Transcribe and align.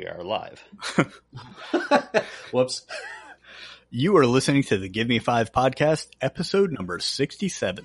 We 0.00 0.06
are 0.06 0.24
live. 0.24 0.64
Whoops. 2.52 2.86
You 3.90 4.16
are 4.16 4.24
listening 4.24 4.62
to 4.62 4.78
the 4.78 4.88
Give 4.88 5.06
Me 5.06 5.18
Five 5.18 5.52
podcast, 5.52 6.06
episode 6.22 6.72
number 6.72 6.98
67. 6.98 7.84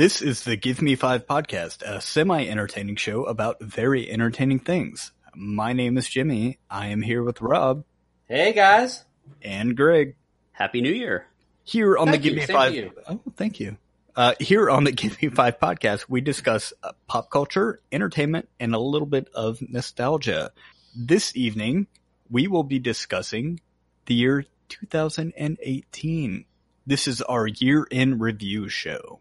This 0.00 0.22
is 0.22 0.44
the 0.44 0.56
Give 0.56 0.80
Me 0.80 0.94
Five 0.94 1.26
podcast, 1.26 1.82
a 1.82 2.00
semi 2.00 2.46
entertaining 2.46 2.96
show 2.96 3.24
about 3.24 3.60
very 3.60 4.10
entertaining 4.10 4.58
things. 4.58 5.12
My 5.34 5.74
name 5.74 5.98
is 5.98 6.08
Jimmy. 6.08 6.58
I 6.70 6.86
am 6.86 7.02
here 7.02 7.22
with 7.22 7.42
Rob 7.42 7.84
Hey 8.26 8.54
guys. 8.54 9.04
and 9.42 9.76
Greg. 9.76 10.16
Happy 10.52 10.80
New 10.80 10.90
Year. 10.90 11.26
Here 11.64 11.98
on 11.98 12.06
Thank 12.06 12.22
the 12.22 12.30
Give 12.30 12.32
you. 12.32 12.40
Me 12.40 12.46
Five. 12.46 12.92
Oh, 13.10 13.20
thank 13.36 13.60
you. 13.60 13.76
Uh, 14.16 14.32
here 14.40 14.70
on 14.70 14.84
the 14.84 14.92
Give 15.00 15.20
Me 15.20 15.28
Five 15.28 15.60
podcast, 15.60 16.06
we 16.08 16.22
discuss 16.22 16.72
uh, 16.82 16.92
pop 17.06 17.28
culture, 17.28 17.82
entertainment, 17.92 18.48
and 18.58 18.74
a 18.74 18.78
little 18.78 19.04
bit 19.06 19.28
of 19.34 19.60
nostalgia. 19.60 20.50
This 20.96 21.36
evening, 21.36 21.88
we 22.30 22.48
will 22.48 22.64
be 22.64 22.78
discussing 22.78 23.60
the 24.06 24.14
year 24.14 24.46
2018. 24.70 26.46
This 26.86 27.06
is 27.06 27.20
our 27.20 27.46
year 27.46 27.86
in 27.90 28.18
review 28.18 28.70
show. 28.70 29.20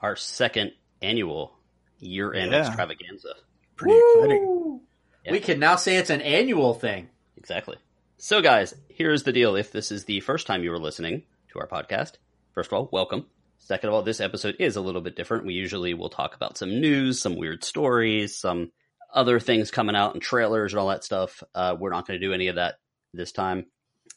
Our 0.00 0.16
second 0.16 0.72
annual 1.02 1.56
year 1.98 2.32
end 2.32 2.52
Yeah. 2.52 2.66
extravaganza. 2.66 3.34
Pretty 3.76 3.96
exciting. 3.98 4.80
Yeah. 5.24 5.32
We 5.32 5.40
can 5.40 5.58
now 5.60 5.76
say 5.76 5.96
it's 5.96 6.10
an 6.10 6.20
annual 6.22 6.74
thing. 6.74 7.10
Exactly. 7.36 7.76
So, 8.18 8.40
guys, 8.42 8.74
here's 8.88 9.22
the 9.22 9.32
deal. 9.32 9.54
If 9.56 9.70
this 9.70 9.92
is 9.92 10.04
the 10.04 10.20
first 10.20 10.46
time 10.46 10.62
you 10.64 10.70
were 10.70 10.78
listening 10.78 11.22
to 11.52 11.60
our 11.60 11.68
podcast, 11.68 12.14
first 12.52 12.68
of 12.68 12.72
all, 12.74 12.88
welcome. 12.92 13.26
Second 13.58 13.88
of 13.90 13.94
all, 13.94 14.02
this 14.02 14.20
episode 14.20 14.56
is 14.58 14.76
a 14.76 14.80
little 14.80 15.00
bit 15.00 15.14
different. 15.16 15.44
We 15.46 15.54
usually 15.54 15.94
will 15.94 16.08
talk 16.08 16.34
about 16.34 16.56
some 16.58 16.80
news, 16.80 17.20
some 17.20 17.36
weird 17.36 17.62
stories, 17.64 18.36
some 18.36 18.72
other 19.12 19.38
things 19.40 19.70
coming 19.70 19.94
out 19.96 20.14
and 20.14 20.22
trailers 20.22 20.72
and 20.72 20.80
all 20.80 20.88
that 20.88 21.04
stuff. 21.04 21.42
Uh, 21.54 21.76
we're 21.78 21.90
not 21.90 22.06
going 22.06 22.18
to 22.20 22.26
do 22.26 22.32
any 22.32 22.48
of 22.48 22.56
that 22.56 22.76
this 23.14 23.32
time. 23.32 23.66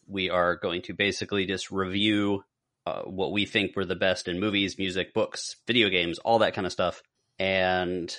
We 0.08 0.30
are 0.30 0.56
going 0.56 0.82
to 0.84 0.94
basically 0.94 1.46
just 1.46 1.72
review 1.72 2.44
uh, 2.86 3.04
what 3.04 3.32
we 3.32 3.46
think 3.46 3.76
were 3.76 3.86
the 3.86 3.96
best 3.96 4.28
in 4.28 4.40
movies, 4.40 4.78
music, 4.78 5.14
books, 5.14 5.56
video 5.68 5.90
games, 5.90 6.20
all 6.20 6.40
that 6.40 6.54
kind 6.54 6.66
of 6.66 6.74
stuff. 6.74 7.02
And 7.40 8.16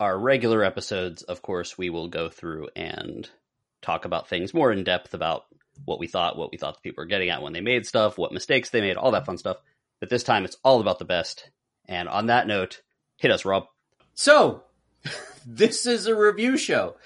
our 0.00 0.18
regular 0.18 0.64
episodes, 0.64 1.22
of 1.22 1.42
course, 1.42 1.76
we 1.78 1.90
will 1.90 2.08
go 2.08 2.28
through 2.28 2.68
and 2.76 3.28
talk 3.82 4.04
about 4.04 4.28
things 4.28 4.54
more 4.54 4.72
in 4.72 4.84
depth 4.84 5.14
about 5.14 5.44
what 5.84 5.98
we 5.98 6.06
thought, 6.06 6.38
what 6.38 6.50
we 6.50 6.58
thought 6.58 6.74
the 6.74 6.80
people 6.80 7.02
were 7.02 7.06
getting 7.06 7.30
at 7.30 7.42
when 7.42 7.52
they 7.52 7.60
made 7.60 7.86
stuff, 7.86 8.18
what 8.18 8.32
mistakes 8.32 8.70
they 8.70 8.80
made, 8.80 8.96
all 8.96 9.12
that 9.12 9.26
fun 9.26 9.38
stuff. 9.38 9.58
But 10.00 10.10
this 10.10 10.22
time 10.22 10.44
it's 10.44 10.56
all 10.64 10.80
about 10.80 10.98
the 10.98 11.04
best. 11.04 11.50
And 11.86 12.08
on 12.08 12.26
that 12.26 12.46
note, 12.46 12.82
hit 13.18 13.30
us, 13.30 13.44
Rob. 13.44 13.66
So, 14.14 14.64
this 15.46 15.86
is 15.86 16.06
a 16.06 16.14
review 16.14 16.56
show, 16.56 16.96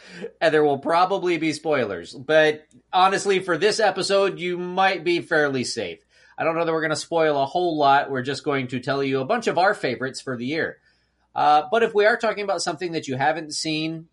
and 0.41 0.55
there 0.55 0.64
will 0.64 0.78
probably 0.78 1.38
be 1.38 1.53
spoilers. 1.53 2.14
But 2.14 2.64
honestly, 2.92 3.41
for 3.41 3.58
this 3.58 3.81
episode, 3.81 4.38
you 4.38 4.56
might 4.56 5.05
be 5.05 5.20
fairly 5.20 5.64
safe. 5.64 6.05
I 6.41 6.44
don't 6.44 6.55
know 6.55 6.64
that 6.64 6.72
we're 6.72 6.80
going 6.80 6.88
to 6.88 6.96
spoil 6.96 7.41
a 7.41 7.44
whole 7.44 7.77
lot. 7.77 8.10
We're 8.10 8.22
just 8.22 8.44
going 8.44 8.69
to 8.69 8.80
tell 8.80 9.05
you 9.05 9.20
a 9.20 9.27
bunch 9.27 9.46
of 9.46 9.58
our 9.58 9.74
favorites 9.74 10.22
for 10.22 10.38
the 10.38 10.47
year. 10.47 10.78
Uh, 11.34 11.64
but 11.70 11.82
if 11.82 11.94
we 11.94 12.06
are 12.06 12.16
talking 12.16 12.44
about 12.44 12.62
something 12.62 12.92
that 12.92 13.06
you 13.06 13.16
haven't 13.16 13.52
seen 13.52 14.08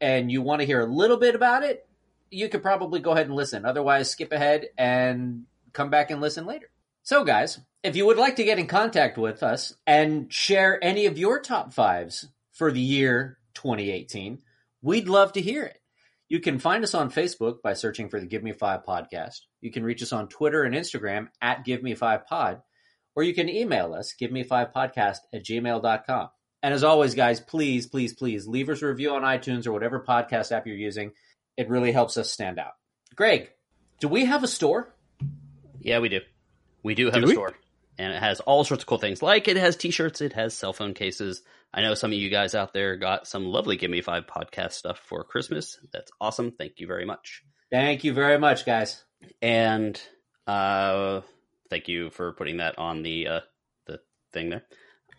and 0.00 0.30
you 0.30 0.42
want 0.42 0.60
to 0.60 0.66
hear 0.66 0.80
a 0.80 0.86
little 0.86 1.16
bit 1.16 1.34
about 1.34 1.64
it, 1.64 1.84
you 2.30 2.48
could 2.48 2.62
probably 2.62 3.00
go 3.00 3.10
ahead 3.10 3.26
and 3.26 3.34
listen. 3.34 3.64
Otherwise, 3.64 4.08
skip 4.08 4.30
ahead 4.30 4.68
and 4.78 5.42
come 5.72 5.90
back 5.90 6.12
and 6.12 6.20
listen 6.20 6.46
later. 6.46 6.70
So, 7.02 7.24
guys, 7.24 7.58
if 7.82 7.96
you 7.96 8.06
would 8.06 8.16
like 8.16 8.36
to 8.36 8.44
get 8.44 8.60
in 8.60 8.68
contact 8.68 9.18
with 9.18 9.42
us 9.42 9.74
and 9.84 10.32
share 10.32 10.82
any 10.84 11.06
of 11.06 11.18
your 11.18 11.40
top 11.40 11.74
fives 11.74 12.28
for 12.52 12.70
the 12.70 12.80
year 12.80 13.38
2018, 13.54 14.40
we'd 14.82 15.08
love 15.08 15.32
to 15.32 15.40
hear 15.40 15.64
it. 15.64 15.81
You 16.32 16.40
can 16.40 16.58
find 16.58 16.82
us 16.82 16.94
on 16.94 17.10
Facebook 17.10 17.60
by 17.62 17.74
searching 17.74 18.08
for 18.08 18.18
the 18.18 18.24
Give 18.24 18.42
Me 18.42 18.52
Five 18.52 18.86
podcast. 18.88 19.40
You 19.60 19.70
can 19.70 19.84
reach 19.84 20.02
us 20.02 20.14
on 20.14 20.28
Twitter 20.28 20.62
and 20.62 20.74
Instagram 20.74 21.26
at 21.42 21.62
Give 21.62 21.82
Me 21.82 21.94
Five 21.94 22.26
Pod, 22.26 22.62
or 23.14 23.22
you 23.22 23.34
can 23.34 23.50
email 23.50 23.92
us, 23.92 24.14
give 24.18 24.32
me 24.32 24.42
five 24.42 24.68
podcast 24.74 25.18
at 25.34 25.44
gmail.com. 25.44 26.30
And 26.62 26.72
as 26.72 26.84
always, 26.84 27.14
guys, 27.14 27.38
please, 27.38 27.86
please, 27.86 28.14
please 28.14 28.46
leave 28.46 28.70
us 28.70 28.80
a 28.80 28.86
review 28.86 29.10
on 29.10 29.20
iTunes 29.20 29.66
or 29.66 29.72
whatever 29.72 30.02
podcast 30.08 30.52
app 30.52 30.66
you're 30.66 30.74
using. 30.74 31.12
It 31.58 31.68
really 31.68 31.92
helps 31.92 32.16
us 32.16 32.30
stand 32.30 32.58
out. 32.58 32.72
Greg, 33.14 33.50
do 34.00 34.08
we 34.08 34.24
have 34.24 34.42
a 34.42 34.48
store? 34.48 34.88
Yeah, 35.82 35.98
we 35.98 36.08
do. 36.08 36.20
We 36.82 36.94
do 36.94 37.10
have 37.10 37.16
Do 37.16 37.24
a 37.24 37.26
we? 37.26 37.34
store. 37.34 37.52
And 37.98 38.12
it 38.12 38.20
has 38.20 38.40
all 38.40 38.64
sorts 38.64 38.82
of 38.82 38.86
cool 38.86 38.98
things. 38.98 39.22
Like 39.22 39.48
it 39.48 39.56
has 39.56 39.76
t 39.76 39.90
shirts, 39.90 40.20
it 40.20 40.32
has 40.32 40.54
cell 40.54 40.72
phone 40.72 40.94
cases. 40.94 41.42
I 41.74 41.82
know 41.82 41.94
some 41.94 42.12
of 42.12 42.18
you 42.18 42.30
guys 42.30 42.54
out 42.54 42.72
there 42.72 42.96
got 42.96 43.26
some 43.26 43.46
lovely 43.46 43.76
Give 43.76 43.90
Me 43.90 44.00
Five 44.00 44.26
podcast 44.26 44.72
stuff 44.72 44.98
for 44.98 45.24
Christmas. 45.24 45.78
That's 45.92 46.10
awesome. 46.20 46.52
Thank 46.52 46.80
you 46.80 46.86
very 46.86 47.04
much. 47.04 47.42
Thank 47.70 48.04
you 48.04 48.12
very 48.12 48.38
much, 48.38 48.66
guys. 48.66 49.02
And 49.40 50.00
uh 50.46 51.20
thank 51.70 51.88
you 51.88 52.10
for 52.10 52.32
putting 52.32 52.58
that 52.58 52.78
on 52.78 53.02
the 53.02 53.28
uh 53.28 53.40
the 53.86 54.00
thing 54.32 54.50
there. 54.50 54.64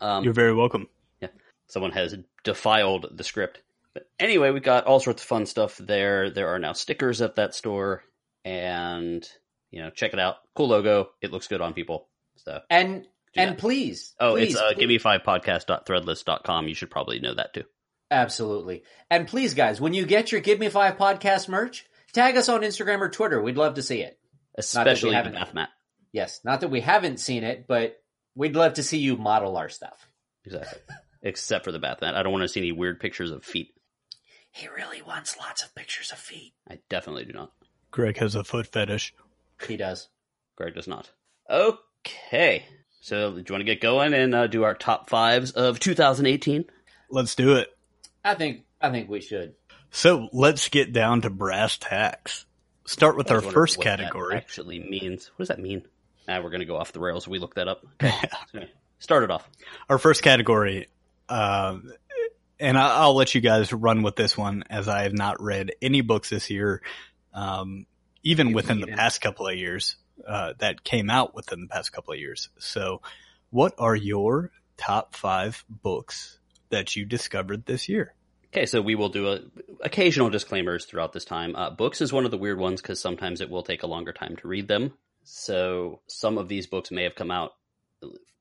Um 0.01 0.23
You're 0.23 0.33
very 0.33 0.53
welcome. 0.53 0.87
Yeah, 1.21 1.29
someone 1.67 1.91
has 1.91 2.15
defiled 2.43 3.07
the 3.11 3.23
script. 3.23 3.61
But 3.93 4.09
anyway, 4.19 4.49
we 4.51 4.59
got 4.59 4.85
all 4.85 4.99
sorts 4.99 5.21
of 5.21 5.27
fun 5.27 5.45
stuff 5.45 5.77
there. 5.77 6.29
There 6.31 6.49
are 6.49 6.59
now 6.59 6.73
stickers 6.73 7.21
at 7.21 7.35
that 7.35 7.53
store, 7.53 8.03
and 8.43 9.27
you 9.71 9.81
know, 9.81 9.91
check 9.91 10.13
it 10.13 10.19
out. 10.19 10.37
Cool 10.55 10.67
logo. 10.67 11.09
It 11.21 11.31
looks 11.31 11.47
good 11.47 11.61
on 11.61 11.73
people. 11.73 12.07
So, 12.37 12.59
And 12.69 13.07
and 13.35 13.51
that. 13.51 13.57
please, 13.57 14.13
oh, 14.19 14.33
please, 14.33 14.53
it's 14.53 14.61
uh, 14.61 14.67
please- 14.73 14.79
give 14.79 14.87
me 14.89 14.97
five 14.97 15.23
podcast.threadless.com. 15.23 16.67
You 16.67 16.75
should 16.75 16.91
probably 16.91 17.19
know 17.19 17.33
that 17.33 17.53
too. 17.53 17.63
Absolutely. 18.11 18.83
And 19.09 19.27
please, 19.27 19.53
guys, 19.53 19.81
when 19.81 19.93
you 19.93 20.05
get 20.05 20.31
your 20.31 20.41
Give 20.41 20.59
Me 20.59 20.69
Five 20.69 20.97
podcast 20.97 21.47
merch, 21.49 21.85
tag 22.13 22.37
us 22.37 22.47
on 22.49 22.61
Instagram 22.61 22.99
or 23.01 23.09
Twitter. 23.09 23.41
We'd 23.41 23.57
love 23.57 23.75
to 23.75 23.81
see 23.83 24.01
it. 24.01 24.19
Especially 24.55 25.09
the 25.11 25.15
haven't- 25.15 25.33
math 25.33 25.53
mat. 25.53 25.69
Yes, 26.11 26.41
not 26.43 26.61
that 26.61 26.67
we 26.67 26.79
haven't 26.81 27.19
seen 27.19 27.43
it, 27.43 27.65
but 27.67 27.95
we'd 28.35 28.55
love 28.55 28.73
to 28.75 28.83
see 28.83 28.99
you 28.99 29.17
model 29.17 29.57
our 29.57 29.69
stuff. 29.69 30.07
Exactly. 30.45 30.79
Except 31.23 31.65
for 31.65 31.71
the 31.71 31.79
bath 31.79 32.01
mat. 32.01 32.15
I 32.15 32.21
don't 32.21 32.31
want 32.33 32.43
to 32.43 32.47
see 32.49 32.59
any 32.59 32.71
weird 32.71 32.99
pictures 32.99 33.31
of 33.31 33.43
feet. 33.43 33.69
He 34.51 34.67
really 34.67 35.01
wants 35.01 35.37
lots 35.39 35.63
of 35.63 35.73
pictures 35.73 36.11
of 36.11 36.19
feet. 36.19 36.53
I 36.69 36.77
definitely 36.89 37.25
do 37.25 37.33
not. 37.33 37.51
Greg 37.89 38.17
has 38.17 38.35
a 38.35 38.43
foot 38.43 38.67
fetish. 38.67 39.15
He 39.67 39.75
does. 39.77 40.09
Greg 40.55 40.75
does 40.75 40.87
not. 40.87 41.09
Okay. 41.49 41.77
So, 43.01 43.31
do 43.31 43.37
you 43.37 43.53
want 43.53 43.61
to 43.61 43.63
get 43.63 43.81
going 43.81 44.13
and 44.13 44.33
uh, 44.33 44.47
do 44.47 44.63
our 44.63 44.73
top 44.75 45.09
fives 45.09 45.51
of 45.51 45.79
2018? 45.79 46.65
Let's 47.09 47.35
do 47.35 47.55
it. 47.57 47.67
I 48.23 48.35
think 48.35 48.63
I 48.81 48.89
think 48.91 49.09
we 49.09 49.21
should. 49.21 49.55
So 49.91 50.29
let's 50.33 50.69
get 50.69 50.91
down 50.93 51.21
to 51.21 51.29
brass 51.29 51.77
tacks. 51.77 52.45
Start 52.85 53.15
with 53.17 53.29
our 53.31 53.41
first 53.41 53.77
what 53.77 53.85
that 53.85 53.99
category. 53.99 54.35
actually 54.35 54.79
means. 54.79 55.27
What 55.35 55.43
does 55.43 55.47
that 55.49 55.59
mean? 55.59 55.83
Now 56.27 56.41
we're 56.41 56.49
going 56.49 56.61
to 56.61 56.65
go 56.65 56.77
off 56.77 56.91
the 56.93 56.99
rails. 56.99 57.27
We 57.27 57.39
looked 57.39 57.55
that 57.55 57.67
up. 57.67 57.85
Okay. 58.01 58.69
Start 58.99 59.23
it 59.23 59.31
off. 59.31 59.47
Our 59.89 59.97
first 59.97 60.23
category, 60.23 60.87
um, 61.27 61.91
and 62.59 62.77
I- 62.77 63.01
I'll 63.01 63.15
let 63.15 63.35
you 63.35 63.41
guys 63.41 63.73
run 63.73 64.01
with 64.01 64.15
this 64.15 64.37
one 64.37 64.63
as 64.69 64.87
I 64.87 65.03
have 65.03 65.13
not 65.13 65.41
read 65.41 65.73
any 65.81 65.99
books 66.01 66.29
this 66.29 66.49
year, 66.49 66.81
um, 67.33 67.85
even 68.23 68.49
You 68.49 68.55
within 68.55 68.79
the 68.79 68.85
heathen. 68.85 68.97
past 68.97 69.19
couple 69.21 69.47
of 69.47 69.55
years 69.57 69.97
uh, 70.27 70.53
that 70.59 70.83
came 70.83 71.09
out 71.09 71.35
within 71.35 71.61
the 71.61 71.67
past 71.67 71.91
couple 71.91 72.13
of 72.13 72.19
years. 72.19 72.49
So, 72.57 73.01
what 73.49 73.73
are 73.77 73.95
your 73.95 74.51
top 74.77 75.15
five 75.15 75.63
books 75.69 76.39
that 76.69 76.95
you 76.95 77.05
discovered 77.05 77.65
this 77.65 77.87
year? 77.87 78.13
Okay, 78.53 78.65
so 78.67 78.81
we 78.81 78.95
will 78.95 79.09
do 79.09 79.29
a, 79.29 79.39
occasional 79.81 80.29
disclaimers 80.29 80.85
throughout 80.85 81.11
this 81.13 81.25
time. 81.25 81.55
Uh, 81.55 81.71
books 81.71 82.01
is 82.01 82.13
one 82.13 82.25
of 82.25 82.31
the 82.31 82.37
weird 82.37 82.59
ones 82.59 82.81
because 82.81 82.99
sometimes 82.99 83.41
it 83.41 83.49
will 83.49 83.63
take 83.63 83.83
a 83.83 83.87
longer 83.87 84.13
time 84.13 84.35
to 84.37 84.47
read 84.47 84.67
them. 84.67 84.93
So 85.23 86.01
some 86.07 86.37
of 86.37 86.47
these 86.47 86.67
books 86.67 86.91
may 86.91 87.03
have 87.03 87.15
come 87.15 87.31
out 87.31 87.51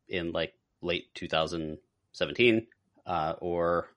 in 0.09 0.33
like 0.33 0.53
late 0.83 1.15
2017, 1.15 2.67
uh, 3.07 3.35
or 3.41 3.89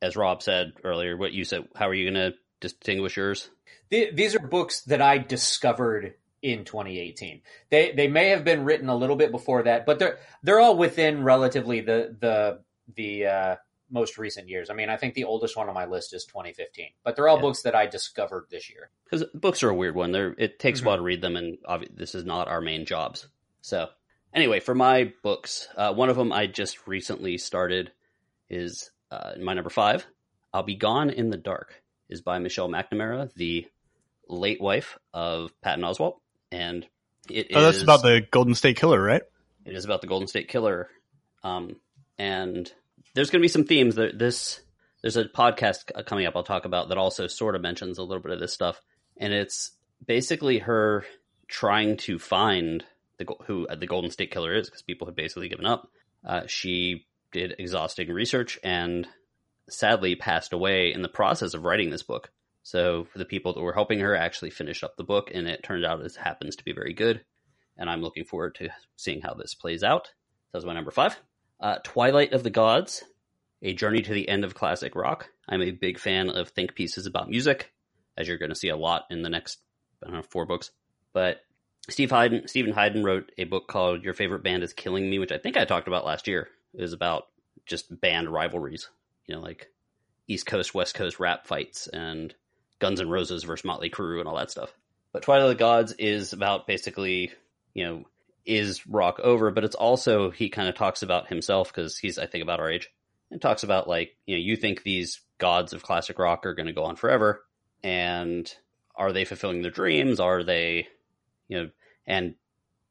as 0.00 0.16
Rob 0.16 0.42
said 0.42 0.74
earlier, 0.84 1.16
what 1.16 1.32
you 1.32 1.44
said. 1.44 1.66
How 1.74 1.88
are 1.88 1.94
you 1.94 2.10
going 2.10 2.32
to 2.32 2.38
distinguish 2.60 3.16
yours? 3.16 3.50
Th- 3.90 4.14
These 4.14 4.34
are 4.36 4.40
books 4.40 4.82
that 4.82 5.00
I 5.00 5.18
discovered 5.18 6.14
in 6.44 6.64
2018. 6.64 7.40
They 7.70 7.92
they 7.92 8.06
may 8.06 8.28
have 8.28 8.44
been 8.44 8.64
written 8.64 8.88
a 8.88 8.94
little 8.96 9.16
bit 9.16 9.30
before 9.32 9.62
that, 9.64 9.86
but 9.86 9.98
they're 9.98 10.18
they're 10.42 10.60
all 10.60 10.76
within 10.76 11.24
relatively 11.24 11.80
the 11.80 12.14
the 12.20 12.60
the 12.94 13.26
uh, 13.26 13.56
most 13.90 14.18
recent 14.18 14.48
years. 14.48 14.68
I 14.70 14.74
mean, 14.74 14.90
I 14.90 14.96
think 14.98 15.14
the 15.14 15.24
oldest 15.24 15.56
one 15.56 15.68
on 15.68 15.74
my 15.74 15.86
list 15.86 16.12
is 16.14 16.24
2015, 16.26 16.90
but 17.02 17.16
they're 17.16 17.28
all 17.28 17.36
Yeah. 17.36 17.42
books 17.42 17.62
that 17.62 17.74
I 17.74 17.86
discovered 17.86 18.46
this 18.50 18.68
year. 18.70 18.90
Because 19.04 19.24
books 19.34 19.62
are 19.62 19.70
a 19.70 19.74
weird 19.74 19.94
one. 19.94 20.12
They're, 20.12 20.34
it 20.36 20.58
takes 20.58 20.80
Mhm. 20.80 20.84
a 20.84 20.86
while 20.88 20.96
to 20.98 21.02
read 21.02 21.22
them, 21.22 21.36
and 21.36 21.58
this 21.94 22.14
is 22.14 22.24
not 22.24 22.48
our 22.48 22.60
main 22.60 22.84
jobs. 22.86 23.26
So, 23.62 23.88
anyway, 24.34 24.60
for 24.60 24.74
my 24.74 25.12
books, 25.22 25.68
uh, 25.76 25.94
one 25.94 26.10
of 26.10 26.16
them 26.16 26.32
I 26.32 26.46
just 26.46 26.86
recently 26.86 27.38
started 27.38 27.92
is 28.50 28.90
uh, 29.10 29.32
my 29.40 29.54
number 29.54 29.70
five. 29.70 30.06
I'll 30.52 30.62
be 30.64 30.76
gone 30.76 31.08
in 31.10 31.30
the 31.30 31.38
dark. 31.38 31.80
is 32.10 32.20
by 32.20 32.38
Michelle 32.38 32.68
McNamara, 32.68 33.32
the 33.34 33.66
late 34.28 34.60
wife 34.60 34.98
of 35.14 35.52
Patton 35.62 35.84
Oswalt, 35.84 36.16
and 36.54 36.86
it 37.28 37.48
Oh, 37.54 37.62
that's 37.62 37.82
about 37.82 38.02
the 38.02 38.22
Golden 38.30 38.54
State 38.54 38.76
Killer, 38.76 39.02
right? 39.02 39.22
It 39.64 39.74
is 39.74 39.84
about 39.84 40.00
the 40.00 40.06
Golden 40.06 40.28
State 40.28 40.48
Killer, 40.48 40.88
um, 41.42 41.76
and 42.18 42.70
there's 43.14 43.30
going 43.30 43.40
to 43.40 43.44
be 43.44 43.48
some 43.48 43.64
themes. 43.64 43.96
That 43.96 44.18
this 44.18 44.60
there's 45.02 45.16
a 45.16 45.24
podcast 45.24 46.06
coming 46.06 46.26
up 46.26 46.36
I'll 46.36 46.44
talk 46.44 46.64
about 46.64 46.88
that 46.88 46.98
also 46.98 47.26
sort 47.26 47.56
of 47.56 47.62
mentions 47.62 47.98
a 47.98 48.02
little 48.02 48.22
bit 48.22 48.32
of 48.32 48.40
this 48.40 48.52
stuff, 48.52 48.80
and 49.16 49.32
it's 49.32 49.72
basically 50.06 50.58
her 50.58 51.04
trying 51.48 51.96
to 51.98 52.18
find 52.18 52.84
the 53.18 53.26
who 53.46 53.66
the 53.74 53.86
Golden 53.86 54.10
State 54.10 54.30
Killer 54.30 54.54
is 54.54 54.68
because 54.68 54.82
people 54.82 55.06
had 55.06 55.16
basically 55.16 55.48
given 55.48 55.66
up. 55.66 55.90
Uh, 56.24 56.42
she 56.46 57.06
did 57.32 57.54
exhausting 57.58 58.08
research 58.08 58.58
and 58.62 59.06
sadly 59.68 60.14
passed 60.14 60.52
away 60.52 60.92
in 60.92 61.02
the 61.02 61.08
process 61.08 61.54
of 61.54 61.64
writing 61.64 61.90
this 61.90 62.02
book. 62.02 62.30
So 62.64 63.06
the 63.14 63.24
people 63.24 63.52
that 63.52 63.62
were 63.62 63.72
helping 63.72 64.00
her 64.00 64.16
actually 64.16 64.50
finished 64.50 64.82
up 64.82 64.96
the 64.96 65.04
book, 65.04 65.30
and 65.32 65.46
it 65.46 65.62
turned 65.62 65.84
out 65.84 66.00
it 66.00 66.16
happens 66.16 66.56
to 66.56 66.64
be 66.64 66.72
very 66.72 66.92
good 66.92 67.24
and 67.76 67.90
I'm 67.90 68.02
looking 68.02 68.24
forward 68.24 68.54
to 68.56 68.68
seeing 68.96 69.20
how 69.20 69.34
this 69.34 69.54
plays 69.54 69.82
out. 69.82 70.12
That 70.52 70.58
was 70.58 70.66
my 70.66 70.74
number 70.74 70.90
five. 70.90 71.18
Uh, 71.60 71.78
Twilight 71.82 72.32
of 72.32 72.42
the 72.42 72.50
Gods, 72.50 73.02
A 73.62 73.72
Journey 73.74 74.02
to 74.02 74.12
the 74.12 74.28
End 74.28 74.44
of 74.44 74.54
Classic 74.54 74.94
Rock. 74.94 75.28
I'm 75.48 75.62
a 75.62 75.70
big 75.70 75.98
fan 75.98 76.30
of 76.30 76.48
think 76.48 76.74
pieces 76.74 77.06
about 77.06 77.28
music, 77.28 77.72
as 78.16 78.28
you're 78.28 78.38
going 78.38 78.50
to 78.50 78.56
see 78.56 78.68
a 78.68 78.76
lot 78.76 79.04
in 79.10 79.22
the 79.22 79.30
next, 79.30 79.58
I 80.02 80.06
don't 80.06 80.16
know, 80.16 80.22
four 80.22 80.46
books. 80.46 80.70
But 81.12 81.40
Steve 81.88 82.10
Hayden, 82.10 82.48
Stephen 82.48 82.72
Hayden 82.72 83.04
wrote 83.04 83.32
a 83.38 83.44
book 83.44 83.68
called 83.68 84.04
Your 84.04 84.14
Favorite 84.14 84.42
Band 84.42 84.62
is 84.62 84.72
Killing 84.72 85.08
Me, 85.08 85.18
which 85.18 85.32
I 85.32 85.38
think 85.38 85.56
I 85.56 85.64
talked 85.64 85.88
about 85.88 86.06
last 86.06 86.28
year. 86.28 86.48
It 86.72 86.82
was 86.82 86.92
about 86.92 87.24
just 87.66 88.00
band 88.00 88.28
rivalries, 88.28 88.88
you 89.26 89.34
know, 89.34 89.40
like 89.40 89.68
East 90.26 90.46
Coast, 90.46 90.74
West 90.74 90.94
Coast 90.94 91.20
rap 91.20 91.46
fights 91.46 91.86
and 91.88 92.34
Guns 92.84 93.00
N' 93.00 93.08
Roses 93.08 93.44
versus 93.44 93.64
Motley 93.64 93.88
Crue 93.88 94.20
and 94.20 94.28
all 94.28 94.36
that 94.36 94.50
stuff. 94.50 94.74
But 95.10 95.22
Twilight 95.22 95.44
of 95.44 95.48
the 95.48 95.54
Gods 95.54 95.92
is 95.92 96.34
about 96.34 96.66
basically 96.66 97.32
you 97.74 97.84
know, 97.84 98.04
is 98.46 98.86
rock 98.86 99.20
over, 99.22 99.50
but 99.50 99.64
it's 99.64 99.74
also 99.74 100.30
he 100.30 100.48
kind 100.48 100.68
of 100.68 100.74
talks 100.74 101.02
about 101.02 101.28
himself 101.28 101.72
because 101.72 101.98
he's 101.98 102.18
I 102.18 102.26
think 102.26 102.42
about 102.42 102.60
our 102.60 102.70
age 102.70 102.90
and 103.30 103.42
talks 103.42 103.62
about 103.62 103.88
like 103.88 104.16
you 104.26 104.36
know 104.36 104.40
you 104.40 104.56
think 104.56 104.82
these 104.82 105.20
gods 105.38 105.72
of 105.72 105.82
classic 105.82 106.18
rock 106.18 106.46
are 106.46 106.54
going 106.54 106.66
to 106.66 106.72
go 106.72 106.84
on 106.84 106.96
forever, 106.96 107.44
and 107.82 108.50
are 108.94 109.12
they 109.12 109.24
fulfilling 109.24 109.62
their 109.62 109.70
dreams? 109.70 110.20
Are 110.20 110.44
they, 110.44 110.86
you 111.48 111.58
know, 111.58 111.70
and 112.06 112.36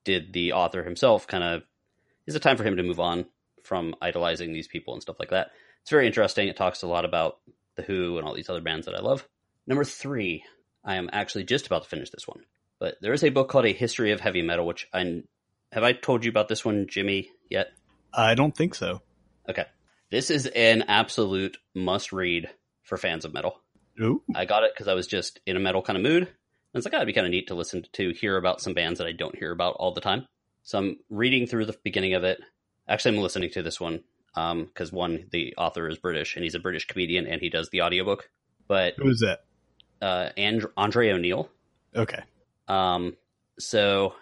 did 0.04 0.34
the 0.34 0.54
author 0.54 0.84
himself 0.84 1.28
kind 1.28 1.44
of 1.44 1.64
is 2.28 2.36
it 2.36 2.42
time 2.42 2.58
for 2.58 2.64
him 2.64 2.78
to 2.78 2.84
move 2.84 3.00
on 3.00 3.26
from 3.64 3.96
idolizing 4.02 4.52
these 4.52 4.68
people 4.68 4.94
and 4.94 5.02
stuff 5.02 5.20
like 5.20 5.30
that? 5.30 5.52
It's 5.82 5.92
very 5.92 6.08
interesting. 6.08 6.48
It 6.48 6.58
talks 6.58 6.84
a 6.84 6.88
lot 6.88 7.06
about 7.06 7.40
the 7.76 7.84
Who 7.84 8.18
and 8.18 8.28
all 8.28 8.34
these 8.34 8.50
other 8.50 8.62
bands 8.62 8.86
that 8.86 8.96
I 8.96 9.02
love. 9.02 9.28
Number 9.66 9.84
three, 9.84 10.44
I 10.84 10.96
am 10.96 11.10
actually 11.14 11.46
just 11.46 11.68
about 11.68 11.84
to 11.84 11.90
finish 11.90 12.10
this 12.10 12.28
one. 12.28 12.44
But 12.80 12.96
there 13.02 13.14
is 13.14 13.24
a 13.24 13.30
book 13.30 13.50
called 13.50 13.66
A 13.66 13.74
History 13.74 14.12
of 14.12 14.20
Heavy 14.20 14.42
Metal, 14.42 14.66
which 14.66 14.88
I 14.94 15.24
have 15.72 15.84
I 15.84 15.94
told 15.94 16.26
you 16.26 16.30
about 16.30 16.50
this 16.50 16.66
one, 16.66 16.88
Jimmy, 16.88 17.30
yet? 17.50 17.72
I 18.14 18.36
don't 18.36 18.56
think 18.56 18.76
so. 18.76 19.02
Okay. 19.50 19.66
This 20.12 20.30
is 20.30 20.46
an 20.48 20.84
absolute 20.88 21.58
must 21.74 22.14
read 22.14 22.50
for 22.84 22.98
fans 22.98 23.26
of 23.26 23.34
metal. 23.34 23.60
Ooh. 24.02 24.22
I 24.36 24.46
got 24.46 24.64
it 24.64 24.72
because 24.74 24.88
I 24.88 24.94
was 24.94 25.08
just 25.08 25.40
in 25.46 25.56
a 25.56 25.60
metal 25.60 25.82
kind 25.82 25.98
of 25.98 26.04
mood. 26.04 26.24
And 26.24 26.30
it's 26.74 26.86
like, 26.86 26.94
oh, 26.94 26.98
it'd 26.98 27.08
be 27.08 27.14
kind 27.14 27.26
of 27.26 27.32
neat 27.32 27.48
to 27.48 27.56
listen 27.56 27.86
to, 27.94 28.12
hear 28.12 28.38
about 28.38 28.62
some 28.62 28.74
bands 28.74 29.00
that 29.00 29.08
I 29.08 29.12
don't 29.12 29.38
hear 29.38 29.52
about 29.52 29.76
all 29.76 29.94
the 29.94 30.02
time. 30.02 30.28
So 30.64 30.78
I'm 30.78 30.98
reading 31.10 31.48
through 31.48 31.66
the 31.66 31.78
beginning 31.84 32.14
of 32.14 32.24
it. 32.24 32.40
Actually, 32.88 33.18
I'm 33.18 33.24
listening 33.24 33.52
to 33.52 33.64
this 33.64 33.80
one 33.80 34.04
um, 34.36 34.66
because 34.66 34.92
one, 34.92 35.28
the 35.32 35.54
author 35.58 35.88
is 35.88 35.98
British 35.98 36.36
and 36.36 36.44
he's 36.44 36.56
a 36.56 36.60
British 36.60 36.86
comedian 36.86 37.28
and 37.28 37.42
he 37.42 37.50
does 37.50 37.70
the 37.70 37.82
audiobook. 37.82 38.30
But 38.68 38.96
Who 38.98 39.10
is 39.10 39.20
that? 39.20 39.40
Uh, 40.04 40.30
and- 40.36 40.66
Andrew 40.78 41.10
O'Neill, 41.10 41.50
Okay. 41.96 42.22
Um, 42.68 43.16
so 43.60 44.16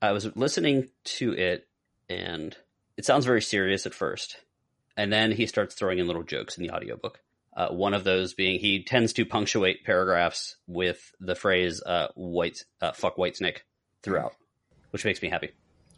I 0.00 0.12
was 0.12 0.34
listening 0.36 0.88
to 1.04 1.32
it, 1.32 1.66
and 2.08 2.56
it 2.96 3.04
sounds 3.04 3.24
very 3.24 3.42
serious 3.42 3.86
at 3.86 3.94
first, 3.94 4.36
and 4.96 5.12
then 5.12 5.32
he 5.32 5.46
starts 5.46 5.74
throwing 5.74 5.98
in 5.98 6.06
little 6.06 6.24
jokes 6.24 6.56
in 6.56 6.64
the 6.64 6.70
audiobook. 6.72 7.20
Uh, 7.56 7.68
one 7.68 7.94
of 7.94 8.02
those 8.04 8.34
being 8.34 8.58
he 8.58 8.82
tends 8.82 9.12
to 9.14 9.26
punctuate 9.26 9.84
paragraphs 9.84 10.56
with 10.66 11.12
the 11.20 11.34
phrase 11.34 11.82
uh, 11.82 12.08
"white 12.14 12.64
uh, 12.80 12.92
fuck 12.92 13.16
Whitesnake" 13.16 13.58
throughout, 14.02 14.34
which 14.90 15.04
makes 15.04 15.22
me 15.22 15.28
happy. 15.28 15.50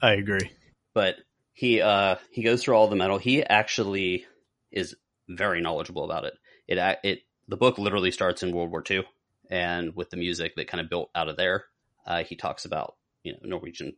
I 0.03 0.13
agree. 0.13 0.51
But 0.95 1.17
he 1.53 1.81
uh, 1.81 2.17
he 2.31 2.43
goes 2.43 2.63
through 2.63 2.75
all 2.75 2.89
the 2.89 2.97
metal. 2.97 3.19
He 3.19 3.43
actually 3.43 4.27
is 4.71 4.97
very 5.29 5.61
knowledgeable 5.61 6.05
about 6.05 6.25
it. 6.25 6.35
It 6.67 6.79
it 7.05 7.21
the 7.49 7.57
book 7.57 7.79
literally 7.79 8.11
starts 8.11 8.43
in 8.43 8.55
World 8.55 8.71
War 8.71 8.83
II, 8.89 9.05
and 9.51 9.95
with 9.95 10.11
the 10.11 10.17
music 10.17 10.57
that 10.57 10.69
kind 10.69 10.81
of 10.81 10.91
built 10.91 11.11
out 11.15 11.29
of 11.29 11.37
there. 11.37 11.65
Uh, 12.07 12.23
he 12.25 12.37
talks 12.37 12.65
about 12.65 12.97
you 13.23 13.33
know 13.33 13.39
Norwegian 13.43 13.95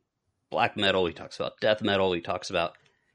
black 0.50 0.76
metal. 0.76 1.06
He 1.06 1.12
talks 1.12 1.37
about 1.38 1.60
death 1.60 1.82
metal. 1.82 2.12
He 2.12 2.20
talks 2.20 2.50
about, 2.50 2.75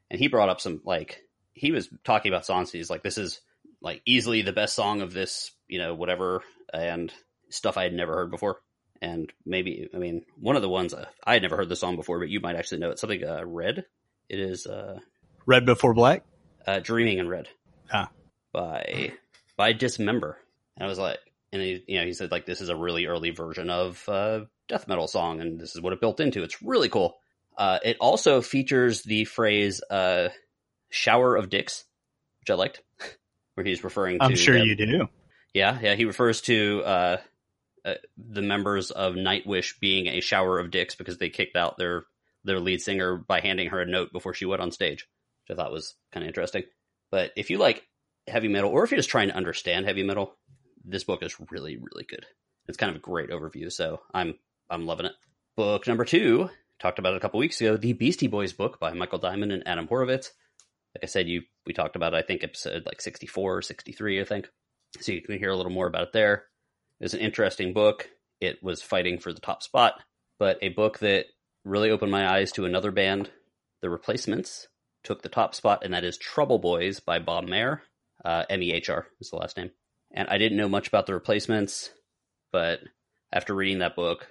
and 0.10 0.19
he 0.19 0.28
brought 0.28 0.50
up 0.50 0.60
some 0.62 0.81
like 0.86 1.22
he 1.54 1.72
was 1.72 1.89
talking 2.04 2.31
about 2.31 2.45
songs. 2.45 2.72
He's 2.72 2.89
like, 2.89 3.04
this 3.04 3.18
is 3.18 3.42
like 3.81 4.01
easily 4.06 4.42
the 4.42 4.54
best 4.54 4.75
song 4.75 5.01
of 5.01 5.13
this, 5.13 5.51
you 5.68 5.80
know, 5.80 5.94
whatever, 5.94 6.44
and 6.74 7.12
stuff 7.50 7.78
I 7.78 7.83
had 7.83 7.94
never 7.94 8.13
heard 8.13 8.31
before. 8.31 8.62
And 9.01 9.33
maybe, 9.45 9.89
I 9.94 9.98
mean, 9.98 10.24
one 10.39 10.56
of 10.56 10.62
the 10.62 10.69
ones 10.69 10.94
uh, 10.94 11.07
I 11.25 11.33
had 11.33 11.42
never 11.42 11.57
heard 11.57 11.69
the 11.69 11.75
song 11.75 11.95
before, 11.95 12.19
but 12.19 12.30
you 12.30 12.39
might 12.39 12.56
actually 12.56 12.78
know 12.80 12.92
it. 12.92 13.00
Something 13.00 13.24
uh, 13.25 13.44
Red. 13.45 13.86
It 14.30 14.39
is 14.39 14.68
uh, 14.68 15.00
Red 15.48 15.66
Before 15.66 15.94
Black? 15.95 16.24
uh, 16.68 16.80
Dreaming 16.80 17.18
in 17.18 17.28
Red 17.28 17.48
Ah. 17.92 18.10
by 18.54 19.13
by 19.57 19.74
Dismember. 19.74 20.38
And 20.78 20.86
I 20.86 20.88
was 20.88 21.00
like, 21.00 21.18
and 21.51 21.62
he, 21.62 21.83
you 21.88 22.00
know, 22.00 22.06
he 22.06 22.13
said 22.13 22.31
like 22.31 22.45
this 22.45 22.62
is 22.62 22.69
a 22.69 22.75
really 22.75 23.06
early 23.06 23.31
version 23.31 23.69
of 23.69 24.03
uh, 24.07 24.42
death 24.68 24.88
metal 24.88 25.07
song, 25.07 25.42
and 25.42 25.59
this 25.59 25.75
is 25.75 25.81
what 25.81 25.94
it 25.94 26.01
built 26.01 26.19
into. 26.19 26.44
It's 26.44 26.62
really 26.62 26.89
cool. 26.89 27.18
Uh, 27.57 27.80
it 27.83 27.98
also 28.00 28.42
features 28.42 29.03
the 29.03 29.25
phrase 29.25 29.81
uh, 29.89 30.30
"shower 30.89 31.36
of 31.36 31.50
dicks," 31.50 31.83
which 32.39 32.50
I 32.50 32.56
liked, 32.56 32.81
where 33.56 33.65
he's 33.65 33.83
referring 33.83 34.19
to. 34.19 34.25
I'm 34.25 34.36
sure 34.36 34.57
them- 34.57 34.68
you 34.68 34.75
do. 34.75 35.09
Yeah, 35.53 35.77
yeah. 35.81 35.95
He 35.95 36.06
refers 36.06 36.39
to 36.42 36.81
uh, 36.86 37.18
uh, 37.83 37.95
the 38.18 38.42
members 38.42 38.92
of 38.92 39.15
Nightwish 39.15 39.80
being 39.80 40.07
a 40.07 40.21
shower 40.21 40.59
of 40.59 40.71
dicks 40.71 40.95
because 40.95 41.18
they 41.18 41.30
kicked 41.30 41.57
out 41.57 41.77
their 41.77 42.06
their 42.44 42.59
lead 42.59 42.81
singer 42.81 43.18
by 43.18 43.42
handing 43.42 43.69
her 43.69 43.81
a 43.81 43.86
note 43.86 44.12
before 44.13 44.33
she 44.33 44.45
went 44.45 44.62
on 44.62 44.71
stage, 44.71 45.07
which 45.47 45.57
I 45.57 45.62
thought 45.62 45.71
was 45.71 45.95
kind 46.12 46.24
of 46.24 46.27
interesting. 46.27 46.63
But 47.12 47.31
if 47.36 47.50
you 47.50 47.57
like 47.57 47.86
heavy 48.27 48.47
metal, 48.47 48.69
or 48.69 48.83
if 48.83 48.92
you're 48.92 48.97
just 48.97 49.09
trying 49.09 49.27
to 49.27 49.36
understand 49.36 49.86
heavy 49.86 50.04
metal, 50.04 50.36
this 50.86 51.04
book 51.04 51.24
is 51.24 51.36
really, 51.50 51.78
really 51.78 52.06
good. 52.07 52.25
It's 52.68 52.78
kind 52.78 52.90
of 52.90 52.95
a 52.95 53.00
great 53.00 53.30
overview, 53.30 53.71
so 53.71 54.02
I'm 54.14 54.35
I'm 54.69 54.85
loving 54.85 55.06
it. 55.06 55.14
Book 55.56 55.88
number 55.88 56.06
two, 56.06 56.50
talked 56.80 57.00
about 57.00 57.14
it 57.14 57.18
a 57.18 57.19
couple 57.19 57.40
weeks 57.40 57.59
ago, 57.61 57.78
the 57.78 57.94
Beastie 57.94 58.28
Boys 58.28 58.54
book 58.54 58.80
by 58.80 58.94
Michael 58.94 59.19
Diamond 59.19 59.52
and 59.52 59.68
Adam 59.68 59.88
Horovitz. 59.88 60.30
Like 60.95 61.04
I 61.04 61.07
said, 61.07 61.28
you 61.28 61.44
we 61.66 61.73
talked 61.73 61.95
about 61.95 62.14
it, 62.14 62.18
I 62.18 62.21
think 62.21 62.44
episode 62.44 62.85
like 62.85 63.02
64 63.02 63.57
or 63.57 63.61
63, 63.61 64.21
I 64.21 64.26
think. 64.26 64.50
So 65.00 65.11
you 65.11 65.21
can 65.21 65.38
hear 65.38 65.52
a 65.52 65.56
little 65.56 65.71
more 65.71 65.88
about 65.88 66.04
it 66.04 66.14
there. 66.14 66.45
It 67.00 67.06
was 67.06 67.14
an 67.14 67.21
interesting 67.21 67.73
book. 67.73 68.09
It 68.40 68.61
was 68.61 68.81
fighting 68.81 69.19
for 69.19 69.31
the 69.31 69.40
top 69.40 69.64
spot, 69.64 69.95
but 70.40 70.57
a 70.61 70.69
book 70.69 71.00
that 71.00 71.28
really 71.64 71.92
opened 71.92 72.11
my 72.11 72.31
eyes 72.31 72.52
to 72.54 72.66
another 72.66 72.92
band, 72.92 73.30
The 73.81 73.90
Replacements, 73.90 74.68
took 75.04 75.21
the 75.21 75.30
top 75.30 75.56
spot, 75.56 75.83
and 75.83 75.94
that 75.94 76.04
is 76.04 76.18
Trouble 76.18 76.59
Boys 76.59 77.00
by 77.00 77.19
Bob 77.19 77.45
Mehr. 77.45 77.83
Uh, 78.23 78.45
M 78.50 78.61
E 78.61 78.71
H 78.71 78.90
R 78.90 79.07
is 79.19 79.30
the 79.30 79.38
last 79.38 79.57
name. 79.57 79.71
And 80.13 80.27
I 80.30 80.37
didn't 80.37 80.57
know 80.57 80.69
much 80.69 80.87
about 80.87 81.06
The 81.06 81.13
Replacements, 81.13 81.91
but 82.51 82.80
after 83.31 83.53
reading 83.53 83.80
that 83.80 83.95
book, 83.95 84.27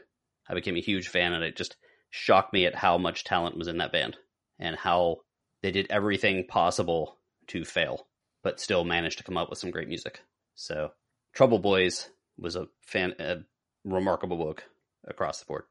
I 0.49 0.55
became 0.55 0.77
a 0.77 0.81
huge 0.81 1.09
fan, 1.09 1.33
and 1.33 1.43
it 1.43 1.57
just 1.57 1.77
shocked 2.11 2.53
me 2.53 2.67
at 2.67 2.75
how 2.75 2.99
much 2.99 3.25
talent 3.25 3.57
was 3.57 3.69
in 3.69 3.79
that 3.79 3.93
band 3.93 4.17
and 4.59 4.77
how 4.77 5.19
they 5.63 5.71
did 5.71 5.87
everything 5.91 6.47
possible 6.47 7.17
to 7.49 7.65
fail, 7.65 8.07
but 8.43 8.61
still 8.61 8.85
managed 8.85 9.19
to 9.19 9.25
come 9.25 9.37
up 9.37 9.49
with 9.49 9.59
some 9.59 9.71
great 9.71 9.89
music. 9.89 10.21
So, 10.55 10.91
Trouble 11.35 11.59
Boys 11.59 12.11
was 12.39 12.57
a 12.57 12.67
fan, 12.83 13.15
a 13.19 13.39
remarkable 13.85 14.37
book 14.37 14.65
across 15.07 15.41
the 15.41 15.47
board. 15.47 15.65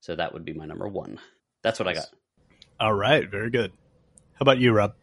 So 0.00 0.16
that 0.16 0.32
would 0.32 0.44
be 0.44 0.52
my 0.52 0.66
number 0.66 0.88
one. 0.88 1.18
That's 1.62 1.78
what 1.78 1.88
I 1.88 1.94
got. 1.94 2.06
All 2.78 2.92
right. 2.92 3.30
Very 3.30 3.50
good. 3.50 3.72
How 4.34 4.42
about 4.42 4.58
you, 4.58 4.72
Rob? 4.72 4.94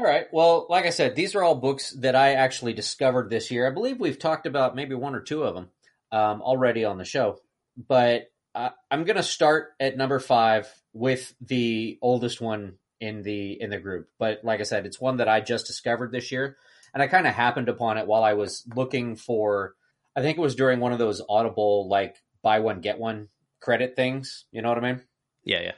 All 0.00 0.06
right. 0.06 0.28
Well, 0.32 0.66
like 0.70 0.86
I 0.86 0.90
said, 0.90 1.14
these 1.14 1.34
are 1.34 1.42
all 1.42 1.54
books 1.54 1.90
that 1.98 2.16
I 2.16 2.32
actually 2.32 2.72
discovered 2.72 3.28
this 3.28 3.50
year. 3.50 3.66
I 3.66 3.70
believe 3.70 4.00
we've 4.00 4.18
talked 4.18 4.46
about 4.46 4.74
maybe 4.74 4.94
one 4.94 5.14
or 5.14 5.20
two 5.20 5.42
of 5.42 5.54
them 5.54 5.68
um, 6.10 6.40
already 6.40 6.86
on 6.86 6.96
the 6.96 7.04
show. 7.04 7.38
But 7.76 8.32
uh, 8.54 8.70
I'm 8.90 9.04
going 9.04 9.18
to 9.18 9.22
start 9.22 9.74
at 9.78 9.98
number 9.98 10.18
five 10.18 10.72
with 10.94 11.34
the 11.42 11.98
oldest 12.00 12.40
one 12.40 12.76
in 12.98 13.20
the 13.20 13.60
in 13.60 13.68
the 13.68 13.78
group. 13.78 14.08
But 14.18 14.40
like 14.42 14.60
I 14.60 14.62
said, 14.62 14.86
it's 14.86 14.98
one 14.98 15.18
that 15.18 15.28
I 15.28 15.42
just 15.42 15.66
discovered 15.66 16.12
this 16.12 16.32
year, 16.32 16.56
and 16.94 17.02
I 17.02 17.06
kind 17.06 17.26
of 17.26 17.34
happened 17.34 17.68
upon 17.68 17.98
it 17.98 18.06
while 18.06 18.24
I 18.24 18.32
was 18.32 18.64
looking 18.74 19.16
for. 19.16 19.74
I 20.16 20.22
think 20.22 20.38
it 20.38 20.40
was 20.40 20.54
during 20.54 20.80
one 20.80 20.92
of 20.92 20.98
those 20.98 21.20
Audible 21.28 21.90
like 21.90 22.16
buy 22.40 22.60
one 22.60 22.80
get 22.80 22.98
one 22.98 23.28
credit 23.60 23.96
things. 23.96 24.46
You 24.50 24.62
know 24.62 24.70
what 24.70 24.78
I 24.78 24.92
mean? 24.92 25.02
Yeah, 25.44 25.60
yeah. 25.60 25.72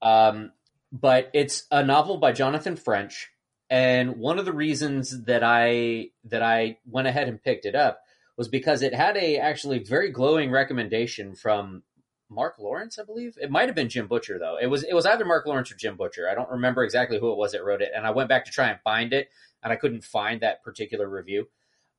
Um, 0.00 0.52
but 0.90 1.30
it's 1.34 1.66
a 1.70 1.84
novel 1.84 2.16
by 2.16 2.32
Jonathan 2.32 2.74
French, 2.74 3.30
and 3.70 4.16
one 4.16 4.38
of 4.38 4.44
the 4.44 4.52
reasons 4.52 5.24
that 5.24 5.42
I 5.42 6.10
that 6.24 6.42
I 6.42 6.78
went 6.86 7.08
ahead 7.08 7.28
and 7.28 7.42
picked 7.42 7.66
it 7.66 7.74
up 7.74 8.00
was 8.36 8.48
because 8.48 8.82
it 8.82 8.94
had 8.94 9.16
a 9.16 9.38
actually 9.38 9.80
very 9.80 10.10
glowing 10.10 10.50
recommendation 10.50 11.34
from 11.34 11.82
Mark 12.30 12.58
Lawrence, 12.58 12.98
I 12.98 13.04
believe. 13.04 13.36
It 13.40 13.50
might 13.50 13.68
have 13.68 13.74
been 13.74 13.88
Jim 13.88 14.06
Butcher 14.06 14.38
though. 14.38 14.58
It 14.60 14.66
was 14.66 14.84
it 14.84 14.94
was 14.94 15.06
either 15.06 15.24
Mark 15.24 15.46
Lawrence 15.46 15.72
or 15.72 15.76
Jim 15.76 15.96
Butcher. 15.96 16.28
I 16.28 16.34
don't 16.34 16.50
remember 16.50 16.84
exactly 16.84 17.18
who 17.18 17.32
it 17.32 17.38
was 17.38 17.52
that 17.52 17.64
wrote 17.64 17.82
it, 17.82 17.92
and 17.94 18.06
I 18.06 18.10
went 18.10 18.28
back 18.28 18.44
to 18.46 18.50
try 18.50 18.68
and 18.68 18.80
find 18.80 19.12
it, 19.12 19.28
and 19.62 19.72
I 19.72 19.76
couldn't 19.76 20.04
find 20.04 20.40
that 20.40 20.62
particular 20.62 21.08
review. 21.08 21.48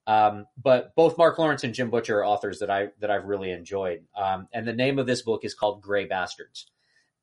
Um, 0.07 0.45
but 0.61 0.95
both 0.95 1.17
Mark 1.17 1.37
Lawrence 1.37 1.63
and 1.63 1.73
Jim 1.73 1.89
Butcher 1.89 2.19
are 2.19 2.25
authors 2.25 2.59
that 2.59 2.69
I 2.69 2.87
that 2.99 3.11
I've 3.11 3.25
really 3.25 3.51
enjoyed. 3.51 4.05
Um, 4.15 4.47
and 4.53 4.67
the 4.67 4.73
name 4.73 4.97
of 4.97 5.07
this 5.07 5.21
book 5.21 5.43
is 5.43 5.53
called 5.53 5.81
Gray 5.81 6.05
Bastards, 6.05 6.67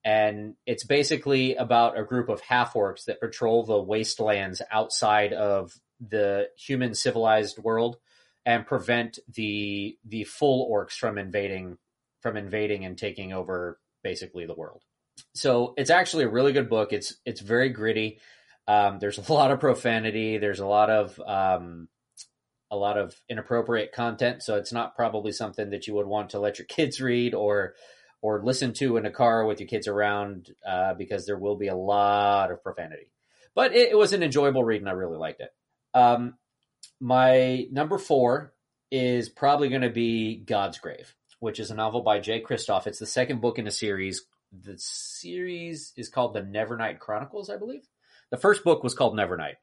and 0.04 0.54
it's 0.66 0.84
basically 0.84 1.56
about 1.56 1.98
a 1.98 2.04
group 2.04 2.28
of 2.28 2.40
half 2.40 2.74
orcs 2.74 3.04
that 3.06 3.20
patrol 3.20 3.64
the 3.64 3.80
wastelands 3.80 4.62
outside 4.70 5.32
of 5.32 5.72
the 6.00 6.48
human 6.56 6.94
civilized 6.94 7.58
world 7.58 7.96
and 8.44 8.66
prevent 8.66 9.18
the 9.34 9.98
the 10.04 10.24
full 10.24 10.70
orcs 10.70 10.92
from 10.92 11.18
invading 11.18 11.76
from 12.20 12.36
invading 12.36 12.84
and 12.84 12.96
taking 12.96 13.32
over 13.32 13.78
basically 14.02 14.46
the 14.46 14.54
world. 14.54 14.82
So 15.34 15.74
it's 15.76 15.90
actually 15.90 16.24
a 16.24 16.28
really 16.28 16.52
good 16.52 16.70
book. 16.70 16.92
It's 16.92 17.16
it's 17.24 17.40
very 17.40 17.70
gritty. 17.70 18.20
Um, 18.68 18.98
there's 18.98 19.18
a 19.28 19.32
lot 19.32 19.50
of 19.50 19.60
profanity. 19.60 20.38
There's 20.38 20.60
a 20.60 20.66
lot 20.66 20.90
of 20.90 21.20
um, 21.26 21.88
a 22.70 22.76
lot 22.76 22.98
of 22.98 23.14
inappropriate 23.28 23.92
content. 23.92 24.42
So 24.42 24.56
it's 24.56 24.72
not 24.72 24.96
probably 24.96 25.32
something 25.32 25.70
that 25.70 25.86
you 25.86 25.94
would 25.94 26.06
want 26.06 26.30
to 26.30 26.40
let 26.40 26.58
your 26.58 26.66
kids 26.66 27.00
read 27.00 27.34
or 27.34 27.74
or 28.22 28.42
listen 28.42 28.72
to 28.74 28.96
in 28.96 29.06
a 29.06 29.10
car 29.10 29.44
with 29.44 29.60
your 29.60 29.68
kids 29.68 29.88
around 29.88 30.50
uh, 30.66 30.94
because 30.94 31.26
there 31.26 31.38
will 31.38 31.56
be 31.56 31.68
a 31.68 31.76
lot 31.76 32.50
of 32.50 32.62
profanity. 32.62 33.10
But 33.54 33.74
it, 33.74 33.90
it 33.90 33.96
was 33.96 34.12
an 34.12 34.22
enjoyable 34.22 34.64
read, 34.64 34.80
and 34.80 34.88
I 34.88 34.92
really 34.92 35.18
liked 35.18 35.40
it. 35.40 35.50
Um, 35.94 36.34
my 37.00 37.66
number 37.70 37.98
four 37.98 38.52
is 38.90 39.28
probably 39.28 39.68
going 39.68 39.82
to 39.82 39.90
be 39.90 40.42
Godsgrave, 40.44 41.12
which 41.40 41.60
is 41.60 41.70
a 41.70 41.74
novel 41.74 42.02
by 42.02 42.20
Jay 42.20 42.42
Kristoff. 42.42 42.86
It's 42.86 42.98
the 42.98 43.06
second 43.06 43.40
book 43.40 43.58
in 43.58 43.66
a 43.66 43.72
series. 43.72 44.24
The 44.52 44.76
series 44.78 45.92
is 45.96 46.08
called 46.08 46.34
the 46.34 46.42
Nevernight 46.42 46.98
Chronicles, 46.98 47.50
I 47.50 47.56
believe. 47.56 47.82
The 48.30 48.36
first 48.36 48.64
book 48.64 48.82
was 48.82 48.94
called 48.94 49.14
Nevernight. 49.16 49.56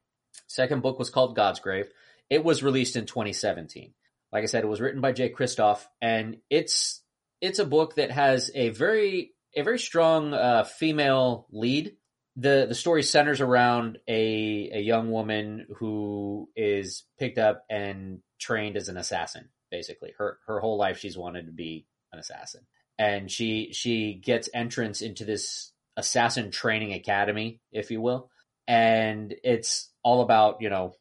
Second 0.47 0.81
book 0.81 0.99
was 0.99 1.09
called 1.09 1.37
Godsgrave. 1.37 1.87
It 2.29 2.43
was 2.43 2.63
released 2.63 2.95
in 2.95 3.05
2017. 3.05 3.93
Like 4.31 4.43
I 4.43 4.47
said, 4.47 4.63
it 4.63 4.67
was 4.67 4.81
written 4.81 5.01
by 5.01 5.11
Jay 5.11 5.31
Kristoff, 5.31 5.85
and 6.01 6.37
it's 6.49 7.02
it's 7.43 7.59
a 7.59 7.65
book 7.65 7.95
that 7.95 8.09
has 8.09 8.49
a 8.55 8.69
very 8.69 9.33
a 9.53 9.61
very 9.61 9.77
strong 9.77 10.33
uh, 10.33 10.63
female 10.63 11.45
lead. 11.51 11.97
the 12.37 12.65
The 12.69 12.73
story 12.73 13.03
centers 13.03 13.41
around 13.41 13.99
a 14.07 14.69
a 14.73 14.79
young 14.79 15.11
woman 15.11 15.67
who 15.77 16.49
is 16.55 17.03
picked 17.19 17.37
up 17.37 17.65
and 17.69 18.19
trained 18.39 18.77
as 18.77 18.87
an 18.87 18.95
assassin. 18.97 19.49
Basically, 19.69 20.13
her 20.17 20.39
her 20.47 20.61
whole 20.61 20.77
life 20.77 20.99
she's 20.99 21.17
wanted 21.17 21.47
to 21.47 21.51
be 21.51 21.85
an 22.13 22.19
assassin, 22.19 22.61
and 22.97 23.29
she 23.29 23.73
she 23.73 24.13
gets 24.13 24.49
entrance 24.53 25.01
into 25.01 25.25
this 25.25 25.73
assassin 25.97 26.49
training 26.49 26.93
academy, 26.93 27.59
if 27.73 27.91
you 27.91 27.99
will, 27.99 28.29
and 28.67 29.35
it's 29.43 29.89
all 30.01 30.21
about 30.21 30.61
you 30.61 30.69
know 30.69 30.95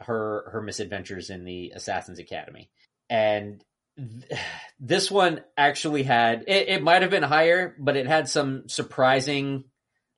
her 0.00 0.48
her 0.52 0.62
misadventures 0.62 1.28
in 1.28 1.44
the 1.44 1.72
assassins 1.74 2.18
academy, 2.18 2.70
and 3.10 3.62
this 4.80 5.10
one 5.10 5.42
actually 5.56 6.02
had 6.02 6.44
it, 6.46 6.68
it 6.68 6.82
might 6.82 7.02
have 7.02 7.10
been 7.10 7.22
higher, 7.22 7.76
but 7.78 7.96
it 7.96 8.06
had 8.06 8.28
some 8.28 8.68
surprising, 8.68 9.64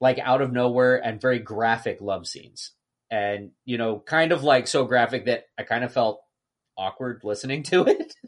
like 0.00 0.18
out 0.18 0.42
of 0.42 0.52
nowhere 0.52 0.96
and 1.04 1.20
very 1.20 1.38
graphic 1.38 2.00
love 2.00 2.26
scenes, 2.26 2.72
and 3.10 3.50
you 3.64 3.78
know, 3.78 3.98
kind 3.98 4.32
of 4.32 4.44
like 4.44 4.66
so 4.66 4.84
graphic 4.84 5.26
that 5.26 5.44
I 5.58 5.64
kind 5.64 5.84
of 5.84 5.92
felt 5.92 6.20
awkward 6.76 7.22
listening 7.24 7.62
to 7.64 7.84
it. 7.86 8.14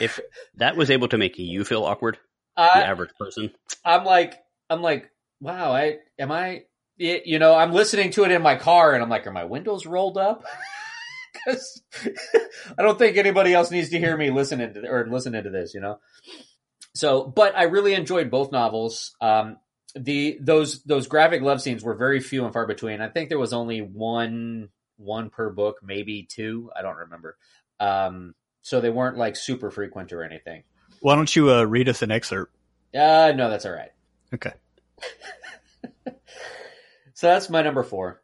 If 0.00 0.20
that 0.56 0.76
was 0.76 0.90
able 0.90 1.08
to 1.08 1.18
make 1.18 1.38
you 1.38 1.64
feel 1.64 1.84
awkward, 1.84 2.18
the 2.56 2.62
uh, 2.62 2.84
average 2.84 3.10
person, 3.18 3.52
I'm 3.84 4.04
like, 4.04 4.34
I'm 4.68 4.82
like, 4.82 5.10
wow, 5.40 5.72
I 5.72 5.98
am 6.18 6.30
I, 6.30 6.64
y- 7.00 7.22
you 7.24 7.38
know, 7.38 7.54
I'm 7.54 7.72
listening 7.72 8.10
to 8.12 8.24
it 8.24 8.30
in 8.30 8.42
my 8.42 8.56
car, 8.56 8.94
and 8.94 9.02
I'm 9.02 9.08
like, 9.08 9.26
are 9.26 9.32
my 9.32 9.44
windows 9.44 9.86
rolled 9.86 10.18
up? 10.18 10.44
Because 11.46 11.82
I 12.78 12.82
don't 12.82 12.98
think 12.98 13.16
anybody 13.16 13.54
else 13.54 13.70
needs 13.70 13.90
to 13.90 13.98
hear 13.98 14.16
me 14.16 14.30
listening 14.30 14.74
to 14.74 14.88
or 14.88 15.06
listening 15.06 15.44
to 15.44 15.50
this, 15.50 15.74
you 15.74 15.80
know. 15.80 15.98
So, 16.94 17.24
but 17.24 17.56
I 17.56 17.64
really 17.64 17.94
enjoyed 17.94 18.30
both 18.30 18.52
novels. 18.52 19.14
Um, 19.20 19.58
the 19.94 20.38
those 20.40 20.82
those 20.82 21.06
graphic 21.06 21.42
love 21.42 21.62
scenes 21.62 21.82
were 21.82 21.94
very 21.94 22.20
few 22.20 22.44
and 22.44 22.52
far 22.52 22.66
between. 22.66 23.00
I 23.00 23.08
think 23.08 23.28
there 23.28 23.38
was 23.38 23.52
only 23.52 23.80
one 23.80 24.70
one 24.96 25.30
per 25.30 25.50
book, 25.50 25.76
maybe 25.82 26.26
two. 26.28 26.70
I 26.76 26.82
don't 26.82 26.96
remember. 26.96 27.36
Um, 27.78 28.34
so 28.62 28.80
they 28.80 28.90
weren't 28.90 29.16
like 29.16 29.36
super 29.36 29.70
frequent 29.70 30.12
or 30.12 30.24
anything. 30.24 30.64
Why 31.00 31.14
don't 31.14 31.34
you 31.34 31.52
uh, 31.52 31.62
read 31.64 31.88
us 31.88 32.02
an 32.02 32.10
excerpt? 32.10 32.54
Uh, 32.94 33.32
no, 33.36 33.48
that's 33.48 33.66
all 33.66 33.72
right. 33.72 33.92
Okay. 34.34 34.52
So 37.16 37.28
that's 37.28 37.48
my 37.48 37.62
number 37.62 37.82
four. 37.82 38.20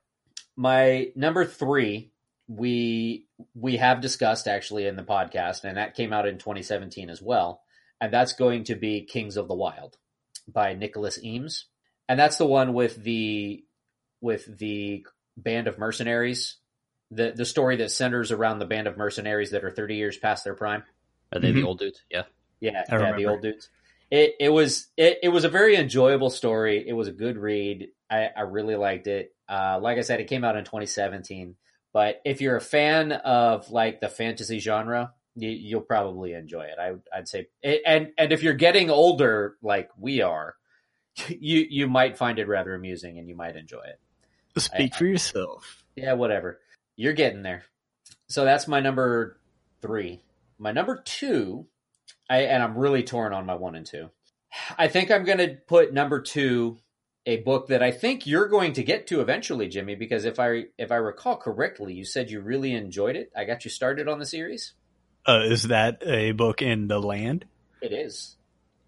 My 0.55 1.13
number 1.17 1.47
three, 1.47 2.12
we 2.57 3.27
we 3.55 3.77
have 3.79 4.01
discussed 4.01 4.47
actually 4.47 4.87
in 4.87 4.97
the 4.97 5.03
podcast, 5.03 5.65
and 5.65 5.77
that 5.77 5.95
came 5.95 6.13
out 6.13 6.27
in 6.27 6.39
2017 6.39 7.09
as 7.11 7.23
well. 7.23 7.63
And 8.01 8.13
that's 8.13 8.33
going 8.35 8.65
to 8.65 8.75
be 8.75 9.03
Kings 9.05 9.37
of 9.37 9.49
the 9.49 9.55
Wyld 9.55 9.95
by 10.49 10.75
Nicholas 10.75 11.23
Eames, 11.23 11.67
and 12.09 12.19
that's 12.19 12.37
the 12.37 12.47
one 12.47 12.75
with 12.75 12.97
the 13.03 13.65
with 14.21 14.59
the 14.59 15.07
band 15.37 15.67
of 15.69 15.79
mercenaries. 15.79 16.57
The 17.11 17.33
the 17.35 17.45
story 17.45 17.77
that 17.77 17.91
centers 17.91 18.33
around 18.33 18.59
the 18.59 18.67
band 18.67 18.87
of 18.87 18.97
mercenaries 18.97 19.51
that 19.51 19.65
are 19.65 19.71
30 19.71 19.97
years 19.97 20.17
past 20.17 20.45
their 20.45 20.55
prime. 20.55 20.83
are 21.35 21.41
they 21.41 21.51
Mhm. 21.51 21.55
the 21.55 21.63
old 21.63 21.79
dudes? 21.79 22.03
Yeah. 22.11 22.25
Yeah, 22.61 22.85
I 22.91 22.99
yeah, 22.99 23.17
the 23.17 23.27
old 23.27 23.41
dudes. 23.43 23.71
It 24.11 24.35
it 24.39 24.49
was 24.51 24.89
it, 24.97 25.19
it 25.23 25.29
was 25.31 25.45
a 25.45 25.49
very 25.49 25.77
enjoyable 25.77 26.29
story. 26.31 26.87
It 26.87 26.93
was 26.93 27.09
a 27.09 27.13
good 27.13 27.39
read. 27.39 27.89
I, 28.11 28.29
I 28.37 28.43
really 28.43 28.77
liked 28.77 29.07
it. 29.07 29.35
Uh, 29.49 29.79
like 29.81 29.97
I 29.97 30.03
said, 30.03 30.21
it 30.21 30.29
came 30.29 30.45
out 30.45 30.57
in 30.57 30.65
2017. 30.65 31.57
But 31.93 32.21
if 32.25 32.41
you're 32.41 32.57
a 32.57 32.61
fan 32.61 33.13
of 33.13 33.71
like 33.71 34.01
the 34.01 34.09
fantasy 34.09 34.59
genre, 34.59 35.13
you, 35.35 35.51
you'll 35.51 35.81
probably 35.83 36.33
enjoy 36.33 36.63
it. 36.63 36.79
I, 36.81 36.95
I'd 37.17 37.29
say, 37.29 37.49
and 37.63 38.11
and 38.17 38.33
if 38.33 38.43
you're 38.43 38.55
getting 38.55 38.91
older 38.91 39.57
like 39.63 39.91
we 39.99 40.23
are, 40.23 40.57
you 41.29 41.67
you 41.69 41.89
might 41.89 42.17
find 42.17 42.39
it 42.39 42.49
rather 42.49 42.75
amusing 42.75 43.19
and 43.19 43.29
you 43.29 43.37
might 43.37 43.57
enjoy 43.57 43.83
it. 43.83 44.01
Speak 44.61 44.95
I- 44.95 44.99
for 44.99 45.07
yourself. 45.07 45.85
Yeah, 45.95 46.15
whatever. 46.15 46.61
You're 46.97 47.13
getting 47.13 47.43
there. 47.43 47.65
So 48.29 48.45
that's 48.45 48.67
my 48.67 48.81
number 48.81 49.39
three. 49.83 50.23
My 50.59 50.73
number 50.73 51.03
two, 51.05 51.67
I, 52.31 52.43
and 52.43 52.63
I'm 52.63 52.79
really 52.79 53.03
torn 53.03 53.35
on 53.35 53.45
my 53.45 53.55
one 53.55 53.75
and 53.75 53.85
two. 53.85 54.09
I 54.79 54.89
think 54.89 55.11
I'm 55.11 55.25
going 55.25 55.39
to 55.39 55.57
put 55.67 55.93
number 55.93 56.21
two 56.21 56.79
a 57.27 57.39
book 57.39 57.69
that 57.69 57.83
I 57.83 57.91
think 57.93 58.27
you're 58.27 58.49
going 58.49 58.73
to 58.75 58.83
get 58.83 59.07
to 59.09 59.21
eventually, 59.21 59.69
Jimmy, 59.69 59.95
because 59.95 60.25
if 60.25 60.39
I 60.41 60.65
if 60.79 60.91
I 60.91 60.97
recall 60.97 61.37
correctly, 61.37 61.95
you 61.95 62.05
said 62.05 62.31
you 62.31 62.41
really 62.41 62.73
enjoyed 62.75 63.17
it. 63.17 63.31
I 63.37 63.45
got 63.45 63.65
you 63.65 63.71
started 63.71 64.09
on 64.09 64.19
the 64.19 64.27
series. 64.27 64.75
Uh, 65.27 65.43
is 65.45 65.65
that 65.65 66.03
a 66.05 66.33
book 66.33 66.63
in 66.63 66.89
the 66.89 66.99
land? 67.01 67.45
It 67.81 67.93
is. 67.93 68.37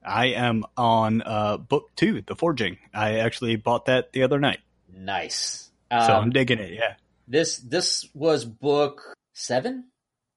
I 0.04 0.26
am 0.26 0.64
on 0.76 1.22
uh, 1.22 1.56
book 1.58 1.90
two, 1.96 2.22
The 2.22 2.34
Forging. 2.34 2.78
I 2.92 3.18
actually 3.20 3.56
bought 3.56 3.86
that 3.86 4.12
the 4.12 4.24
other 4.24 4.38
night, 4.38 4.58
Nice. 4.92 5.70
so 5.90 5.96
Um, 5.96 6.24
I'm 6.24 6.30
digging 6.30 6.58
it. 6.58 6.72
Yeah. 6.72 6.94
This 7.26 7.56
this 7.58 8.06
was 8.14 8.44
book 8.44 9.14
seven, 9.32 9.84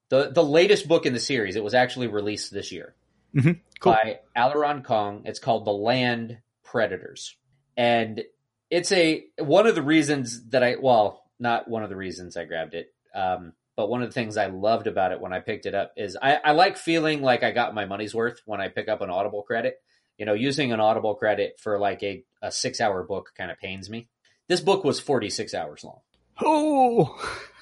the 0.09 0.29
the 0.31 0.43
latest 0.43 0.87
book 0.87 1.05
in 1.05 1.13
the 1.13 1.19
series. 1.19 1.55
It 1.55 1.63
was 1.63 1.73
actually 1.73 2.07
released 2.07 2.53
this 2.53 2.71
year 2.71 2.95
Cool. 3.35 3.57
by 3.93 4.19
Aleron 4.37 4.83
Kong. 4.83 5.23
It's 5.25 5.39
called 5.39 5.65
The 5.65 5.71
Land 5.73 6.37
Predators, 6.63 7.35
and 7.77 8.23
it's 8.69 8.91
a 8.91 9.23
one 9.39 9.67
of 9.67 9.75
the 9.75 9.81
reasons 9.81 10.49
that 10.49 10.63
I 10.63 10.75
well, 10.81 11.23
not 11.39 11.69
one 11.69 11.83
of 11.83 11.89
the 11.89 11.95
reasons 11.95 12.35
I 12.35 12.43
grabbed 12.45 12.73
it, 12.73 12.93
um, 13.15 13.53
but 13.77 13.89
one 13.89 14.01
of 14.01 14.09
the 14.09 14.13
things 14.13 14.35
I 14.35 14.47
loved 14.47 14.87
about 14.87 15.11
it 15.13 15.21
when 15.21 15.31
I 15.31 15.39
picked 15.39 15.65
it 15.67 15.75
up 15.75 15.93
is 15.95 16.17
I, 16.21 16.35
I 16.43 16.51
like 16.51 16.77
feeling 16.77 17.21
like 17.21 17.43
I 17.43 17.51
got 17.51 17.73
my 17.75 17.85
money's 17.85 18.13
worth 18.15 18.41
when 18.45 18.59
I 18.59 18.67
pick 18.67 18.89
up 18.89 19.01
an 19.01 19.09
Audible 19.09 19.43
credit. 19.43 19.75
You 20.17 20.25
know, 20.25 20.33
using 20.33 20.73
an 20.73 20.79
Audible 20.79 21.13
credit 21.13 21.59
for 21.61 21.77
like 21.77 22.01
a, 22.01 22.23
a 22.41 22.51
six 22.51 22.81
hour 22.81 23.03
book 23.03 23.33
kind 23.37 23.51
of 23.51 23.59
pains 23.59 23.87
me. 23.89 24.07
This 24.47 24.61
book 24.61 24.83
was 24.83 24.99
46 24.99 25.53
hours 25.53 25.83
long. 25.83 25.99
Oh, 26.43 27.15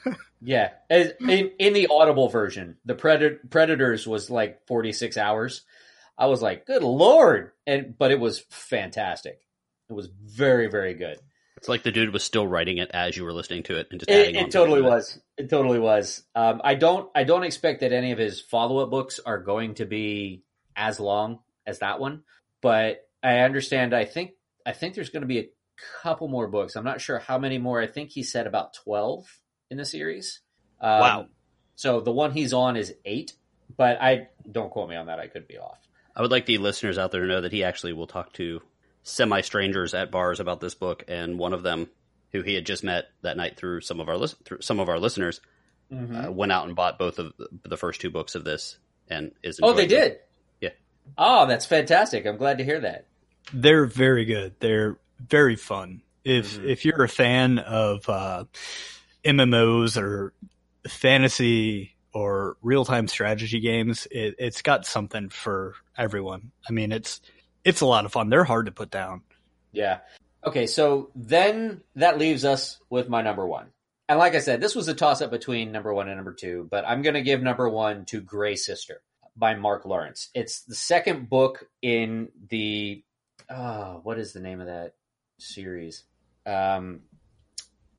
Yeah, 0.41 0.71
As- 0.89 1.13
in 1.19 1.51
in 1.59 1.73
the 1.73 1.87
Audible 1.87 2.29
version, 2.29 2.77
the 2.85 2.93
Predat- 2.93 3.49
Predators 3.49 4.05
was 4.05 4.29
like 4.29 4.65
forty 4.67 4.91
six 4.91 5.17
hours. 5.17 5.63
I 6.17 6.27
was 6.27 6.41
like, 6.41 6.65
good 6.65 6.83
lord, 6.83 7.51
and 7.65 7.97
but 7.97 8.11
it 8.11 8.19
was 8.19 8.39
fantastic. 8.49 9.39
It 9.89 9.93
was 9.93 10.07
very 10.07 10.67
very 10.67 10.93
good. 10.93 11.19
It's 11.57 11.69
like 11.69 11.83
the 11.83 11.91
dude 11.91 12.11
was 12.13 12.23
still 12.23 12.45
writing 12.45 12.77
it 12.79 12.91
as 12.93 13.15
you 13.15 13.23
were 13.23 13.31
listening 13.33 13.63
to 13.63 13.77
it 13.79 13.87
and 13.89 13.99
just 13.99 14.11
It, 14.11 14.27
adding 14.29 14.35
it 14.35 14.45
to 14.45 14.51
totally 14.51 14.81
it. 14.81 14.83
was. 14.83 15.19
It 15.37 15.49
totally 15.49 15.79
was. 15.79 16.21
Um, 16.35 16.61
I 16.63 16.75
don't 16.75 17.09
I 17.15 17.23
don't 17.23 17.43
expect 17.43 17.79
that 17.81 17.93
any 17.93 18.11
of 18.11 18.17
his 18.17 18.41
follow 18.41 18.79
up 18.79 18.89
books 18.89 19.19
are 19.25 19.39
going 19.39 19.75
to 19.75 19.85
be 19.85 20.43
as 20.75 20.99
long 20.99 21.39
as 21.65 21.79
that 21.79 21.99
one, 21.99 22.23
but 22.61 23.07
I 23.23 23.39
understand. 23.39 23.95
I 23.95 24.05
think 24.05 24.31
I 24.65 24.73
think 24.73 24.95
there's 24.95 25.09
going 25.09 25.21
to 25.21 25.27
be 25.27 25.39
a 25.39 25.49
couple 26.01 26.27
more 26.27 26.47
books. 26.47 26.75
I'm 26.75 26.83
not 26.83 27.01
sure 27.01 27.19
how 27.19 27.37
many 27.39 27.57
more. 27.57 27.81
I 27.81 27.87
think 27.87 28.09
he 28.09 28.23
said 28.23 28.47
about 28.47 28.73
twelve 28.73 29.25
in 29.71 29.77
the 29.77 29.85
series. 29.85 30.41
Um, 30.81 30.99
Wow. 30.99 31.25
So 31.75 31.99
the 32.01 32.11
one 32.11 32.31
he's 32.31 32.53
on 32.53 32.77
is 32.77 32.93
eight, 33.05 33.33
but 33.75 34.01
I 34.01 34.27
don't 34.49 34.69
quote 34.71 34.89
me 34.89 34.95
on 34.95 35.07
that. 35.07 35.19
I 35.19 35.27
could 35.27 35.47
be 35.47 35.57
off. 35.57 35.79
I 36.15 36.21
would 36.21 36.31
like 36.31 36.45
the 36.45 36.57
listeners 36.57 36.97
out 36.97 37.11
there 37.11 37.21
to 37.21 37.27
know 37.27 37.41
that 37.41 37.51
he 37.51 37.63
actually 37.63 37.93
will 37.93 38.07
talk 38.07 38.31
to 38.33 38.61
semi 39.05 39.39
strangers 39.41 39.93
at 39.93 40.11
bars 40.11 40.39
about 40.41 40.59
this 40.59 40.73
book, 40.75 41.03
and 41.07 41.39
one 41.39 41.53
of 41.53 41.63
them, 41.63 41.87
who 42.33 42.41
he 42.41 42.53
had 42.55 42.65
just 42.65 42.83
met 42.83 43.05
that 43.21 43.37
night 43.37 43.55
through 43.55 43.79
some 43.81 43.99
of 44.01 44.09
our 44.09 44.17
lis- 44.17 44.35
through 44.43 44.59
some 44.61 44.79
of 44.81 44.89
our 44.89 44.99
listeners, 44.99 45.39
uh, 45.93 46.29
went 46.31 46.51
out 46.51 46.65
and 46.67 46.75
bought 46.75 46.99
both 46.99 47.19
of 47.19 47.31
the, 47.37 47.47
the 47.63 47.77
first 47.77 48.01
two 48.01 48.09
books 48.09 48.35
of 48.35 48.43
this, 48.43 48.77
and 49.09 49.31
is 49.43 49.59
Oh, 49.63 49.71
they 49.73 49.85
them. 49.87 49.89
did. 49.99 50.19
Yeah. 50.59 50.69
Oh, 51.17 51.45
that's 51.45 51.65
fantastic. 51.65 52.25
I'm 52.25 52.37
glad 52.37 52.57
to 52.57 52.65
hear 52.65 52.79
that. 52.81 53.05
They're 53.53 53.85
very 53.85 54.25
good. 54.25 54.55
They're 54.59 54.97
very 55.19 55.55
fun. 55.55 56.01
If 56.23 56.57
Mhm. 56.57 56.65
if 56.67 56.83
you're 56.85 57.03
a 57.03 57.07
fan 57.09 57.59
of 57.59 58.09
uh, 58.09 58.45
MMOs 59.23 59.95
or 60.01 60.33
fantasy 60.87 61.95
or 62.13 62.57
real 62.61 62.85
time 62.85 63.07
strategy 63.07 63.59
games, 63.59 64.07
it, 64.09 64.35
it's 64.39 64.61
got 64.61 64.85
something 64.85 65.29
for 65.29 65.75
everyone. 65.97 66.51
I 66.67 66.71
mean, 66.71 66.91
it's 66.91 67.21
it's 67.65 67.81
a 67.81 67.85
lot 67.85 68.05
of 68.05 68.13
fun. 68.13 68.29
They're 68.29 68.45
hard 68.45 68.67
to 68.67 68.71
put 68.71 68.91
down. 68.91 69.21
Yeah. 69.71 69.99
Okay, 70.45 70.67
so 70.67 71.09
then 71.15 71.81
that 71.95 72.19
leaves 72.19 72.45
us 72.45 72.79
with 72.89 73.09
my 73.09 73.21
number 73.21 73.45
one. 73.45 73.71
And 74.07 74.19
like 74.19 74.35
I 74.35 74.39
said, 74.39 74.61
this 74.61 74.75
was 74.75 74.87
a 74.87 74.93
toss 74.93 75.21
up 75.21 75.31
between 75.31 75.71
number 75.71 75.91
one 75.93 76.07
and 76.07 76.15
number 76.15 76.33
two, 76.33 76.67
but 76.69 76.87
I'm 76.87 77.01
going 77.01 77.15
to 77.15 77.23
give 77.23 77.41
number 77.41 77.67
one 77.67 78.05
to 78.05 78.21
Gray 78.21 78.55
Sister 78.55 79.01
by 79.35 79.55
Mark 79.55 79.83
Lawrence. 79.85 80.29
It's 80.35 80.61
the 80.61 80.75
second 80.75 81.27
book 81.27 81.65
in 81.81 82.29
the, 82.49 83.03
oh, 83.49 84.01
what 84.03 84.19
is 84.19 84.31
the 84.31 84.39
name 84.39 84.61
of 84.61 84.67
that 84.67 84.93
series? 85.39 86.03
Um, 86.45 87.01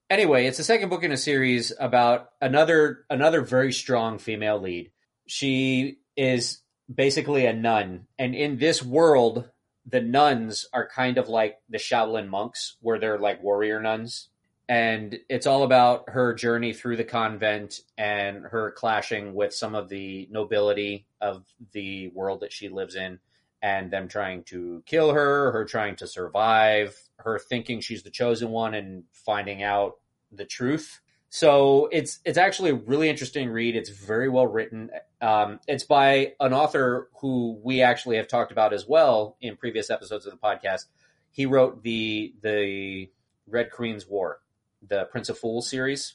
anyway, 0.08 0.46
it's 0.46 0.58
the 0.58 0.64
second 0.64 0.88
book 0.88 1.02
in 1.02 1.11
a 1.11 1.16
series 1.16 1.73
about 1.78 2.30
another 2.40 3.04
another 3.11 3.42
very 3.42 3.73
strong 3.73 4.18
female 4.18 4.61
lead. 4.61 4.92
She 5.26 5.99
is 6.16 6.61
basically 6.92 7.46
a 7.46 7.52
nun, 7.52 8.06
and 8.18 8.35
in 8.35 8.58
this 8.58 8.82
world, 8.82 9.49
the 9.88 10.00
nuns 10.00 10.66
are 10.73 10.88
kind 10.88 11.19
of 11.19 11.28
like 11.28 11.59
the 11.69 11.78
Shaolin 11.78 12.28
monks, 12.28 12.76
where 12.81 12.99
they're 12.99 13.19
like 13.19 13.43
warrior 13.43 13.81
nuns. 13.81 14.28
And 14.69 15.16
it's 15.28 15.47
all 15.47 15.62
about 15.62 16.11
her 16.11 16.35
journey 16.35 16.73
through 16.73 16.97
the 16.97 17.05
convent 17.05 17.83
and 17.97 18.43
her 18.45 18.73
clashing 18.73 19.33
with 19.33 19.55
some 19.55 19.76
of 19.76 19.88
the 19.88 20.26
nobility 20.31 21.07
of 21.21 21.45
the 21.73 22.09
world 22.09 22.40
that 22.40 22.52
she 22.52 22.69
lives 22.69 22.97
in, 22.97 23.21
and 23.62 23.90
them 23.93 24.09
trying 24.09 24.43
to 24.45 24.83
kill 24.85 25.12
her, 25.12 25.52
her 25.52 25.64
trying 25.64 25.95
to 25.97 26.07
survive, 26.07 26.99
her 27.19 27.38
thinking 27.38 27.81
she's 27.81 28.02
the 28.02 28.11
chosen 28.11 28.50
one 28.50 28.75
and 28.75 29.05
finding 29.12 29.62
out 29.62 29.99
the 30.33 30.45
truth. 30.45 31.00
So 31.28 31.88
it's 31.92 32.21
it's 32.25 32.38
actually 32.38 32.71
a 32.71 32.75
really 32.75 33.09
interesting 33.09 33.50
read. 33.50 33.76
It's 33.76 33.90
very 33.90 34.28
well 34.28 34.47
written. 34.47 34.90
Um, 35.21 35.61
it's 35.66 35.85
by 35.85 36.35
an 36.40 36.52
author 36.52 37.09
who 37.21 37.59
we 37.62 37.83
actually 37.83 38.16
have 38.16 38.28
talked 38.28 38.52
about 38.52 38.73
as 38.73 38.87
well 38.87 39.37
in 39.40 39.56
previous 39.56 39.90
episodes 39.90 40.25
of 40.26 40.33
the 40.33 40.38
podcast. 40.38 40.87
He 41.33 41.45
wrote 41.47 41.83
the 41.83 42.33
the 42.42 43.11
Red 43.49 43.71
Queen's 43.71 44.06
War, 44.06 44.40
the 44.87 45.04
Prince 45.06 45.28
of 45.28 45.38
Fools 45.38 45.68
series 45.68 46.14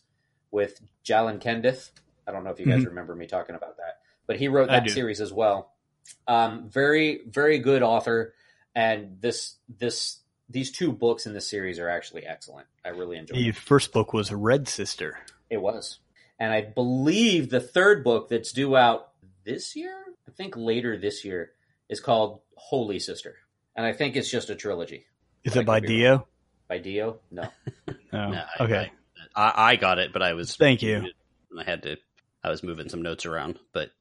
with 0.49 0.81
Jalan 1.05 1.39
Kendeth. 1.41 1.91
I 2.25 2.31
don't 2.31 2.43
know 2.43 2.51
if 2.51 2.59
you 2.59 2.65
guys 2.65 2.83
Mhm. 2.83 2.87
remember 2.87 3.15
me 3.15 3.27
talking 3.27 3.55
about 3.55 3.77
that, 3.77 3.99
but 4.27 4.37
he 4.37 4.47
wrote 4.47 4.69
that 4.69 4.85
series 4.93 5.19
as 5.21 5.33
well. 5.33 5.73
Um, 6.27 6.69
very 6.69 7.21
very 7.27 7.59
good 7.59 7.83
author, 7.83 8.33
and 8.73 9.21
this 9.21 9.57
this 9.69 10.20
these 10.51 10.71
two 10.71 10.91
books 10.91 11.25
in 11.25 11.33
the 11.33 11.41
series 11.41 11.79
are 11.79 11.89
actually 11.89 12.25
excellent. 12.25 12.67
I 12.85 12.89
really 12.89 13.17
enjoyed. 13.17 13.37
The 13.37 13.49
it. 13.49 13.55
first 13.55 13.91
book 13.91 14.13
was 14.13 14.31
Red 14.31 14.67
Sister. 14.67 15.19
It 15.49 15.61
was. 15.61 15.99
And 16.39 16.51
I 16.51 16.61
believe 16.61 17.49
the 17.49 17.59
third 17.59 18.03
book 18.03 18.29
that's 18.29 18.51
due 18.51 18.75
out 18.75 19.09
this 19.45 19.75
year, 19.75 19.95
I 20.27 20.31
think 20.31 20.55
later 20.57 20.97
this 20.97 21.23
year, 21.25 21.51
is 21.89 21.99
called 21.99 22.41
Holy 22.55 22.99
Sister. 22.99 23.35
And 23.75 23.85
I 23.85 23.93
think 23.93 24.15
it's 24.15 24.29
just 24.29 24.49
a 24.49 24.55
trilogy. 24.55 25.05
Is 25.43 25.55
it 25.55 25.65
by 25.65 25.79
could 25.79 25.87
be 25.89 25.97
Dio? 25.97 26.27
By 26.67 26.77
Dio? 26.79 27.19
No. 27.31 27.47
Oh, 28.13 28.29
No, 28.29 28.43
I- 28.59 28.63
okay. 28.63 28.91
I, 29.35 29.53
I 29.55 29.75
got 29.77 29.97
it, 29.99 30.11
but 30.11 30.21
I 30.21 30.33
was 30.33 30.57
Thank 30.57 30.81
you. 30.81 30.95
and 30.97 31.59
I 31.59 31.63
had 31.63 31.83
to. 31.83 31.95
I 32.43 32.49
was 32.49 32.61
moving 32.63 32.89
some 32.89 33.01
notes 33.03 33.25
around, 33.25 33.57
but 33.71 33.91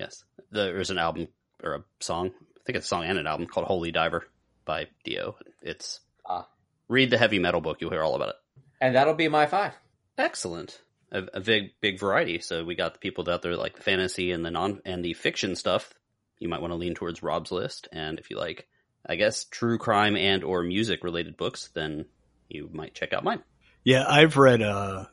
yes, 0.00 0.24
there's 0.50 0.90
an 0.90 0.98
album 0.98 1.28
or 1.62 1.74
a 1.74 1.84
song. 2.00 2.28
I 2.34 2.60
think 2.66 2.76
it's 2.78 2.86
a 2.86 2.88
song 2.88 3.04
and 3.04 3.18
an 3.18 3.26
album 3.28 3.46
called 3.46 3.66
"Holy 3.66 3.92
Diver" 3.92 4.26
by 4.64 4.86
Dio. 5.04 5.36
It's 5.62 6.00
Ah. 6.26 6.48
read 6.88 7.10
the 7.10 7.18
heavy 7.18 7.38
metal 7.38 7.60
book; 7.60 7.80
you'll 7.80 7.90
hear 7.90 8.02
all 8.02 8.14
about 8.14 8.30
it. 8.30 8.36
And 8.80 8.94
that'll 8.96 9.14
be 9.14 9.28
my 9.28 9.46
five. 9.46 9.74
Excellent, 10.18 10.80
a, 11.10 11.24
a 11.34 11.40
big 11.40 11.72
big 11.80 11.98
variety. 11.98 12.38
So 12.40 12.64
we 12.64 12.74
got 12.74 12.92
the 12.94 12.98
people 13.00 13.28
out 13.30 13.42
there 13.42 13.56
like 13.56 13.76
the 13.76 13.82
fantasy 13.82 14.30
and 14.32 14.44
the 14.44 14.50
non 14.50 14.80
and 14.84 15.04
the 15.04 15.14
fiction 15.14 15.56
stuff. 15.56 15.92
You 16.38 16.48
might 16.48 16.60
want 16.60 16.72
to 16.72 16.76
lean 16.76 16.94
towards 16.94 17.22
Rob's 17.22 17.52
list, 17.52 17.88
and 17.92 18.18
if 18.18 18.30
you 18.30 18.36
like, 18.36 18.66
I 19.06 19.16
guess 19.16 19.44
true 19.44 19.78
crime 19.78 20.16
and 20.16 20.42
or 20.44 20.62
music 20.62 21.04
related 21.04 21.36
books, 21.36 21.70
then 21.74 22.06
you 22.48 22.68
might 22.72 22.94
check 22.94 23.12
out 23.12 23.24
mine. 23.24 23.42
Yeah, 23.84 24.04
I've 24.08 24.36
read 24.36 24.60
uh, 24.62 25.06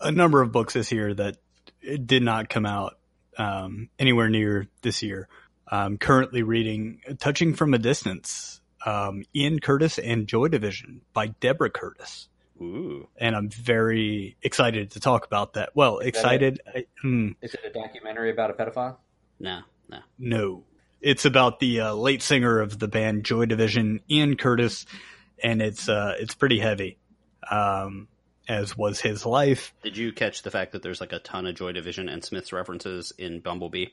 a 0.00 0.10
number 0.12 0.40
of 0.40 0.52
books 0.52 0.74
this 0.74 0.92
year 0.92 1.12
that 1.14 1.36
did 2.04 2.22
not 2.22 2.48
come 2.48 2.66
out 2.66 2.98
um, 3.36 3.88
anywhere 3.98 4.28
near 4.28 4.66
this 4.82 5.02
year. 5.02 5.28
I'm 5.70 5.98
currently 5.98 6.42
reading 6.42 7.00
Touching 7.18 7.54
from 7.54 7.74
a 7.74 7.78
Distance, 7.78 8.60
um, 8.84 9.24
Ian 9.34 9.60
Curtis 9.60 9.98
and 9.98 10.26
Joy 10.26 10.48
Division 10.48 11.02
by 11.12 11.28
Deborah 11.28 11.70
Curtis. 11.70 12.28
Ooh, 12.60 13.08
And 13.16 13.34
I'm 13.34 13.48
very 13.48 14.36
excited 14.42 14.90
to 14.90 15.00
talk 15.00 15.24
about 15.24 15.54
that. 15.54 15.70
Well, 15.74 15.98
excited. 16.00 16.60
I, 16.66 16.84
hmm, 17.00 17.30
Is 17.40 17.54
it 17.54 17.60
a 17.64 17.70
documentary 17.70 18.30
about 18.30 18.50
a 18.50 18.52
pedophile? 18.52 18.96
no, 19.38 19.60
no. 19.88 19.98
no. 20.18 20.64
It's 21.00 21.24
about 21.24 21.60
the 21.60 21.80
uh, 21.80 21.94
late 21.94 22.20
singer 22.20 22.60
of 22.60 22.78
the 22.78 22.86
band 22.86 23.24
Joy 23.24 23.46
Division, 23.46 24.00
Ian 24.10 24.36
Curtis, 24.36 24.84
and 25.42 25.62
it's 25.62 25.88
uh, 25.88 26.14
it's 26.18 26.34
pretty 26.34 26.58
heavy, 26.58 26.98
um, 27.50 28.06
as 28.46 28.76
was 28.76 29.00
his 29.00 29.24
life. 29.24 29.72
Did 29.82 29.96
you 29.96 30.12
catch 30.12 30.42
the 30.42 30.50
fact 30.50 30.72
that 30.72 30.82
there's 30.82 31.00
like 31.00 31.14
a 31.14 31.18
ton 31.20 31.46
of 31.46 31.54
Joy 31.54 31.72
Division 31.72 32.10
and 32.10 32.22
Smiths 32.22 32.52
references 32.52 33.14
in 33.16 33.40
Bumblebee, 33.40 33.86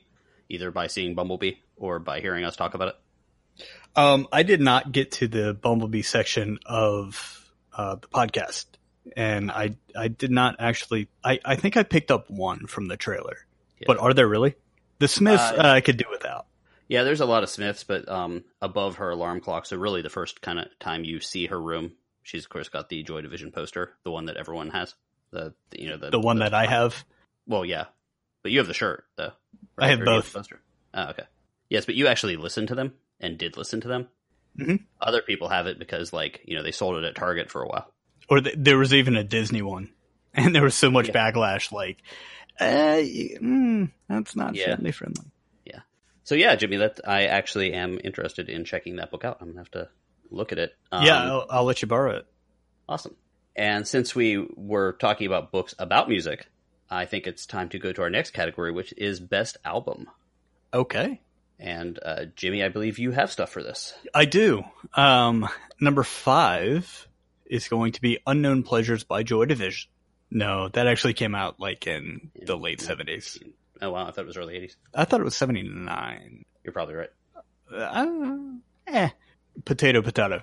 either 0.48 0.70
by 0.70 0.86
seeing 0.86 1.14
Bumblebee 1.14 1.54
or 1.76 1.98
by 1.98 2.20
hearing 2.20 2.44
us 2.44 2.56
talk 2.56 2.74
about 2.74 2.88
it? 2.88 3.66
Um, 3.96 4.28
I 4.32 4.42
did 4.42 4.60
not 4.60 4.92
get 4.92 5.12
to 5.12 5.28
the 5.28 5.54
Bumblebee 5.54 6.02
section 6.02 6.58
of 6.66 7.50
uh, 7.72 7.96
the 7.96 8.06
podcast, 8.08 8.66
and 9.16 9.50
I 9.50 9.76
I 9.96 10.08
did 10.08 10.30
not 10.30 10.56
actually. 10.60 11.08
I, 11.24 11.40
I 11.44 11.56
think 11.56 11.76
I 11.76 11.82
picked 11.82 12.10
up 12.10 12.30
one 12.30 12.66
from 12.66 12.86
the 12.86 12.96
trailer, 12.96 13.38
Yeah. 13.80 13.84
but 13.88 13.98
are 13.98 14.14
there 14.14 14.28
really? 14.28 14.54
The 15.00 15.08
Smiths 15.08 15.42
Uh, 15.42 15.62
uh, 15.64 15.68
I 15.68 15.80
could 15.80 15.96
do 15.96 16.04
without. 16.10 16.46
Yeah, 16.88 17.02
there's 17.02 17.20
a 17.20 17.26
lot 17.26 17.42
of 17.42 17.50
Smiths, 17.50 17.84
but 17.84 18.08
um, 18.08 18.44
above 18.62 18.96
her 18.96 19.10
alarm 19.10 19.40
clock. 19.40 19.66
So 19.66 19.76
really, 19.76 20.02
the 20.02 20.08
first 20.10 20.40
kind 20.40 20.58
of 20.58 20.66
time 20.78 21.04
you 21.04 21.20
see 21.20 21.46
her 21.46 21.60
room, 21.60 21.92
she's 22.22 22.44
of 22.44 22.50
course 22.50 22.68
got 22.68 22.88
the 22.88 23.02
Joy 23.02 23.20
Division 23.20 23.50
poster, 23.52 23.92
the 24.04 24.10
one 24.10 24.26
that 24.26 24.36
everyone 24.36 24.70
has. 24.70 24.94
The, 25.30 25.54
the 25.70 25.82
you 25.82 25.88
know 25.88 25.96
the 25.96 26.10
The 26.10 26.20
one 26.20 26.38
that 26.38 26.54
I 26.54 26.66
have. 26.66 27.04
Well, 27.46 27.64
yeah, 27.64 27.86
but 28.42 28.52
you 28.52 28.58
have 28.58 28.68
the 28.68 28.74
shirt 28.74 29.04
though. 29.16 29.32
I 29.78 29.88
have 29.88 30.00
Or 30.00 30.04
both. 30.04 30.36
Oh, 30.94 31.10
okay. 31.10 31.24
Yes, 31.68 31.86
but 31.86 31.94
you 31.94 32.06
actually 32.06 32.36
listened 32.36 32.68
to 32.68 32.74
them 32.74 32.94
and 33.20 33.36
did 33.38 33.56
listen 33.56 33.80
to 33.82 33.88
them. 33.88 34.08
Mhm. 34.58 34.84
Other 35.00 35.22
people 35.22 35.48
have 35.48 35.66
it 35.66 35.78
because, 35.78 36.12
like, 36.12 36.40
you 36.44 36.56
know, 36.56 36.62
they 36.62 36.72
sold 36.72 36.96
it 36.96 37.04
at 37.04 37.14
Target 37.14 37.50
for 37.50 37.62
a 37.62 37.68
while. 37.68 37.92
Or 38.28 38.40
th- 38.40 38.56
there 38.58 38.78
was 38.78 38.92
even 38.92 39.16
a 39.16 39.22
Disney 39.24 39.62
one, 39.62 39.90
and 40.34 40.54
there 40.54 40.62
was 40.62 40.74
so 40.74 40.90
much 40.90 41.08
Yeah. 41.08 41.14
backlash. 41.32 41.70
Like, 41.72 41.98
uh, 42.60 42.64
mm, 43.02 43.90
that's 44.08 44.34
not 44.34 44.54
Yeah. 44.54 44.74
family 44.76 44.92
friendly. 44.92 45.24
Yeah. 45.64 45.80
So 46.24 46.34
yeah, 46.34 46.56
Jimmy, 46.56 46.78
that 46.78 47.00
I 47.06 47.24
actually 47.26 47.72
am 47.72 47.98
interested 48.02 48.48
in 48.48 48.64
checking 48.64 48.96
that 48.96 49.10
book 49.10 49.24
out. 49.24 49.38
I'm 49.40 49.48
gonna 49.48 49.60
have 49.60 49.70
to 49.72 49.88
look 50.30 50.52
at 50.52 50.58
it. 50.58 50.74
Um, 50.90 51.04
yeah, 51.06 51.22
I'll, 51.32 51.46
I'll 51.48 51.64
let 51.64 51.80
you 51.82 51.88
borrow 51.88 52.16
it. 52.16 52.26
awesome. 52.88 53.14
And 53.56 53.86
since 53.88 54.14
we 54.14 54.46
were 54.56 54.92
talking 54.94 55.26
about 55.26 55.50
books 55.52 55.74
about 55.78 56.08
music, 56.08 56.48
I 56.90 57.04
think 57.04 57.26
it's 57.26 57.46
time 57.46 57.68
to 57.70 57.78
go 57.78 57.92
to 57.92 58.02
our 58.02 58.10
next 58.10 58.30
category, 58.30 58.72
which 58.72 58.94
is 58.96 59.20
best 59.20 59.56
album. 59.64 60.08
Okay. 60.72 61.20
And 61.58 61.98
uh, 62.02 62.26
Jimmy, 62.36 62.62
I 62.62 62.68
believe 62.68 62.98
you 62.98 63.10
have 63.10 63.32
stuff 63.32 63.50
for 63.50 63.62
this. 63.62 63.92
I 64.14 64.24
do. 64.24 64.64
Um, 64.94 65.48
number 65.80 66.02
five 66.02 67.08
is 67.46 67.68
going 67.68 67.92
to 67.92 68.00
be 68.00 68.18
Unknown 68.26 68.62
Pleasures 68.62 69.04
by 69.04 69.22
Joy 69.22 69.46
Division. 69.46 69.90
No, 70.30 70.68
that 70.68 70.86
actually 70.86 71.14
came 71.14 71.34
out 71.34 71.58
like 71.58 71.86
in 71.86 72.30
the 72.44 72.56
late 72.56 72.80
seventies. 72.80 73.38
Oh 73.80 73.90
wow, 73.90 74.06
I 74.06 74.10
thought 74.10 74.24
it 74.24 74.26
was 74.26 74.36
early 74.36 74.54
'80s. 74.60 74.76
I 74.94 75.04
thought 75.04 75.20
it 75.20 75.24
was 75.24 75.36
seventy 75.36 75.62
nine. 75.62 76.44
You're 76.62 76.72
probably 76.72 76.96
right. 76.96 77.10
Uh, 77.72 78.36
eh, 78.86 79.08
potato, 79.64 80.02
potato. 80.02 80.42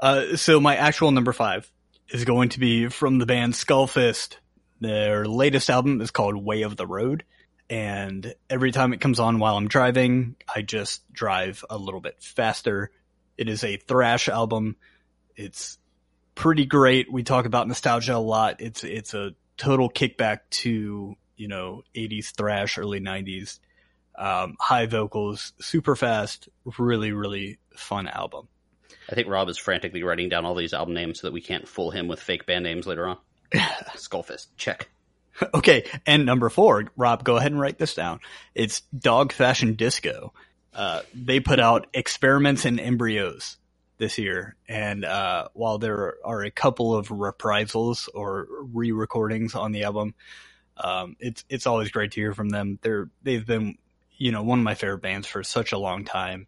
Uh, 0.00 0.36
so 0.36 0.60
my 0.60 0.76
actual 0.76 1.10
number 1.10 1.32
five 1.32 1.70
is 2.08 2.24
going 2.24 2.50
to 2.50 2.60
be 2.60 2.88
from 2.88 3.18
the 3.18 3.26
band 3.26 3.52
Skullfist. 3.52 4.36
Their 4.82 5.26
latest 5.26 5.70
album 5.70 6.00
is 6.00 6.10
called 6.10 6.36
Way 6.36 6.62
of 6.62 6.76
the 6.76 6.86
Road. 6.86 7.24
And 7.70 8.34
every 8.50 8.72
time 8.72 8.92
it 8.92 9.00
comes 9.00 9.20
on 9.20 9.38
while 9.38 9.56
I'm 9.56 9.68
driving, 9.68 10.34
I 10.52 10.62
just 10.62 11.10
drive 11.12 11.64
a 11.70 11.78
little 11.78 12.00
bit 12.00 12.20
faster. 12.20 12.90
It 13.38 13.48
is 13.48 13.62
a 13.62 13.76
thrash 13.76 14.28
album. 14.28 14.74
It's 15.36 15.78
pretty 16.34 16.66
great. 16.66 17.10
We 17.12 17.22
talk 17.22 17.46
about 17.46 17.68
nostalgia 17.68 18.16
a 18.16 18.18
lot. 18.18 18.60
It's, 18.60 18.82
it's 18.82 19.14
a 19.14 19.34
total 19.56 19.88
kickback 19.88 20.40
to 20.50 21.16
you 21.36 21.48
know 21.48 21.82
80s 21.94 22.32
thrash, 22.32 22.76
early 22.76 23.00
90s, 23.00 23.60
um, 24.18 24.56
high 24.58 24.86
vocals, 24.86 25.52
super 25.60 25.94
fast, 25.94 26.48
really 26.76 27.12
really 27.12 27.58
fun 27.76 28.08
album. 28.08 28.48
I 29.08 29.14
think 29.14 29.28
Rob 29.28 29.48
is 29.48 29.58
frantically 29.58 30.02
writing 30.02 30.28
down 30.28 30.44
all 30.44 30.54
these 30.54 30.74
album 30.74 30.94
names 30.94 31.20
so 31.20 31.28
that 31.28 31.32
we 31.32 31.40
can't 31.40 31.68
fool 31.68 31.90
him 31.92 32.08
with 32.08 32.20
fake 32.20 32.46
band 32.46 32.64
names 32.64 32.86
later 32.86 33.06
on. 33.06 33.18
Skullfist, 33.96 34.48
check. 34.56 34.88
Okay, 35.54 35.88
and 36.06 36.26
number 36.26 36.50
four, 36.50 36.84
Rob, 36.96 37.24
go 37.24 37.36
ahead 37.36 37.52
and 37.52 37.60
write 37.60 37.78
this 37.78 37.94
down. 37.94 38.20
It's 38.54 38.82
Dog 38.96 39.32
Fashion 39.32 39.74
Disco. 39.74 40.34
Uh, 40.74 41.00
they 41.14 41.40
put 41.40 41.58
out 41.58 41.86
Experiments 41.94 42.64
in 42.64 42.78
Embryos 42.78 43.56
this 43.98 44.18
year, 44.18 44.56
and 44.68 45.04
uh, 45.04 45.48
while 45.54 45.78
there 45.78 46.16
are 46.24 46.42
a 46.42 46.50
couple 46.50 46.94
of 46.94 47.10
reprisals 47.10 48.08
or 48.14 48.46
re-recordings 48.72 49.54
on 49.54 49.72
the 49.72 49.84
album, 49.84 50.14
um, 50.76 51.16
it's 51.20 51.44
it's 51.48 51.66
always 51.66 51.90
great 51.90 52.12
to 52.12 52.20
hear 52.20 52.34
from 52.34 52.48
them. 52.48 52.78
They're 52.82 53.10
they've 53.22 53.46
been 53.46 53.78
you 54.16 54.32
know 54.32 54.42
one 54.42 54.58
of 54.58 54.64
my 54.64 54.74
favorite 54.74 55.02
bands 55.02 55.26
for 55.26 55.42
such 55.42 55.72
a 55.72 55.78
long 55.78 56.04
time, 56.04 56.46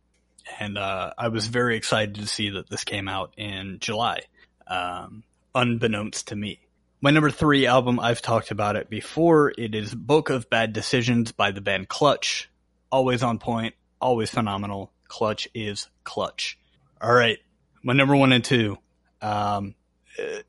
and 0.58 0.78
uh, 0.78 1.12
I 1.16 1.28
was 1.28 1.46
very 1.46 1.76
excited 1.76 2.16
to 2.16 2.26
see 2.26 2.50
that 2.50 2.68
this 2.68 2.84
came 2.84 3.08
out 3.08 3.34
in 3.36 3.78
July, 3.80 4.20
um, 4.66 5.24
unbeknownst 5.54 6.28
to 6.28 6.36
me. 6.36 6.63
My 7.04 7.10
number 7.10 7.28
three 7.28 7.66
album, 7.66 8.00
I've 8.00 8.22
talked 8.22 8.50
about 8.50 8.76
it 8.76 8.88
before. 8.88 9.52
It 9.58 9.74
is 9.74 9.94
Book 9.94 10.30
of 10.30 10.48
Bad 10.48 10.72
Decisions 10.72 11.32
by 11.32 11.50
the 11.50 11.60
band 11.60 11.86
Clutch. 11.86 12.48
Always 12.90 13.22
on 13.22 13.38
point, 13.38 13.74
always 14.00 14.30
phenomenal. 14.30 14.90
Clutch 15.06 15.46
is 15.52 15.90
clutch. 16.02 16.58
All 17.02 17.12
right, 17.12 17.36
my 17.82 17.92
number 17.92 18.16
one 18.16 18.32
and 18.32 18.42
two. 18.42 18.78
Um, 19.20 19.74
it, 20.16 20.46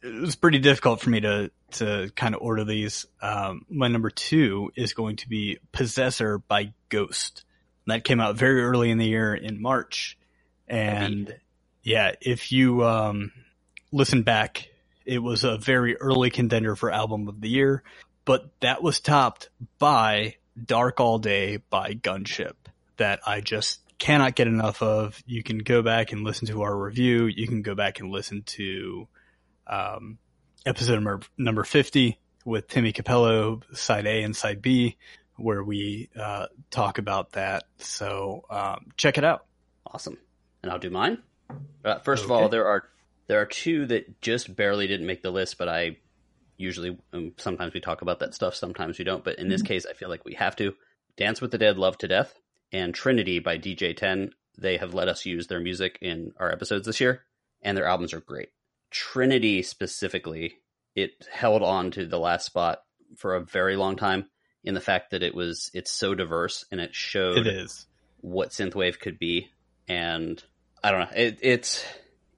it 0.00 0.20
was 0.20 0.36
pretty 0.36 0.60
difficult 0.60 1.00
for 1.00 1.10
me 1.10 1.18
to 1.18 1.50
to 1.72 2.12
kind 2.14 2.36
of 2.36 2.42
order 2.42 2.62
these. 2.62 3.04
Um, 3.20 3.66
my 3.68 3.88
number 3.88 4.10
two 4.10 4.70
is 4.76 4.92
going 4.92 5.16
to 5.16 5.28
be 5.28 5.58
Possessor 5.72 6.38
by 6.38 6.74
Ghost. 6.90 7.44
That 7.88 8.04
came 8.04 8.20
out 8.20 8.36
very 8.36 8.62
early 8.62 8.92
in 8.92 8.98
the 8.98 9.08
year 9.08 9.34
in 9.34 9.60
March, 9.60 10.16
and 10.68 11.34
yeah, 11.82 12.12
if 12.20 12.52
you 12.52 12.84
um, 12.84 13.32
listen 13.90 14.22
back 14.22 14.68
it 15.08 15.22
was 15.22 15.42
a 15.42 15.56
very 15.56 15.96
early 15.96 16.28
contender 16.28 16.76
for 16.76 16.92
album 16.92 17.28
of 17.28 17.40
the 17.40 17.48
year, 17.48 17.82
but 18.26 18.50
that 18.60 18.82
was 18.82 19.00
topped 19.00 19.48
by 19.78 20.36
Dark 20.62 21.00
All 21.00 21.18
Day 21.18 21.56
by 21.56 21.94
Gunship 21.94 22.52
that 22.98 23.20
I 23.26 23.40
just 23.40 23.80
cannot 23.98 24.34
get 24.34 24.48
enough 24.48 24.82
of. 24.82 25.20
You 25.24 25.42
can 25.42 25.58
go 25.58 25.80
back 25.80 26.12
and 26.12 26.24
listen 26.24 26.46
to 26.48 26.60
our 26.60 26.76
review. 26.76 27.24
You 27.24 27.46
can 27.46 27.62
go 27.62 27.74
back 27.74 28.00
and 28.00 28.10
listen 28.10 28.42
to 28.42 29.08
um, 29.66 30.18
episode 30.66 30.96
number, 30.96 31.20
number 31.38 31.64
50 31.64 32.18
with 32.44 32.68
Timmy 32.68 32.92
Cappello, 32.92 33.62
side 33.74 34.06
A 34.06 34.22
and 34.22 34.36
side 34.36 34.60
B, 34.60 34.98
where 35.36 35.64
we 35.64 36.10
uh, 36.20 36.48
talk 36.70 36.98
about 36.98 37.32
that. 37.32 37.64
So 37.78 38.44
um, 38.50 38.88
check 38.98 39.16
it 39.16 39.24
out. 39.24 39.46
Awesome. 39.86 40.18
And 40.62 40.70
I'll 40.70 40.78
do 40.78 40.90
mine. 40.90 41.22
Uh, 41.82 41.98
first 42.00 42.24
okay. 42.24 42.34
of 42.34 42.42
all, 42.42 42.48
there 42.50 42.66
are 42.66 42.84
there 43.28 43.40
are 43.40 43.46
two 43.46 43.86
that 43.86 44.20
just 44.20 44.54
barely 44.56 44.86
didn't 44.86 45.06
make 45.06 45.22
the 45.22 45.30
list, 45.30 45.58
but 45.58 45.68
I 45.68 45.98
usually 46.56 46.98
um, 47.12 47.32
sometimes 47.36 47.72
we 47.72 47.80
talk 47.80 48.02
about 48.02 48.18
that 48.20 48.34
stuff, 48.34 48.54
sometimes 48.54 48.98
we 48.98 49.04
don't. 49.04 49.24
But 49.24 49.38
in 49.38 49.48
this 49.48 49.62
mm-hmm. 49.62 49.68
case, 49.68 49.86
I 49.86 49.92
feel 49.92 50.08
like 50.08 50.24
we 50.24 50.34
have 50.34 50.56
to. 50.56 50.74
Dance 51.16 51.40
with 51.40 51.50
the 51.50 51.58
Dead, 51.58 51.78
Loved 51.78 52.00
to 52.00 52.08
Death, 52.08 52.34
and 52.72 52.94
Trinity 52.94 53.38
by 53.38 53.58
DJ 53.58 53.96
Ten. 53.96 54.30
They 54.56 54.76
have 54.78 54.94
let 54.94 55.08
us 55.08 55.24
use 55.24 55.46
their 55.46 55.60
music 55.60 55.98
in 56.00 56.32
our 56.38 56.50
episodes 56.50 56.86
this 56.86 57.00
year, 57.00 57.22
and 57.62 57.76
their 57.76 57.86
albums 57.86 58.12
are 58.12 58.20
great. 58.20 58.48
Trinity 58.90 59.62
specifically, 59.62 60.58
it 60.96 61.28
held 61.30 61.62
on 61.62 61.92
to 61.92 62.06
the 62.06 62.18
last 62.18 62.46
spot 62.46 62.80
for 63.16 63.34
a 63.34 63.44
very 63.44 63.76
long 63.76 63.96
time 63.96 64.26
in 64.64 64.74
the 64.74 64.80
fact 64.80 65.10
that 65.10 65.22
it 65.22 65.34
was 65.34 65.70
it's 65.74 65.90
so 65.90 66.14
diverse 66.14 66.64
and 66.70 66.80
it 66.80 66.94
showed 66.94 67.38
it 67.38 67.46
is 67.46 67.86
what 68.20 68.50
synthwave 68.50 68.98
could 68.98 69.18
be 69.18 69.48
and 69.86 70.42
i 70.82 70.90
don't 70.90 71.00
know 71.00 71.16
it, 71.16 71.38
it's 71.40 71.84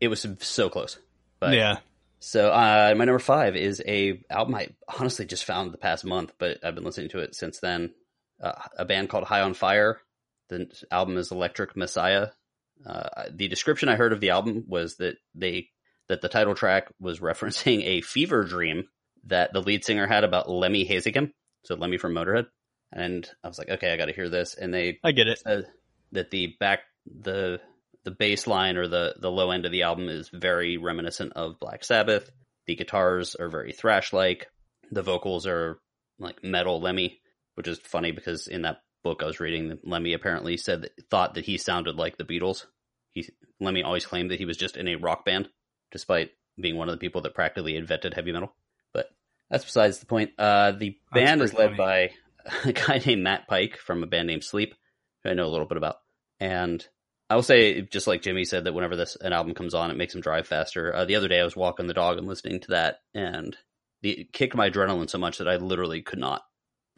it 0.01 0.09
was 0.09 0.27
so 0.41 0.69
close. 0.69 0.99
But, 1.39 1.55
yeah. 1.55 1.79
So 2.21 2.51
uh, 2.51 2.95
my 2.97 3.05
number 3.05 3.19
five 3.19 3.57
is 3.57 3.83
a 3.87 4.23
album 4.29 4.55
I 4.55 4.69
honestly 4.99 5.25
just 5.25 5.45
found 5.45 5.73
the 5.73 5.79
past 5.79 6.05
month, 6.05 6.33
but 6.39 6.59
I've 6.63 6.75
been 6.75 6.85
listening 6.85 7.09
to 7.11 7.21
it 7.21 7.35
since 7.35 7.61
then. 7.61 7.95
Uh, 8.41 8.53
a 8.79 8.85
band 8.85 9.09
called 9.09 9.25
High 9.25 9.41
on 9.41 9.55
Fire. 9.55 10.01
The 10.49 10.71
album 10.91 11.17
is 11.17 11.31
Electric 11.31 11.77
Messiah. 11.77 12.29
Uh, 12.85 13.25
the 13.31 13.49
description 13.49 13.89
I 13.89 13.97
heard 13.97 14.13
of 14.13 14.21
the 14.21 14.31
album 14.31 14.65
was 14.67 14.97
that 14.97 15.17
they 15.35 15.69
that 16.09 16.21
the 16.21 16.29
title 16.29 16.55
track 16.55 16.89
was 16.99 17.21
referencing 17.21 17.85
a 17.85 18.01
fever 18.01 18.45
dream 18.45 18.89
that 19.25 19.53
the 19.53 19.63
lead 19.63 19.85
singer 19.85 20.07
had 20.07 20.25
about 20.25 20.51
Lemmy 20.51 20.85
Hazelgem, 20.85 21.33
so 21.65 21.75
Lemmy 21.75 21.99
from 21.99 22.15
Motorhead. 22.15 22.47
And 22.93 23.29
I 23.45 23.49
was 23.49 23.59
like, 23.59 23.69
okay, 23.69 23.93
I 23.93 23.97
got 23.97 24.07
to 24.07 24.13
hear 24.13 24.29
this. 24.29 24.55
And 24.55 24.75
they, 24.75 24.99
I 25.05 25.13
get 25.13 25.29
it. 25.29 25.41
that 26.13 26.31
the 26.31 26.57
back 26.59 26.81
the 27.07 27.61
the 28.05 28.11
bass 28.11 28.47
line 28.47 28.77
or 28.77 28.89
the 28.89 29.15
the 29.19 29.31
low 29.31 29.51
end 29.51 29.67
of 29.67 29.73
the 29.73 29.83
album 29.83 30.09
is 30.09 30.29
very 30.33 30.77
reminiscent 30.77 31.33
of 31.35 31.61
Black 31.61 31.85
Sabbath. 31.85 32.31
The 32.67 32.77
guitars 32.77 33.35
are 33.35 33.49
very 33.49 33.73
thrash 33.73 34.13
like. 34.13 34.49
The 34.91 35.03
vocals 35.03 35.47
are 35.47 35.79
like 36.19 36.43
metal 36.43 36.81
Lemmy, 36.81 37.21
which 37.55 37.69
is 37.69 37.79
funny 37.79 38.13
because 38.13 38.49
in 38.49 38.63
that 38.63 38.83
book 39.03 39.23
I 39.23 39.27
was 39.27 39.41
reading, 39.41 39.79
Lemmy 39.85 40.13
apparently 40.13 40.57
said 40.57 40.83
that, 40.83 40.93
thought 41.11 41.35
that 41.35 41.45
he 41.45 41.59
sounded 41.59 41.97
like 41.97 42.17
the 42.17 42.25
Beatles. 42.25 42.67
He 43.13 43.29
Lemmy 43.61 43.83
always 43.83 44.07
claimed 44.07 44.31
that 44.31 44.39
he 44.39 44.45
was 44.45 44.57
just 44.57 44.77
in 44.77 44.89
a 44.89 44.97
rock 44.97 45.25
band, 45.25 45.49
despite 45.91 46.31
being 46.59 46.77
one 46.77 46.89
of 46.89 46.95
the 46.95 47.01
people 47.01 47.23
that 47.23 47.35
practically 47.35 47.77
invented 47.77 48.15
heavy 48.15 48.33
metal. 48.33 48.55
But 48.93 49.11
that's 49.51 49.65
besides 49.65 49.99
the 49.99 50.07
point. 50.07 50.33
Uh, 50.39 50.73
the 50.73 50.99
band 51.13 51.43
is 51.43 51.55
led 51.55 51.77
funny. 51.77 51.77
by 51.77 52.11
a 52.65 52.73
guy 52.73 53.03
named 53.05 53.23
Matt 53.23 53.47
Pike 53.49 53.77
from 53.77 54.03
a 54.03 54.07
band 54.07 54.27
named 54.27 54.45
Sleep, 54.45 54.75
who 55.23 55.31
I 55.31 55.35
know 55.35 55.47
a 55.47 55.51
little 55.51 55.67
bit 55.67 55.77
about, 55.79 55.97
and 56.39 56.87
I 57.31 57.37
will 57.37 57.45
say, 57.45 57.83
just 57.83 58.09
like 58.09 58.23
Jimmy 58.23 58.45
said, 58.45 58.65
that 58.65 58.75
whenever 58.75 58.97
this 58.97 59.17
an 59.21 59.33
album 59.33 59.55
comes 59.55 59.73
on, 59.73 59.93
it 59.93 59.97
makes 59.97 60.15
him 60.15 60.21
drive 60.21 60.49
faster. 60.49 60.93
Uh, 60.93 61.05
the 61.05 61.15
other 61.15 61.29
day, 61.29 61.41
I 61.41 61.45
was 61.45 61.55
walking 61.55 61.87
the 61.87 61.95
dog 61.95 62.19
and 62.19 62.27
listening 62.27 62.59
to 62.61 62.71
that, 62.73 63.03
and 63.15 63.57
the, 64.03 64.11
it 64.23 64.33
kicked 64.33 64.57
my 64.57 64.69
adrenaline 64.69 65.09
so 65.09 65.19
much 65.19 65.39
that 65.39 65.49
I 65.49 65.57
literally 65.57 66.03
could 66.03 66.19
not 66.19 66.43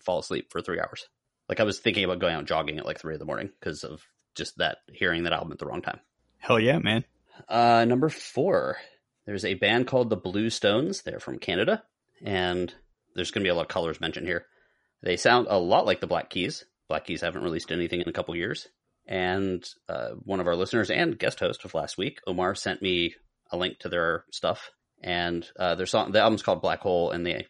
fall 0.01 0.21
asleep 0.21 0.51
for 0.51 0.62
three 0.62 0.81
hours. 0.81 1.07
Like 1.51 1.61
I 1.61 1.64
was 1.64 1.81
thinking 1.81 2.05
about 2.05 2.18
going 2.18 2.35
out 2.35 2.47
jogging 2.47 2.79
at 2.79 2.87
like 2.87 2.99
three 2.99 3.14
in 3.14 3.18
the 3.18 3.27
morning 3.27 3.51
because 3.61 3.85
of 3.85 4.01
just 4.35 4.57
that 4.57 4.79
hearing 4.90 5.25
that 5.25 5.35
album 5.35 5.53
at 5.53 5.59
the 5.59 5.66
wrong 5.66 5.83
time. 5.83 6.01
Hell 6.38 6.59
yeah, 6.59 6.79
man! 6.79 7.05
Uh, 7.47 7.85
number 7.85 8.09
four, 8.09 8.79
there's 9.27 9.45
a 9.45 9.53
band 9.53 9.87
called 9.87 10.09
the 10.09 10.16
Blue 10.16 10.49
Stones. 10.49 11.03
They're 11.03 11.21
from 11.21 11.40
Canada, 11.40 11.83
and 12.25 12.73
there's 13.14 13.33
going 13.33 13.42
to 13.42 13.47
be 13.47 13.51
a 13.51 13.55
lot 13.55 13.66
of 13.66 13.68
colors 13.68 14.01
mentioned 14.01 14.27
here. 14.27 14.47
They 15.03 15.18
sound 15.18 15.47
a 15.51 15.59
lot 15.59 15.85
like 15.85 16.01
the 16.01 16.07
Black 16.07 16.31
Keys. 16.31 16.64
Black 16.88 17.05
Keys 17.05 17.21
haven't 17.21 17.42
released 17.42 17.71
anything 17.71 18.01
in 18.01 18.09
a 18.09 18.12
couple 18.12 18.35
years. 18.35 18.68
And 19.07 19.65
uh, 19.88 20.11
one 20.23 20.41
of 20.41 20.47
our 20.47 20.57
listeners 20.57 20.91
and 20.91 21.19
guest 21.19 21.41
host 21.41 21.65
of 21.65 21.75
last 21.75 21.99
week, 21.99 22.21
Omar, 22.27 22.55
sent 22.55 22.83
me 22.83 23.15
a 23.51 23.57
link 23.57 23.81
to 23.81 23.88
their 23.88 24.25
stuff. 24.31 24.71
And 25.03 25.47
uh, 25.59 25.75
their 25.75 25.87
song, 25.87 26.12
the 26.12 26.21
album's 26.21 26.43
called 26.43 26.62
Black 26.62 26.81
Hole, 26.81 27.11
and 27.11 27.27
the 27.27 27.45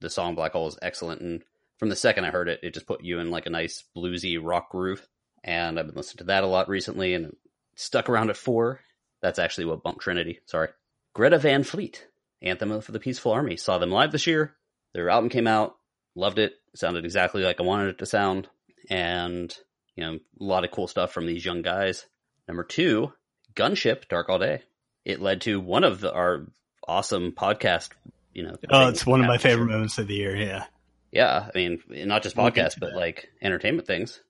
the 0.00 0.10
song 0.10 0.34
Black 0.34 0.52
Hole 0.52 0.68
is 0.68 0.78
excellent. 0.82 1.20
And 1.20 1.42
from 1.78 1.88
the 1.88 1.96
second 1.96 2.24
I 2.24 2.30
heard 2.30 2.48
it, 2.48 2.60
it 2.62 2.74
just 2.74 2.86
put 2.86 3.04
you 3.04 3.20
in 3.20 3.30
like 3.30 3.46
a 3.46 3.50
nice 3.50 3.84
bluesy 3.96 4.38
rock 4.42 4.70
groove. 4.70 5.06
And 5.44 5.78
I've 5.78 5.86
been 5.86 5.94
listening 5.94 6.18
to 6.18 6.24
that 6.24 6.42
a 6.42 6.48
lot 6.48 6.68
recently, 6.68 7.14
and 7.14 7.36
stuck 7.76 8.08
around 8.08 8.30
at 8.30 8.36
four. 8.36 8.80
That's 9.22 9.38
actually 9.38 9.66
what 9.66 9.82
bumped 9.82 10.00
Trinity. 10.00 10.40
Sorry, 10.46 10.68
Greta 11.14 11.38
Van 11.38 11.62
Fleet, 11.62 12.06
Anthem 12.42 12.80
for 12.80 12.92
the 12.92 13.00
Peaceful 13.00 13.32
Army. 13.32 13.56
Saw 13.56 13.78
them 13.78 13.90
live 13.90 14.10
this 14.10 14.26
year. 14.26 14.56
Their 14.94 15.10
album 15.10 15.30
came 15.30 15.46
out, 15.46 15.76
loved 16.16 16.40
it. 16.40 16.54
Sounded 16.74 17.04
exactly 17.04 17.44
like 17.44 17.60
I 17.60 17.64
wanted 17.64 17.88
it 17.90 17.98
to 17.98 18.06
sound, 18.06 18.48
and 18.90 19.56
you 19.98 20.04
know, 20.04 20.14
a 20.14 20.44
lot 20.44 20.62
of 20.62 20.70
cool 20.70 20.86
stuff 20.86 21.10
from 21.10 21.26
these 21.26 21.44
young 21.44 21.60
guys. 21.60 22.06
Number 22.46 22.62
two, 22.62 23.12
Gunship, 23.56 24.06
Dark 24.06 24.28
All 24.28 24.38
Day. 24.38 24.62
It 25.04 25.20
led 25.20 25.40
to 25.40 25.58
one 25.58 25.82
of 25.82 26.00
the, 26.00 26.12
our 26.12 26.46
awesome 26.86 27.32
podcast, 27.32 27.88
you 28.32 28.44
know. 28.44 28.54
Oh, 28.70 28.90
it's 28.90 29.04
one 29.04 29.20
of 29.20 29.26
my 29.26 29.38
favorite 29.38 29.66
moments 29.66 29.98
of 29.98 30.06
the 30.06 30.14
year. 30.14 30.36
Yeah. 30.36 30.66
Yeah. 31.10 31.50
I 31.52 31.58
mean, 31.58 31.82
not 31.88 32.22
just 32.22 32.36
podcasts, 32.36 32.78
but 32.78 32.94
like 32.94 33.28
entertainment 33.42 33.88
things. 33.88 34.20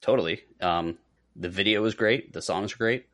Totally. 0.00 0.40
Um, 0.62 0.96
the 1.36 1.50
video 1.50 1.82
was 1.82 1.94
great. 1.94 2.32
The 2.32 2.40
songs 2.40 2.72
were 2.72 2.86
great. 2.86 3.06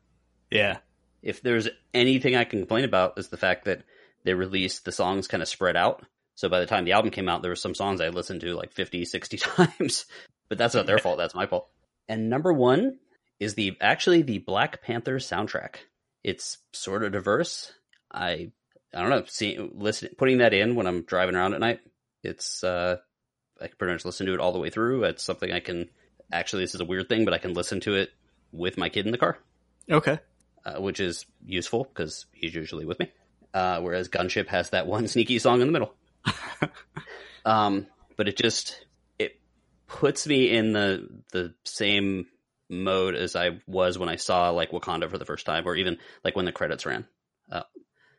Yeah. 0.49 0.77
If 1.21 1.41
there's 1.41 1.67
anything 1.93 2.37
I 2.37 2.45
can 2.45 2.59
complain 2.59 2.85
about 2.85 3.19
is 3.19 3.27
the 3.27 3.35
fact 3.35 3.65
that 3.65 3.81
they 4.23 4.33
released 4.33 4.85
the 4.85 4.93
songs 4.93 5.27
kind 5.27 5.43
of 5.43 5.49
spread 5.49 5.75
out. 5.75 6.05
So 6.35 6.47
by 6.47 6.61
the 6.61 6.65
time 6.65 6.85
the 6.85 6.93
album 6.93 7.11
came 7.11 7.27
out, 7.27 7.41
there 7.41 7.51
were 7.51 7.55
some 7.57 7.75
songs 7.75 7.99
I 7.99 8.07
listened 8.07 8.39
to 8.39 8.55
like 8.55 8.71
50, 8.71 9.03
60 9.03 9.37
times. 9.37 10.05
But 10.47 10.57
that's 10.57 10.75
not 10.75 10.85
their 10.85 10.99
fault. 10.99 11.17
That's 11.17 11.35
my 11.35 11.45
fault. 11.45 11.67
And 12.07 12.29
number 12.29 12.53
one 12.53 12.99
is 13.39 13.55
the 13.55 13.77
actually 13.81 14.21
the 14.21 14.39
Black 14.39 14.81
Panther 14.81 15.17
soundtrack. 15.17 15.75
It's 16.23 16.57
sort 16.73 17.03
of 17.03 17.11
diverse. 17.11 17.73
I 18.11 18.51
I 18.93 19.01
don't 19.01 19.09
know. 19.09 19.23
See, 19.27 19.57
listen, 19.57 20.09
putting 20.17 20.37
that 20.39 20.53
in 20.53 20.75
when 20.75 20.87
I'm 20.87 21.03
driving 21.03 21.35
around 21.35 21.53
at 21.53 21.59
night, 21.59 21.79
it's 22.23 22.63
uh, 22.63 22.97
I 23.61 23.67
can 23.67 23.77
pretty 23.77 23.93
much 23.93 24.05
listen 24.05 24.25
to 24.27 24.33
it 24.33 24.39
all 24.39 24.53
the 24.53 24.59
way 24.59 24.69
through. 24.69 25.03
It's 25.03 25.23
something 25.23 25.51
I 25.51 25.59
can 25.59 25.89
actually. 26.31 26.63
This 26.63 26.75
is 26.75 26.81
a 26.81 26.85
weird 26.85 27.09
thing, 27.09 27.25
but 27.25 27.33
I 27.33 27.37
can 27.39 27.53
listen 27.53 27.79
to 27.81 27.95
it 27.95 28.11
with 28.51 28.77
my 28.77 28.89
kid 28.89 29.05
in 29.05 29.11
the 29.11 29.17
car. 29.17 29.37
Okay, 29.89 30.19
uh, 30.65 30.81
which 30.81 30.99
is 30.99 31.25
useful 31.45 31.83
because 31.83 32.25
he's 32.31 32.55
usually 32.55 32.85
with 32.85 32.99
me. 32.99 33.11
Uh, 33.53 33.79
whereas 33.81 34.09
Gunship 34.09 34.47
has 34.47 34.71
that 34.71 34.87
one 34.87 35.07
sneaky 35.09 35.39
song 35.39 35.61
in 35.61 35.67
the 35.67 35.73
middle. 35.73 35.93
um, 37.45 37.87
but 38.17 38.27
it 38.27 38.37
just 38.37 38.85
puts 39.95 40.27
me 40.27 40.51
in 40.51 40.73
the 40.73 41.07
the 41.31 41.53
same 41.63 42.27
mode 42.69 43.15
as 43.15 43.35
I 43.35 43.61
was 43.65 43.97
when 43.97 44.09
I 44.09 44.17
saw 44.17 44.49
like 44.49 44.71
Wakanda 44.71 45.09
for 45.09 45.17
the 45.17 45.25
first 45.25 45.45
time, 45.45 45.65
or 45.65 45.75
even 45.75 45.97
like 46.23 46.35
when 46.35 46.43
the 46.43 46.51
credits 46.51 46.85
ran. 46.85 47.07
Uh, 47.49 47.63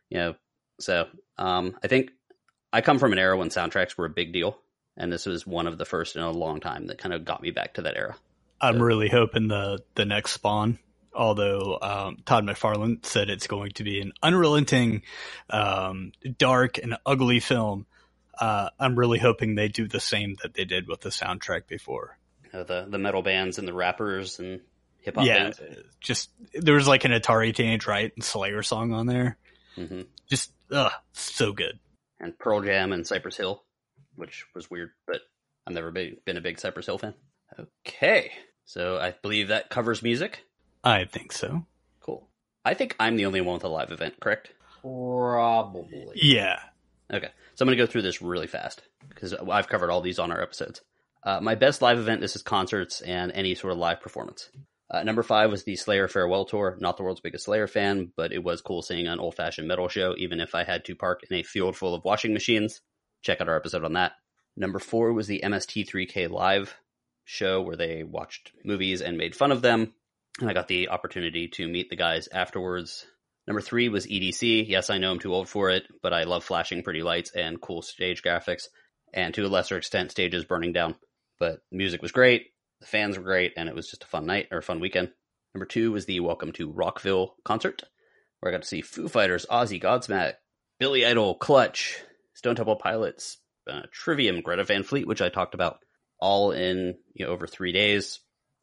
you 0.09 0.19
know, 0.19 0.35
so 0.81 1.07
um, 1.37 1.77
I 1.85 1.89
think 1.89 2.13
I 2.73 2.81
come 2.81 2.99
from 2.99 3.13
an 3.13 3.19
era 3.19 3.37
when 3.37 3.51
soundtracks 3.51 3.99
were 3.99 4.07
a 4.07 4.11
big 4.11 4.33
deal, 4.33 4.59
and 4.97 5.13
this 5.13 5.27
was 5.27 5.47
one 5.47 5.67
of 5.67 5.77
the 5.77 5.85
first 5.85 6.17
in 6.17 6.23
a 6.23 6.31
long 6.31 6.61
time 6.61 6.87
that 6.87 6.97
kind 6.97 7.13
of 7.13 7.27
got 7.27 7.43
me 7.43 7.51
back 7.51 7.75
to 7.75 7.83
that 7.83 7.97
era. 7.97 8.17
I'm 8.59 8.81
really 8.81 9.11
hoping 9.11 9.49
the 9.49 9.81
the 9.97 10.07
next 10.07 10.33
Spawn. 10.33 10.79
Although 11.15 11.79
um, 11.81 12.19
Todd 12.27 12.45
McFarlane 12.45 13.05
said 13.05 13.31
it's 13.31 13.47
going 13.47 13.73
to 13.73 13.85
be 13.85 14.01
an 14.01 14.13
unrelenting, 14.23 15.03
um, 15.49 16.13
dark 16.39 16.77
and 16.77 16.97
ugly 17.07 17.41
film, 17.41 17.87
uh, 18.41 18.71
I'm 18.79 18.99
really 18.99 19.19
hoping 19.19 19.55
they 19.55 19.69
do 19.69 19.87
the 19.89 20.01
same 20.01 20.37
that 20.43 20.55
they 20.55 20.65
did 20.65 20.89
with 20.89 21.01
the 21.01 21.09
soundtrack 21.11 21.67
before. 21.69 22.19
You 22.45 22.51
know, 22.61 22.65
the 22.65 22.87
the 22.89 22.99
metal 22.99 23.23
bands 23.23 23.59
and 23.59 23.67
the 23.67 23.73
rappers 23.75 24.39
and 24.39 24.61
hip 25.01 25.17
hop 25.17 25.27
yeah, 25.27 25.39
bands. 25.45 25.61
just 26.01 26.31
there 26.55 26.75
was 26.75 26.89
like 26.89 27.05
an 27.05 27.13
Atari 27.13 27.55
Teenage 27.55 27.87
Riot 27.87 28.13
and 28.17 28.25
Slayer 28.25 28.63
song 28.63 28.93
on 28.93 29.07
there. 29.07 29.37
hmm 29.75 30.03
Just 30.29 30.53
ugh, 30.71 30.93
so 31.13 31.53
good. 31.53 31.79
and 32.21 32.39
Pearl 32.39 32.61
Jam 32.63 32.93
and 32.93 33.07
Cypress 33.07 33.37
Hill, 33.37 33.63
which 34.15 34.47
was 34.55 34.71
weird, 34.71 34.91
but 35.07 35.21
I've 35.67 35.75
never 35.75 35.91
been, 35.91 36.17
been 36.25 36.37
a 36.37 36.41
big 36.41 36.59
Cypress 36.59 36.87
Hill 36.87 36.99
fan. 36.99 37.15
Okay, 37.87 38.33
so 38.65 38.99
I 38.99 39.15
believe 39.23 39.49
that 39.49 39.71
covers 39.71 40.03
music. 40.03 40.45
I 40.85 41.05
think 41.05 41.33
so. 41.33 41.67
Cool. 42.01 42.29
I 42.65 42.75
think 42.75 42.95
I'm 43.01 43.17
the 43.17 43.27
only 43.27 43.41
one 43.41 43.55
with 43.55 43.65
a 43.65 43.69
live 43.69 43.91
event, 43.93 44.21
correct? 44.21 44.53
Probably. 44.83 46.13
Yeah. 46.15 46.59
Okay, 47.13 47.29
so 47.55 47.63
I'm 47.63 47.67
going 47.67 47.79
to 47.79 47.83
go 47.85 47.91
through 47.91 48.03
this 48.03 48.21
really 48.21 48.47
fast 48.47 48.83
because 49.09 49.33
I've 49.33 49.69
covered 49.69 49.91
all 49.91 50.01
these 50.01 50.19
on 50.19 50.33
our 50.33 50.43
episodes. 50.43 50.81
Uh, 51.23 51.41
my 51.41 51.55
best 51.55 51.83
live 51.83 51.99
event, 51.99 52.21
this 52.21 52.37
is 52.37 52.43
concerts 52.43 53.01
and 53.01 53.33
any 53.33 53.55
sort 53.55 53.73
of 53.73 53.79
live 53.79 54.01
performance. 54.01 54.51
Uh, 54.89 55.03
number 55.03 55.23
five 55.23 55.51
was 55.51 55.65
the 55.65 55.77
Slayer 55.77 56.07
Farewell 56.07 56.45
Tour. 56.45 56.77
Not 56.81 56.97
the 56.97 57.03
world's 57.03 57.21
biggest 57.21 57.45
Slayer 57.45 57.67
fan, 57.67 58.13
but 58.17 58.33
it 58.33 58.43
was 58.43 58.61
cool 58.61 58.83
seeing 58.83 59.07
an 59.07 59.19
old 59.19 59.35
fashioned 59.35 59.67
metal 59.67 59.89
show, 59.89 60.15
even 60.17 60.41
if 60.41 60.55
I 60.55 60.65
had 60.65 60.85
to 60.85 60.95
park 60.95 61.23
in 61.29 61.37
a 61.37 61.43
field 61.43 61.77
full 61.77 61.95
of 61.95 62.05
washing 62.05 62.33
machines. 62.33 62.81
Check 63.23 63.41
out 63.41 63.49
our 63.49 63.57
episode 63.57 63.85
on 63.85 63.95
that. 63.95 64.13
Number 64.57 64.79
four 64.79 65.13
was 65.13 65.27
the 65.27 65.41
MST3K 65.45 66.31
Live 66.31 66.77
show 67.25 67.61
where 67.61 67.77
they 67.77 68.05
watched 68.05 68.53
movies 68.65 69.03
and 69.03 69.19
made 69.19 69.35
fun 69.35 69.51
of 69.51 69.63
them. 69.63 69.93
And 70.41 70.49
I 70.49 70.53
got 70.53 70.69
the 70.69 70.89
opportunity 70.89 71.49
to 71.49 71.67
meet 71.67 71.91
the 71.91 71.97
guys 71.97 72.29
afterwards. 72.33 73.07
Number 73.47 73.61
three 73.61 73.89
was 73.89 74.07
EDC. 74.07 74.69
Yes, 74.69 74.91
I 74.91 74.99
know 74.99 75.13
I'm 75.13 75.21
too 75.21 75.33
old 75.33 75.49
for 75.49 75.71
it, 75.71 75.85
but 76.03 76.13
I 76.13 76.25
love 76.25 76.43
flashing 76.43 76.83
pretty 76.83 77.03
lights 77.03 77.31
and 77.31 77.61
cool 77.61 77.81
stage 77.81 78.23
graphics, 78.23 78.65
and 79.15 79.33
to 79.35 79.47
a 79.47 79.49
lesser 79.49 79.77
extent, 79.77 80.11
stages 80.11 80.45
burning 80.45 80.73
down. 80.73 80.97
But 81.39 81.61
music 81.71 82.03
was 82.03 82.13
great, 82.13 82.49
the 82.81 82.87
fans 82.87 83.17
were 83.17 83.23
great, 83.23 83.53
and 83.57 83.69
it 83.69 83.75
was 83.75 83.89
just 83.89 84.03
a 84.03 84.09
fun 84.09 84.27
night 84.27 84.49
or 84.51 84.59
a 84.59 84.63
fun 84.63 84.81
weekend. 84.81 85.13
Number 85.55 85.67
two 85.67 85.93
was 85.93 86.07
the 86.07 86.21
Welcome 86.21 86.53
to 86.53 86.73
Rockville 86.73 87.37
concert, 87.45 87.83
where 88.41 88.53
I 88.53 88.55
got 88.55 88.63
to 88.63 88.69
see 88.69 88.81
Foo 88.81 89.09
Fighters, 89.09 89.47
Ozzy, 89.49 89.81
Godsmack, 89.81 90.35
Billy 90.81 91.07
Idol, 91.07 91.37
Clutch, 91.37 91.99
Stone 92.35 92.57
Temple 92.57 92.77
Pilots, 92.77 93.39
uh, 93.71 93.83
Trivium, 93.93 94.41
Greta 94.41 94.65
Van 94.65 94.83
Fleet, 94.83 95.07
which 95.07 95.23
I 95.23 95.29
talked 95.29 95.55
about, 95.55 95.79
all 96.21 96.51
in 96.51 96.97
you 97.15 97.27
know 97.27 97.33
over 97.33 97.47
three 97.47 97.73
days. 97.73 98.19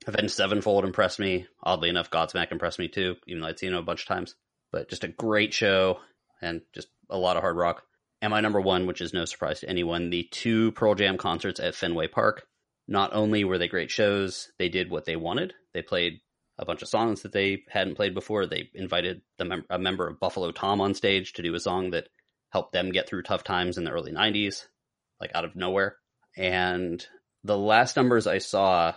Avenged 0.06 0.34
Sevenfold 0.34 0.84
impressed 0.84 1.20
me. 1.20 1.48
Oddly 1.64 1.88
enough, 1.88 2.12
Godsmack 2.12 2.52
impressed 2.52 2.80
me 2.80 2.90
too, 2.90 3.16
even 3.28 3.42
though 3.42 3.48
I'd 3.48 3.60
seen 3.60 3.72
him 3.72 3.80
a 3.80 3.84
bunch 3.84 4.02
of 4.02 4.08
times. 4.08 4.36
But 4.74 4.90
just 4.90 5.06
a 5.06 5.08
great 5.08 5.54
show 5.54 6.00
and 6.42 6.62
just 6.74 6.90
a 7.10 7.18
lot 7.18 7.38
of 7.38 7.44
hard 7.44 7.56
rock. 7.56 7.84
And 8.22 8.32
my 8.32 8.42
number 8.42 8.60
one, 8.60 8.88
which 8.88 9.02
is 9.02 9.14
no 9.14 9.24
surprise 9.24 9.60
to 9.60 9.70
anyone, 9.70 10.10
the 10.10 10.28
two 10.32 10.72
Pearl 10.72 10.96
Jam 10.96 11.18
concerts 11.18 11.60
at 11.60 11.76
Fenway 11.76 12.08
Park. 12.08 12.46
Not 12.88 13.14
only 13.14 13.44
were 13.44 13.58
they 13.58 13.68
great 13.68 13.92
shows, 13.92 14.52
they 14.58 14.68
did 14.68 14.90
what 14.90 15.06
they 15.06 15.16
wanted. 15.16 15.54
They 15.74 15.84
played 15.84 16.20
a 16.58 16.66
bunch 16.66 16.82
of 16.82 16.90
songs 16.90 17.22
that 17.22 17.32
they 17.32 17.64
hadn't 17.70 17.96
played 17.96 18.14
before. 18.14 18.46
They 18.46 18.70
invited 18.74 19.22
the 19.38 19.46
mem- 19.46 19.66
a 19.70 19.80
member 19.80 20.08
of 20.08 20.20
Buffalo 20.20 20.52
Tom 20.52 20.82
on 20.82 20.94
stage 20.94 21.34
to 21.34 21.44
do 21.44 21.54
a 21.54 21.60
song 21.60 21.92
that 21.92 22.10
helped 22.50 22.74
them 22.74 22.92
get 22.92 23.08
through 23.08 23.24
tough 23.24 23.44
times 23.44 23.78
in 23.78 23.84
the 23.84 23.92
early 23.92 24.12
90s, 24.12 24.66
like 25.22 25.32
out 25.36 25.46
of 25.46 25.56
nowhere. 25.56 25.98
And 26.36 27.06
the 27.44 27.58
last 27.58 27.96
numbers 27.96 28.26
I 28.26 28.40
saw, 28.40 28.94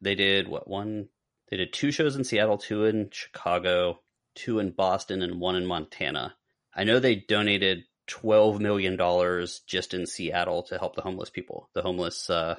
they 0.00 0.14
did 0.14 0.48
what 0.48 0.68
one? 0.68 1.08
They 1.50 1.56
did 1.56 1.72
two 1.72 1.90
shows 1.90 2.16
in 2.16 2.24
Seattle, 2.24 2.58
two 2.58 2.84
in 2.84 3.10
Chicago, 3.10 4.00
two 4.34 4.58
in 4.58 4.70
Boston, 4.70 5.22
and 5.22 5.40
one 5.40 5.56
in 5.56 5.66
Montana. 5.66 6.34
I 6.74 6.84
know 6.84 6.98
they 6.98 7.16
donated 7.16 7.84
twelve 8.06 8.60
million 8.60 8.96
dollars 8.96 9.60
just 9.66 9.94
in 9.94 10.06
Seattle 10.06 10.64
to 10.64 10.78
help 10.78 10.96
the 10.96 11.02
homeless 11.02 11.30
people, 11.30 11.68
the 11.74 11.82
homeless 11.82 12.28
uh, 12.30 12.56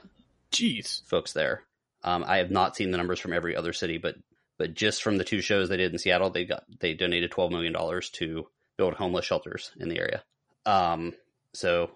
Jeez. 0.51 1.05
folks 1.05 1.33
there. 1.33 1.63
Um, 2.03 2.23
I 2.25 2.37
have 2.37 2.51
not 2.51 2.75
seen 2.75 2.91
the 2.91 2.97
numbers 2.97 3.19
from 3.19 3.33
every 3.33 3.55
other 3.55 3.73
city, 3.73 3.97
but 3.97 4.15
but 4.57 4.73
just 4.73 5.01
from 5.01 5.17
the 5.17 5.23
two 5.23 5.41
shows 5.41 5.69
they 5.69 5.77
did 5.77 5.91
in 5.91 5.99
Seattle, 5.99 6.29
they 6.29 6.45
got 6.45 6.63
they 6.79 6.93
donated 6.93 7.31
twelve 7.31 7.51
million 7.51 7.73
dollars 7.73 8.09
to 8.11 8.47
build 8.77 8.93
homeless 8.93 9.25
shelters 9.25 9.71
in 9.79 9.89
the 9.89 9.99
area. 9.99 10.23
Um, 10.65 11.13
so 11.53 11.83
it 11.83 11.89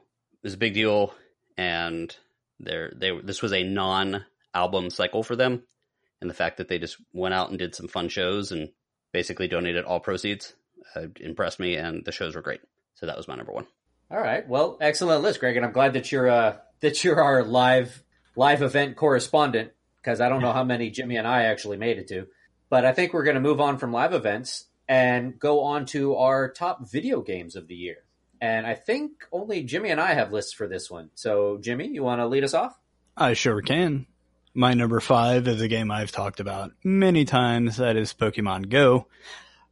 was 0.44 0.54
a 0.54 0.58
big 0.58 0.74
deal, 0.74 1.14
and 1.58 2.16
there 2.60 2.92
they 2.96 3.18
this 3.24 3.42
was 3.42 3.54
a 3.54 3.64
non 3.64 4.26
album 4.54 4.90
cycle 4.90 5.24
for 5.24 5.36
them, 5.36 5.64
and 6.22 6.30
the 6.30 6.36
fact 6.36 6.58
that 6.58 6.68
they 6.68 6.80
just 6.80 6.98
went 7.14 7.34
out 7.34 7.50
and 7.50 7.60
did 7.60 7.76
some 7.76 7.88
fun 7.88 8.10
shows 8.10 8.52
and 8.52 8.70
basically 9.16 9.48
donated 9.48 9.86
all 9.86 10.02
proceeds 10.02 10.56
uh, 10.94 11.08
impressed 11.22 11.58
me, 11.58 11.78
and 11.78 12.04
the 12.04 12.12
shows 12.12 12.36
were 12.36 12.42
great. 12.42 12.60
So 12.96 13.06
that 13.06 13.16
was 13.16 13.30
my 13.30 13.36
number 13.36 13.54
one. 13.54 13.66
All 14.12 14.20
right. 14.20 14.46
Well, 14.46 14.78
excellent 14.82 15.24
list, 15.24 15.40
Greg, 15.40 15.56
and 15.56 15.66
I'm 15.66 15.72
glad 15.72 15.94
that 15.94 16.12
you're 16.12 16.30
uh, 16.30 16.58
that 16.82 17.02
you're 17.02 17.24
our 17.24 17.42
live 17.42 18.04
live 18.36 18.62
event 18.62 18.98
correspondent 18.98 19.72
because 19.96 20.20
I 20.20 20.28
don't 20.28 20.42
know 20.42 20.52
how 20.52 20.66
many 20.66 20.90
Jimmy 20.90 21.16
and 21.16 21.26
I 21.26 21.44
actually 21.44 21.78
made 21.78 21.98
it 21.98 22.10
to. 22.10 22.28
But 22.70 22.84
I 22.84 22.92
think 22.92 23.14
we're 23.14 23.24
going 23.24 23.36
to 23.36 23.42
move 23.42 23.62
on 23.62 23.78
from 23.78 23.94
live 23.94 24.14
events 24.14 24.66
and 24.86 25.40
go 25.40 25.62
on 25.62 25.86
to 25.88 26.18
our 26.18 26.52
top 26.52 26.92
video 26.92 27.22
games 27.22 27.56
of 27.56 27.70
the 27.70 27.76
year. 27.76 28.00
And 28.42 28.68
I 28.68 28.74
think 28.74 29.12
only 29.32 29.64
Jimmy 29.64 29.92
and 29.92 30.02
I 30.02 30.14
have 30.14 30.34
lists 30.34 30.52
for 30.52 30.68
this 30.68 30.92
one. 30.92 31.10
So, 31.16 31.58
Jimmy, 31.62 31.88
you 31.88 32.04
want 32.04 32.20
to 32.20 32.28
lead 32.28 32.44
us 32.44 32.54
off? 32.54 32.78
I 33.16 33.32
sure 33.32 33.62
can. 33.62 34.08
My 34.58 34.74
number 34.74 35.02
five 35.02 35.50
is 35.50 35.62
a 35.62 35.68
game 35.68 35.92
I've 35.92 36.14
talked 36.14 36.40
about 36.40 36.72
many 36.82 37.26
times. 37.26 37.78
That 37.78 37.98
is 37.98 38.14
Pokemon 38.14 38.70
Go. 38.70 39.08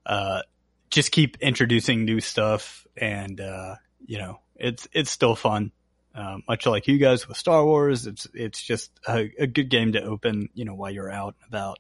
Uh, 0.06 0.42
just 0.90 1.14
keep 1.14 1.38
introducing 1.40 2.04
new 2.04 2.20
stuff, 2.20 2.86
and 2.98 3.40
uh, 3.40 3.76
you 4.06 4.18
know 4.18 4.42
it's 4.58 4.88
it's 4.92 5.10
still 5.10 5.36
fun. 5.36 5.72
Uh, 6.14 6.40
much 6.48 6.66
like 6.66 6.88
you 6.88 6.98
guys 6.98 7.28
with 7.28 7.38
Star 7.38 7.64
Wars, 7.66 8.06
it's 8.08 8.28
it's 8.34 8.62
just 8.62 8.92
a, 9.08 9.32
a 9.40 9.48
good 9.48 9.70
game 9.70 9.94
to 9.94 10.04
open. 10.04 10.50
You 10.54 10.66
know 10.66 10.76
while 10.76 10.92
you're 10.92 11.10
out 11.12 11.36
and 11.42 11.48
about. 11.48 11.80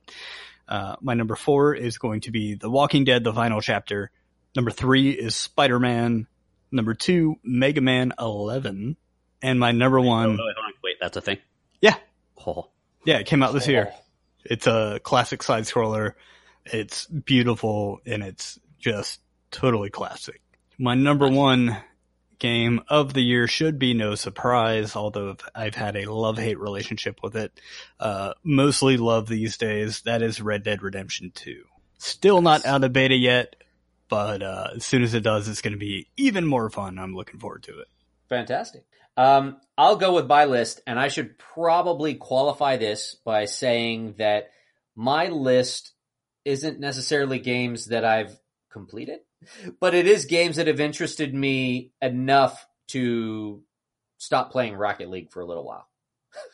Uh, 0.66 0.96
my 1.02 1.14
number 1.14 1.36
four 1.36 1.76
is 1.76 1.98
going 1.98 2.22
to 2.22 2.32
be 2.32 2.56
The 2.56 2.70
Walking 2.70 3.04
Dead: 3.04 3.26
The 3.26 3.34
Final 3.34 3.60
Chapter. 3.60 4.12
Number 4.56 4.72
three 4.72 5.10
is 5.10 5.36
Spider 5.36 5.78
Man. 5.78 6.28
Number 6.72 6.94
two, 6.94 7.36
Mega 7.44 7.82
Man 7.82 8.14
11. 8.18 8.98
And 9.42 9.60
my 9.60 9.74
number 9.74 10.00
one, 10.00 10.32
on. 10.40 10.74
Wait, 10.84 10.96
that's 11.02 11.18
a 11.18 11.22
thing. 11.22 11.38
Yeah. 11.82 11.96
Oh, 12.48 12.70
yeah, 13.06 13.18
it 13.18 13.26
came 13.26 13.44
out 13.44 13.54
this 13.54 13.68
year. 13.68 13.94
It's 14.46 14.68
a 14.68 15.00
classic 15.04 15.44
side 15.44 15.64
scroller. 15.64 16.14
It's 16.66 17.06
beautiful 17.06 18.00
and 18.06 18.24
it's 18.24 18.60
just 18.80 19.22
totally 19.52 19.90
classic. 19.90 20.42
My 20.78 20.96
number 20.96 21.30
one 21.30 21.78
game 22.40 22.82
of 22.90 23.14
the 23.14 23.22
year 23.22 23.48
should 23.48 23.80
be 23.80 23.94
no 23.94 24.16
surprise, 24.16 24.96
although 24.96 25.38
I've 25.56 25.76
had 25.76 25.96
a 25.96 26.12
love 26.12 26.38
hate 26.38 26.60
relationship 26.60 27.20
with 27.24 27.36
it. 27.36 27.58
Uh, 28.00 28.34
mostly 28.44 28.98
love 28.98 29.28
these 29.28 29.58
days. 29.58 30.02
That 30.02 30.22
is 30.22 30.42
Red 30.42 30.64
Dead 30.64 30.82
Redemption 30.82 31.32
2. 31.34 31.64
Still 32.00 32.42
not 32.42 32.66
out 32.66 32.84
of 32.84 32.92
beta 32.92 33.16
yet, 33.16 33.56
but 34.10 34.44
uh, 34.44 34.72
as 34.76 34.84
soon 34.84 35.04
as 35.04 35.14
it 35.14 35.24
does, 35.24 35.48
it's 35.48 35.62
going 35.62 35.74
to 35.74 35.80
be 35.80 36.08
even 36.18 36.46
more 36.46 36.70
fun. 36.70 37.00
I'm 37.00 37.16
looking 37.16 37.40
forward 37.40 37.64
to 37.64 37.80
it. 37.80 37.88
Fantastic. 38.28 38.84
Um, 39.16 39.58
I'll 39.78 39.96
go 39.96 40.14
with 40.14 40.28
my 40.28 40.46
list, 40.46 40.82
and 40.88 41.00
I 41.00 41.08
should 41.08 41.38
probably 41.38 42.16
qualify 42.16 42.78
this 42.78 43.16
by 43.26 43.46
saying 43.46 44.16
that 44.18 44.52
my 44.96 45.28
list 45.28 45.92
isn't 46.46 46.80
necessarily 46.80 47.40
games 47.40 47.88
that 47.88 48.06
I've 48.06 48.38
completed, 48.72 49.20
but 49.80 49.94
it 49.94 50.08
is 50.08 50.26
games 50.26 50.56
that 50.58 50.68
have 50.68 50.80
interested 50.80 51.34
me 51.34 51.92
enough 52.02 52.66
to 52.90 53.64
stop 54.18 54.52
playing 54.52 54.76
Rocket 54.76 55.10
League 55.10 55.32
for 55.32 55.42
a 55.42 55.46
little 55.46 55.66
while 55.66 55.88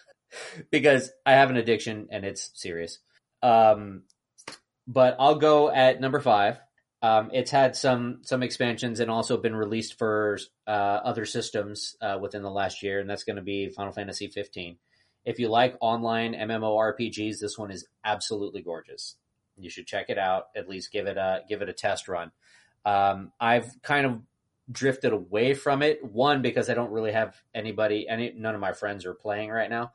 because 0.71 1.11
I 1.25 1.33
have 1.33 1.49
an 1.49 1.57
addiction 1.57 2.07
and 2.11 2.25
it's 2.25 2.51
serious. 2.53 2.99
Um, 3.41 4.03
but 4.87 5.15
I'll 5.19 5.35
go 5.35 5.69
at 5.71 6.01
number 6.01 6.19
five. 6.19 6.59
Um, 7.01 7.29
it's 7.33 7.51
had 7.51 7.75
some 7.75 8.19
some 8.23 8.43
expansions 8.43 8.99
and 8.99 9.09
also 9.09 9.37
been 9.37 9.55
released 9.55 9.97
for 9.97 10.37
uh, 10.67 10.69
other 10.69 11.25
systems 11.25 11.95
uh, 12.01 12.17
within 12.21 12.43
the 12.43 12.51
last 12.51 12.83
year, 12.83 12.99
and 12.99 13.09
that's 13.09 13.23
going 13.23 13.37
to 13.37 13.41
be 13.41 13.69
Final 13.69 13.93
Fantasy 13.93 14.27
15. 14.27 14.77
If 15.25 15.39
you 15.39 15.47
like 15.47 15.77
online 15.79 16.33
MMORPGs, 16.33 17.39
this 17.39 17.57
one 17.57 17.71
is 17.71 17.87
absolutely 18.03 18.61
gorgeous. 18.61 19.15
You 19.57 19.69
should 19.69 19.87
check 19.87 20.09
it 20.09 20.17
out. 20.17 20.45
At 20.55 20.69
least 20.69 20.91
give 20.91 21.07
it 21.07 21.17
a 21.17 21.41
give 21.47 21.61
it 21.61 21.69
a 21.69 21.73
test 21.73 22.07
run. 22.07 22.31
Um, 22.85 23.31
I've 23.39 23.81
kind 23.81 24.05
of 24.05 24.21
drifted 24.71 25.13
away 25.13 25.53
from 25.53 25.81
it. 25.81 26.03
One 26.03 26.41
because 26.41 26.69
I 26.69 26.73
don't 26.73 26.91
really 26.91 27.11
have 27.11 27.35
anybody, 27.55 28.07
any 28.07 28.33
none 28.35 28.55
of 28.55 28.61
my 28.61 28.73
friends 28.73 29.05
are 29.05 29.13
playing 29.13 29.49
right 29.49 29.69
now. 29.69 29.93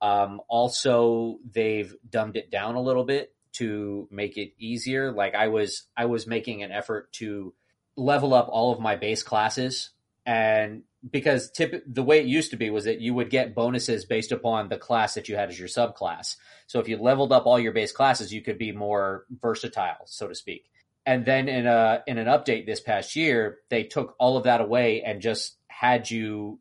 Um, 0.00 0.40
also, 0.48 1.38
they've 1.50 1.94
dumbed 2.08 2.36
it 2.36 2.50
down 2.50 2.74
a 2.74 2.82
little 2.82 3.04
bit 3.04 3.33
to 3.54 4.08
make 4.10 4.36
it 4.36 4.52
easier. 4.58 5.12
Like 5.12 5.34
I 5.34 5.48
was, 5.48 5.84
I 5.96 6.06
was 6.06 6.26
making 6.26 6.62
an 6.62 6.72
effort 6.72 7.12
to 7.14 7.54
level 7.96 8.34
up 8.34 8.48
all 8.50 8.72
of 8.72 8.80
my 8.80 8.96
base 8.96 9.22
classes, 9.22 9.90
and 10.26 10.82
because 11.08 11.50
tip, 11.50 11.84
the 11.86 12.02
way 12.02 12.18
it 12.18 12.26
used 12.26 12.50
to 12.52 12.56
be 12.56 12.70
was 12.70 12.84
that 12.84 13.00
you 13.00 13.14
would 13.14 13.30
get 13.30 13.54
bonuses 13.54 14.06
based 14.06 14.32
upon 14.32 14.68
the 14.68 14.78
class 14.78 15.14
that 15.14 15.28
you 15.28 15.36
had 15.36 15.50
as 15.50 15.58
your 15.58 15.68
subclass. 15.68 16.36
So 16.66 16.80
if 16.80 16.88
you 16.88 16.96
leveled 16.96 17.32
up 17.32 17.46
all 17.46 17.60
your 17.60 17.72
base 17.72 17.92
classes, 17.92 18.32
you 18.32 18.40
could 18.40 18.58
be 18.58 18.72
more 18.72 19.26
versatile, 19.30 20.06
so 20.06 20.28
to 20.28 20.34
speak. 20.34 20.70
And 21.06 21.26
then 21.26 21.48
in 21.48 21.66
a 21.66 22.02
in 22.06 22.16
an 22.16 22.26
update 22.26 22.64
this 22.64 22.80
past 22.80 23.14
year, 23.14 23.58
they 23.68 23.84
took 23.84 24.14
all 24.18 24.36
of 24.38 24.44
that 24.44 24.62
away 24.62 25.02
and 25.02 25.20
just 25.20 25.56
had 25.68 26.10
you 26.10 26.60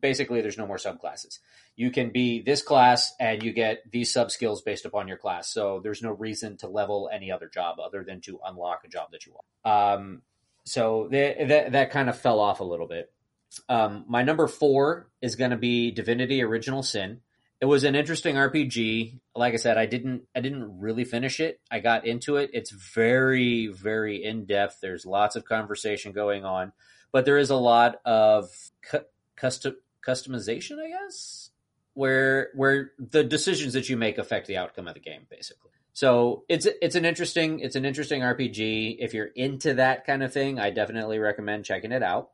basically 0.00 0.40
there's 0.40 0.58
no 0.58 0.66
more 0.66 0.76
subclasses. 0.76 1.38
You 1.76 1.90
can 1.90 2.10
be 2.10 2.42
this 2.42 2.62
class 2.62 3.12
and 3.18 3.42
you 3.42 3.52
get 3.52 3.90
these 3.90 4.12
sub 4.12 4.30
skills 4.30 4.62
based 4.62 4.84
upon 4.84 5.08
your 5.08 5.16
class. 5.16 5.52
So 5.52 5.80
there's 5.82 6.02
no 6.02 6.12
reason 6.12 6.56
to 6.58 6.68
level 6.68 7.10
any 7.12 7.30
other 7.30 7.48
job 7.48 7.78
other 7.80 8.04
than 8.04 8.20
to 8.22 8.40
unlock 8.44 8.82
a 8.84 8.88
job 8.88 9.10
that 9.12 9.26
you 9.26 9.34
want. 9.34 9.98
Um, 9.98 10.22
so 10.64 11.08
that 11.10 11.72
that 11.72 11.90
kind 11.90 12.08
of 12.08 12.18
fell 12.18 12.40
off 12.40 12.60
a 12.60 12.64
little 12.64 12.86
bit. 12.86 13.12
Um, 13.68 14.04
my 14.08 14.22
number 14.22 14.46
four 14.46 15.10
is 15.20 15.36
going 15.36 15.50
to 15.50 15.56
be 15.56 15.90
Divinity: 15.90 16.42
Original 16.42 16.82
Sin. 16.82 17.20
It 17.60 17.66
was 17.66 17.84
an 17.84 17.94
interesting 17.94 18.36
RPG. 18.36 19.20
Like 19.34 19.54
I 19.54 19.56
said, 19.56 19.76
I 19.76 19.86
didn't 19.86 20.22
I 20.34 20.40
didn't 20.40 20.80
really 20.80 21.04
finish 21.04 21.40
it. 21.40 21.60
I 21.70 21.80
got 21.80 22.06
into 22.06 22.36
it. 22.36 22.50
It's 22.52 22.70
very 22.70 23.68
very 23.68 24.22
in 24.22 24.46
depth. 24.46 24.78
There's 24.80 25.04
lots 25.04 25.36
of 25.36 25.44
conversation 25.44 26.12
going 26.12 26.44
on, 26.44 26.72
but 27.12 27.24
there 27.24 27.38
is 27.38 27.50
a 27.50 27.56
lot 27.56 27.96
of 28.04 28.48
custom 29.36 29.76
customization, 30.06 30.78
I 30.78 30.88
guess, 30.88 31.50
where 31.94 32.50
where 32.54 32.92
the 32.98 33.24
decisions 33.24 33.74
that 33.74 33.88
you 33.88 33.96
make 33.96 34.18
affect 34.18 34.46
the 34.46 34.56
outcome 34.56 34.88
of 34.88 34.94
the 34.94 35.00
game, 35.00 35.26
basically. 35.30 35.70
So 35.92 36.44
it's 36.48 36.66
it's 36.80 36.94
an 36.94 37.04
interesting 37.04 37.60
it's 37.60 37.76
an 37.76 37.84
interesting 37.84 38.22
RPG. 38.22 38.96
If 38.98 39.14
you're 39.14 39.26
into 39.26 39.74
that 39.74 40.06
kind 40.06 40.22
of 40.22 40.32
thing, 40.32 40.58
I 40.58 40.70
definitely 40.70 41.18
recommend 41.18 41.64
checking 41.64 41.92
it 41.92 42.02
out. 42.02 42.30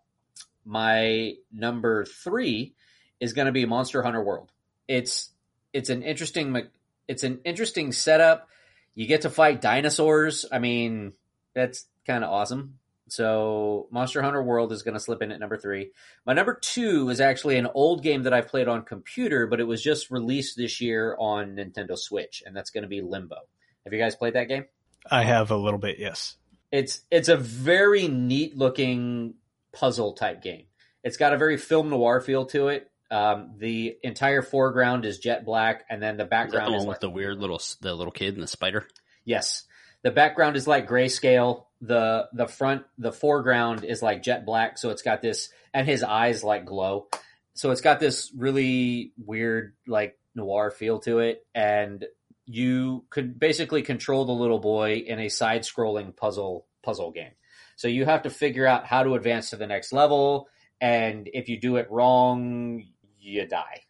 My 0.65 1.35
number 1.53 2.05
three 2.05 2.75
is 3.21 3.33
going 3.33 3.47
to 3.47 3.53
be 3.53 3.65
Monster 3.65 4.03
Hunter 4.03 4.23
World. 4.23 4.53
It's 4.87 5.31
it's 5.73 5.91
an 5.91 6.03
interesting 6.03 6.69
it's 7.09 7.25
an 7.25 7.41
interesting 7.45 7.93
setup. 7.93 8.49
You 8.95 9.07
get 9.07 9.23
to 9.23 9.31
fight 9.31 9.61
dinosaurs. 9.61 10.45
I 10.51 10.59
mean, 10.59 11.13
that's 11.55 11.87
kind 12.07 12.23
of 12.23 12.31
awesome. 12.31 12.79
So 13.09 13.89
Monster 13.91 14.23
Hunter 14.23 14.43
World 14.43 14.73
is 14.73 14.83
going 14.83 14.95
to 14.95 15.01
slip 15.01 15.23
in 15.23 15.33
at 15.33 15.41
number 15.41 15.57
three. 15.57 15.93
My 16.27 16.33
number 16.33 16.59
two 16.61 17.11
is 17.11 17.21
actually 17.21 17.57
an 17.57 17.69
old 17.75 18.03
game 18.03 18.25
that 18.25 18.33
I've 18.33 18.49
played 18.49 18.69
on 18.69 18.83
computer, 18.83 19.47
but 19.47 19.61
it 19.61 19.65
was 19.65 19.83
just 19.83 20.11
released 20.11 20.57
this 20.57 20.81
year 20.81 21.17
on 21.19 21.57
Nintendo 21.57 21.97
Switch, 21.99 22.43
and 22.47 22.57
that's 22.57 22.71
going 22.71 22.83
to 22.83 22.89
be 22.89 23.01
Limbo. 23.01 23.37
Have 23.85 23.93
you 23.93 23.99
guys 23.99 24.17
played 24.17 24.35
that 24.35 24.49
game? 24.49 24.67
I 25.11 25.23
have 25.23 25.51
a 25.51 25.57
little 25.57 25.79
bit, 25.79 25.99
yes. 25.99 26.37
It's 26.71 27.01
it's 27.11 27.29
a 27.29 27.37
very 27.37 28.09
neat 28.09 28.57
looking 28.57 29.35
puzzle 29.73 30.13
type 30.13 30.43
game. 30.43 30.65
It's 31.03 31.17
got 31.17 31.33
a 31.33 31.39
very 31.39 31.57
film 31.57 31.89
noir 31.89 32.21
feel 32.21 32.47
to 32.47 32.69
it. 32.69 32.91
Um, 33.11 33.55
the 33.57 33.97
entire 34.03 34.43
foreground 34.43 35.07
is 35.07 35.19
jet 35.19 35.45
black, 35.45 35.85
and 35.89 36.03
then 36.03 36.19
the 36.19 36.27
background 36.27 36.75
is, 36.75 36.83
is 36.83 36.87
like, 36.87 36.97
with 36.97 37.01
the 37.01 37.09
weird 37.09 37.39
little 37.39 37.61
the 37.81 37.95
little 37.95 38.13
kid 38.13 38.35
and 38.35 38.43
the 38.43 38.49
spider. 38.49 38.87
Yes, 39.25 39.65
the 40.03 40.11
background 40.11 40.57
is 40.57 40.67
like 40.67 40.87
grayscale. 40.87 41.65
The 41.81 42.29
The 42.33 42.47
front, 42.47 42.85
the 42.99 43.13
foreground 43.13 43.85
is 43.85 44.03
like 44.03 44.23
jet 44.23 44.45
black, 44.45 44.79
so 44.79 44.91
it's 44.91 45.03
got 45.03 45.23
this, 45.23 45.51
and 45.73 45.87
his 45.87 46.03
eyes 46.03 46.43
like 46.43 46.65
glow. 46.65 47.09
So 47.55 47.71
it's 47.71 47.81
got 47.81 48.01
this 48.01 48.33
really 48.37 49.13
weird, 49.17 49.75
like 49.87 50.19
noir 50.35 50.71
feel 50.71 51.01
to 51.01 51.19
it, 51.19 51.45
and 51.55 52.05
you 52.47 53.05
could 53.11 53.39
basically 53.39 53.83
control 53.83 54.25
the 54.25 54.33
little 54.33 54.59
boy 54.59 55.03
in 55.07 55.19
a 55.19 55.29
side-scrolling 55.29 56.17
puzzle 56.17 56.67
puzzle 56.83 57.11
game. 57.11 57.33
So 57.77 57.89
you 57.89 58.07
have 58.07 58.23
to 58.23 58.31
figure 58.31 58.67
out 58.67 58.87
how 58.87 59.03
to 59.03 59.15
advance 59.15 59.51
to 59.51 59.57
the 59.57 59.67
next 59.67 59.93
level, 59.93 60.49
and 60.81 61.29
if 61.33 61.49
you 61.49 61.61
do 61.61 61.77
it 61.77 61.91
wrong, 61.91 62.85
you 63.19 63.47
die. 63.47 63.83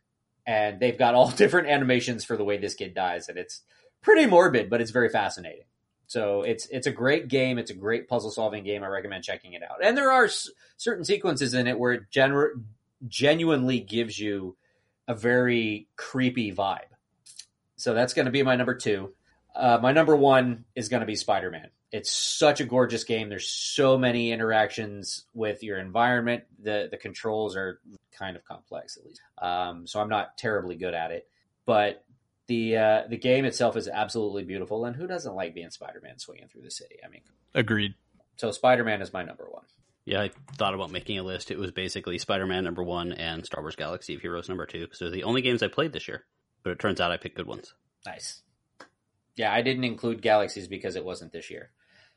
And 0.46 0.80
they've 0.80 0.98
got 0.98 1.14
all 1.14 1.30
different 1.42 1.68
animations 1.68 2.24
for 2.24 2.36
the 2.36 2.44
way 2.44 2.58
this 2.58 2.74
kid 2.74 2.94
dies, 2.94 3.28
and 3.28 3.38
it's 3.38 3.62
pretty 4.02 4.26
morbid, 4.26 4.70
but 4.70 4.80
it's 4.80 4.90
very 4.90 5.08
fascinating. 5.08 5.64
So 6.08 6.42
it's 6.42 6.66
it's 6.66 6.86
a 6.86 6.90
great 6.90 7.28
game. 7.28 7.58
It's 7.58 7.70
a 7.70 7.74
great 7.74 8.08
puzzle 8.08 8.30
solving 8.30 8.64
game. 8.64 8.82
I 8.82 8.88
recommend 8.88 9.24
checking 9.24 9.52
it 9.52 9.62
out. 9.62 9.84
And 9.84 9.96
there 9.96 10.10
are 10.10 10.24
s- 10.24 10.50
certain 10.78 11.04
sequences 11.04 11.54
in 11.54 11.66
it 11.66 11.78
where 11.78 11.92
it 11.92 12.10
genu- 12.10 12.62
genuinely 13.06 13.78
gives 13.80 14.18
you 14.18 14.56
a 15.06 15.14
very 15.14 15.86
creepy 15.96 16.52
vibe. 16.52 16.80
So 17.76 17.94
that's 17.94 18.14
going 18.14 18.26
to 18.26 18.32
be 18.32 18.42
my 18.42 18.56
number 18.56 18.74
two. 18.74 19.12
Uh, 19.54 19.78
my 19.80 19.92
number 19.92 20.16
one 20.16 20.64
is 20.74 20.88
going 20.88 21.00
to 21.00 21.06
be 21.06 21.14
Spider 21.14 21.50
Man. 21.50 21.68
It's 21.92 22.10
such 22.10 22.60
a 22.60 22.64
gorgeous 22.64 23.04
game. 23.04 23.28
There's 23.28 23.48
so 23.48 23.96
many 23.98 24.32
interactions 24.32 25.24
with 25.34 25.62
your 25.62 25.78
environment. 25.78 26.44
The 26.62 26.88
the 26.90 26.96
controls 26.96 27.54
are 27.54 27.80
kind 28.12 28.36
of 28.36 28.44
complex, 28.44 28.96
at 28.96 29.04
least. 29.04 29.20
Um, 29.40 29.86
so 29.86 30.00
I'm 30.00 30.08
not 30.08 30.36
terribly 30.38 30.76
good 30.76 30.94
at 30.94 31.10
it, 31.12 31.28
but 31.66 32.04
the 32.48 32.76
uh, 32.76 33.02
the 33.08 33.16
game 33.16 33.44
itself 33.44 33.76
is 33.76 33.88
absolutely 33.88 34.44
beautiful. 34.44 34.84
And 34.84 34.96
who 34.96 35.06
doesn't 35.06 35.34
like 35.34 35.54
being 35.54 35.70
Spider 35.70 36.00
Man 36.02 36.18
swinging 36.18 36.48
through 36.48 36.62
the 36.62 36.70
city? 36.70 36.96
I 37.04 37.08
mean, 37.08 37.22
agreed. 37.54 37.94
So 38.36 38.50
Spider 38.50 38.84
Man 38.84 39.00
is 39.00 39.12
my 39.12 39.22
number 39.22 39.46
one. 39.48 39.64
Yeah, 40.04 40.22
I 40.22 40.30
thought 40.56 40.74
about 40.74 40.90
making 40.90 41.18
a 41.18 41.22
list. 41.22 41.50
It 41.50 41.58
was 41.58 41.70
basically 41.70 42.18
Spider 42.18 42.46
Man 42.46 42.64
number 42.64 42.82
one 42.82 43.12
and 43.12 43.44
Star 43.44 43.62
Wars 43.62 43.76
Galaxy 43.76 44.14
of 44.14 44.22
Heroes 44.22 44.48
number 44.48 44.66
two 44.66 44.80
because 44.80 44.98
they're 44.98 45.10
the 45.10 45.24
only 45.24 45.42
games 45.42 45.62
I 45.62 45.68
played 45.68 45.92
this 45.92 46.08
year. 46.08 46.24
But 46.62 46.72
it 46.72 46.78
turns 46.78 47.00
out 47.00 47.12
I 47.12 47.18
picked 47.18 47.36
good 47.36 47.46
ones. 47.46 47.74
Nice. 48.06 48.42
Yeah, 49.36 49.52
I 49.52 49.62
didn't 49.62 49.84
include 49.84 50.22
Galaxies 50.22 50.66
because 50.66 50.96
it 50.96 51.04
wasn't 51.04 51.32
this 51.32 51.50
year. 51.50 51.70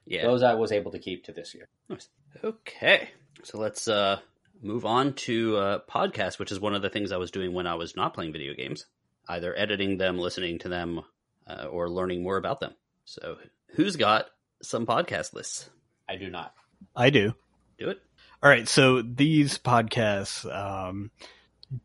Yeah, 0.05 0.23
those 0.23 0.41
I 0.41 0.55
was 0.55 0.71
able 0.71 0.91
to 0.91 0.99
keep 0.99 1.25
to 1.25 1.33
this 1.33 1.53
year. 1.53 1.69
Nice. 1.89 2.07
Okay, 2.43 3.09
so 3.43 3.59
let's 3.59 3.87
uh, 3.87 4.19
move 4.61 4.85
on 4.85 5.13
to 5.13 5.57
uh, 5.57 5.79
podcast, 5.89 6.39
which 6.39 6.51
is 6.51 6.59
one 6.59 6.73
of 6.73 6.81
the 6.81 6.89
things 6.89 7.11
I 7.11 7.17
was 7.17 7.29
doing 7.29 7.53
when 7.53 7.67
I 7.67 7.75
was 7.75 7.95
not 7.95 8.13
playing 8.13 8.31
video 8.31 8.53
games, 8.53 8.85
either 9.27 9.57
editing 9.57 9.97
them, 9.97 10.17
listening 10.17 10.59
to 10.59 10.69
them, 10.69 11.01
uh, 11.47 11.65
or 11.65 11.89
learning 11.89 12.23
more 12.23 12.37
about 12.37 12.59
them. 12.59 12.73
So, 13.05 13.37
who's 13.75 13.95
got 13.95 14.27
some 14.61 14.85
podcast 14.85 15.33
lists? 15.33 15.69
I 16.07 16.15
do 16.17 16.29
not. 16.29 16.53
I 16.95 17.09
do. 17.09 17.33
Do 17.77 17.89
it. 17.89 18.01
All 18.43 18.49
right. 18.49 18.67
So 18.67 19.01
these 19.01 19.57
podcasts 19.57 20.45
um, 20.53 21.11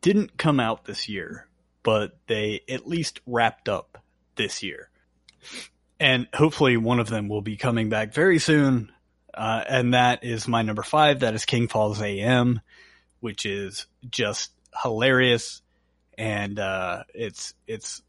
didn't 0.01 0.37
come 0.37 0.59
out 0.59 0.85
this 0.85 1.07
year, 1.07 1.47
but 1.83 2.17
they 2.27 2.61
at 2.67 2.87
least 2.87 3.21
wrapped 3.25 3.69
up 3.69 4.03
this 4.35 4.63
year. 4.63 4.89
And 5.99 6.27
hopefully 6.33 6.77
one 6.77 6.99
of 6.99 7.09
them 7.09 7.29
will 7.29 7.41
be 7.41 7.57
coming 7.57 7.89
back 7.89 8.13
very 8.13 8.39
soon. 8.39 8.91
Uh, 9.33 9.63
and 9.67 9.93
that 9.93 10.23
is 10.23 10.47
my 10.47 10.61
number 10.61 10.83
five. 10.83 11.21
That 11.21 11.35
is 11.35 11.45
King 11.45 11.67
Falls 11.67 12.01
AM, 12.01 12.61
which 13.19 13.45
is 13.45 13.85
just 14.09 14.51
hilarious. 14.83 15.61
And, 16.17 16.59
uh, 16.59 17.03
it's, 17.13 17.53
it's 17.67 18.01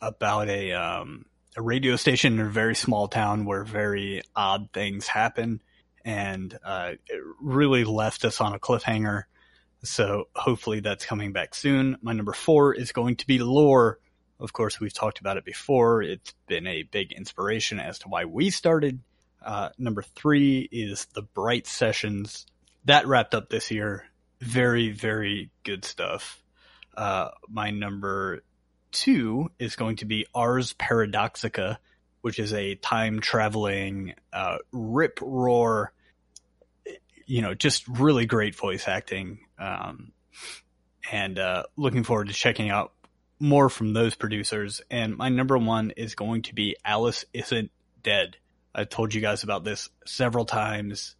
about 0.00 0.48
a, 0.48 0.72
um, 0.72 1.24
a 1.56 1.62
radio 1.62 1.96
station 1.96 2.38
in 2.38 2.46
a 2.46 2.50
very 2.50 2.74
small 2.74 3.08
town 3.08 3.44
where 3.44 3.64
very 3.64 4.22
odd 4.34 4.68
things 4.72 5.06
happen. 5.06 5.62
And, 6.04 6.56
uh, 6.64 6.92
it 7.06 7.22
really 7.40 7.84
left 7.84 8.24
us 8.24 8.40
on 8.40 8.54
a 8.54 8.58
cliffhanger. 8.58 9.24
So 9.82 10.28
hopefully 10.34 10.80
that's 10.80 11.06
coming 11.06 11.32
back 11.32 11.54
soon. 11.54 11.96
My 12.02 12.12
number 12.12 12.32
four 12.32 12.74
is 12.74 12.92
going 12.92 13.16
to 13.16 13.26
be 13.26 13.38
lore. 13.38 13.98
Of 14.38 14.52
course, 14.52 14.78
we've 14.80 14.92
talked 14.92 15.20
about 15.20 15.36
it 15.36 15.44
before. 15.44 16.02
It's 16.02 16.34
been 16.46 16.66
a 16.66 16.82
big 16.82 17.12
inspiration 17.12 17.80
as 17.80 17.98
to 18.00 18.08
why 18.08 18.26
we 18.26 18.50
started. 18.50 19.00
Uh, 19.42 19.70
number 19.78 20.02
three 20.02 20.68
is 20.70 21.06
the 21.14 21.22
Bright 21.22 21.66
Sessions. 21.66 22.46
That 22.84 23.06
wrapped 23.06 23.34
up 23.34 23.48
this 23.48 23.70
year. 23.70 24.04
Very, 24.40 24.90
very 24.90 25.50
good 25.62 25.84
stuff. 25.84 26.42
Uh, 26.96 27.30
my 27.48 27.70
number 27.70 28.42
two 28.92 29.50
is 29.58 29.76
going 29.76 29.96
to 29.96 30.04
be 30.04 30.26
Ars 30.34 30.72
Paradoxica, 30.72 31.76
which 32.22 32.38
is 32.38 32.52
a 32.52 32.74
time 32.76 33.20
traveling, 33.20 34.14
uh, 34.32 34.58
rip 34.72 35.20
roar, 35.20 35.92
you 37.26 37.42
know, 37.42 37.54
just 37.54 37.86
really 37.88 38.26
great 38.26 38.54
voice 38.54 38.88
acting. 38.88 39.40
Um, 39.58 40.12
and, 41.10 41.38
uh, 41.38 41.64
looking 41.76 42.04
forward 42.04 42.28
to 42.28 42.34
checking 42.34 42.70
out 42.70 42.92
more 43.38 43.68
from 43.68 43.92
those 43.92 44.14
producers. 44.14 44.80
And 44.90 45.16
my 45.16 45.28
number 45.28 45.58
one 45.58 45.90
is 45.90 46.14
going 46.14 46.42
to 46.42 46.54
be 46.54 46.76
Alice 46.84 47.24
Isn't 47.32 47.70
Dead. 48.02 48.36
I've 48.74 48.88
told 48.88 49.14
you 49.14 49.20
guys 49.20 49.42
about 49.42 49.64
this 49.64 49.88
several 50.04 50.44
times. 50.44 51.16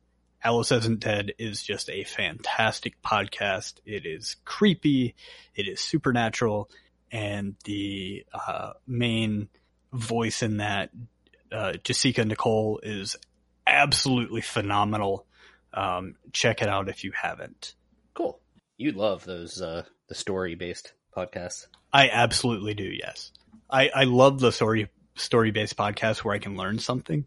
Alice 0.47 0.71
Isn't 0.71 1.01
Dead 1.01 1.33
is 1.39 1.61
just 1.61 1.91
a 1.91 2.05
fantastic 2.05 3.03
podcast. 3.03 3.81
It 3.85 4.07
is 4.07 4.37
creepy. 4.45 5.17
It 5.57 5.67
is 5.67 5.81
supernatural. 5.81 6.71
And 7.11 7.57
the 7.65 8.25
uh, 8.33 8.75
main 8.87 9.49
voice 9.93 10.45
in 10.45 10.59
that, 10.59 10.91
uh, 11.51 11.73
Jasika 11.83 12.25
Nicole, 12.25 12.79
is 12.81 13.17
absolutely 13.67 14.41
phenomenal. 14.41 15.27
Um, 15.75 16.15
check 16.33 16.63
it 16.63 16.69
out 16.69 16.89
if 16.89 17.03
you 17.03 17.11
haven't. 17.11 17.75
Cool. 18.15 18.39
You 18.77 18.93
love 18.93 19.25
those 19.25 19.61
uh, 19.61 19.83
the 20.07 20.15
story 20.15 20.55
based 20.55 20.93
podcasts. 21.13 21.67
I 21.93 22.09
absolutely 22.09 22.75
do. 22.75 22.85
Yes, 22.85 23.33
I, 23.69 23.89
I 23.93 24.05
love 24.05 24.39
the 24.39 24.53
story 24.53 24.91
story 25.17 25.51
based 25.51 25.77
podcasts 25.77 26.19
where 26.19 26.37
I 26.37 26.39
can 26.39 26.57
learn 26.57 26.79
something. 26.79 27.27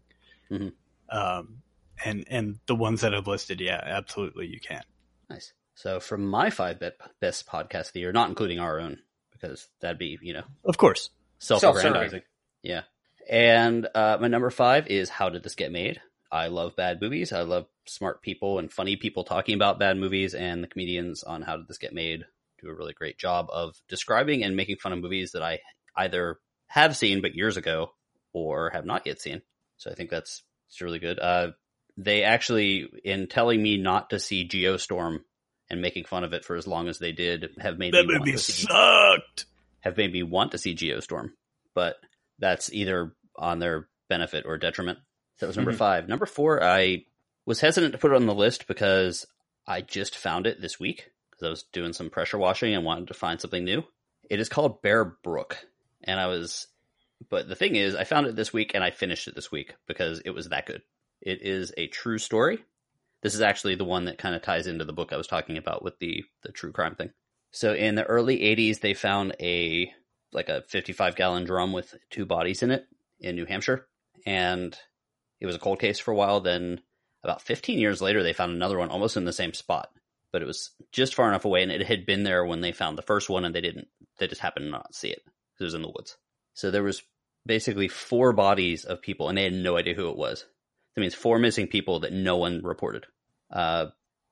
Mhm. 0.50 0.72
Um, 1.10 1.60
and 2.04 2.24
and 2.28 2.58
the 2.66 2.74
ones 2.74 3.00
that 3.02 3.14
I've 3.14 3.26
listed, 3.26 3.60
yeah, 3.60 3.80
absolutely, 3.82 4.46
you 4.46 4.60
can. 4.60 4.82
Nice. 5.28 5.52
So 5.74 6.00
from 6.00 6.26
my 6.26 6.50
five 6.50 6.82
best 7.20 7.46
podcasts 7.46 7.88
of 7.88 7.92
the 7.94 8.00
year, 8.00 8.12
not 8.12 8.28
including 8.28 8.58
our 8.58 8.80
own, 8.80 8.98
because 9.32 9.68
that'd 9.80 9.98
be 9.98 10.18
you 10.20 10.32
know 10.34 10.44
Of 10.64 10.76
course. 10.76 11.10
self-aggrandizing. 11.38 12.22
Yeah. 12.62 12.82
And 13.28 13.86
uh, 13.94 14.18
my 14.20 14.28
number 14.28 14.50
five 14.50 14.88
is 14.88 15.08
How 15.08 15.28
Did 15.28 15.42
This 15.42 15.54
Get 15.54 15.70
Made? 15.72 16.00
I 16.32 16.48
love 16.48 16.76
bad 16.76 17.00
movies. 17.00 17.32
I 17.32 17.42
love 17.42 17.66
smart 17.86 18.22
people 18.22 18.58
and 18.58 18.72
funny 18.72 18.96
people 18.96 19.24
talking 19.24 19.54
about 19.54 19.78
bad 19.78 19.96
movies, 19.96 20.34
and 20.34 20.62
the 20.62 20.68
comedians 20.68 21.22
on 21.22 21.42
How 21.42 21.56
Did 21.56 21.68
This 21.68 21.78
Get 21.78 21.92
Made 21.92 22.24
do 22.60 22.68
a 22.68 22.74
really 22.74 22.92
great 22.92 23.18
job 23.18 23.46
of 23.50 23.74
describing 23.88 24.44
and 24.44 24.56
making 24.56 24.76
fun 24.76 24.92
of 24.92 25.00
movies 25.00 25.32
that 25.32 25.42
I 25.42 25.60
either 25.96 26.38
have 26.66 26.96
seen 26.96 27.22
but 27.22 27.34
years 27.34 27.56
ago 27.56 27.92
or 28.32 28.70
have 28.70 28.84
not 28.84 29.06
yet 29.06 29.20
seen. 29.20 29.42
So 29.76 29.90
I 29.90 29.94
think 29.94 30.10
that's 30.10 30.42
it's 30.68 30.80
really 30.80 30.98
good. 30.98 31.18
Uh, 31.18 31.48
they 31.96 32.22
actually, 32.24 32.88
in 33.04 33.26
telling 33.26 33.62
me 33.62 33.76
not 33.76 34.10
to 34.10 34.18
see 34.18 34.46
Geostorm 34.48 35.20
and 35.68 35.80
making 35.82 36.04
fun 36.04 36.24
of 36.24 36.32
it 36.32 36.44
for 36.44 36.56
as 36.56 36.66
long 36.66 36.88
as 36.88 36.98
they 36.98 37.12
did, 37.12 37.50
have 37.60 37.78
made 37.78 37.94
That 37.94 38.06
me 38.06 38.14
want 38.14 38.20
movie 38.26 38.32
to 38.32 38.38
see 38.38 38.66
sucked. 38.66 39.46
have 39.80 39.96
made 39.96 40.12
me 40.12 40.22
want 40.22 40.52
to 40.52 40.58
see 40.58 40.74
Geostorm, 40.74 41.32
but 41.74 41.96
that's 42.38 42.72
either 42.72 43.12
on 43.36 43.58
their 43.58 43.88
benefit 44.08 44.44
or 44.46 44.58
detriment. 44.58 44.98
That 45.38 45.46
was 45.46 45.56
number 45.56 45.72
Mhm. 45.72 45.76
five. 45.78 46.08
Number 46.08 46.26
four, 46.26 46.62
I 46.62 47.04
was 47.46 47.60
hesitant 47.60 47.92
to 47.92 47.98
put 47.98 48.12
it 48.12 48.16
on 48.16 48.26
the 48.26 48.34
list 48.34 48.66
because 48.66 49.26
I 49.66 49.80
just 49.80 50.16
found 50.16 50.46
it 50.46 50.60
this 50.60 50.78
week 50.80 51.10
because 51.30 51.46
I 51.46 51.50
was 51.50 51.62
doing 51.72 51.92
some 51.92 52.10
pressure 52.10 52.38
washing 52.38 52.74
and 52.74 52.84
wanted 52.84 53.08
to 53.08 53.14
find 53.14 53.40
something 53.40 53.64
new. 53.64 53.84
It 54.28 54.40
is 54.40 54.48
called 54.48 54.82
Bear 54.82 55.04
Brook, 55.04 55.64
and 56.04 56.20
I 56.20 56.26
was, 56.26 56.66
but 57.28 57.48
the 57.48 57.54
thing 57.56 57.76
is, 57.76 57.94
I 57.94 58.04
found 58.04 58.26
it 58.26 58.36
this 58.36 58.52
week 58.52 58.72
and 58.74 58.82
I 58.84 58.90
finished 58.90 59.28
it 59.28 59.34
this 59.34 59.50
week 59.52 59.74
because 59.86 60.20
it 60.24 60.30
was 60.30 60.48
that 60.48 60.66
good. 60.66 60.82
It 61.20 61.42
is 61.42 61.72
a 61.76 61.88
true 61.88 62.18
story. 62.18 62.64
This 63.22 63.34
is 63.34 63.40
actually 63.40 63.74
the 63.74 63.84
one 63.84 64.06
that 64.06 64.18
kind 64.18 64.34
of 64.34 64.42
ties 64.42 64.66
into 64.66 64.84
the 64.84 64.92
book 64.92 65.12
I 65.12 65.16
was 65.16 65.26
talking 65.26 65.58
about 65.58 65.82
with 65.82 65.98
the 65.98 66.24
the 66.42 66.52
true 66.52 66.72
crime 66.72 66.94
thing. 66.94 67.10
So 67.52 67.74
in 67.74 67.94
the 67.94 68.04
early 68.04 68.38
80s, 68.38 68.80
they 68.80 68.94
found 68.94 69.34
a 69.40 69.92
like 70.32 70.48
a 70.48 70.62
55 70.68 71.16
gallon 71.16 71.44
drum 71.44 71.72
with 71.72 71.94
two 72.10 72.24
bodies 72.24 72.62
in 72.62 72.70
it 72.70 72.86
in 73.18 73.34
New 73.34 73.46
Hampshire, 73.46 73.86
and 74.24 74.76
it 75.40 75.46
was 75.46 75.56
a 75.56 75.60
cold 75.60 75.80
case 75.80 75.98
for 75.98 76.12
a 76.12 76.16
while. 76.16 76.40
Then 76.40 76.80
about 77.22 77.42
15 77.42 77.78
years 77.78 78.00
later, 78.00 78.22
they 78.22 78.32
found 78.32 78.52
another 78.52 78.78
one 78.78 78.88
almost 78.88 79.16
in 79.16 79.24
the 79.24 79.32
same 79.32 79.52
spot, 79.52 79.90
but 80.32 80.40
it 80.40 80.46
was 80.46 80.70
just 80.92 81.14
far 81.14 81.28
enough 81.28 81.44
away, 81.44 81.62
and 81.62 81.72
it 81.72 81.86
had 81.86 82.06
been 82.06 82.22
there 82.22 82.46
when 82.46 82.60
they 82.60 82.72
found 82.72 82.96
the 82.96 83.02
first 83.02 83.28
one, 83.28 83.44
and 83.44 83.54
they 83.54 83.60
didn't. 83.60 83.88
They 84.18 84.28
just 84.28 84.40
happened 84.40 84.66
to 84.66 84.70
not 84.70 84.94
see 84.94 85.08
it 85.08 85.22
it 85.60 85.64
was 85.64 85.74
in 85.74 85.82
the 85.82 85.88
woods. 85.88 86.16
So 86.54 86.70
there 86.70 86.82
was 86.82 87.02
basically 87.46 87.88
four 87.88 88.32
bodies 88.32 88.84
of 88.84 89.02
people, 89.02 89.28
and 89.28 89.36
they 89.36 89.44
had 89.44 89.52
no 89.52 89.76
idea 89.76 89.94
who 89.94 90.10
it 90.10 90.16
was. 90.16 90.46
Means 91.00 91.14
four 91.14 91.38
missing 91.38 91.66
people 91.66 92.00
that 92.00 92.12
no 92.12 92.36
one 92.36 92.62
reported. 92.62 93.06
Uh, 93.50 93.86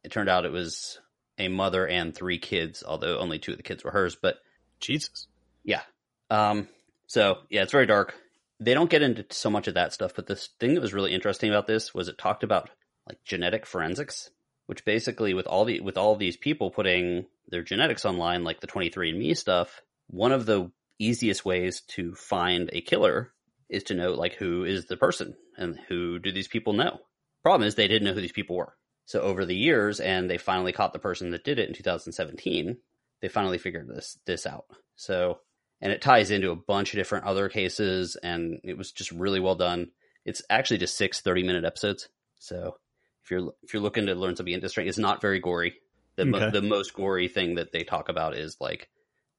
it 0.04 0.12
turned 0.12 0.28
out 0.28 0.44
it 0.44 0.52
was 0.52 1.00
a 1.38 1.48
mother 1.48 1.86
and 1.86 2.14
three 2.14 2.38
kids, 2.38 2.84
although 2.86 3.18
only 3.18 3.38
two 3.38 3.52
of 3.52 3.56
the 3.56 3.62
kids 3.62 3.84
were 3.84 3.90
hers. 3.90 4.16
But 4.20 4.36
Jesus. 4.80 5.26
yeah, 5.64 5.82
um, 6.30 6.68
so 7.06 7.38
yeah, 7.50 7.62
it's 7.62 7.72
very 7.72 7.86
dark. 7.86 8.14
They 8.60 8.74
don't 8.74 8.90
get 8.90 9.02
into 9.02 9.24
so 9.30 9.50
much 9.50 9.68
of 9.68 9.74
that 9.74 9.92
stuff, 9.92 10.12
but 10.14 10.26
this 10.26 10.48
thing 10.58 10.74
that 10.74 10.80
was 10.80 10.94
really 10.94 11.14
interesting 11.14 11.50
about 11.50 11.66
this 11.66 11.94
was 11.94 12.08
it 12.08 12.18
talked 12.18 12.42
about 12.42 12.70
like 13.06 13.18
genetic 13.24 13.66
forensics, 13.66 14.30
which 14.66 14.84
basically 14.84 15.34
with 15.34 15.46
all 15.46 15.64
the 15.64 15.80
with 15.80 15.96
all 15.96 16.16
these 16.16 16.36
people 16.36 16.70
putting 16.70 17.26
their 17.48 17.62
genetics 17.62 18.04
online, 18.04 18.44
like 18.44 18.60
the 18.60 18.66
23andMe 18.66 19.36
stuff, 19.36 19.80
one 20.08 20.32
of 20.32 20.46
the 20.46 20.70
easiest 20.98 21.44
ways 21.44 21.80
to 21.82 22.14
find 22.14 22.70
a 22.72 22.80
killer 22.80 23.32
is 23.68 23.84
to 23.84 23.94
know 23.94 24.12
like 24.12 24.34
who 24.34 24.64
is 24.64 24.86
the 24.86 24.96
person 24.96 25.34
and 25.56 25.78
who 25.88 26.18
do 26.18 26.32
these 26.32 26.48
people 26.48 26.72
know. 26.72 26.98
Problem 27.42 27.66
is 27.66 27.74
they 27.74 27.88
didn't 27.88 28.06
know 28.06 28.14
who 28.14 28.20
these 28.20 28.32
people 28.32 28.56
were. 28.56 28.74
So 29.04 29.20
over 29.20 29.46
the 29.46 29.56
years, 29.56 30.00
and 30.00 30.28
they 30.28 30.36
finally 30.38 30.72
caught 30.72 30.92
the 30.92 30.98
person 30.98 31.30
that 31.30 31.44
did 31.44 31.58
it 31.58 31.68
in 31.68 31.74
2017. 31.74 32.76
They 33.22 33.28
finally 33.28 33.58
figured 33.58 33.88
this 33.88 34.18
this 34.26 34.46
out. 34.46 34.66
So 34.96 35.38
and 35.80 35.92
it 35.92 36.02
ties 36.02 36.30
into 36.30 36.50
a 36.50 36.56
bunch 36.56 36.92
of 36.92 36.98
different 36.98 37.24
other 37.24 37.48
cases, 37.48 38.16
and 38.16 38.60
it 38.64 38.76
was 38.76 38.92
just 38.92 39.12
really 39.12 39.40
well 39.40 39.54
done. 39.54 39.92
It's 40.24 40.42
actually 40.50 40.78
just 40.78 40.96
six 40.96 41.20
30 41.20 41.42
minute 41.42 41.64
episodes. 41.64 42.08
So 42.38 42.76
if 43.24 43.30
you're 43.30 43.52
if 43.62 43.72
you're 43.72 43.82
looking 43.82 44.06
to 44.06 44.14
learn 44.14 44.36
something 44.36 44.52
interesting, 44.52 44.86
it's 44.86 44.98
not 44.98 45.22
very 45.22 45.40
gory. 45.40 45.74
The 46.16 46.24
mo- 46.24 46.50
the 46.50 46.62
most 46.62 46.94
gory 46.94 47.28
thing 47.28 47.54
that 47.54 47.72
they 47.72 47.84
talk 47.84 48.08
about 48.08 48.36
is 48.36 48.56
like 48.60 48.88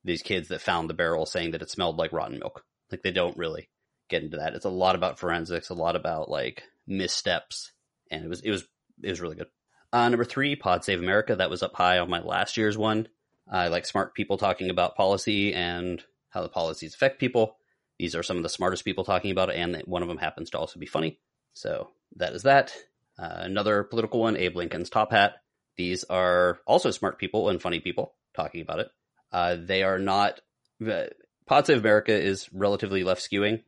these 0.03 0.21
kids 0.21 0.47
that 0.47 0.61
found 0.61 0.89
the 0.89 0.93
barrel 0.93 1.25
saying 1.25 1.51
that 1.51 1.61
it 1.61 1.69
smelled 1.69 1.97
like 1.97 2.13
rotten 2.13 2.39
milk. 2.39 2.63
Like 2.91 3.03
they 3.03 3.11
don't 3.11 3.37
really 3.37 3.69
get 4.09 4.23
into 4.23 4.37
that. 4.37 4.53
It's 4.53 4.65
a 4.65 4.69
lot 4.69 4.95
about 4.95 5.19
forensics, 5.19 5.69
a 5.69 5.73
lot 5.73 5.95
about 5.95 6.29
like 6.29 6.63
missteps, 6.87 7.71
and 8.11 8.25
it 8.25 8.27
was 8.27 8.41
it 8.41 8.51
was 8.51 8.65
it 9.01 9.09
was 9.09 9.21
really 9.21 9.35
good. 9.35 9.47
Uh, 9.91 10.07
number 10.09 10.25
three, 10.25 10.55
Pod 10.55 10.83
Save 10.83 10.99
America. 10.99 11.35
That 11.35 11.49
was 11.49 11.63
up 11.63 11.75
high 11.75 11.99
on 11.99 12.09
my 12.09 12.21
last 12.21 12.57
year's 12.57 12.77
one. 12.77 13.07
I 13.51 13.69
like 13.69 13.85
smart 13.85 14.13
people 14.13 14.37
talking 14.37 14.69
about 14.69 14.95
policy 14.95 15.53
and 15.53 16.03
how 16.29 16.43
the 16.43 16.49
policies 16.49 16.93
affect 16.93 17.19
people. 17.19 17.57
These 17.97 18.15
are 18.15 18.23
some 18.23 18.37
of 18.37 18.43
the 18.43 18.49
smartest 18.49 18.85
people 18.85 19.03
talking 19.03 19.31
about 19.31 19.49
it, 19.49 19.55
and 19.55 19.75
one 19.85 20.03
of 20.03 20.07
them 20.07 20.17
happens 20.17 20.51
to 20.51 20.59
also 20.59 20.79
be 20.79 20.85
funny. 20.85 21.19
So 21.53 21.89
that 22.17 22.33
is 22.33 22.43
that. 22.43 22.73
Uh, 23.17 23.39
another 23.39 23.83
political 23.83 24.21
one, 24.21 24.37
Abe 24.37 24.55
Lincoln's 24.55 24.89
Top 24.89 25.11
Hat. 25.11 25.33
These 25.75 26.05
are 26.05 26.59
also 26.65 26.91
smart 26.91 27.19
people 27.19 27.49
and 27.49 27.61
funny 27.61 27.79
people 27.79 28.13
talking 28.35 28.61
about 28.61 28.79
it. 28.79 28.89
Uh, 29.31 29.57
they 29.59 29.83
are 29.83 29.99
not. 29.99 30.39
Uh, 30.85 31.05
Pod 31.45 31.65
Save 31.65 31.79
America 31.79 32.13
is 32.13 32.47
relatively 32.53 33.03
left 33.03 33.21
skewing, 33.21 33.63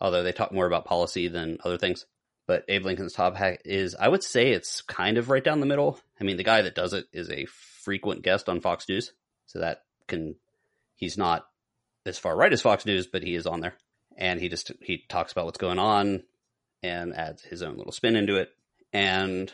although 0.00 0.22
they 0.22 0.32
talk 0.32 0.52
more 0.52 0.66
about 0.66 0.84
policy 0.84 1.28
than 1.28 1.58
other 1.64 1.78
things. 1.78 2.06
But 2.46 2.64
Abe 2.68 2.84
Lincoln's 2.84 3.12
Top 3.12 3.36
Hat 3.36 3.60
is, 3.64 3.94
I 3.94 4.08
would 4.08 4.22
say, 4.22 4.50
it's 4.52 4.80
kind 4.80 5.18
of 5.18 5.28
right 5.28 5.44
down 5.44 5.60
the 5.60 5.66
middle. 5.66 6.00
I 6.18 6.24
mean, 6.24 6.38
the 6.38 6.44
guy 6.44 6.62
that 6.62 6.74
does 6.74 6.94
it 6.94 7.06
is 7.12 7.30
a 7.30 7.44
frequent 7.44 8.22
guest 8.22 8.48
on 8.48 8.60
Fox 8.60 8.88
News, 8.88 9.12
so 9.46 9.60
that 9.60 9.82
can. 10.06 10.36
He's 10.94 11.18
not 11.18 11.46
as 12.06 12.18
far 12.18 12.34
right 12.34 12.52
as 12.52 12.62
Fox 12.62 12.86
News, 12.86 13.06
but 13.06 13.22
he 13.22 13.34
is 13.34 13.46
on 13.46 13.60
there, 13.60 13.74
and 14.16 14.40
he 14.40 14.48
just 14.48 14.72
he 14.80 15.04
talks 15.08 15.32
about 15.32 15.44
what's 15.44 15.58
going 15.58 15.78
on 15.78 16.22
and 16.82 17.14
adds 17.14 17.42
his 17.42 17.62
own 17.62 17.76
little 17.76 17.92
spin 17.92 18.16
into 18.16 18.36
it. 18.36 18.50
And 18.92 19.52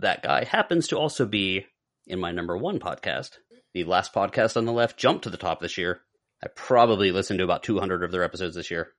that 0.00 0.22
guy 0.22 0.44
happens 0.44 0.88
to 0.88 0.96
also 0.96 1.26
be 1.26 1.66
in 2.06 2.18
my 2.18 2.32
number 2.32 2.56
one 2.56 2.78
podcast. 2.78 3.38
The 3.74 3.84
last 3.84 4.14
podcast 4.14 4.56
on 4.56 4.64
the 4.64 4.72
left 4.72 4.96
jumped 4.96 5.24
to 5.24 5.30
the 5.30 5.36
top 5.36 5.60
this 5.60 5.76
year. 5.76 6.00
I 6.42 6.48
probably 6.48 7.12
listened 7.12 7.38
to 7.38 7.44
about 7.44 7.62
200 7.62 8.02
of 8.02 8.12
their 8.12 8.22
episodes 8.22 8.54
this 8.54 8.70
year, 8.70 8.92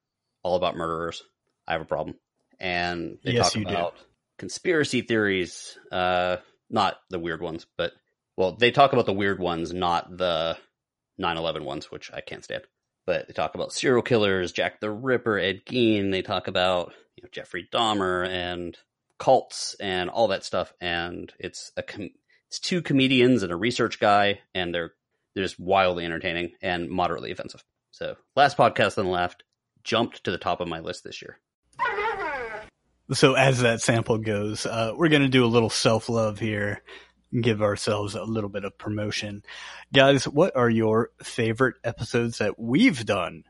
all 0.47 0.55
about 0.55 0.75
murderers. 0.75 1.23
I 1.67 1.73
have 1.73 1.81
a 1.81 1.85
problem. 1.85 2.15
And 2.59 3.19
they 3.23 3.33
Yes, 3.33 3.47
talk 3.51 3.55
you 3.59 3.65
do. 3.65 3.71
about 3.71 3.95
conspiracy 4.37 5.01
theories, 5.01 5.77
uh, 5.91 6.37
not 6.69 6.97
the 7.09 7.19
weird 7.19 7.41
ones, 7.41 7.65
but, 7.77 7.91
well, 8.35 8.53
they 8.53 8.71
talk 8.71 8.93
about 8.93 9.05
the 9.05 9.13
weird 9.13 9.39
ones, 9.39 9.73
not 9.73 10.15
the 10.17 10.57
9 11.17 11.37
11 11.37 11.63
ones, 11.65 11.91
which 11.91 12.11
I 12.13 12.21
can't 12.21 12.43
stand. 12.43 12.63
But 13.05 13.27
they 13.27 13.33
talk 13.33 13.55
about 13.55 13.71
serial 13.73 14.01
killers, 14.01 14.51
Jack 14.51 14.79
the 14.79 14.91
Ripper, 14.91 15.37
Ed 15.37 15.61
Gein. 15.65 16.11
They 16.11 16.21
talk 16.21 16.47
about 16.47 16.93
you 17.15 17.23
know, 17.23 17.29
Jeffrey 17.31 17.67
Dahmer 17.71 18.27
and 18.27 18.77
cults 19.17 19.75
and 19.79 20.09
all 20.09 20.27
that 20.29 20.43
stuff. 20.43 20.73
And 20.81 21.31
it's 21.39 21.71
a 21.77 21.83
com- 21.83 22.09
it's 22.47 22.59
two 22.59 22.81
comedians 22.81 23.43
and 23.43 23.51
a 23.51 23.55
research 23.55 23.99
guy, 23.99 24.39
and 24.53 24.73
they're 24.73 24.91
they're 25.35 25.45
just 25.45 25.59
wildly 25.59 26.03
entertaining 26.05 26.51
and 26.61 26.89
moderately 26.89 27.31
offensive. 27.31 27.63
So 27.91 28.15
last 28.35 28.57
podcast 28.57 28.97
on 28.97 29.05
the 29.05 29.11
left 29.11 29.43
jumped 29.87 30.25
to 30.25 30.31
the 30.31 30.37
top 30.37 30.59
of 30.59 30.67
my 30.67 30.79
list 30.79 31.03
this 31.03 31.21
year. 31.21 31.39
So 33.13 33.35
as 33.35 33.61
that 33.61 33.81
sample 33.81 34.17
goes, 34.17 34.65
uh, 34.65 34.91
we're 34.95 35.07
going 35.07 35.21
to 35.21 35.29
do 35.29 35.45
a 35.45 35.47
little 35.47 35.69
self 35.69 36.09
love 36.09 36.39
here 36.39 36.83
and 37.31 37.41
give 37.41 37.61
ourselves 37.61 38.13
a 38.13 38.23
little 38.23 38.49
bit 38.49 38.65
of 38.65 38.77
promotion. 38.77 39.43
Guys, 39.93 40.27
what 40.27 40.57
are 40.57 40.69
your 40.69 41.11
favorite 41.23 41.77
episodes 41.85 42.39
that 42.39 42.59
we've 42.59 43.05
done 43.05 43.45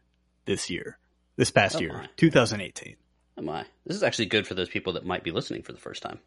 this 0.45 0.69
year, 0.69 0.99
this 1.37 1.49
past 1.49 1.77
Oh 1.77 1.79
year, 1.79 1.93
my. 1.93 2.09
2018? 2.17 2.95
Am 3.39 3.49
I? 3.49 3.65
This 3.85 3.97
is 3.97 4.03
actually 4.03 4.27
good 4.27 4.45
for 4.45 4.53
those 4.53 4.69
people 4.69 4.93
that 4.93 5.05
might 5.05 5.23
be 5.23 5.31
listening 5.31 5.63
for 5.63 5.73
the 5.73 5.79
first 5.79 6.03
time. 6.03 6.19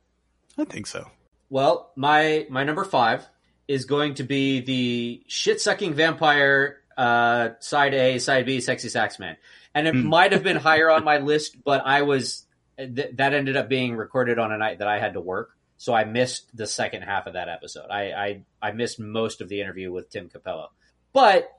I 0.59 0.65
think 0.65 0.89
so. 0.89 1.09
Well, 1.51 1.93
my 1.95 2.47
my 2.51 2.65
number 2.65 2.85
five 2.85 3.27
is 3.69 3.85
going 3.85 4.15
to 4.15 4.25
be 4.25 4.61
the 4.61 5.23
shit 5.29 5.61
sucking 5.61 5.95
vampire 5.95 6.81
uh, 6.97 7.51
side 7.61 7.95
A, 7.95 8.19
side 8.19 8.45
B, 8.47 8.61
sexy 8.61 8.89
sax 8.89 9.19
man, 9.19 9.37
and 9.75 9.87
it 9.89 9.95
Hmm. 9.95 10.07
might 10.07 10.33
have 10.33 10.43
been 10.43 10.57
higher 10.57 10.91
on 10.91 11.05
my 11.05 11.19
list, 11.19 11.63
but 11.65 11.83
I 11.87 12.03
was 12.03 12.47
th- 12.79 13.11
that 13.17 13.35
ended 13.35 13.57
up 13.57 13.69
being 13.69 13.97
recorded 13.97 14.39
on 14.39 14.53
a 14.53 14.59
night 14.59 14.79
that 14.79 14.89
I 14.89 14.99
had 14.99 15.13
to 15.15 15.21
work, 15.21 15.57
so 15.77 15.93
I 15.95 16.05
missed 16.05 16.55
the 16.57 16.67
second 16.67 17.03
half 17.03 17.27
of 17.27 17.35
that 17.35 17.49
episode. 17.49 17.89
I 17.91 18.13
I, 18.13 18.43
I 18.63 18.73
missed 18.73 18.99
most 19.01 19.41
of 19.41 19.49
the 19.49 19.61
interview 19.61 19.93
with 19.93 20.11
Tim 20.11 20.29
Cappello, 20.29 20.69
but 21.13 21.51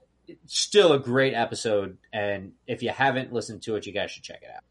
still 0.45 0.93
a 0.93 0.99
great 0.99 1.33
episode, 1.33 1.97
and 2.13 2.53
if 2.67 2.81
you 2.83 2.89
haven't 2.89 3.33
listened 3.33 3.61
to 3.63 3.75
it, 3.75 3.85
you 3.85 3.91
guys 3.93 4.11
should 4.11 4.23
check 4.23 4.41
it 4.43 4.49
out. 4.55 4.63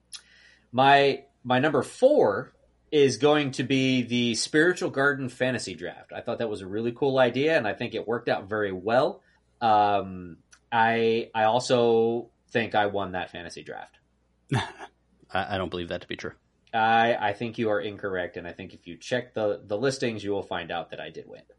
My 0.72 1.24
my 1.44 1.58
number 1.58 1.82
four 1.82 2.52
is 2.92 3.18
going 3.18 3.52
to 3.52 3.62
be 3.62 4.02
the 4.02 4.34
Spiritual 4.34 4.90
Garden 4.90 5.28
Fantasy 5.28 5.74
Draft. 5.74 6.12
I 6.12 6.20
thought 6.22 6.38
that 6.38 6.48
was 6.50 6.60
a 6.60 6.66
really 6.66 6.90
cool 6.92 7.18
idea, 7.18 7.56
and 7.56 7.66
I 7.66 7.72
think 7.72 7.94
it 7.94 8.06
worked 8.08 8.28
out 8.28 8.48
very 8.48 8.72
well. 8.72 9.22
Um, 9.60 10.38
I 10.72 11.30
I 11.34 11.44
also 11.44 12.29
think 12.50 12.74
I 12.74 12.86
won 12.86 13.12
that 13.12 13.30
fantasy 13.30 13.62
draft. 13.62 13.98
I, 14.54 15.54
I 15.54 15.58
don't 15.58 15.70
believe 15.70 15.88
that 15.88 16.02
to 16.02 16.08
be 16.08 16.16
true. 16.16 16.32
I 16.72 17.14
I 17.14 17.32
think 17.32 17.58
you 17.58 17.70
are 17.70 17.80
incorrect, 17.80 18.36
and 18.36 18.46
I 18.46 18.52
think 18.52 18.74
if 18.74 18.86
you 18.86 18.96
check 18.96 19.34
the 19.34 19.60
the 19.64 19.76
listings, 19.76 20.22
you 20.22 20.30
will 20.30 20.42
find 20.42 20.70
out 20.70 20.90
that 20.90 21.00
I 21.00 21.10
did 21.10 21.26
win. 21.28 21.42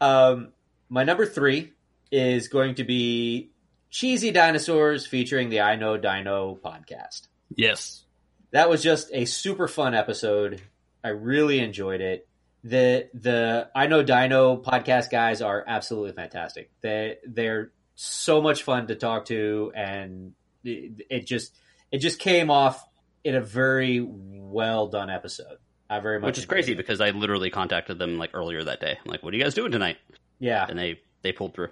Um, 0.00 0.48
my 0.88 1.04
number 1.04 1.24
three 1.24 1.72
is 2.10 2.48
going 2.48 2.74
to 2.74 2.84
be 2.84 3.52
cheesy 3.90 4.32
dinosaurs 4.32 5.06
featuring 5.06 5.48
the 5.48 5.60
I 5.60 5.76
Know 5.76 5.96
Dino 5.96 6.58
podcast. 6.60 7.28
Yes. 7.54 8.04
That 8.52 8.68
was 8.68 8.82
just 8.82 9.10
a 9.12 9.26
super 9.26 9.68
fun 9.68 9.94
episode. 9.94 10.60
I 11.04 11.10
really 11.10 11.60
enjoyed 11.60 12.00
it. 12.00 12.26
The 12.64 13.08
the 13.14 13.70
I 13.74 13.86
Know 13.86 14.02
Dino 14.02 14.56
podcast 14.56 15.10
guys 15.10 15.40
are 15.40 15.64
absolutely 15.66 16.12
fantastic. 16.12 16.70
They 16.80 17.18
they're 17.24 17.70
so 17.94 18.40
much 18.40 18.62
fun 18.62 18.86
to 18.88 18.94
talk 18.94 19.26
to, 19.26 19.72
and 19.74 20.32
it, 20.64 21.06
it 21.10 21.26
just 21.26 21.56
it 21.90 21.98
just 21.98 22.18
came 22.18 22.50
off 22.50 22.84
in 23.24 23.34
a 23.34 23.40
very 23.40 24.00
well 24.00 24.88
done 24.88 25.10
episode. 25.10 25.58
I 25.88 26.00
very 26.00 26.20
much 26.20 26.28
Which 26.28 26.38
is 26.38 26.46
crazy 26.46 26.72
it. 26.72 26.76
because 26.76 27.00
I 27.00 27.10
literally 27.10 27.50
contacted 27.50 27.98
them 27.98 28.16
like 28.16 28.30
earlier 28.32 28.62
that 28.64 28.80
day. 28.80 28.96
I'm 29.04 29.10
like, 29.10 29.22
what 29.22 29.34
are 29.34 29.36
you 29.36 29.42
guys 29.42 29.54
doing 29.54 29.72
tonight? 29.72 29.96
yeah, 30.38 30.64
And 30.68 30.78
they 30.78 31.00
they 31.22 31.32
pulled 31.32 31.54
through. 31.54 31.70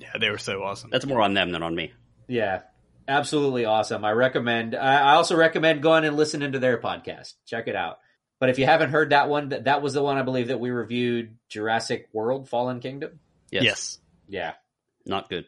Yeah, 0.00 0.12
they 0.20 0.30
were 0.30 0.38
so 0.38 0.62
awesome. 0.62 0.90
That's 0.90 1.06
more 1.06 1.20
on 1.20 1.34
them 1.34 1.50
than 1.50 1.62
on 1.62 1.74
me. 1.74 1.92
yeah, 2.28 2.60
absolutely 3.08 3.64
awesome. 3.64 4.04
I 4.04 4.12
recommend. 4.12 4.74
I 4.76 4.98
I 4.98 5.14
also 5.14 5.36
recommend 5.36 5.82
going 5.82 6.04
and 6.04 6.16
listening 6.16 6.52
to 6.52 6.58
their 6.58 6.78
podcast. 6.78 7.34
Check 7.46 7.66
it 7.68 7.74
out. 7.76 7.98
But 8.38 8.50
if 8.50 8.58
you 8.58 8.66
haven't 8.66 8.90
heard 8.90 9.10
that 9.10 9.30
one, 9.30 9.48
that, 9.48 9.64
that 9.64 9.80
was 9.80 9.94
the 9.94 10.02
one 10.02 10.18
I 10.18 10.22
believe 10.22 10.48
that 10.48 10.60
we 10.60 10.70
reviewed 10.70 11.36
Jurassic 11.48 12.08
World: 12.12 12.48
Fallen 12.48 12.80
Kingdom. 12.80 13.18
Yes. 13.50 13.64
Yes. 13.64 13.98
Yeah. 14.28 14.52
Not 15.06 15.30
good. 15.30 15.46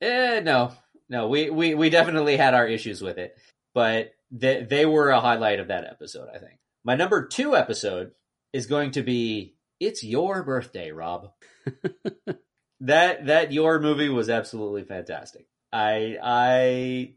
Eh, 0.00 0.40
no, 0.40 0.72
no, 1.08 1.28
we, 1.28 1.50
we, 1.50 1.74
we 1.74 1.90
definitely 1.90 2.36
had 2.36 2.54
our 2.54 2.66
issues 2.66 3.00
with 3.02 3.18
it, 3.18 3.36
but 3.74 4.12
they, 4.30 4.62
they 4.68 4.86
were 4.86 5.10
a 5.10 5.20
highlight 5.20 5.60
of 5.60 5.68
that 5.68 5.84
episode, 5.84 6.28
I 6.34 6.38
think. 6.38 6.58
My 6.84 6.94
number 6.96 7.26
two 7.26 7.56
episode 7.56 8.12
is 8.52 8.66
going 8.66 8.92
to 8.92 9.02
be 9.02 9.54
It's 9.80 10.04
Your 10.04 10.42
Birthday, 10.42 10.90
Rob. 10.92 11.30
that, 12.80 13.26
that 13.26 13.52
Your 13.52 13.80
movie 13.80 14.08
was 14.08 14.28
absolutely 14.28 14.82
fantastic. 14.84 15.46
I, 15.72 16.18
I, 16.22 17.14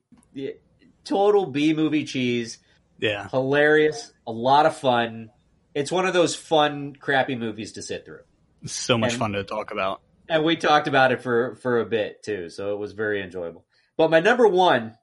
total 1.03 1.45
B 1.47 1.73
movie 1.73 2.05
cheese, 2.05 2.59
Yeah. 2.99 3.27
hilarious, 3.29 4.11
a 4.25 4.31
lot 4.31 4.65
of 4.65 4.75
fun. 4.77 5.29
It's 5.75 5.91
one 5.91 6.07
of 6.07 6.13
those 6.13 6.35
fun, 6.35 6.95
crappy 6.95 7.35
movies 7.35 7.73
to 7.73 7.81
sit 7.81 8.05
through. 8.05 8.21
So 8.65 8.97
much 8.97 9.11
And- 9.13 9.19
fun 9.19 9.31
to 9.33 9.43
talk 9.43 9.71
about. 9.71 10.01
And 10.29 10.43
we 10.43 10.55
talked 10.55 10.87
about 10.87 11.11
it 11.11 11.21
for 11.21 11.55
for 11.55 11.79
a 11.79 11.85
bit 11.85 12.23
too, 12.23 12.49
so 12.49 12.73
it 12.73 12.79
was 12.79 12.93
very 12.93 13.21
enjoyable. 13.21 13.65
But 13.97 14.11
my 14.11 14.19
number 14.19 14.47
one, 14.47 14.95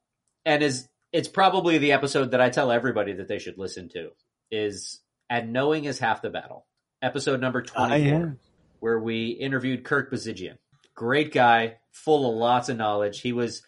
and 0.44 0.62
is 0.62 0.88
it's 1.12 1.28
probably 1.28 1.78
the 1.78 1.92
episode 1.92 2.32
that 2.32 2.40
I 2.40 2.50
tell 2.50 2.70
everybody 2.70 3.14
that 3.14 3.28
they 3.28 3.38
should 3.38 3.56
listen 3.58 3.88
to, 3.90 4.10
is 4.50 5.00
"And 5.30 5.52
Knowing 5.52 5.84
Is 5.84 5.98
Half 5.98 6.22
the 6.22 6.30
Battle," 6.30 6.66
episode 7.02 7.40
number 7.40 7.62
twenty 7.62 8.10
four, 8.10 8.20
yeah. 8.20 8.26
where 8.80 8.98
we 8.98 9.28
interviewed 9.28 9.84
Kirk 9.84 10.12
Bozigian. 10.12 10.58
Great 10.94 11.32
guy, 11.32 11.76
full 11.90 12.30
of 12.30 12.36
lots 12.36 12.68
of 12.68 12.76
knowledge. 12.76 13.20
He 13.20 13.32
was 13.32 13.62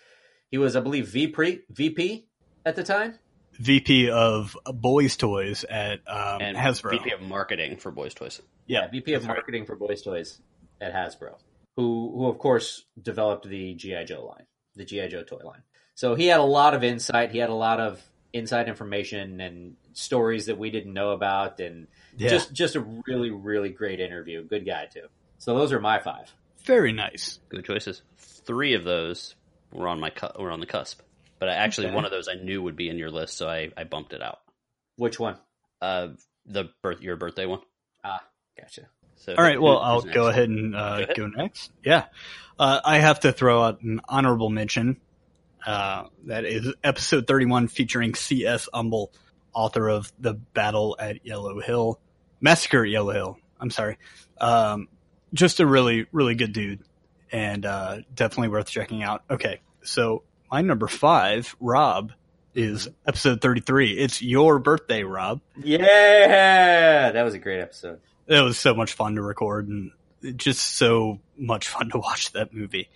he 0.50 0.58
was, 0.58 0.76
I 0.76 0.80
believe, 0.80 1.08
VP 1.08 1.60
VP 1.70 2.28
at 2.64 2.76
the 2.76 2.84
time. 2.84 3.18
VP 3.58 4.10
of 4.10 4.54
Boys 4.66 5.16
Toys 5.16 5.64
at 5.64 6.00
um, 6.06 6.42
And 6.42 6.56
Hasbro. 6.58 6.90
VP 6.90 7.12
of 7.12 7.22
marketing 7.22 7.78
for 7.78 7.90
Boys 7.90 8.12
Toys. 8.12 8.42
yeah. 8.66 8.86
VP 8.90 9.14
of 9.14 9.22
that's 9.22 9.28
right. 9.28 9.36
marketing 9.36 9.64
for 9.64 9.76
Boys 9.76 10.02
Toys 10.02 10.42
at 10.80 10.92
Hasbro, 10.94 11.36
who 11.76 12.12
who 12.16 12.26
of 12.26 12.38
course 12.38 12.84
developed 13.00 13.48
the 13.48 13.74
GI 13.74 14.04
Joe 14.04 14.24
line, 14.26 14.46
the 14.74 14.84
GI 14.84 15.08
Joe 15.08 15.22
toy 15.24 15.40
line. 15.44 15.62
So 15.94 16.14
he 16.14 16.26
had 16.26 16.40
a 16.40 16.44
lot 16.44 16.74
of 16.74 16.84
insight. 16.84 17.30
He 17.30 17.38
had 17.38 17.50
a 17.50 17.54
lot 17.54 17.80
of 17.80 18.02
inside 18.32 18.68
information 18.68 19.40
and 19.40 19.76
stories 19.94 20.46
that 20.46 20.58
we 20.58 20.70
didn't 20.70 20.92
know 20.92 21.10
about, 21.12 21.58
and 21.60 21.86
Yeah. 22.18 22.28
just 22.28 22.52
just 22.52 22.76
a 22.76 22.80
really 23.06 23.30
really 23.30 23.70
great 23.70 24.00
interview. 24.00 24.44
Good 24.44 24.66
guy 24.66 24.86
too. 24.86 25.06
So 25.38 25.54
those 25.56 25.72
are 25.72 25.80
my 25.80 25.98
five. 26.00 26.32
Very 26.64 26.92
nice. 26.92 27.38
Good 27.48 27.64
choices. 27.64 28.02
Three 28.18 28.74
of 28.74 28.84
those 28.84 29.34
were 29.72 29.88
on 29.88 30.00
my 30.00 30.10
cu- 30.10 30.38
were 30.42 30.50
on 30.50 30.60
the 30.60 30.66
cusp, 30.66 31.00
but 31.38 31.48
I 31.48 31.54
actually 31.54 31.86
Okay. 31.88 31.96
one 31.96 32.04
of 32.04 32.10
those 32.10 32.28
I 32.28 32.34
knew 32.34 32.62
would 32.62 32.76
be 32.76 32.88
in 32.88 32.98
your 32.98 33.10
list, 33.10 33.36
so 33.36 33.48
I, 33.48 33.70
I 33.76 33.84
bumped 33.84 34.12
it 34.12 34.22
out. 34.22 34.40
Which 34.96 35.18
one? 35.20 35.38
Uh, 35.80 36.08
the 36.46 36.70
birth 36.82 37.00
your 37.02 37.16
birthday 37.16 37.46
one. 37.46 37.60
Ah, 38.04 38.24
gotcha. 38.58 38.88
So 39.16 39.34
All 39.36 39.42
right. 39.42 39.56
who- 39.56 39.62
Well, 39.62 39.78
I'll 39.78 40.02
next? 40.02 40.14
go 40.14 40.26
ahead 40.28 40.48
and 40.48 40.74
uh, 40.76 40.98
Go 40.98 41.02
ahead. 41.04 41.16
go 41.16 41.26
next. 41.26 41.72
Yeah. 41.84 42.04
Uh, 42.58 42.80
I 42.84 42.98
have 42.98 43.20
to 43.20 43.32
throw 43.32 43.62
out 43.62 43.82
an 43.82 44.00
honorable 44.08 44.48
mention. 44.50 45.00
Uh, 45.66 46.04
that 46.26 46.44
is 46.44 46.72
episode 46.84 47.26
31 47.26 47.68
featuring 47.68 48.14
C.S. 48.14 48.68
Humble, 48.72 49.12
author 49.52 49.88
of 49.88 50.12
The 50.20 50.34
Battle 50.34 50.96
at 50.98 51.26
Yellow 51.26 51.60
Hill, 51.60 51.98
Massacre 52.40 52.84
at 52.84 52.90
Yellow 52.90 53.12
Hill. 53.12 53.38
I'm 53.60 53.70
sorry. 53.70 53.98
Um, 54.40 54.88
just 55.34 55.58
a 55.60 55.66
really, 55.66 56.06
really 56.12 56.34
good 56.36 56.52
dude 56.52 56.80
and 57.32 57.66
uh, 57.66 57.98
definitely 58.14 58.48
worth 58.48 58.68
checking 58.68 59.02
out. 59.02 59.22
Okay. 59.28 59.60
So 59.82 60.22
my 60.52 60.62
number 60.62 60.86
five, 60.86 61.56
Rob, 61.58 62.12
is 62.54 62.88
episode 63.06 63.40
33. 63.40 63.98
It's 63.98 64.22
your 64.22 64.58
birthday, 64.60 65.02
Rob. 65.02 65.40
Yeah, 65.62 67.10
that 67.12 67.22
was 67.22 67.34
a 67.34 67.38
great 67.38 67.60
episode. 67.60 68.00
It 68.26 68.40
was 68.40 68.58
so 68.58 68.74
much 68.74 68.92
fun 68.94 69.14
to 69.16 69.22
record 69.22 69.68
and 69.68 69.90
just 70.36 70.60
so 70.76 71.20
much 71.36 71.68
fun 71.68 71.90
to 71.90 71.98
watch 71.98 72.32
that 72.32 72.52
movie. 72.52 72.88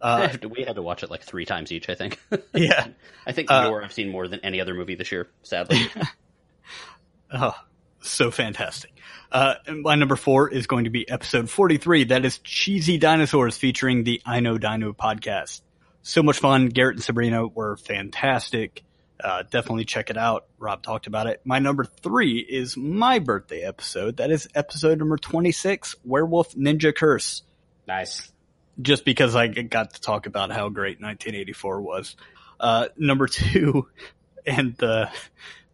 Uh, 0.00 0.28
we 0.50 0.64
had 0.64 0.74
to 0.74 0.82
watch 0.82 1.04
it 1.04 1.10
like 1.10 1.22
three 1.22 1.44
times 1.44 1.70
each. 1.70 1.88
I 1.88 1.94
think. 1.94 2.18
yeah. 2.54 2.88
I 3.26 3.32
think 3.32 3.50
Uh, 3.50 3.72
I've 3.82 3.92
seen 3.92 4.08
more 4.10 4.26
than 4.26 4.40
any 4.40 4.60
other 4.60 4.74
movie 4.74 4.96
this 4.96 5.12
year. 5.12 5.28
Sadly, 5.42 5.78
Oh, 7.32 7.54
so 8.00 8.30
fantastic. 8.30 8.90
Uh, 9.30 9.54
and 9.66 9.82
my 9.82 9.94
number 9.94 10.16
four 10.16 10.50
is 10.50 10.66
going 10.66 10.84
to 10.84 10.90
be 10.90 11.08
episode 11.08 11.48
43. 11.48 12.04
That 12.04 12.24
is 12.24 12.38
Cheesy 12.38 12.98
Dinosaurs 12.98 13.56
featuring 13.56 14.04
the 14.04 14.20
I 14.26 14.40
Know 14.40 14.58
Dino 14.58 14.92
podcast. 14.92 15.62
So 16.02 16.22
much 16.22 16.38
fun. 16.38 16.66
Garrett 16.68 16.96
and 16.96 17.04
Sabrina 17.04 17.46
were 17.46 17.76
fantastic. 17.76 18.82
Uh, 19.22 19.42
definitely 19.50 19.84
check 19.84 20.10
it 20.10 20.16
out. 20.16 20.46
Rob 20.58 20.82
talked 20.82 21.06
about 21.06 21.26
it. 21.26 21.40
My 21.44 21.58
number 21.58 21.84
three 21.84 22.38
is 22.38 22.76
my 22.76 23.18
birthday 23.20 23.62
episode. 23.62 24.16
That 24.16 24.30
is 24.30 24.48
episode 24.54 24.98
number 24.98 25.16
26, 25.16 25.96
Werewolf 26.04 26.54
Ninja 26.54 26.94
Curse. 26.94 27.42
Nice. 27.86 28.30
just 28.80 29.04
because 29.04 29.36
I 29.36 29.48
got 29.48 29.94
to 29.94 30.00
talk 30.00 30.26
about 30.26 30.50
how 30.50 30.68
great 30.68 31.00
1984 31.00 31.80
was. 31.82 32.16
Uh, 32.58 32.88
number 32.96 33.26
two, 33.26 33.88
and 34.46 34.76
the 34.76 35.10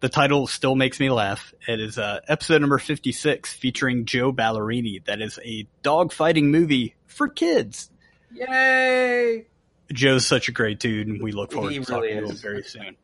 the 0.00 0.08
title 0.08 0.46
still 0.46 0.74
makes 0.74 1.00
me 1.00 1.10
laugh. 1.10 1.52
It 1.66 1.80
is 1.80 1.98
uh, 1.98 2.20
episode 2.28 2.60
number 2.60 2.78
56 2.78 3.52
featuring 3.52 4.04
Joe 4.04 4.32
Ballarini. 4.32 5.04
That 5.04 5.20
is 5.20 5.38
a 5.44 5.66
dog 5.82 6.12
fighting 6.12 6.50
movie 6.50 6.94
for 7.06 7.28
kids. 7.28 7.90
Yay! 8.32 9.46
Joe's 9.92 10.26
such 10.26 10.48
a 10.48 10.52
great 10.52 10.78
dude, 10.80 11.08
and 11.08 11.22
we 11.22 11.32
look 11.32 11.52
forward 11.52 11.72
He 11.72 11.78
to 11.78 11.84
talking 11.84 12.02
really 12.02 12.20
to 12.20 12.28
him 12.28 12.36
very 12.36 12.62
soon. 12.62 12.96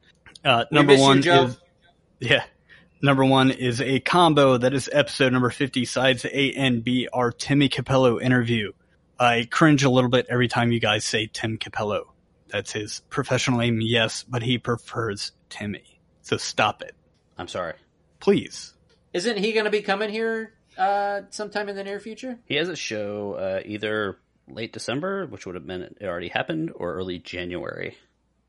Uh, 0.45 0.64
number 0.70 0.92
miss 0.92 1.01
you, 1.01 1.07
one 1.07 1.47
is 1.47 1.57
yeah. 2.20 2.45
Number 3.03 3.24
one 3.24 3.51
is 3.51 3.80
a 3.80 4.01
combo 4.01 4.57
that 4.57 4.72
is 4.72 4.88
episode 4.90 5.32
number 5.32 5.51
50, 5.51 5.84
sides 5.84 6.24
A 6.24 6.53
and 6.53 6.82
B, 6.82 7.09
our 7.12 7.30
Timmy 7.30 7.68
Cappello 7.68 8.20
interview. 8.20 8.72
I 9.18 9.47
cringe 9.51 9.84
a 9.84 9.90
little 9.90 10.11
bit 10.11 10.26
every 10.30 10.49
time 10.49 10.72
you 10.72 10.80
guys 10.80 11.05
say 11.05 11.28
Tim 11.30 11.59
Cappello. 11.59 12.12
That's 12.49 12.72
his 12.72 13.03
professional 13.11 13.59
name, 13.59 13.80
yes, 13.80 14.22
but 14.22 14.42
he 14.42 14.59
prefers 14.59 15.32
Timmy. 15.51 16.01
So 16.22 16.36
stop 16.36 16.82
it. 16.82 16.95
I'm 17.36 17.49
sorry. 17.49 17.74
Please. 18.20 18.72
Isn't 19.12 19.36
he 19.36 19.53
going 19.53 19.64
to 19.64 19.70
be 19.70 19.82
coming 19.82 20.11
here 20.11 20.55
uh, 20.78 21.22
sometime 21.30 21.68
in 21.68 21.76
the 21.76 21.84
near 21.84 22.01
future? 22.01 22.38
He 22.47 22.57
has 22.57 22.68
a 22.68 22.76
show 22.76 23.34
uh, 23.34 23.61
either 23.64 24.18
late 24.49 24.72
December, 24.72 25.26
which 25.26 25.47
would 25.47 25.55
have 25.55 25.64
meant 25.64 25.99
it 26.01 26.07
already 26.07 26.28
happened, 26.28 26.72
or 26.74 26.95
early 26.95 27.18
January. 27.18 27.97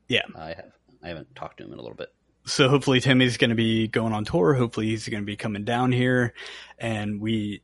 Yeah. 0.08 0.22
I 0.34 0.48
have. 0.48 0.72
I 1.02 1.08
haven't 1.08 1.34
talked 1.34 1.58
to 1.58 1.64
him 1.64 1.72
in 1.72 1.78
a 1.78 1.82
little 1.82 1.96
bit. 1.96 2.12
So 2.46 2.68
hopefully 2.68 3.00
Timmy's 3.00 3.36
going 3.38 3.50
to 3.50 3.56
be 3.56 3.88
going 3.88 4.12
on 4.12 4.24
tour. 4.24 4.54
Hopefully 4.54 4.86
he's 4.86 5.08
going 5.08 5.22
to 5.22 5.26
be 5.26 5.36
coming 5.36 5.64
down 5.64 5.92
here, 5.92 6.32
and 6.78 7.20
we. 7.20 7.62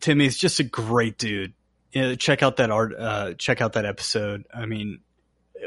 Timmy's 0.00 0.36
just 0.36 0.60
a 0.60 0.64
great 0.64 1.18
dude. 1.18 1.52
Yeah, 1.92 2.14
check 2.16 2.42
out 2.42 2.56
that 2.56 2.70
art. 2.70 2.94
Uh, 2.98 3.34
check 3.34 3.60
out 3.60 3.74
that 3.74 3.84
episode. 3.84 4.46
I 4.52 4.66
mean, 4.66 5.00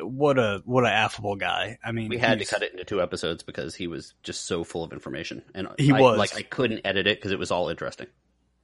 what 0.02 0.38
a 0.38 0.62
what 0.66 0.84
a 0.86 0.90
affable 0.90 1.36
guy. 1.38 1.78
I 1.84 1.92
mean, 1.94 2.10
We 2.10 2.18
had 2.18 2.40
to 2.40 2.46
cut 2.46 2.64
it 2.64 2.72
into 2.74 2.84
two 2.84 3.02
episodes 3.02 3.44
because 3.44 3.76
he 3.76 3.88
was 3.88 4.14
just 4.24 4.46
so 4.46 4.64
full 4.64 4.84
of 4.84 4.92
information, 4.92 5.44
and 5.56 5.68
He 5.78 5.92
I, 5.94 6.02
was. 6.02 6.18
like 6.18 6.36
I 6.36 6.42
couldn't 6.42 6.82
edit 6.86 7.08
it 7.08 7.18
because 7.18 7.32
it 7.32 7.40
was 7.40 7.52
all 7.52 7.70
interesting. 7.70 8.08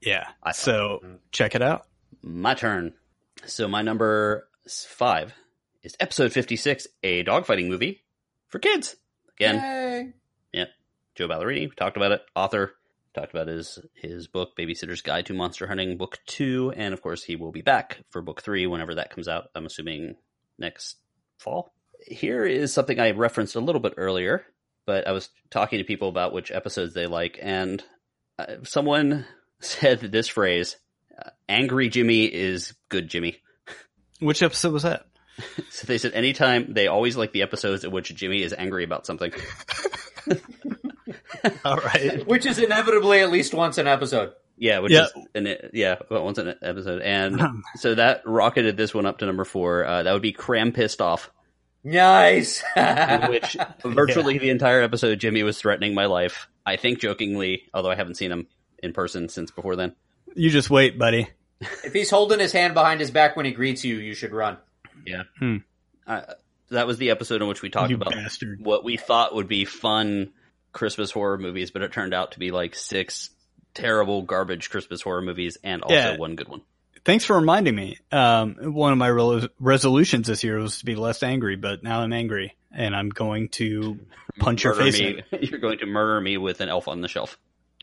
Yeah. 0.01 0.27
So 0.51 0.99
check 1.31 1.55
it 1.55 1.61
out. 1.61 1.87
My 2.21 2.53
turn. 2.55 2.93
So 3.45 3.67
my 3.67 3.81
number 3.81 4.47
five 4.69 5.33
is 5.83 5.95
episode 5.99 6.33
fifty-six, 6.33 6.87
a 7.03 7.23
dogfighting 7.23 7.67
movie 7.67 8.03
for 8.49 8.59
kids. 8.59 8.95
Again, 9.37 9.55
Yay. 9.55 10.13
Joe 11.15 11.27
Ballarini. 11.27 11.69
We 11.69 11.75
talked 11.75 11.97
about 11.97 12.11
it. 12.11 12.21
Author 12.35 12.73
talked 13.13 13.33
about 13.33 13.47
his 13.47 13.79
his 13.93 14.27
book 14.27 14.57
Babysitter's 14.57 15.01
Guide 15.01 15.27
to 15.27 15.33
Monster 15.33 15.67
Hunting, 15.67 15.97
book 15.97 16.17
two, 16.25 16.73
and 16.75 16.93
of 16.93 17.01
course 17.01 17.23
he 17.23 17.35
will 17.35 17.51
be 17.51 17.61
back 17.61 17.99
for 18.09 18.21
book 18.21 18.41
three 18.41 18.65
whenever 18.65 18.95
that 18.95 19.11
comes 19.11 19.27
out. 19.27 19.45
I'm 19.53 19.65
assuming 19.65 20.15
next 20.57 20.97
fall. 21.37 21.73
Here 22.05 22.45
is 22.45 22.73
something 22.73 22.99
I 22.99 23.11
referenced 23.11 23.55
a 23.55 23.59
little 23.61 23.81
bit 23.81 23.93
earlier, 23.97 24.45
but 24.85 25.07
I 25.07 25.11
was 25.11 25.29
talking 25.51 25.79
to 25.79 25.85
people 25.85 26.09
about 26.09 26.33
which 26.33 26.51
episodes 26.51 26.93
they 26.93 27.05
like, 27.05 27.37
and 27.41 27.83
uh, 28.39 28.55
someone 28.63 29.25
said 29.59 29.99
this 29.99 30.27
phrase: 30.27 30.77
"Angry 31.47 31.89
Jimmy 31.89 32.25
is 32.25 32.73
good 32.89 33.07
Jimmy." 33.07 33.37
Which 34.19 34.41
episode 34.41 34.73
was 34.73 34.83
that? 34.83 35.05
So 35.69 35.87
they 35.87 35.97
said 35.97 36.13
anytime 36.13 36.73
they 36.73 36.87
always 36.87 37.17
like 37.17 37.31
the 37.31 37.41
episodes 37.41 37.83
in 37.83 37.91
which 37.91 38.13
Jimmy 38.13 38.43
is 38.43 38.53
angry 38.55 38.83
about 38.83 39.05
something. 39.07 39.31
All 41.65 41.77
right. 41.77 42.25
Which 42.27 42.45
is 42.45 42.59
inevitably 42.59 43.19
at 43.19 43.31
least 43.31 43.53
once 43.53 43.77
an 43.77 43.87
episode. 43.87 44.33
Yeah, 44.57 44.79
which 44.79 44.91
Yeah. 44.91 45.05
is 45.05 45.11
an, 45.33 45.55
yeah, 45.73 45.95
well, 46.09 46.23
once 46.23 46.37
an 46.37 46.55
episode, 46.61 47.01
and 47.01 47.41
so 47.75 47.95
that 47.95 48.21
rocketed 48.25 48.77
this 48.77 48.93
one 48.93 49.05
up 49.05 49.17
to 49.19 49.25
number 49.25 49.43
four. 49.45 49.83
Uh, 49.85 50.03
that 50.03 50.13
would 50.13 50.21
be 50.21 50.31
Cram 50.31 50.71
pissed 50.71 51.01
off, 51.01 51.31
Nice. 51.83 52.63
which 53.27 53.57
virtually 53.83 54.37
the 54.37 54.51
entire 54.51 54.81
episode 54.81 55.19
Jimmy 55.19 55.43
was 55.43 55.57
threatening 55.59 55.93
my 55.95 56.05
life. 56.05 56.47
I 56.65 56.77
think 56.77 56.99
jokingly, 56.99 57.63
although 57.73 57.91
I 57.91 57.95
haven't 57.95 58.15
seen 58.15 58.31
him 58.31 58.47
in 58.81 58.93
person 58.93 59.27
since 59.27 59.51
before 59.51 59.75
then. 59.75 59.95
You 60.35 60.49
just 60.49 60.69
wait, 60.69 60.97
buddy. 60.99 61.27
if 61.83 61.91
he's 61.91 62.09
holding 62.11 62.39
his 62.39 62.51
hand 62.53 62.73
behind 62.75 62.99
his 63.01 63.11
back 63.11 63.35
when 63.35 63.45
he 63.45 63.51
greets 63.51 63.83
you, 63.83 63.95
you 63.97 64.13
should 64.13 64.31
run. 64.31 64.57
Yeah, 65.05 65.23
Hmm. 65.39 65.57
uh, 66.07 66.21
that 66.69 66.87
was 66.87 66.97
the 66.97 67.09
episode 67.11 67.41
in 67.41 67.47
which 67.47 67.61
we 67.61 67.69
talked 67.69 67.89
you 67.91 67.95
about 67.97 68.11
bastard. 68.13 68.59
what 68.61 68.83
we 68.83 68.97
thought 68.97 69.35
would 69.35 69.47
be 69.47 69.65
fun 69.65 70.31
Christmas 70.71 71.11
horror 71.11 71.37
movies, 71.37 71.71
but 71.71 71.81
it 71.81 71.91
turned 71.91 72.13
out 72.13 72.31
to 72.33 72.39
be 72.39 72.51
like 72.51 72.75
six 72.75 73.29
terrible 73.73 74.21
garbage 74.21 74.69
Christmas 74.69 75.01
horror 75.01 75.21
movies 75.21 75.57
and 75.63 75.81
also 75.83 75.95
Yeah. 75.95 76.17
one 76.17 76.35
good 76.35 76.47
one. 76.47 76.61
Thanks 77.05 77.25
for 77.25 77.35
reminding 77.35 77.75
me. 77.75 77.97
Um, 78.11 78.55
one 78.73 78.91
of 78.93 78.97
my 78.97 79.09
resolutions 79.59 80.27
this 80.27 80.43
year 80.43 80.57
was 80.59 80.79
to 80.79 80.85
be 80.85 80.95
less 80.95 81.21
angry, 81.21 81.55
but 81.57 81.83
now 81.83 81.99
I'm 82.01 82.13
angry 82.13 82.55
and 82.71 82.95
I'm 82.95 83.09
going 83.09 83.49
to 83.49 83.99
punch 84.39 84.63
your 84.63 84.73
face 84.73 84.99
me. 84.99 85.21
You're 85.41 85.59
going 85.59 85.79
to 85.79 85.85
murder 85.85 86.19
me 86.21 86.37
with 86.37 86.61
an 86.61 86.69
elf 86.69 86.87
on 86.87 87.01
the 87.01 87.07
shelf. 87.07 87.37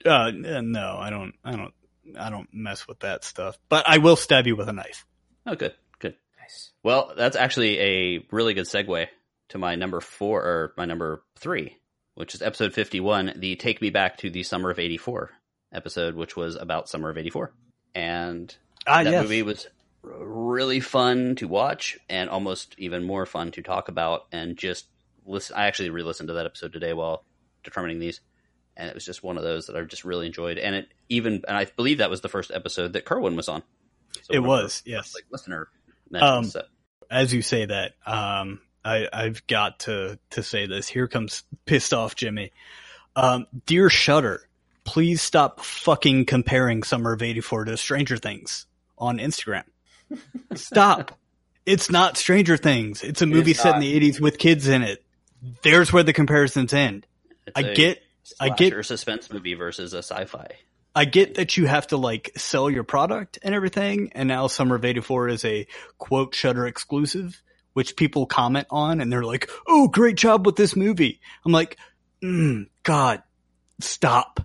Uh, 0.05 0.31
no, 0.33 0.97
I 0.99 1.11
don't, 1.11 1.35
I 1.45 1.55
don't, 1.55 1.75
I 2.19 2.31
don't 2.31 2.49
mess 2.53 2.89
with 2.89 3.01
that 3.01 3.23
stuff, 3.25 3.59
but 3.69 3.87
I 3.89 3.99
will 3.99 4.17
stab 4.17 4.47
you 4.47 4.57
with 4.57 4.69
a 4.69 4.73
knife. 4.73 5.05
Oh, 5.47 5.55
good, 5.55 5.59
good. 5.59 5.75
Nice. 6.51 6.71
Well, 6.83 7.13
that's 7.17 7.37
actually 7.37 7.79
a 7.79 8.27
really 8.31 8.55
good 8.55 8.67
segue 8.67 9.07
to 9.51 9.59
my 9.59 9.75
number 9.77 10.01
four 10.01 10.43
or 10.43 10.73
my 10.77 10.85
number 10.85 11.23
three, 11.39 11.77
which 12.15 12.35
is 12.35 12.43
episode 12.43 12.73
51, 12.75 13.35
the 13.37 13.57
Take 13.57 13.81
Me 13.81 13.91
Back 13.91 14.19
to 14.19 14.31
the 14.31 14.43
Summer 14.43 14.71
of 14.71 14.79
84 14.79 15.31
episode, 15.73 16.15
which 16.15 16.37
was 16.37 16.57
about 16.57 16.89
Summer 16.89 17.11
of 17.11 17.19
84. 17.19 17.53
And 17.95 18.55
Ah, 18.87 19.03
that 19.05 19.11
yes. 19.13 19.23
movie 19.23 19.43
was 19.43 19.67
really 20.03 20.81
fun 20.81 21.35
to 21.37 21.47
watch 21.47 21.99
and 22.09 22.31
almost 22.31 22.75
even 22.79 23.05
more 23.05 23.27
fun 23.27 23.51
to 23.53 23.63
talk 23.63 23.89
about 23.89 24.27
and 24.33 24.57
just 24.57 24.87
listen. 25.27 25.57
I 25.57 25.67
actually 25.67 25.91
re-listened 25.91 26.29
to 26.29 26.35
that 26.35 26.47
episode 26.47 26.73
today 26.73 26.93
while 26.95 27.25
determining 27.63 27.99
these, 27.99 28.21
and 28.77 28.89
it 28.89 28.95
was 28.95 29.05
just 29.05 29.23
one 29.23 29.37
of 29.37 29.43
those 29.45 29.67
that 29.67 29.77
I 29.77 29.83
just 29.83 30.05
really 30.05 30.27
enjoyed. 30.27 30.57
And 30.59 30.75
it 30.75 30.89
even, 31.09 31.43
and 31.47 31.57
I 31.57 31.67
believe 31.67 31.99
that 31.99 32.11
was 32.11 32.23
the 32.23 32.29
first 32.29 32.51
episode 32.51 32.95
that 32.95 33.05
Kerwin 33.05 33.37
was 33.37 33.49
on. 33.49 33.63
So 34.23 34.33
It 34.35 34.39
one 34.41 34.49
of 34.49 34.51
our 34.57 34.63
was, 34.65 34.83
yes. 34.87 35.15
like 35.15 35.25
listener. 35.31 35.69
Um, 36.15 36.45
so. 36.45 36.63
As 37.11 37.35
you 37.35 37.43
say 37.43 37.67
that, 37.67 37.95
um, 38.07 38.61
I, 38.85 39.09
I've 39.13 39.47
got 39.47 39.81
to, 39.81 40.19
to 40.31 40.43
say 40.43 40.67
this. 40.67 40.89
Here 40.89 41.09
comes 41.09 41.43
pissed 41.67 41.93
off 41.93 42.15
Jimmy. 42.15 42.53
Um, 43.17 43.47
dear 43.67 43.91
Shudder, 43.91 44.49
please 44.85 45.21
stop 45.21 45.61
fucking 45.61 46.27
comparing 46.27 46.83
Summer 46.83 47.13
of 47.13 47.23
84 47.23 47.65
to 47.67 47.77
Stranger 47.77 48.17
Things 48.17 48.67
on 48.97 49.19
Instagram. 49.19 49.65
Stop. 50.55 51.19
It's 51.67 51.91
not 51.91 52.17
Stranger 52.17 52.57
Things. 52.57 53.03
It's 53.03 53.23
a 53.23 53.27
movie 53.27 53.55
set 53.55 53.75
in 53.75 53.81
the 53.81 54.11
80s 54.11 54.21
with 54.21 54.39
kids 54.39 54.67
in 54.69 54.83
it. 54.83 55.05
There's 55.63 55.93
where 55.93 56.03
the 56.03 56.13
comparisons 56.13 56.73
end. 56.73 57.07
It's 57.47 57.57
I 57.57 57.61
a 57.61 57.75
get 57.75 58.03
I 58.39 58.49
get- 58.51 58.71
slasher 58.71 58.83
suspense 58.83 59.31
movie 59.33 59.55
versus 59.55 59.95
a 59.95 59.99
sci-fi. 59.99 60.49
I 60.95 61.05
get 61.05 61.35
that 61.37 61.57
you 61.57 61.67
have 61.67 61.87
to 61.89 61.97
like 61.97 62.33
sell 62.37 62.69
your 62.69 62.85
product 62.85 63.39
and 63.43 63.55
everything, 63.55 64.11
and 64.15 64.29
now 64.29 64.47
Summer 64.49 64.77
of 64.77 64.85
'84 64.85 65.29
is 65.29 65.45
a 65.45 65.67
quote 65.99 66.35
Shudder 66.35 66.67
exclusive, 66.67 67.41
which 67.75 67.97
people 67.97 68.27
comment 68.27 68.67
on, 68.71 69.01
and 69.01 69.13
they're 69.13 69.25
like, 69.25 69.49
"Oh, 69.69 69.89
great 69.89 70.17
job 70.17 70.47
with 70.47 70.57
this 70.57 70.75
movie." 70.75 71.21
I'm 71.45 71.53
like, 71.53 71.79
mm, 72.23 72.67
"God, 72.83 73.23
stop, 73.81 74.41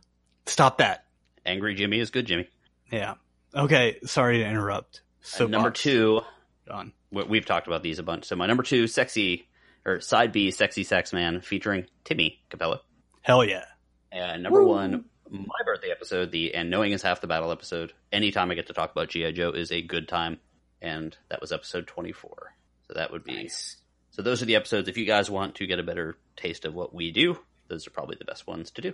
stop 0.46 0.78
that." 0.78 1.06
Angry 1.46 1.76
Jimmy 1.76 2.00
is 2.00 2.12
good 2.12 2.26
Jimmy. 2.28 2.48
Yeah. 2.92 3.16
Okay. 3.54 3.98
Sorry 4.06 4.40
to 4.40 4.46
interrupt. 4.46 5.02
So 5.22 5.48
number 5.48 5.72
two, 5.72 6.22
on. 6.70 6.94
we- 7.12 7.24
we've 7.24 7.46
talked 7.46 7.68
about 7.68 7.82
these 7.82 7.98
a 8.00 8.04
bunch. 8.04 8.26
So 8.26 8.36
my 8.36 8.46
number 8.46 8.64
two, 8.64 8.88
sexy 8.88 9.48
or 9.86 10.00
side 10.02 10.32
B, 10.32 10.52
sexy 10.52 10.84
sex 10.84 11.14
man, 11.14 11.42
featuring 11.42 11.86
Timmy 12.04 12.44
Cappello. 12.50 12.80
Hell 13.22 13.44
yeah. 13.44 13.66
And 14.12 14.44
number 14.44 14.64
one, 14.64 15.06
my 15.30 15.64
birthday 15.66 15.92
episode, 15.92 16.32
the 16.32 16.54
and 16.56 16.70
knowing 16.70 16.92
is 16.92 17.02
half 17.02 17.22
the 17.22 17.28
battle 17.28 17.52
episode. 17.52 17.94
Anytime 18.12 18.52
I 18.52 18.56
get 18.56 18.68
to 18.68 18.74
talk 18.74 18.92
about 18.92 19.10
GI 19.10 19.34
Joe 19.34 19.52
is 19.52 19.72
a 19.72 19.82
good 19.82 20.08
time, 20.08 20.40
and 20.82 21.16
that 21.30 21.42
was 21.42 21.52
episode 21.52 21.88
twenty 21.88 22.12
four. 22.12 22.54
So 22.88 22.94
that 22.96 23.12
would 23.12 23.24
be 23.24 23.36
Nice. 23.44 23.78
so. 24.12 24.22
Those 24.22 24.42
are 24.42 24.46
the 24.46 24.56
episodes. 24.56 24.88
If 24.88 24.98
you 24.98 25.06
guys 25.06 25.30
want 25.30 25.56
to 25.56 25.68
get 25.68 25.80
a 25.80 25.84
better 25.84 26.18
taste 26.36 26.66
of 26.66 26.74
what 26.76 26.94
we 26.94 27.12
do, 27.12 27.38
those 27.68 27.88
are 27.88 27.92
probably 27.92 28.16
the 28.20 28.26
best 28.26 28.46
ones 28.48 28.70
to 28.72 28.82
do. 28.82 28.94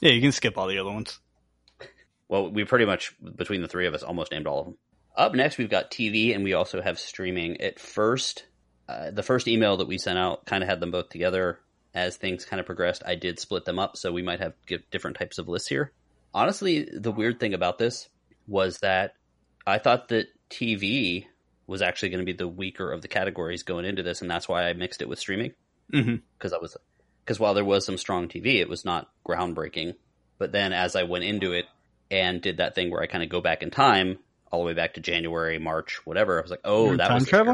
Yeah, 0.00 0.12
you 0.12 0.20
can 0.20 0.32
skip 0.32 0.58
all 0.58 0.66
the 0.68 0.78
other 0.78 0.90
ones. 0.90 1.18
Well, 2.28 2.50
we 2.50 2.64
pretty 2.64 2.84
much 2.84 3.14
between 3.36 3.62
the 3.62 3.68
three 3.68 3.86
of 3.86 3.94
us 3.94 4.02
almost 4.02 4.32
named 4.32 4.46
all 4.46 4.60
of 4.60 4.66
them. 4.66 4.76
Up 5.16 5.34
next, 5.34 5.58
we've 5.58 5.70
got 5.70 5.90
TV, 5.90 6.34
and 6.34 6.44
we 6.44 6.52
also 6.52 6.80
have 6.82 6.98
streaming. 6.98 7.60
At 7.60 7.80
first, 7.80 8.44
uh, 8.88 9.10
the 9.10 9.22
first 9.22 9.48
email 9.48 9.78
that 9.78 9.88
we 9.88 9.98
sent 9.98 10.18
out 10.18 10.44
kind 10.46 10.62
of 10.62 10.68
had 10.68 10.78
them 10.80 10.90
both 10.90 11.08
together. 11.08 11.58
As 11.94 12.16
things 12.16 12.44
kind 12.44 12.60
of 12.60 12.66
progressed, 12.66 13.02
I 13.06 13.14
did 13.14 13.38
split 13.38 13.64
them 13.64 13.78
up, 13.78 13.96
so 13.96 14.12
we 14.12 14.22
might 14.22 14.40
have 14.40 14.54
different 14.90 15.16
types 15.16 15.38
of 15.38 15.48
lists 15.48 15.68
here. 15.68 15.92
Honestly, 16.34 16.88
the 16.92 17.10
weird 17.10 17.40
thing 17.40 17.54
about 17.54 17.78
this 17.78 18.08
was 18.46 18.78
that 18.78 19.14
I 19.66 19.78
thought 19.78 20.08
that 20.08 20.26
TV 20.50 21.26
was 21.66 21.82
actually 21.82 22.10
going 22.10 22.20
to 22.20 22.30
be 22.30 22.36
the 22.36 22.48
weaker 22.48 22.92
of 22.92 23.02
the 23.02 23.08
categories 23.08 23.62
going 23.62 23.84
into 23.84 24.02
this, 24.02 24.22
and 24.22 24.30
that's 24.30 24.48
why 24.48 24.68
I 24.68 24.72
mixed 24.74 25.02
it 25.02 25.08
with 25.08 25.18
streaming 25.18 25.54
mm-hmm. 25.92 26.16
because 26.36 26.52
I 26.52 26.58
was 26.58 26.76
because 27.24 27.38
while 27.38 27.54
there 27.54 27.64
was 27.64 27.84
some 27.84 27.98
strong 27.98 28.28
TV, 28.28 28.60
it 28.60 28.68
was 28.68 28.84
not 28.84 29.08
groundbreaking. 29.26 29.94
But 30.38 30.52
then 30.52 30.72
as 30.72 30.96
I 30.96 31.02
went 31.02 31.24
into 31.24 31.52
it 31.52 31.66
and 32.10 32.40
did 32.40 32.58
that 32.58 32.74
thing 32.74 32.90
where 32.90 33.02
I 33.02 33.06
kind 33.06 33.22
of 33.22 33.28
go 33.28 33.40
back 33.40 33.62
in 33.62 33.70
time, 33.70 34.18
all 34.50 34.60
the 34.60 34.66
way 34.66 34.72
back 34.72 34.94
to 34.94 35.00
January, 35.00 35.58
March, 35.58 36.00
whatever, 36.06 36.38
I 36.38 36.42
was 36.42 36.50
like, 36.50 36.62
oh, 36.64 36.86
You're 36.86 36.96
that 36.98 37.08
time 37.08 37.14
was 37.16 37.26
scare. 37.26 37.44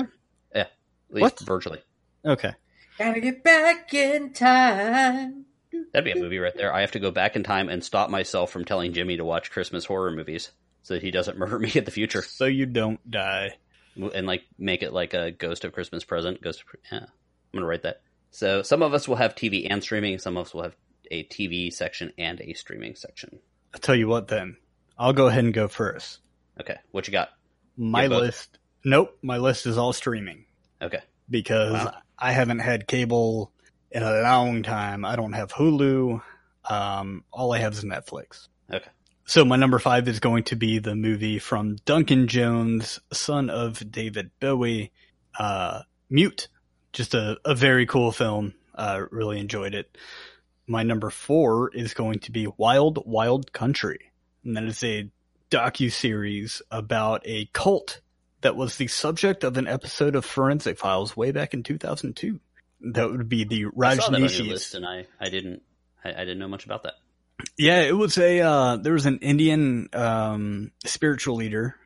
Yeah, 0.55 0.61
at 0.61 0.71
least 1.11 1.23
What? 1.23 1.41
virtually. 1.41 1.81
Okay. 2.25 2.55
Gotta 2.99 3.21
get 3.21 3.43
back 3.43 3.93
in 3.93 4.33
time. 4.33 5.47
That'd 5.93 6.05
be 6.05 6.13
a 6.19 6.23
movie 6.23 6.39
right 6.39 6.55
there. 6.57 6.73
I 6.73 6.83
have 6.83 6.93
to 6.93 7.01
go 7.01 7.11
back 7.11 7.35
in 7.35 7.43
time 7.43 7.69
and 7.69 7.83
stop 7.83 8.09
myself 8.11 8.51
from 8.53 8.65
telling 8.65 8.93
Jimmy 8.93 9.17
to 9.17 9.25
watch 9.25 9.51
Christmas 9.51 9.85
horror 9.85 10.13
movies 10.13 10.51
so 10.83 10.95
that 10.95 11.03
he 11.03 11.11
doesn't 11.11 11.37
murder 11.39 11.59
me 11.59 11.73
in 11.75 11.85
the 11.85 11.91
future, 11.91 12.23
So 12.23 12.45
you 12.45 12.67
don't 12.67 13.01
die. 13.11 13.57
and 13.97 14.27
like 14.27 14.45
make 14.59 14.83
it 14.83 14.93
like 14.93 15.15
a 15.15 15.33
Ghost 15.33 15.65
of 15.65 15.73
Christmas 15.73 16.05
Present. 16.05 16.41
Ghost, 16.41 16.61
of, 16.63 16.81
yeah, 16.93 16.99
I'm 17.01 17.09
gonna 17.53 17.67
write 17.67 17.83
that. 17.83 18.03
So 18.31 18.63
some 18.63 18.83
of 18.83 18.95
us 18.95 19.09
will 19.09 19.17
have 19.17 19.35
TV 19.35 19.67
and 19.69 19.83
streaming. 19.83 20.19
Some 20.19 20.37
of 20.37 20.47
us 20.47 20.55
will 20.55 20.63
have 20.63 20.77
a 21.11 21.25
TV 21.25 21.73
section 21.73 22.13
and 22.19 22.41
a 22.41 22.55
streaming 22.55 22.95
section. 22.95 23.39
I'll 23.75 23.81
tell 23.81 23.95
you 23.97 24.07
what 24.09 24.29
then. 24.29 24.57
I'll 24.97 25.13
go 25.13 25.27
ahead 25.27 25.45
and 25.45 25.53
go 25.55 25.67
first. 25.69 26.21
Okay, 26.61 26.77
what 26.93 27.09
you 27.09 27.13
got? 27.13 27.31
My 27.77 28.03
Yeah, 28.03 28.09
both. 28.09 28.21
list. 28.23 28.59
Nope. 28.85 29.19
My 29.23 29.39
list 29.39 29.67
is 29.67 29.77
all 29.79 29.93
streaming. 29.93 30.45
Okay. 30.81 31.01
because 31.29 31.73
Wow. 31.73 31.95
I 32.19 32.33
haven't 32.33 32.61
had 32.61 32.87
cable 32.87 33.53
in 33.91 34.03
a 34.03 34.23
long 34.23 34.63
time. 34.63 35.05
I 35.05 35.17
don't 35.17 35.33
have 35.33 35.53
Hulu. 35.53 36.23
Um, 36.69 37.25
all 37.31 37.53
I 37.53 37.59
have 37.59 37.75
is 37.75 37.85
Netflix. 37.85 38.49
Okay. 38.73 38.89
So 39.27 39.45
my 39.45 39.57
number 39.57 39.79
five 39.79 40.07
is 40.09 40.21
going 40.21 40.45
to 40.45 40.57
be 40.57 40.79
the 40.79 40.95
movie 40.95 41.39
from 41.39 41.77
Duncan 41.85 42.29
Jones, 42.29 43.01
son 43.13 43.49
of 43.49 43.91
David 43.91 44.31
Bowie, 44.39 44.93
uh, 45.39 45.83
Mute. 46.11 46.49
Just 46.93 47.15
a, 47.15 47.39
a 47.45 47.55
very 47.55 47.87
cool 47.87 48.13
film. 48.13 48.55
Uh, 48.75 49.03
really 49.11 49.39
enjoyed 49.39 49.75
it. 49.75 49.97
My 50.67 50.83
number 50.83 51.11
four 51.11 51.71
is 51.75 51.95
going 51.95 52.21
to 52.21 52.33
be 52.33 52.49
Wild 52.57 53.03
Wild 53.07 53.53
Country. 53.53 54.13
And 54.45 54.57
that 54.57 54.65
is 54.65 54.83
a 54.85 55.11
docu-series 55.51 56.63
about 56.71 57.23
a 57.25 57.47
cult 57.53 58.01
that 58.45 58.57
was 58.57 58.77
the 58.77 58.87
subject 58.89 59.43
of 59.43 59.57
an 59.57 59.67
episode 59.67 60.15
of 60.15 60.25
Forensic 60.25 60.79
Files 60.79 61.17
way 61.17 61.33
back 61.33 61.55
in 61.55 61.63
2002. 61.63 62.39
That 62.93 63.11
would 63.11 63.29
be 63.29 63.45
the 63.45 63.67
I 63.83 63.97
saw 63.97 64.11
that 64.11 64.23
on 64.23 64.29
your 64.29 64.47
list, 64.47 64.75
and 64.75 64.87
I, 64.87 65.07
I 65.19 65.31
didn't 65.31 65.63
I, 66.05 66.11
I 66.11 66.19
didn't 66.19 66.39
know 66.39 66.49
much 66.49 66.67
about 66.67 66.83
that. 66.83 66.95
Yeah, 67.57 67.81
it 67.81 67.97
was 67.97 68.19
a 68.19 68.41
uh, 68.41 68.77
there 68.77 68.93
was 68.93 69.07
an 69.07 69.21
Indian 69.21 69.89
um, 69.95 70.73
spiritual 70.85 71.37
leader 71.37 71.77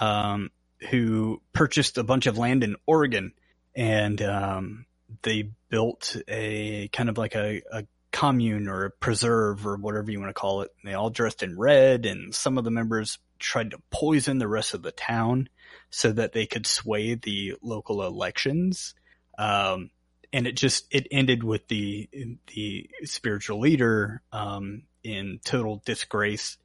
um, 0.00 0.50
who 0.90 1.40
purchased 1.52 1.98
a 1.98 2.04
bunch 2.04 2.26
of 2.26 2.36
land 2.36 2.64
in 2.64 2.74
Oregon, 2.84 3.32
and 3.76 4.20
um, 4.20 4.86
they 5.22 5.50
built 5.68 6.16
a 6.26 6.88
kind 6.88 7.08
of 7.08 7.16
like 7.16 7.36
a, 7.36 7.62
a 7.70 7.84
commune 8.10 8.66
or 8.66 8.86
a 8.86 8.90
preserve 8.90 9.68
or 9.68 9.76
whatever 9.76 10.10
you 10.10 10.18
want 10.18 10.30
to 10.30 10.34
call 10.34 10.62
it. 10.62 10.72
They 10.82 10.94
all 10.94 11.10
dressed 11.10 11.44
in 11.44 11.56
red, 11.56 12.06
and 12.06 12.34
some 12.34 12.58
of 12.58 12.64
the 12.64 12.72
members 12.72 13.18
tried 13.38 13.70
to 13.70 13.78
poison 13.90 14.38
the 14.38 14.48
rest 14.48 14.74
of 14.74 14.82
the 14.82 14.90
town 14.90 15.48
so 15.90 16.12
that 16.12 16.32
they 16.32 16.46
could 16.46 16.66
sway 16.66 17.14
the 17.14 17.54
local 17.62 18.02
elections. 18.02 18.94
Um, 19.38 19.90
and 20.32 20.46
it 20.46 20.56
just 20.56 20.86
it 20.90 21.06
ended 21.10 21.42
with 21.42 21.68
the 21.68 22.08
the 22.54 22.90
spiritual 23.04 23.60
leader 23.60 24.22
um, 24.32 24.82
in 25.02 25.40
total 25.44 25.82
disgrace. 25.84 26.58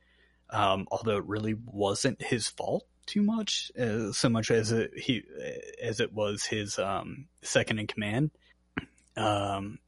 Um, 0.49 0.87
although 0.91 1.17
it 1.17 1.25
really 1.25 1.55
wasn't 1.65 2.21
his 2.21 2.47
fault 2.47 2.85
too 3.05 3.21
much, 3.21 3.71
uh, 3.79 4.11
so 4.11 4.29
much 4.29 4.51
as 4.51 4.71
it, 4.71 4.91
he 4.97 5.23
as 5.81 5.99
it 5.99 6.13
was 6.13 6.43
his 6.43 6.77
um, 6.77 7.25
second 7.41 7.79
in 7.79 7.87
command. 7.87 8.31
Um, 9.15 9.79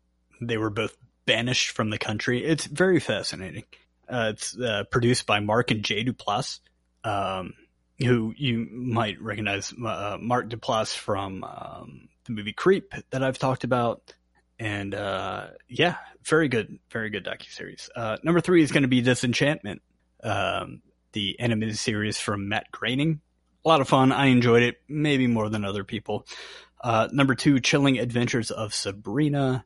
they 0.41 0.57
were 0.57 0.69
both 0.69 0.95
banished 1.25 1.71
from 1.71 1.89
the 1.89 1.97
country. 1.97 2.43
It's 2.43 2.65
very 2.65 2.99
fascinating. 2.99 3.63
Uh, 4.07 4.31
it's 4.33 4.57
uh, 4.57 4.83
produced 4.91 5.25
by 5.25 5.39
Mark 5.39 5.71
and 5.71 5.83
Jay 5.83 6.03
Duplass, 6.03 6.59
um, 7.03 7.53
who 7.99 8.33
you 8.35 8.67
might 8.71 9.21
recognize 9.21 9.73
uh, 9.73 10.17
Mark 10.19 10.49
Duplass 10.49 10.95
from 10.95 11.43
um, 11.43 12.09
the 12.25 12.33
movie 12.33 12.53
Creep 12.53 12.93
that 13.11 13.23
I've 13.23 13.39
talked 13.39 13.63
about. 13.63 14.13
And 14.59 14.93
uh, 14.93 15.47
yeah, 15.67 15.95
very 16.23 16.47
good, 16.47 16.79
very 16.89 17.09
good 17.09 17.25
docuseries. 17.25 17.89
Uh, 17.95 18.17
number 18.23 18.41
three 18.41 18.63
is 18.63 18.71
going 18.71 18.83
to 18.83 18.89
be 18.89 19.01
Disenchantment, 19.01 19.81
um, 20.23 20.81
the 21.11 21.39
animated 21.39 21.77
series 21.77 22.19
from 22.19 22.49
Matt 22.49 22.71
Groening. 22.71 23.21
A 23.63 23.67
lot 23.67 23.81
of 23.81 23.87
fun. 23.87 24.11
I 24.11 24.27
enjoyed 24.27 24.63
it, 24.63 24.77
maybe 24.87 25.27
more 25.27 25.49
than 25.49 25.65
other 25.65 25.83
people. 25.83 26.27
Uh, 26.81 27.07
number 27.11 27.35
two, 27.35 27.59
Chilling 27.59 27.97
Adventures 27.97 28.51
of 28.51 28.73
Sabrina. 28.73 29.65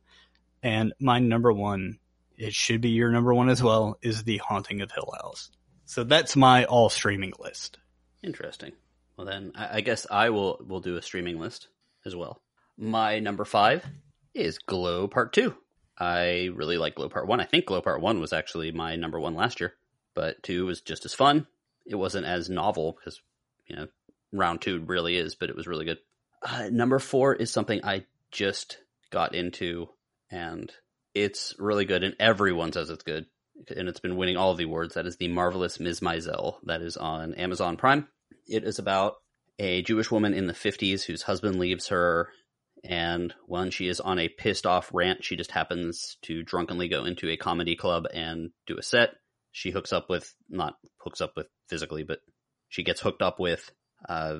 And 0.62 0.92
my 1.00 1.18
number 1.18 1.52
one, 1.52 1.98
it 2.36 2.54
should 2.54 2.80
be 2.80 2.90
your 2.90 3.10
number 3.10 3.34
one 3.34 3.48
as 3.48 3.62
well, 3.62 3.98
is 4.02 4.24
The 4.24 4.38
Haunting 4.38 4.80
of 4.80 4.90
Hill 4.90 5.12
House. 5.20 5.50
So 5.84 6.04
that's 6.04 6.36
my 6.36 6.64
all 6.64 6.88
streaming 6.88 7.32
list. 7.38 7.78
Interesting. 8.22 8.72
Well, 9.16 9.26
then 9.26 9.52
I, 9.54 9.78
I 9.78 9.80
guess 9.80 10.06
I 10.10 10.30
will 10.30 10.60
will 10.66 10.80
do 10.80 10.96
a 10.96 11.02
streaming 11.02 11.38
list 11.38 11.68
as 12.04 12.16
well. 12.16 12.40
My 12.76 13.20
number 13.20 13.44
five 13.44 13.84
is 14.34 14.58
Glow 14.58 15.08
Part 15.08 15.32
Two. 15.32 15.54
I 15.98 16.50
really 16.54 16.78
like 16.78 16.94
Glow 16.94 17.08
Part 17.08 17.26
One. 17.26 17.40
I 17.40 17.44
think 17.44 17.66
Glow 17.66 17.82
Part 17.82 18.00
One 18.00 18.20
was 18.20 18.32
actually 18.32 18.72
my 18.72 18.96
number 18.96 19.20
one 19.20 19.34
last 19.34 19.60
year, 19.60 19.74
but 20.14 20.42
two 20.42 20.66
was 20.66 20.80
just 20.80 21.04
as 21.04 21.14
fun. 21.14 21.46
It 21.86 21.96
wasn't 21.96 22.26
as 22.26 22.48
novel 22.48 22.96
because 22.98 23.20
you 23.66 23.76
know 23.76 23.88
round 24.32 24.60
two 24.60 24.80
really 24.80 25.16
is, 25.16 25.34
but 25.34 25.50
it 25.50 25.56
was 25.56 25.66
really 25.66 25.84
good. 25.84 25.98
Uh, 26.42 26.68
number 26.70 26.98
four 26.98 27.34
is 27.34 27.50
something 27.50 27.84
I 27.84 28.06
just 28.30 28.78
got 29.10 29.34
into, 29.34 29.88
and 30.30 30.72
it's 31.14 31.54
really 31.58 31.84
good, 31.84 32.02
and 32.02 32.16
everyone 32.18 32.72
says 32.72 32.90
it's 32.90 33.02
good, 33.02 33.26
and 33.74 33.88
it's 33.88 34.00
been 34.00 34.16
winning 34.16 34.36
all 34.36 34.54
the 34.54 34.64
awards. 34.64 34.94
That 34.94 35.06
is 35.06 35.16
the 35.16 35.28
marvelous 35.28 35.80
Ms. 35.80 36.00
Maisel. 36.00 36.56
That 36.64 36.82
is 36.82 36.96
on 36.96 37.34
Amazon 37.34 37.76
Prime. 37.76 38.08
It 38.46 38.64
is 38.64 38.78
about 38.78 39.16
a 39.58 39.82
Jewish 39.82 40.10
woman 40.10 40.34
in 40.34 40.46
the 40.46 40.52
50s 40.52 41.04
whose 41.04 41.22
husband 41.22 41.58
leaves 41.58 41.88
her 41.88 42.30
and 42.84 43.34
when 43.46 43.70
she 43.70 43.88
is 43.88 44.00
on 44.00 44.18
a 44.18 44.28
pissed 44.28 44.66
off 44.66 44.90
rant, 44.92 45.24
she 45.24 45.36
just 45.36 45.50
happens 45.50 46.16
to 46.22 46.42
drunkenly 46.42 46.88
go 46.88 47.04
into 47.04 47.28
a 47.28 47.36
comedy 47.36 47.76
club 47.76 48.06
and 48.12 48.50
do 48.66 48.78
a 48.78 48.82
set. 48.82 49.10
She 49.52 49.70
hooks 49.70 49.92
up 49.92 50.08
with, 50.08 50.34
not 50.48 50.76
hooks 50.98 51.20
up 51.20 51.32
with 51.36 51.46
physically, 51.68 52.04
but 52.04 52.20
she 52.68 52.82
gets 52.82 53.00
hooked 53.00 53.22
up 53.22 53.38
with, 53.38 53.70
uh, 54.08 54.36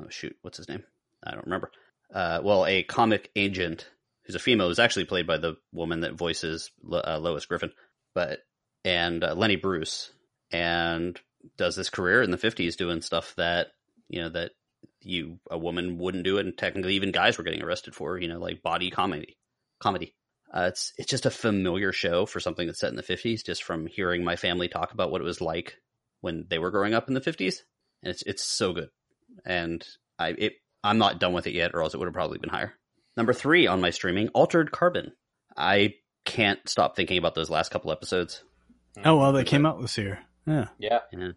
oh 0.00 0.08
shoot, 0.08 0.36
what's 0.42 0.56
his 0.56 0.68
name? 0.68 0.84
I 1.22 1.32
don't 1.32 1.44
remember. 1.44 1.70
Uh, 2.14 2.40
well, 2.42 2.64
a 2.64 2.82
comic 2.82 3.30
agent 3.36 3.88
who's 4.24 4.36
a 4.36 4.40
female 4.40 4.68
who's 4.68 4.78
actually 4.78 5.04
played 5.04 5.26
by 5.26 5.36
the 5.36 5.56
woman 5.72 6.00
that 6.00 6.14
voices 6.14 6.70
uh, 6.90 7.18
Lois 7.18 7.46
Griffin, 7.46 7.72
but, 8.14 8.40
and 8.86 9.24
uh, 9.24 9.34
Lenny 9.34 9.56
Bruce, 9.56 10.12
and 10.52 11.20
does 11.58 11.74
this 11.74 11.90
career 11.90 12.22
in 12.22 12.30
the 12.30 12.38
50s 12.38 12.76
doing 12.76 13.02
stuff 13.02 13.34
that, 13.36 13.68
you 14.08 14.22
know, 14.22 14.28
that 14.30 14.52
you 15.02 15.38
a 15.50 15.58
woman 15.58 15.98
wouldn't 15.98 16.24
do 16.24 16.38
and 16.38 16.56
technically 16.56 16.94
even 16.94 17.10
guys 17.10 17.36
were 17.36 17.44
getting 17.44 17.62
arrested 17.62 17.94
for, 17.94 18.16
you 18.16 18.28
know, 18.28 18.38
like 18.38 18.62
body 18.62 18.90
comedy. 18.90 19.36
Comedy. 19.80 20.14
Uh, 20.54 20.66
it's 20.68 20.92
it's 20.96 21.10
just 21.10 21.26
a 21.26 21.30
familiar 21.30 21.92
show 21.92 22.24
for 22.24 22.38
something 22.38 22.66
that's 22.66 22.78
set 22.78 22.90
in 22.90 22.96
the 22.96 23.02
fifties. 23.02 23.42
Just 23.42 23.64
from 23.64 23.86
hearing 23.86 24.22
my 24.22 24.36
family 24.36 24.68
talk 24.68 24.92
about 24.92 25.10
what 25.10 25.20
it 25.20 25.24
was 25.24 25.40
like 25.40 25.76
when 26.20 26.46
they 26.48 26.58
were 26.58 26.70
growing 26.70 26.94
up 26.94 27.08
in 27.08 27.14
the 27.14 27.20
fifties, 27.20 27.64
and 28.02 28.10
it's 28.12 28.22
it's 28.22 28.44
so 28.44 28.72
good. 28.72 28.88
And 29.44 29.84
I 30.18 30.28
it 30.30 30.52
I'm 30.84 30.98
not 30.98 31.18
done 31.18 31.32
with 31.32 31.48
it 31.48 31.54
yet, 31.54 31.72
or 31.74 31.82
else 31.82 31.92
it 31.92 31.98
would 31.98 32.06
have 32.06 32.14
probably 32.14 32.38
been 32.38 32.50
higher. 32.50 32.74
Number 33.16 33.32
three 33.32 33.66
on 33.66 33.80
my 33.80 33.90
streaming, 33.90 34.28
Altered 34.28 34.70
Carbon. 34.70 35.12
I 35.56 35.94
can't 36.24 36.60
stop 36.68 36.94
thinking 36.94 37.18
about 37.18 37.34
those 37.34 37.50
last 37.50 37.70
couple 37.70 37.90
episodes. 37.90 38.42
Oh 39.04 39.16
well, 39.16 39.32
they 39.32 39.44
came 39.44 39.66
out 39.66 39.80
this 39.80 39.98
year. 39.98 40.20
Yeah, 40.46 40.68
Yeah. 40.78 41.00
Yeah. 41.12 41.32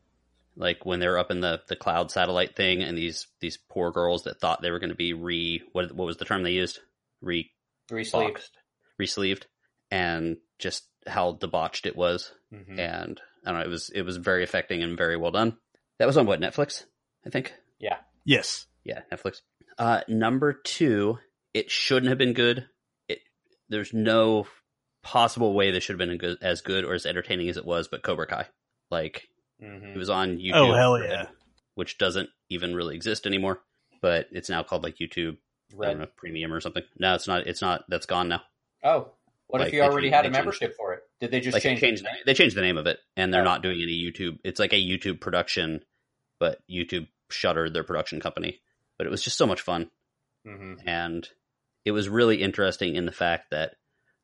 Like 0.56 0.86
when 0.86 1.00
they 1.00 1.08
were 1.08 1.18
up 1.18 1.32
in 1.32 1.40
the, 1.40 1.62
the 1.68 1.76
cloud 1.76 2.12
satellite 2.12 2.56
thing, 2.56 2.84
and 2.84 2.98
these 2.98 3.28
these 3.40 3.58
poor 3.58 3.92
girls 3.92 4.24
that 4.24 4.40
thought 4.40 4.62
they 4.62 4.72
were 4.72 4.80
going 4.80 4.90
to 4.90 4.96
be 4.96 5.14
re 5.14 5.64
what 5.72 5.92
what 5.94 6.06
was 6.06 6.18
the 6.18 6.26
term 6.26 6.44
they 6.44 6.52
used 6.52 6.80
re 7.22 7.50
Resleeved. 7.92 8.12
boxed, 8.12 8.58
re-sleeved, 8.98 9.48
and 9.90 10.38
just 10.60 10.86
how 11.08 11.32
debauched 11.34 11.86
it 11.86 11.96
was. 11.96 12.32
Mhm. 12.54 12.78
And 12.78 13.22
I 13.46 13.52
don't 13.52 13.60
know, 13.60 13.66
it 13.66 13.70
was 13.70 13.90
it 13.90 14.02
was 14.04 14.18
very 14.18 14.44
affecting 14.44 14.84
and 14.84 14.98
very 14.98 15.18
well 15.18 15.32
done. 15.32 15.58
That 15.98 16.06
was 16.08 16.18
on 16.18 16.26
what 16.28 16.40
Netflix, 16.42 16.86
I 17.26 17.30
think. 17.30 17.54
Yeah. 17.80 17.98
Yes, 18.26 18.68
Yeah, 18.84 19.02
Netflix. 19.12 19.42
Uh, 19.78 20.02
number 20.08 20.54
two, 20.54 21.18
it 21.54 21.72
shouldn't 21.72 22.10
have 22.10 22.18
been 22.18 22.34
good. 22.34 22.68
It 23.08 23.20
there's 23.70 23.94
no 23.94 24.46
possible 25.04 25.54
way 25.54 25.72
this 25.72 25.84
should 25.84 26.00
have 26.00 26.08
been 26.10 26.18
good, 26.18 26.38
as 26.42 26.62
good 26.62 26.84
or 26.86 26.94
as 26.94 27.06
entertaining 27.06 27.50
as 27.50 27.58
it 27.58 27.66
was, 27.66 27.88
but 27.88 28.04
Cobra 28.04 28.28
Kai, 28.28 28.48
like 28.92 29.30
Mhm. 29.62 29.96
it 29.96 29.98
was 29.98 30.10
on 30.10 30.38
YouTube. 30.38 30.52
Oh 30.56 30.74
hell 30.74 31.02
yeah! 31.02 31.28
which 31.76 31.98
doesn't 31.98 32.30
even 32.50 32.76
really 32.76 32.96
exist 32.96 33.26
anymore, 33.26 33.62
but 34.02 34.28
it's 34.32 34.50
now 34.50 34.64
called 34.64 34.84
like 34.84 34.98
YouTube 34.98 35.38
I 35.80 35.86
don't 35.86 36.00
know, 36.00 36.08
Premium 36.18 36.52
or 36.52 36.60
something. 36.60 36.84
No, 36.98 37.14
it's 37.14 37.28
not. 37.28 37.46
It's 37.48 37.62
not. 37.62 37.86
That's 37.90 38.08
gone 38.08 38.28
now. 38.28 38.42
Oh, 38.84 39.12
what 39.48 39.60
Like, 39.60 39.68
if 39.68 39.74
you 39.76 39.82
already 39.82 40.08
changed- 40.08 40.16
had 40.16 40.26
they 40.26 40.30
a 40.30 40.32
changed- 40.32 40.38
membership 40.40 40.76
for 40.76 40.94
it? 40.96 41.04
Did 41.20 41.30
they 41.32 41.40
just 41.42 41.54
like 41.54 41.62
change 41.64 41.80
they 41.80 41.88
changed. 41.88 42.02
the 42.02 42.08
The, 42.08 42.12
name? 42.14 42.24
they 42.26 42.34
changed 42.34 42.56
the 42.58 42.62
name 42.62 42.78
of 42.78 42.88
it, 42.88 43.00
and 43.16 43.32
they're 43.34 43.42
Oh. 43.42 43.46
not 43.46 43.62
doing 43.62 43.80
any 43.82 43.94
YouTube. 44.02 44.40
It's 44.44 44.60
like 44.60 44.74
a 44.74 44.78
YouTube 44.84 45.20
production, 45.22 45.86
but 46.40 46.60
YouTube 46.68 47.08
shuttered 47.30 47.74
their 47.74 47.84
production 47.84 48.20
company. 48.20 48.62
But 48.98 49.06
it 49.08 49.12
was 49.12 49.22
just 49.22 49.38
so 49.38 49.46
much 49.46 49.62
fun, 49.62 49.92
Mhm. 50.46 50.82
and 50.88 51.30
it 51.86 51.92
was 51.92 52.10
really 52.10 52.42
interesting 52.42 52.96
in 52.96 53.06
the 53.06 53.12
fact 53.12 53.52
that 53.52 53.76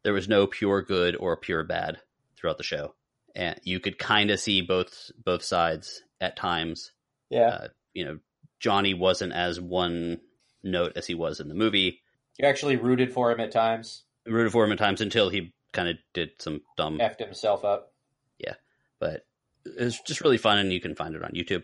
there 0.06 0.14
was 0.14 0.30
no 0.30 0.46
pure 0.46 0.84
good 0.84 1.16
or 1.16 1.36
pure 1.36 1.64
bad 1.64 1.98
throughout 2.38 2.58
the 2.58 2.64
show, 2.64 2.94
and 3.36 3.60
you 3.64 3.80
could 3.80 3.98
kind 3.98 4.30
of 4.30 4.40
see 4.40 4.62
both 4.62 5.12
both 5.22 5.44
sides 5.44 6.04
at 6.22 6.38
times. 6.38 6.92
Yeah. 7.30 7.48
Uh, 7.48 7.68
you 7.94 8.06
know, 8.06 8.20
Johnny 8.60 8.94
wasn't 8.94 9.34
as 9.34 9.60
one 9.60 10.22
note 10.64 10.94
as 10.96 11.08
he 11.08 11.16
was 11.16 11.40
in 11.40 11.50
the 11.50 11.56
movie. 11.56 12.02
you 12.38 12.48
actually 12.48 12.76
rooted 12.76 13.12
for 13.12 13.32
him 13.32 13.40
at 13.40 13.52
times. 13.52 14.04
Rooted 14.28 14.52
for 14.52 14.64
him 14.64 14.72
at 14.72 14.78
times 14.78 15.02
until 15.02 15.30
he 15.30 15.54
kind 15.74 15.90
of 15.90 15.96
did 16.14 16.32
some 16.38 16.62
dumb 16.78 17.00
Effed 17.00 17.20
himself 17.20 17.66
up. 17.66 17.92
Yeah, 18.38 18.54
but 19.00 19.26
it's 19.66 20.00
just 20.04 20.22
really 20.22 20.38
fun 20.38 20.60
and 20.60 20.72
you 20.72 20.80
can 20.80 20.94
find 20.94 21.16
it 21.16 21.24
on 21.24 21.32
YouTube. 21.32 21.64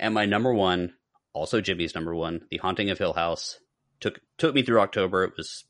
And 0.00 0.14
my 0.14 0.24
number 0.24 0.54
one, 0.54 0.94
also 1.34 1.60
Jimmy's 1.60 1.94
number 1.94 2.14
one, 2.14 2.46
The 2.50 2.56
Haunting 2.56 2.88
of 2.88 2.96
Hill 2.96 3.12
House, 3.12 3.58
took 4.00 4.18
took 4.38 4.54
me 4.54 4.62
through 4.62 4.80
October. 4.80 5.24
It 5.24 5.34
was 5.36 5.64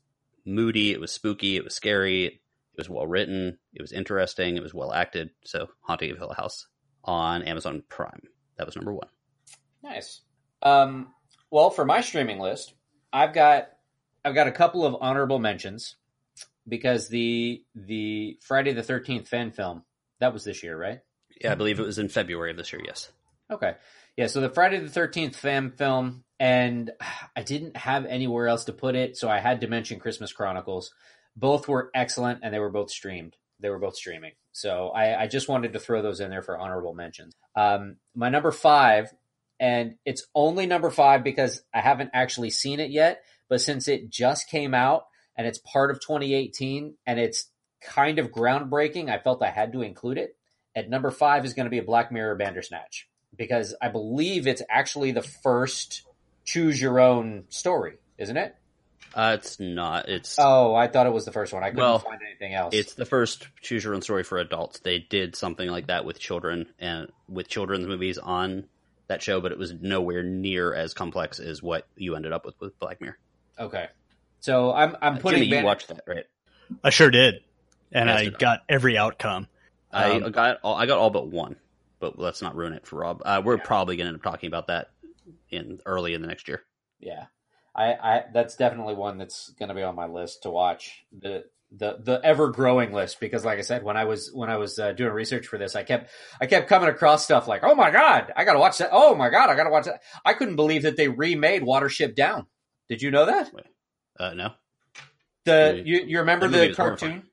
moody, 0.45 0.91
it 0.91 0.99
was 0.99 1.11
spooky, 1.11 1.55
it 1.55 1.63
was 1.63 1.75
scary, 1.75 2.25
it 2.25 2.39
was 2.77 2.89
well 2.89 3.07
written, 3.07 3.57
it 3.73 3.81
was 3.81 3.91
interesting, 3.91 4.57
it 4.57 4.63
was 4.63 4.73
well 4.73 4.93
acted. 4.93 5.29
So 5.45 5.69
Haunting 5.81 6.11
of 6.11 6.17
Hill 6.17 6.33
House 6.35 6.67
on 7.03 7.43
Amazon 7.43 7.83
Prime. 7.89 8.21
That 8.57 8.65
was 8.65 8.75
number 8.75 8.93
one. 8.93 9.07
Nice. 9.83 10.21
Um, 10.61 11.13
well, 11.51 11.69
for 11.69 11.85
my 11.85 12.01
streaming 12.01 12.39
list, 12.39 12.73
I've 13.11 13.33
got 13.33 13.69
I've 14.25 14.35
got 14.35 14.47
a 14.47 14.51
couple 14.51 14.85
of 14.85 14.95
honorable 15.01 15.39
mentions 15.39 15.95
because 16.67 17.09
the 17.09 17.63
the 17.75 18.39
Friday 18.41 18.73
the 18.73 18.83
Thirteenth 18.83 19.27
fan 19.27 19.51
film 19.51 19.83
that 20.19 20.33
was 20.33 20.43
this 20.43 20.63
year, 20.63 20.77
right? 20.77 21.01
Yeah, 21.41 21.51
I 21.51 21.55
believe 21.55 21.79
it 21.79 21.85
was 21.85 21.99
in 21.99 22.09
February 22.09 22.51
of 22.51 22.57
this 22.57 22.71
year, 22.71 22.81
yes. 22.85 23.11
Okay, 23.51 23.75
yeah. 24.15 24.27
So 24.27 24.39
the 24.41 24.49
Friday 24.49 24.79
the 24.79 24.89
Thirteenth 24.89 25.35
fan 25.35 25.71
film, 25.71 26.23
and 26.43 26.91
I 27.35 27.41
didn't 27.41 27.77
have 27.77 28.05
anywhere 28.05 28.47
else 28.47 28.65
to 28.65 28.73
put 28.73 28.95
it, 28.95 29.17
so 29.17 29.29
I 29.29 29.39
had 29.39 29.61
to 29.61 29.67
mention 29.67 29.99
Christmas 29.99 30.33
Chronicles. 30.33 30.91
Both 31.35 31.67
were 31.67 31.89
excellent, 31.95 32.41
and 32.43 32.53
they 32.53 32.59
were 32.59 32.69
both 32.69 32.91
streamed. 32.91 33.35
They 33.59 33.69
were 33.69 33.79
both 33.79 33.95
streaming, 33.95 34.33
so 34.51 34.89
I, 34.89 35.23
I 35.23 35.27
just 35.27 35.47
wanted 35.47 35.73
to 35.73 35.79
throw 35.79 36.01
those 36.01 36.19
in 36.19 36.29
there 36.29 36.41
for 36.41 36.57
honorable 36.57 36.93
mentions. 36.93 37.33
Um, 37.55 37.95
my 38.13 38.29
number 38.29 38.51
five 38.51 39.13
and 39.59 39.95
it's 40.03 40.25
only 40.35 40.65
number 40.65 40.89
five 40.89 41.23
because 41.23 41.61
I 41.73 41.79
haven't 41.79 42.09
actually 42.13 42.49
seen 42.49 42.81
it 42.81 42.91
yet. 42.91 43.23
But 43.47 43.61
since 43.61 43.87
it 43.87 44.09
just 44.09 44.49
came 44.49 44.73
out 44.73 45.05
and 45.37 45.47
it's 45.47 45.59
part 45.59 45.89
of 45.89 46.01
2018 46.01 46.95
and 47.05 47.19
it's 47.19 47.49
kind 47.81 48.19
of 48.19 48.31
groundbreaking, 48.31 49.09
I 49.09 49.19
felt 49.19 49.41
I 49.41 49.51
had 49.51 49.71
to 49.71 49.81
include 49.81 50.17
it. 50.17 50.35
At 50.75 50.89
number 50.89 51.11
five 51.11 51.45
is 51.45 51.53
going 51.53 51.65
to 51.65 51.69
be 51.69 51.77
a 51.77 51.83
Black 51.83 52.11
Mirror 52.11 52.35
Bandersnatch 52.35 53.07
because 53.35 53.75
I 53.81 53.89
believe 53.89 54.47
it's 54.47 54.63
actually 54.69 55.11
the 55.11 55.21
first 55.21 56.03
choose 56.43 56.81
your 56.81 56.99
own 56.99 57.45
story, 57.49 57.97
isn't 58.17 58.37
it? 58.37 58.55
Uh, 59.15 59.37
it's 59.39 59.59
not. 59.59 60.09
It's 60.09 60.37
Oh, 60.39 60.73
I 60.73 60.87
thought 60.87 61.05
it 61.05 61.13
was 61.13 61.25
the 61.25 61.31
first 61.31 61.53
one. 61.53 61.63
I 61.63 61.67
couldn't 61.69 61.83
Well, 61.83 61.99
find 61.99 62.19
anything 62.27 62.55
else. 62.55 62.73
it's 62.73 62.95
the 62.95 63.05
first 63.05 63.47
choose 63.61 63.83
your 63.83 63.93
own 63.93 64.01
story 64.01 64.23
for 64.23 64.39
adults. 64.39 64.79
They 64.79 64.97
did 64.99 65.35
something 65.35 65.69
like 65.69 65.87
that 65.87 66.03
with 66.03 66.19
children 66.19 66.67
and 66.79 67.11
with 67.29 67.47
children's 67.47 67.85
movies 67.85 68.17
on 68.17 68.65
that 69.07 69.21
show, 69.21 69.39
but 69.39 69.51
it 69.51 69.57
was 69.59 69.71
nowhere 69.73 70.23
near 70.23 70.73
as 70.73 70.93
complex 70.95 71.39
as 71.39 71.61
what 71.61 71.85
you 71.95 72.15
ended 72.15 72.31
up 72.33 72.43
with 72.45 72.55
with 72.59 72.77
Black 72.79 73.01
Mirror. 73.01 73.17
okay. 73.59 73.87
So 74.39 74.73
I'm 74.73 74.95
I'm 75.01 75.15
Uh, 75.17 75.19
putting 75.19 75.43
Jimmy, 75.43 75.59
you 75.59 75.63
watched 75.65 75.89
that, 75.89 76.01
right? 76.07 76.25
I 76.83 76.89
sure 76.89 77.11
did, 77.11 77.35
and 77.91 78.09
Yes, 78.09 78.19
I 78.19 78.21
you 78.23 78.29
did. 78.31 78.39
got 78.39 78.59
every 78.67 78.97
outcome. 78.97 79.47
I 79.91 80.11
Um, 80.21 80.31
got 80.31 80.57
all, 80.63 80.73
I 80.75 80.87
got 80.87 80.97
all 80.97 81.11
but 81.11 81.27
one, 81.27 81.55
but 81.99 82.17
let's 82.17 82.41
not 82.41 82.55
ruin 82.55 82.73
it 82.73 82.87
for 82.87 82.95
Rob. 82.97 83.21
Uh, 83.23 83.41
we're 83.45 83.59
probably 83.59 83.95
going 83.95 84.05
to 84.05 84.09
end 84.09 84.17
up 84.17 84.23
talking 84.23 84.47
about 84.47 84.67
that 84.67 84.89
in 85.55 85.79
early 85.85 86.13
in 86.13 86.21
the 86.21 86.27
next 86.27 86.47
year. 86.47 86.61
Yeah, 86.99 87.25
I, 87.75 87.93
I 87.93 88.23
that's 88.33 88.55
definitely 88.55 88.95
one 88.95 89.17
that's 89.17 89.49
going 89.59 89.69
to 89.69 89.75
be 89.75 89.83
on 89.83 89.95
my 89.95 90.07
list 90.07 90.43
to 90.43 90.49
watch. 90.49 91.03
The 91.17 91.43
the 91.75 91.97
the 91.99 92.21
ever 92.23 92.49
growing 92.51 92.93
list 92.93 93.19
because, 93.19 93.43
like 93.43 93.57
I 93.57 93.63
said, 93.63 93.83
when 93.83 93.97
I 93.97 94.05
was 94.05 94.31
when 94.31 94.49
I 94.49 94.57
was 94.57 94.77
uh, 94.77 94.91
doing 94.93 95.11
research 95.11 95.47
for 95.47 95.57
this, 95.57 95.75
I 95.75 95.83
kept 95.83 96.09
I 96.39 96.45
kept 96.45 96.69
coming 96.69 96.89
across 96.89 97.23
stuff 97.23 97.47
like, 97.47 97.63
oh 97.63 97.73
my 97.75 97.89
god, 97.91 98.31
I 98.35 98.45
got 98.45 98.53
to 98.53 98.59
watch 98.59 98.77
that. 98.77 98.89
Oh 98.91 99.15
my 99.15 99.29
god, 99.29 99.49
I 99.49 99.55
got 99.55 99.63
to 99.63 99.69
watch 99.71 99.85
that. 99.85 100.01
I 100.23 100.33
couldn't 100.33 100.55
believe 100.55 100.83
that 100.83 100.97
they 100.97 101.07
remade 101.09 101.63
Watership 101.63 102.15
Down. 102.15 102.45
Did 102.89 103.01
you 103.01 103.09
know 103.11 103.25
that? 103.25 103.51
Uh, 104.19 104.33
no, 104.35 104.51
The 105.45 105.81
you 105.83 106.01
you 106.05 106.19
remember 106.19 106.47
the 106.47 106.73
horrifying. 106.75 106.75
cartoon? 106.75 107.23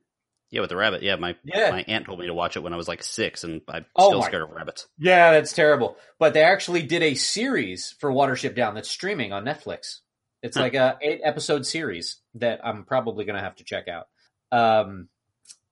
Yeah, 0.50 0.60
with 0.60 0.70
the 0.70 0.76
rabbit. 0.76 1.02
Yeah, 1.02 1.16
my 1.16 1.36
Yeah. 1.44 1.70
my 1.70 1.84
aunt 1.86 2.06
told 2.06 2.18
me 2.20 2.26
to 2.26 2.34
watch 2.34 2.56
it 2.56 2.60
when 2.60 2.72
I 2.72 2.76
was 2.76 2.88
like 2.88 3.02
six, 3.02 3.44
and 3.44 3.60
I'm 3.68 3.86
Oh 3.96 4.08
still 4.08 4.20
my- 4.20 4.26
scared 4.26 4.42
of 4.42 4.50
rabbits. 4.50 4.88
Yeah, 4.98 5.32
that's 5.32 5.52
terrible. 5.52 5.96
But 6.18 6.34
they 6.34 6.42
actually 6.42 6.82
did 6.82 7.02
a 7.02 7.14
series 7.14 7.94
for 8.00 8.10
Watership 8.10 8.54
Down 8.54 8.74
that's 8.74 8.90
streaming 8.90 9.32
on 9.32 9.44
Netflix. 9.44 9.98
It's 10.42 10.56
Huh. 10.56 10.62
like 10.64 10.74
a 10.74 10.98
eight 11.02 11.20
episode 11.22 11.66
series 11.66 12.18
that 12.34 12.60
I'm 12.64 12.84
probably 12.84 13.24
going 13.24 13.36
to 13.36 13.42
have 13.42 13.56
to 13.56 13.64
check 13.64 13.88
out. 13.88 14.06
Um, 14.52 15.08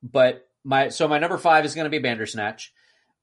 but 0.03 0.47
my 0.65 0.89
so 0.91 1.09
my 1.09 1.19
number 1.19 1.39
five 1.39 1.65
is 1.65 1.75
going 1.75 1.85
to 1.87 1.91
be 1.91 1.99
Bandersnatch. 1.99 2.73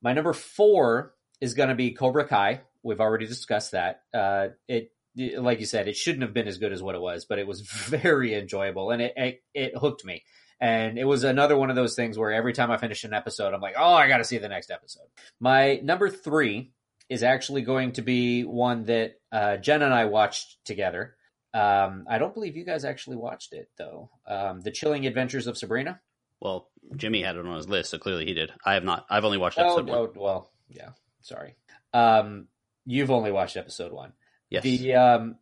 My 0.01 0.13
number 0.13 0.33
four 0.33 1.13
is 1.41 1.53
going 1.53 1.69
to 1.69 1.75
be 1.75 1.91
Cobra 1.91 2.27
Kai. 2.27 2.61
We've 2.83 2.99
already 2.99 3.27
discussed 3.27 3.71
that. 3.71 4.01
Uh, 4.13 4.49
it 4.67 4.91
like 5.37 5.59
you 5.61 5.65
said, 5.65 5.87
it 5.87 5.95
shouldn't 5.95 6.23
have 6.23 6.33
been 6.33 6.47
as 6.47 6.57
good 6.57 6.73
as 6.73 6.83
what 6.83 6.95
it 6.95 7.01
was, 7.01 7.23
but 7.25 7.39
it 7.39 7.47
was 7.47 7.61
very 7.87 8.33
enjoyable 8.35 8.91
and 8.91 9.01
it 9.01 9.13
it, 9.15 9.43
it 9.53 9.77
hooked 9.77 10.03
me. 10.03 10.23
And 10.61 10.97
it 10.97 11.03
was 11.05 11.23
another 11.23 11.57
one 11.57 11.69
of 11.69 11.75
those 11.75 11.95
things 11.95 12.17
where 12.17 12.31
every 12.31 12.53
time 12.53 12.71
I 12.71 12.77
finish 12.77 13.03
an 13.03 13.13
episode, 13.13 13.53
I'm 13.53 13.61
like, 13.61 13.75
oh, 13.77 13.93
I 13.93 14.07
got 14.07 14.17
to 14.17 14.23
see 14.23 14.37
the 14.37 14.47
next 14.47 14.71
episode. 14.71 15.07
My 15.39 15.79
number 15.83 16.09
three 16.09 16.71
is 17.09 17.23
actually 17.23 17.61
going 17.61 17.91
to 17.93 18.01
be 18.01 18.43
one 18.43 18.85
that 18.85 19.19
uh, 19.31 19.57
Jen 19.57 19.81
and 19.81 19.93
I 19.93 20.05
watched 20.05 20.57
together. 20.65 21.15
Um, 21.53 22.05
I 22.09 22.17
don't 22.17 22.33
believe 22.33 22.55
you 22.57 22.65
guys 22.65 22.83
actually 22.85 23.17
watched 23.17 23.53
it 23.53 23.69
though. 23.77 24.09
Um, 24.27 24.61
the 24.61 24.71
Chilling 24.71 25.05
Adventures 25.05 25.47
of 25.47 25.57
Sabrina. 25.57 25.99
Well, 26.41 26.69
Jimmy 26.95 27.21
had 27.21 27.37
it 27.37 27.45
on 27.45 27.55
his 27.55 27.69
list, 27.69 27.91
so 27.91 27.97
clearly 27.97 28.25
he 28.25 28.33
did. 28.33 28.51
I 28.65 28.73
have 28.73 28.83
not. 28.83 29.05
I've 29.09 29.23
only 29.25 29.37
watched 29.37 29.57
Oh, 29.57 29.63
episode 29.77 29.87
one. 29.89 29.97
oh, 29.97 30.11
well, 30.15 30.51
yeah. 30.69 30.89
Sorry. 31.21 31.55
Um, 31.93 32.47
you've 32.85 33.11
only 33.11 33.31
watched 33.31 33.55
episode 33.57 33.91
one. 33.91 34.13
Yes. 34.49 34.63
The 34.63 34.95
um, 34.95 35.35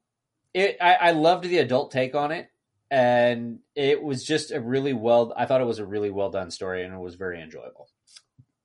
it 0.53 0.77
I, 0.79 0.93
I 0.95 1.11
loved 1.11 1.45
the 1.45 1.57
adult 1.57 1.91
take 1.91 2.13
on 2.15 2.31
it, 2.31 2.47
and 2.93 3.57
it 3.73 4.03
was 4.03 4.23
just 4.23 4.51
a 4.51 4.61
really 4.61 4.93
well. 4.93 5.33
I 5.35 5.47
thought 5.47 5.61
it 5.61 5.65
was 5.65 5.79
a 5.79 5.85
really 5.85 6.11
well 6.11 6.29
done 6.29 6.51
story, 6.51 6.85
and 6.85 6.93
it 6.93 6.99
was 6.99 7.15
very 7.15 7.41
enjoyable. 7.41 7.89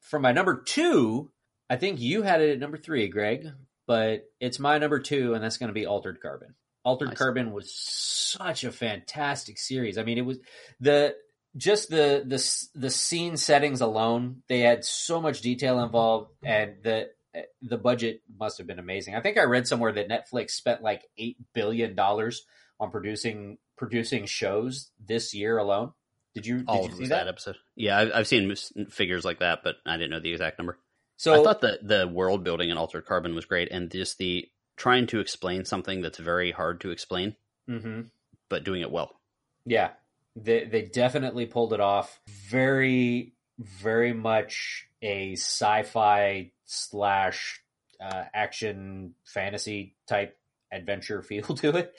For 0.03 0.19
my 0.19 0.33
number 0.33 0.63
two, 0.63 1.31
I 1.71 1.77
think 1.77 1.99
you 1.99 2.21
had 2.21 2.43
it 2.43 2.51
at 2.51 2.59
number 2.59 2.77
three, 2.77 3.09
Greg, 3.09 3.47
but 3.87 4.25
it's 4.39 4.59
my 4.59 4.77
number 4.77 5.01
two, 5.01 5.33
and 5.33 5.43
that's 5.43 5.57
going 5.57 5.69
to 5.69 5.75
be 5.75 5.87
Altered 5.87 6.21
Carbon. 6.21 6.55
Altered 6.85 7.09
Nice. 7.09 7.19
Carbon 7.19 7.53
was 7.53 7.75
such 7.75 8.65
a 8.65 8.71
fantastic 8.71 9.59
series. 9.59 9.97
I 9.97 10.03
mean, 10.03 10.19
it 10.19 10.27
was 10.27 10.39
the 10.79 11.15
just 11.57 11.89
the 11.89 12.23
the 12.27 12.79
the 12.79 12.91
scene 12.91 13.39
settings 13.39 13.81
alone. 13.81 14.43
They 14.47 14.61
had 14.61 14.85
so 14.85 15.23
much 15.23 15.41
detail 15.41 15.81
involved, 15.81 16.33
and 16.45 16.75
the 16.83 17.09
the 17.63 17.79
budget 17.79 18.21
must 18.39 18.59
have 18.59 18.67
been 18.67 18.79
amazing. 18.79 19.15
I 19.15 19.23
think 19.23 19.39
I 19.39 19.45
read 19.45 19.67
somewhere 19.67 19.93
that 19.93 20.11
Netflix 20.11 20.51
spent 20.51 20.83
like 20.83 21.05
eight 21.17 21.39
billion 21.55 21.95
dollars 21.95 22.45
on 22.79 22.91
producing 22.91 23.57
producing 23.79 24.27
shows 24.27 24.91
this 25.07 25.33
year 25.35 25.57
alone. 25.59 25.93
Did 26.35 26.47
you 26.47 26.59
did 26.59 26.69
all 26.69 26.83
you 26.85 26.91
of 26.91 26.95
see 26.97 27.03
that? 27.07 27.25
that? 27.25 27.29
episode. 27.29 27.57
Yeah, 27.75 27.99
I've, 27.99 28.11
I've 28.15 28.27
seen 28.29 28.55
figures 28.91 29.25
like 29.25 29.39
that, 29.41 29.61
but 29.65 29.77
I 29.87 29.97
didn't 29.97 30.11
know 30.11 30.21
the 30.21 30.33
exact 30.33 30.59
number. 30.59 30.79
So 31.17 31.41
I 31.41 31.43
thought 31.43 31.63
that 31.63 31.87
the 31.87 32.07
world 32.07 32.45
building 32.45 32.71
in 32.71 32.77
Altered 32.77 33.07
Carbon 33.07 33.35
was 33.35 33.45
great, 33.45 33.71
and 33.73 33.91
just 33.91 34.19
the 34.19 34.49
trying 34.77 35.07
to 35.09 35.19
explain 35.21 35.65
something 35.65 36.01
that's 36.03 36.19
very 36.19 36.53
hard 36.53 36.81
to 36.83 36.91
explain, 36.91 37.35
Mhm. 37.69 38.11
but 38.49 38.63
doing 38.63 38.83
it 38.83 38.91
well. 38.93 39.19
Yeah, 39.65 39.91
they 40.37 40.65
they 40.65 40.83
definitely 40.83 41.47
pulled 41.47 41.73
it 41.73 41.81
off. 41.81 42.21
Very, 42.29 43.33
very 43.59 44.13
much 44.13 44.87
a 45.03 45.33
sci-fi 45.33 46.53
slash 46.67 47.61
uh, 48.01 48.25
action 48.33 49.15
fantasy 49.25 49.97
type 50.07 50.39
adventure 50.71 51.21
feel 51.29 51.43
to 51.47 51.77
it. 51.79 51.95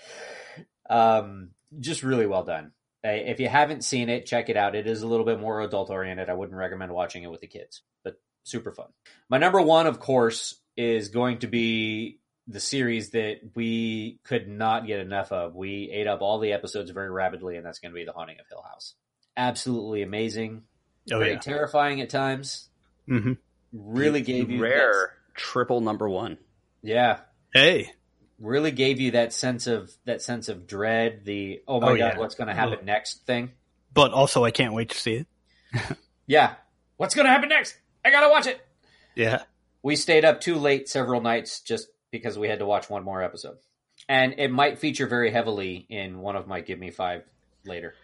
Um, 0.89 1.49
just 1.79 2.03
really 2.03 2.25
well 2.25 2.43
done. 2.43 2.71
If 3.03 3.39
you 3.39 3.47
haven't 3.47 3.83
seen 3.83 4.09
it, 4.09 4.25
check 4.25 4.49
it 4.49 4.57
out. 4.57 4.75
It 4.75 4.85
is 4.87 5.01
a 5.01 5.07
little 5.07 5.25
bit 5.25 5.39
more 5.39 5.61
adult 5.61 5.89
oriented. 5.89 6.29
I 6.29 6.33
wouldn't 6.33 6.57
recommend 6.57 6.91
watching 6.91 7.23
it 7.23 7.31
with 7.31 7.39
the 7.41 7.47
kids, 7.47 7.81
but 8.03 8.19
super 8.43 8.71
fun. 8.73 8.87
My 9.29 9.37
number 9.37 9.61
one, 9.61 9.87
of 9.87 9.99
course, 9.99 10.55
is 10.75 11.07
going 11.09 11.39
to 11.39 11.47
be 11.47 12.19
the 12.47 12.59
series 12.59 13.11
that 13.11 13.37
we 13.55 14.19
could 14.23 14.47
not 14.49 14.85
get 14.87 14.99
enough 14.99 15.31
of. 15.31 15.55
We 15.55 15.89
ate 15.93 16.07
up 16.07 16.21
all 16.21 16.39
the 16.39 16.51
episodes 16.51 16.91
very 16.91 17.09
rapidly, 17.09 17.55
and 17.55 17.65
that's 17.65 17.79
going 17.79 17.91
to 17.91 17.95
be 17.95 18.05
The 18.05 18.11
Haunting 18.11 18.37
of 18.39 18.47
Hill 18.49 18.63
House. 18.67 18.95
Absolutely 19.37 20.01
amazing. 20.01 20.63
Oh 21.11 21.19
very 21.19 21.33
yeah. 21.33 21.39
terrifying 21.39 22.01
at 22.01 22.09
times. 22.09 22.69
hmm 23.07 23.33
Really 23.71 24.21
gave 24.21 24.49
you 24.49 24.61
rare 24.61 25.13
triple 25.35 25.79
number 25.79 26.09
one. 26.09 26.37
yeah, 26.81 27.19
Hey, 27.53 27.91
really 28.39 28.71
gave 28.71 28.99
you 28.99 29.11
that 29.11 29.33
sense 29.33 29.67
of 29.67 29.91
that 30.05 30.21
sense 30.21 30.49
of 30.49 30.65
dread. 30.67 31.21
The 31.25 31.61
oh 31.67 31.79
my 31.79 31.87
Oh, 31.87 31.89
god, 31.91 32.13
yeah. 32.13 32.17
what's 32.17 32.35
going 32.35 32.47
to 32.47 32.53
happen 32.53 32.85
next 32.85 33.25
thing. 33.25 33.51
but 33.93 34.11
also 34.11 34.43
I 34.43 34.51
can't 34.51 34.73
wait 34.73 34.89
to 34.89 34.97
see 34.97 35.13
it. 35.13 35.27
Yeah, 36.27 36.53
what's 36.97 37.15
going 37.15 37.25
to 37.25 37.31
happen 37.31 37.49
next? 37.49 37.75
I 38.05 38.11
gotta 38.11 38.29
watch 38.29 38.45
it. 38.45 38.61
Yeah. 39.15 39.41
We 39.81 39.95
stayed 39.95 40.25
up 40.25 40.41
too 40.41 40.55
late 40.57 40.87
several 40.87 41.21
nights 41.21 41.61
just 41.61 41.87
because 42.11 42.37
we 42.37 42.47
had 42.47 42.59
to 42.59 42.67
watch 42.67 42.87
one 42.87 43.03
more 43.03 43.23
episode, 43.23 43.57
and 44.07 44.35
it 44.37 44.51
might 44.51 44.77
feature 44.77 45.07
very 45.07 45.31
heavily 45.31 45.87
in 45.89 46.19
one 46.19 46.35
of 46.35 46.45
my 46.47 46.61
give 46.61 46.77
me 46.77 46.91
five 46.91 47.23
later. 47.65 47.95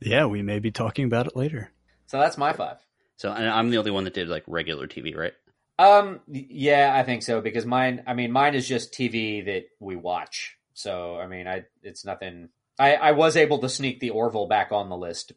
Yeah, 0.00 0.24
we 0.26 0.40
may 0.40 0.60
be 0.60 0.70
talking 0.70 1.04
about 1.04 1.26
it 1.26 1.36
later. 1.36 1.70
So 2.06 2.18
that's 2.18 2.38
my 2.38 2.54
five. 2.54 2.78
So 3.16 3.30
and 3.32 3.48
I'm 3.48 3.68
the 3.68 3.76
only 3.76 3.90
one 3.90 4.04
that 4.04 4.14
did 4.14 4.28
like 4.28 4.44
regular 4.46 4.86
TV, 4.86 5.14
right? 5.14 5.34
Um, 5.78 6.20
yeah, 6.28 6.92
I 6.94 7.02
think 7.02 7.22
so 7.22 7.40
because 7.40 7.66
mine. 7.66 8.02
I 8.06 8.14
mean, 8.14 8.30
mine 8.32 8.54
is 8.54 8.68
just 8.68 8.92
TV 8.92 9.44
that 9.46 9.64
we 9.80 9.96
watch. 9.96 10.56
So 10.74 11.16
I 11.16 11.26
mean, 11.26 11.46
I 11.48 11.64
it's 11.82 12.04
nothing. 12.04 12.48
I 12.78 12.94
I 12.94 13.12
was 13.12 13.36
able 13.36 13.58
to 13.58 13.68
sneak 13.68 14.00
the 14.00 14.10
Orville 14.10 14.46
back 14.48 14.72
on 14.72 14.88
the 14.88 14.96
list 14.96 15.32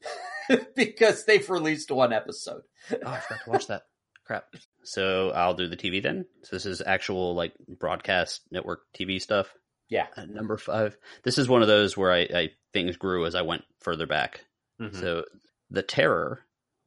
because 0.76 1.26
they've 1.26 1.50
released 1.50 1.92
one 1.92 2.14
episode. 2.14 2.62
Oh, 2.92 2.98
I 3.06 3.20
forgot 3.20 3.44
to 3.44 3.50
watch 3.50 3.68
that. 3.68 3.84
Crap. 4.26 4.46
So 4.84 5.32
I'll 5.32 5.54
do 5.54 5.68
the 5.68 5.78
TV 5.78 6.04
then. 6.04 6.26
So 6.44 6.56
this 6.56 6.66
is 6.66 6.82
actual 6.86 7.34
like 7.34 7.54
broadcast 7.68 8.42
network 8.52 8.82
TV 8.98 9.22
stuff. 9.22 9.54
Yeah. 9.90 10.08
At 10.18 10.30
number 10.30 10.58
five. 10.58 10.98
This 11.24 11.38
is 11.38 11.48
one 11.48 11.62
of 11.62 11.68
those 11.70 11.96
where 11.96 12.12
I, 12.12 12.20
I 12.34 12.50
things 12.74 12.98
grew 12.98 13.26
as 13.26 13.36
I 13.36 13.44
went 13.44 13.64
further 13.80 14.06
back. 14.06 14.42
Mhm. 14.82 15.00
So 15.00 15.24
the 15.72 15.82
Terror 15.82 16.42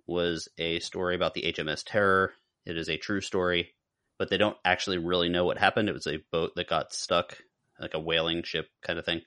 was 0.07 0.49
a 0.59 0.81
story 0.81 1.15
about 1.15 1.33
the 1.35 1.43
HMS 1.45 1.83
Terror. 1.85 2.35
It 2.67 2.77
is 2.77 2.89
a 2.89 2.97
true 2.97 3.21
story, 3.21 3.75
but 4.19 4.29
they 4.31 4.37
don't 4.37 4.57
actually 4.65 4.99
really 4.99 5.29
know 5.29 5.45
what 5.45 5.59
happened. 5.59 5.89
It 5.89 5.95
was 5.95 6.07
a 6.07 6.23
boat 6.31 6.53
that 6.57 6.69
got 6.69 6.93
stuck, 6.93 7.39
like 7.79 7.95
a 7.95 8.01
whaling 8.01 8.43
ship 8.43 8.69
kind 8.83 8.99
of 8.99 9.05
thing. 9.05 9.23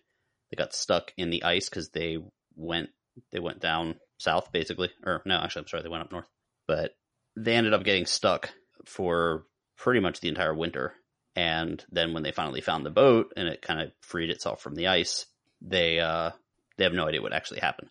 They 0.51 0.55
got 0.55 0.73
stuck 0.73 1.11
in 1.17 1.29
the 1.29 1.43
ice 1.43 1.69
because 1.69 1.89
they 1.89 2.19
went 2.55 2.89
they 3.31 3.39
went 3.39 3.59
down 3.59 3.95
south 4.17 4.51
basically, 4.51 4.89
or 5.03 5.21
no, 5.25 5.37
actually 5.37 5.61
I'm 5.63 5.67
sorry, 5.67 5.83
they 5.83 5.89
went 5.89 6.03
up 6.03 6.11
north. 6.11 6.27
But 6.67 6.91
they 7.35 7.55
ended 7.55 7.73
up 7.73 7.83
getting 7.83 8.05
stuck 8.05 8.51
for 8.85 9.45
pretty 9.77 9.99
much 9.99 10.19
the 10.19 10.29
entire 10.29 10.53
winter. 10.53 10.93
And 11.35 11.83
then 11.91 12.13
when 12.13 12.23
they 12.23 12.31
finally 12.31 12.61
found 12.61 12.85
the 12.85 12.91
boat 12.91 13.33
and 13.35 13.47
it 13.47 13.61
kind 13.61 13.81
of 13.81 13.91
freed 14.01 14.29
itself 14.29 14.61
from 14.61 14.75
the 14.75 14.87
ice, 14.87 15.25
they 15.61 15.99
uh, 15.99 16.31
they 16.77 16.83
have 16.83 16.93
no 16.93 17.07
idea 17.07 17.21
what 17.21 17.33
actually 17.33 17.61
happened. 17.61 17.89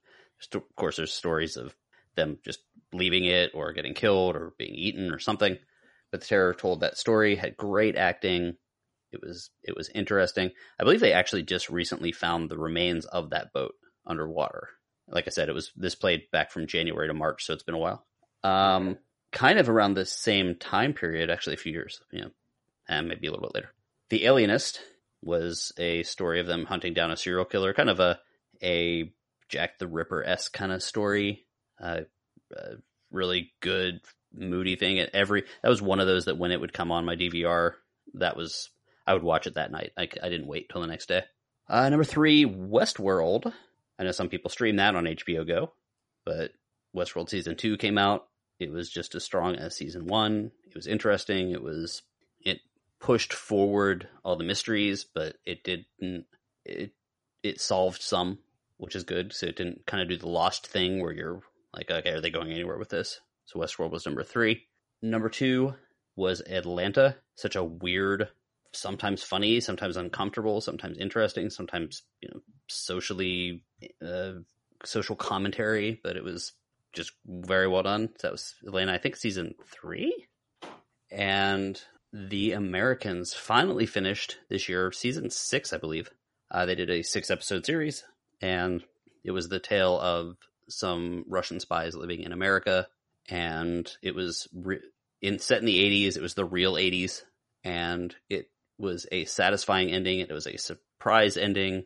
Of 0.55 0.63
course, 0.77 0.97
there's 0.97 1.13
stories 1.13 1.57
of 1.57 1.75
them 2.17 2.39
just 2.45 2.61
leaving 2.93 3.25
it 3.25 3.53
or 3.55 3.73
getting 3.73 3.95
killed 3.95 4.37
or 4.37 4.53
being 4.59 4.75
eaten 4.75 5.13
or 5.13 5.19
something. 5.19 5.57
But 6.11 6.21
the 6.21 6.27
Terror 6.27 6.55
told 6.55 6.81
that 6.81 6.99
story, 6.99 7.37
had 7.37 7.57
great 7.57 7.97
acting. 7.97 8.57
It 9.13 9.21
was 9.23 9.51
it 9.63 9.77
was 9.77 9.91
interesting. 9.95 10.51
I 10.79 10.85
believe 10.85 11.01
they 11.01 11.13
actually 11.13 11.43
just 11.43 11.71
recently 11.71 12.13
found 12.13 12.49
the 12.49 12.59
remains 12.59 13.05
of 13.07 13.31
that 13.31 13.53
boat 13.53 13.75
underwater. 14.07 14.69
Like 15.09 15.27
I 15.27 15.31
said, 15.31 15.49
it 15.49 15.55
was 15.55 15.73
this 15.77 15.95
played 15.95 16.31
back 16.31 16.51
from 16.51 16.67
January 16.67 17.09
to 17.09 17.15
March, 17.15 17.45
so 17.45 17.53
it's 17.53 17.63
been 17.63 17.75
a 17.75 17.79
while. 17.79 18.07
Um, 18.45 18.99
kind 19.33 19.59
of 19.59 19.69
around 19.69 19.95
the 19.95 20.07
same 20.07 20.55
time 20.57 20.93
period, 20.93 21.31
actually 21.31 21.55
a 21.55 21.59
few 21.59 21.73
years, 21.73 22.01
you 22.11 22.23
know, 22.23 22.31
and 22.89 23.09
maybe 23.09 23.27
a 23.27 23.31
little 23.31 23.47
bit 23.47 23.55
later. 23.55 23.71
The 24.11 24.25
Alienist 24.27 24.81
was 25.23 25.73
a 25.79 26.03
story 26.03 26.41
of 26.41 26.47
them 26.47 26.65
hunting 26.65 26.95
down 26.95 27.11
a 27.11 27.17
serial 27.17 27.45
killer, 27.45 27.73
kind 27.73 27.91
of 27.91 28.01
a 28.01 28.19
a 28.63 29.13
Jack 29.49 29.79
the 29.79 29.87
Ripper 29.87 30.25
s 30.25 30.49
kind 30.49 30.73
of 30.73 30.83
story. 30.83 31.47
Uh, 31.81 32.03
uh, 32.57 32.77
really 33.11 33.53
good, 33.61 34.01
moody 34.35 34.77
thing. 34.77 34.99
At 34.99 35.15
every 35.15 35.45
that 35.63 35.69
was 35.69 35.83
one 35.83 36.01
of 36.01 36.07
those 36.07 36.27
that 36.27 36.39
when 36.39 36.53
it 36.53 36.61
would 36.61 36.73
come 36.73 36.93
on 36.93 37.05
my 37.05 37.17
DVR, 37.17 37.75
that 38.15 38.37
was 38.37 38.71
I 39.07 39.15
would 39.15 39.23
watch 39.23 39.47
it 39.47 39.55
that 39.55 39.73
night. 39.73 39.93
I, 39.97 40.03
I 40.03 40.29
didn't 40.29 40.47
wait 40.47 40.69
till 40.69 40.81
the 40.81 40.87
next 40.87 41.07
day. 41.07 41.23
Uh, 41.69 41.89
number 41.89 42.05
three, 42.05 42.45
Westworld. 42.45 43.53
I 43.99 44.05
know 44.05 44.13
some 44.13 44.29
people 44.29 44.51
stream 44.51 44.77
that 44.77 44.97
on 44.97 45.05
HBO 45.05 45.47
Go, 45.47 45.73
but 46.25 46.53
Westworld 46.95 47.29
season 47.29 47.57
two 47.57 47.77
came 47.77 47.99
out. 47.99 48.27
It 48.59 48.71
was 48.71 48.91
just 48.91 49.15
as 49.15 49.25
strong 49.25 49.57
as 49.57 49.77
season 49.77 50.07
one. 50.07 50.53
It 50.67 50.75
was 50.75 50.87
interesting. 50.87 51.51
It 51.51 51.63
was 51.63 52.03
it 52.41 52.61
pushed 53.01 53.33
forward 53.33 54.09
all 54.25 54.37
the 54.37 54.45
mysteries, 54.45 55.05
but 55.05 55.37
it 55.45 55.65
didn't. 55.65 56.27
It 56.65 56.93
it 57.43 57.61
solved 57.61 58.03
some, 58.03 58.39
which 58.77 58.95
is 58.95 59.05
good. 59.05 59.33
So 59.33 59.47
it 59.47 59.57
didn't 59.57 59.87
kind 59.87 60.03
of 60.03 60.09
do 60.09 60.17
the 60.17 60.29
lost 60.29 60.67
thing 60.67 61.01
where 61.01 61.13
you're 61.13 61.43
like, 61.75 61.91
okay, 61.91 62.11
are 62.11 62.21
they 62.21 62.31
going 62.31 62.53
anywhere 62.53 62.79
with 62.79 62.91
this? 62.91 63.21
So 63.47 63.59
Westworld 63.59 63.91
was 63.91 64.07
number 64.07 64.23
three. 64.23 64.67
Number 65.03 65.29
two 65.29 65.75
was 66.17 66.43
Atlanta. 66.43 67.17
Such 67.35 67.57
a 67.57 67.65
weird, 67.65 68.29
sometimes 68.73 69.23
funny, 69.23 69.61
sometimes 69.61 69.97
uncomfortable, 69.97 70.61
sometimes 70.61 70.99
interesting, 70.99 71.51
sometimes 71.51 72.03
you 72.21 72.29
know 72.29 72.41
socially 72.69 73.65
uh, 74.05 74.33
social 74.85 75.17
commentary, 75.17 76.01
but 76.03 76.17
it 76.17 76.25
was 76.25 76.53
just 76.93 77.13
very 77.27 77.69
well 77.69 77.83
done. 77.83 78.11
So 78.19 78.29
that 78.29 78.33
was 78.33 78.55
Atlanta, 78.67 78.93
I 78.93 78.99
think 78.99 79.17
season 79.17 79.55
three, 79.67 80.27
and 81.11 81.81
the 82.13 82.53
Americans 82.53 83.33
finally 83.33 83.87
finished 83.87 84.37
this 84.51 84.69
year, 84.69 84.93
season 84.93 85.31
six, 85.31 85.73
I 85.73 85.79
believe. 85.79 86.11
Uh, 86.51 86.67
they 86.67 86.75
did 86.75 86.91
a 86.91 87.03
six 87.03 87.31
episode 87.31 87.65
series, 87.65 88.05
and 88.43 88.85
it 89.25 89.31
was 89.31 89.49
the 89.49 89.59
tale 89.59 89.99
of 89.99 90.37
some 90.73 91.25
Russian 91.29 91.61
spies 91.61 91.95
living 91.95 92.21
in 92.21 92.33
America, 92.33 92.87
and 93.29 93.91
it 94.03 94.15
was 94.15 94.49
re- 94.53 94.81
in 95.21 95.39
set 95.39 95.59
in 95.59 95.65
the 95.65 96.07
'80s. 96.07 96.17
It 96.17 96.23
was 96.23 96.35
the 96.35 96.45
real 96.45 96.75
'80s, 96.75 97.23
and 97.65 98.15
it 98.29 98.51
was 98.79 99.07
a 99.13 99.25
satisfying 99.25 99.91
ending. 99.91 100.21
It 100.21 100.31
was 100.31 100.47
a 100.47 100.57
surprise 100.57 101.37
ending. 101.37 101.85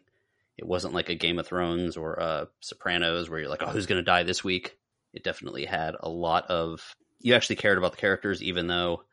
It 0.56 0.66
wasn't 0.66 0.94
like 0.94 1.10
a 1.10 1.14
Game 1.14 1.38
of 1.38 1.46
Thrones 1.46 1.96
or 1.96 2.14
a 2.14 2.48
Sopranos 2.60 3.28
where 3.28 3.40
you're 3.40 3.48
like, 3.48 3.62
"Oh, 3.62 3.70
who's 3.70 3.86
going 3.86 4.00
to 4.00 4.04
die 4.04 4.22
this 4.22 4.42
week?" 4.42 4.78
It 5.12 5.24
definitely 5.24 5.64
had 5.64 5.94
a 5.98 6.08
lot 6.08 6.46
of. 6.50 6.94
You 7.20 7.34
actually 7.34 7.56
cared 7.56 7.78
about 7.78 7.92
the 7.92 7.98
characters, 7.98 8.42
even 8.42 8.66
though 8.66 9.04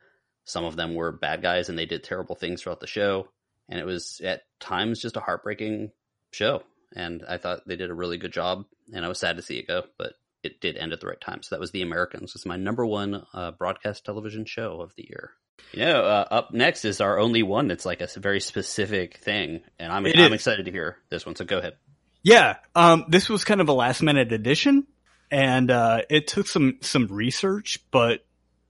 some 0.44 0.64
of 0.64 0.76
them 0.76 0.94
were 0.94 1.10
bad 1.10 1.42
guys 1.42 1.68
and 1.68 1.78
they 1.78 1.86
did 1.86 2.04
terrible 2.04 2.34
things 2.34 2.62
throughout 2.62 2.80
the 2.80 2.86
show. 2.86 3.28
And 3.68 3.80
it 3.80 3.86
was 3.86 4.20
at 4.22 4.42
times 4.60 5.00
just 5.00 5.16
a 5.16 5.20
heartbreaking 5.20 5.90
show. 6.32 6.62
And 6.94 7.24
I 7.28 7.38
thought 7.38 7.66
they 7.66 7.76
did 7.76 7.90
a 7.90 7.94
really 7.94 8.18
good 8.18 8.32
job. 8.32 8.64
And 8.92 9.04
I 9.04 9.08
was 9.08 9.18
sad 9.18 9.36
to 9.36 9.42
see 9.42 9.58
it 9.58 9.66
go, 9.66 9.84
but 9.98 10.14
it 10.42 10.60
did 10.60 10.76
end 10.76 10.92
at 10.92 11.00
the 11.00 11.06
right 11.06 11.20
time. 11.20 11.42
So 11.42 11.54
that 11.54 11.60
was 11.60 11.70
The 11.70 11.82
Americans. 11.82 12.32
It's 12.34 12.46
my 12.46 12.56
number 12.56 12.86
one 12.86 13.26
uh, 13.32 13.52
broadcast 13.52 14.04
television 14.04 14.44
show 14.44 14.80
of 14.80 14.94
the 14.96 15.06
year. 15.08 15.32
You 15.72 15.86
know, 15.86 16.04
uh, 16.04 16.26
up 16.30 16.52
next 16.52 16.84
is 16.84 17.00
our 17.00 17.18
only 17.18 17.42
one 17.42 17.68
that's 17.68 17.86
like 17.86 18.00
a 18.00 18.08
very 18.18 18.40
specific 18.40 19.18
thing, 19.18 19.62
and 19.78 19.92
I'm 19.92 20.06
I'm 20.06 20.32
excited 20.32 20.66
to 20.66 20.70
hear 20.70 20.98
this 21.10 21.24
one. 21.24 21.36
So 21.36 21.44
go 21.44 21.58
ahead. 21.58 21.74
Yeah, 22.22 22.56
um, 22.74 23.06
this 23.08 23.28
was 23.28 23.44
kind 23.44 23.60
of 23.60 23.68
a 23.68 23.72
last 23.72 24.02
minute 24.02 24.32
addition, 24.32 24.86
and 25.30 25.70
uh, 25.70 26.02
it 26.10 26.26
took 26.26 26.46
some 26.46 26.78
some 26.80 27.06
research. 27.08 27.80
But 27.90 28.24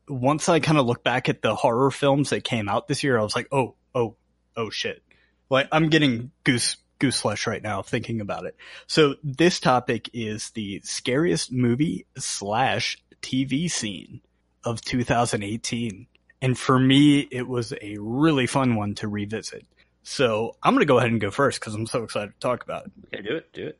once 0.08 0.48
I 0.48 0.60
kind 0.60 0.78
of 0.78 0.86
look 0.86 1.04
back 1.04 1.28
at 1.28 1.42
the 1.42 1.54
horror 1.54 1.90
films 1.90 2.30
that 2.30 2.44
came 2.44 2.68
out 2.68 2.88
this 2.88 3.02
year, 3.02 3.18
I 3.18 3.22
was 3.22 3.36
like, 3.36 3.48
oh, 3.52 3.76
oh, 3.94 4.16
oh, 4.56 4.70
shit! 4.70 5.02
Like 5.50 5.68
I'm 5.72 5.88
getting 5.88 6.30
goose 6.42 6.76
goose 7.04 7.20
flesh 7.20 7.46
right 7.46 7.62
now 7.62 7.82
thinking 7.82 8.20
about 8.22 8.46
it. 8.46 8.56
So 8.86 9.16
this 9.22 9.60
topic 9.60 10.08
is 10.14 10.50
the 10.50 10.80
scariest 10.84 11.52
movie 11.52 12.06
slash 12.16 12.96
TV 13.20 13.70
scene 13.70 14.20
of 14.64 14.80
2018, 14.80 16.06
and 16.40 16.58
for 16.58 16.78
me, 16.78 17.20
it 17.20 17.46
was 17.46 17.72
a 17.82 17.96
really 17.98 18.46
fun 18.46 18.76
one 18.76 18.94
to 18.96 19.08
revisit. 19.08 19.66
So 20.02 20.56
I'm 20.62 20.74
gonna 20.74 20.84
go 20.86 20.98
ahead 20.98 21.10
and 21.10 21.20
go 21.20 21.30
first 21.30 21.60
because 21.60 21.74
I'm 21.74 21.86
so 21.86 22.02
excited 22.04 22.32
to 22.32 22.38
talk 22.40 22.64
about 22.64 22.86
it. 22.86 22.92
Okay, 23.12 23.22
do 23.28 23.36
it. 23.36 23.52
Do 23.52 23.66
it. 23.68 23.78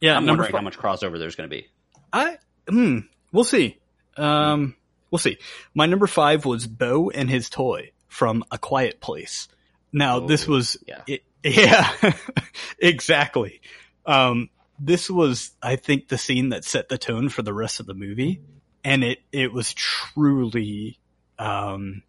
Yeah, 0.00 0.16
I'm 0.16 0.26
wondering 0.26 0.50
five. 0.50 0.58
how 0.60 0.64
much 0.64 0.78
crossover 0.78 1.18
there's 1.18 1.36
going 1.36 1.48
to 1.48 1.56
be. 1.56 1.68
I 2.12 2.38
hmm, 2.68 3.00
we'll 3.32 3.44
see. 3.44 3.78
Um, 4.16 4.74
we'll 5.10 5.18
see. 5.18 5.38
My 5.74 5.86
number 5.86 6.06
five 6.06 6.44
was 6.44 6.66
Bo 6.66 7.10
and 7.10 7.28
his 7.30 7.48
toy 7.50 7.90
from 8.08 8.44
A 8.50 8.58
Quiet 8.58 9.00
Place. 9.00 9.48
Now 9.92 10.20
this 10.20 10.48
Oh, 10.48 10.52
was 10.52 10.76
yeah. 10.88 11.02
it, 11.06 11.22
yeah, 11.44 11.92
exactly. 12.78 13.60
Um, 14.06 14.48
this 14.78 15.10
was 15.10 15.52
I 15.62 15.76
think 15.76 16.08
the 16.08 16.18
scene 16.18 16.48
that 16.50 16.64
set 16.64 16.88
the 16.88 16.98
tone 16.98 17.28
for 17.28 17.42
the 17.42 17.52
rest 17.52 17.80
of 17.80 17.86
the 17.86 17.94
movie, 17.94 18.40
and 18.82 19.04
it 19.04 19.18
it 19.30 19.52
was 19.52 19.72
truly 19.74 20.98
um, 21.38 22.02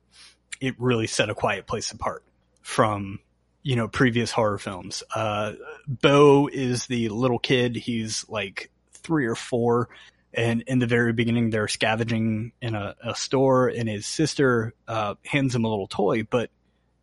it 0.62 0.76
really 0.80 1.08
set 1.08 1.30
A 1.30 1.36
Quiet 1.36 1.68
Place 1.68 1.92
apart 1.92 2.24
from 2.62 3.20
you 3.62 3.76
know 3.76 3.88
previous 3.88 4.32
horror 4.32 4.58
films. 4.58 5.04
Uh, 5.14 5.54
Bo 5.88 6.50
is 6.52 6.88
the 6.88 7.10
little 7.10 7.40
kid. 7.40 7.76
He's 7.76 8.26
like 8.30 8.72
three 8.94 9.26
or 9.26 9.36
four. 9.36 9.90
And 10.38 10.64
in 10.64 10.80
the 10.80 10.88
very 10.88 11.14
beginning, 11.14 11.50
they're 11.50 11.70
scavenging 11.70 12.52
in 12.62 12.76
a, 12.76 12.94
a 13.02 13.16
store, 13.16 13.70
and 13.70 13.88
his 13.88 14.06
sister 14.06 14.74
uh, 14.86 15.16
hands 15.24 15.56
him 15.56 15.64
a 15.64 15.70
little 15.70 15.88
toy, 15.88 16.24
but 16.24 16.50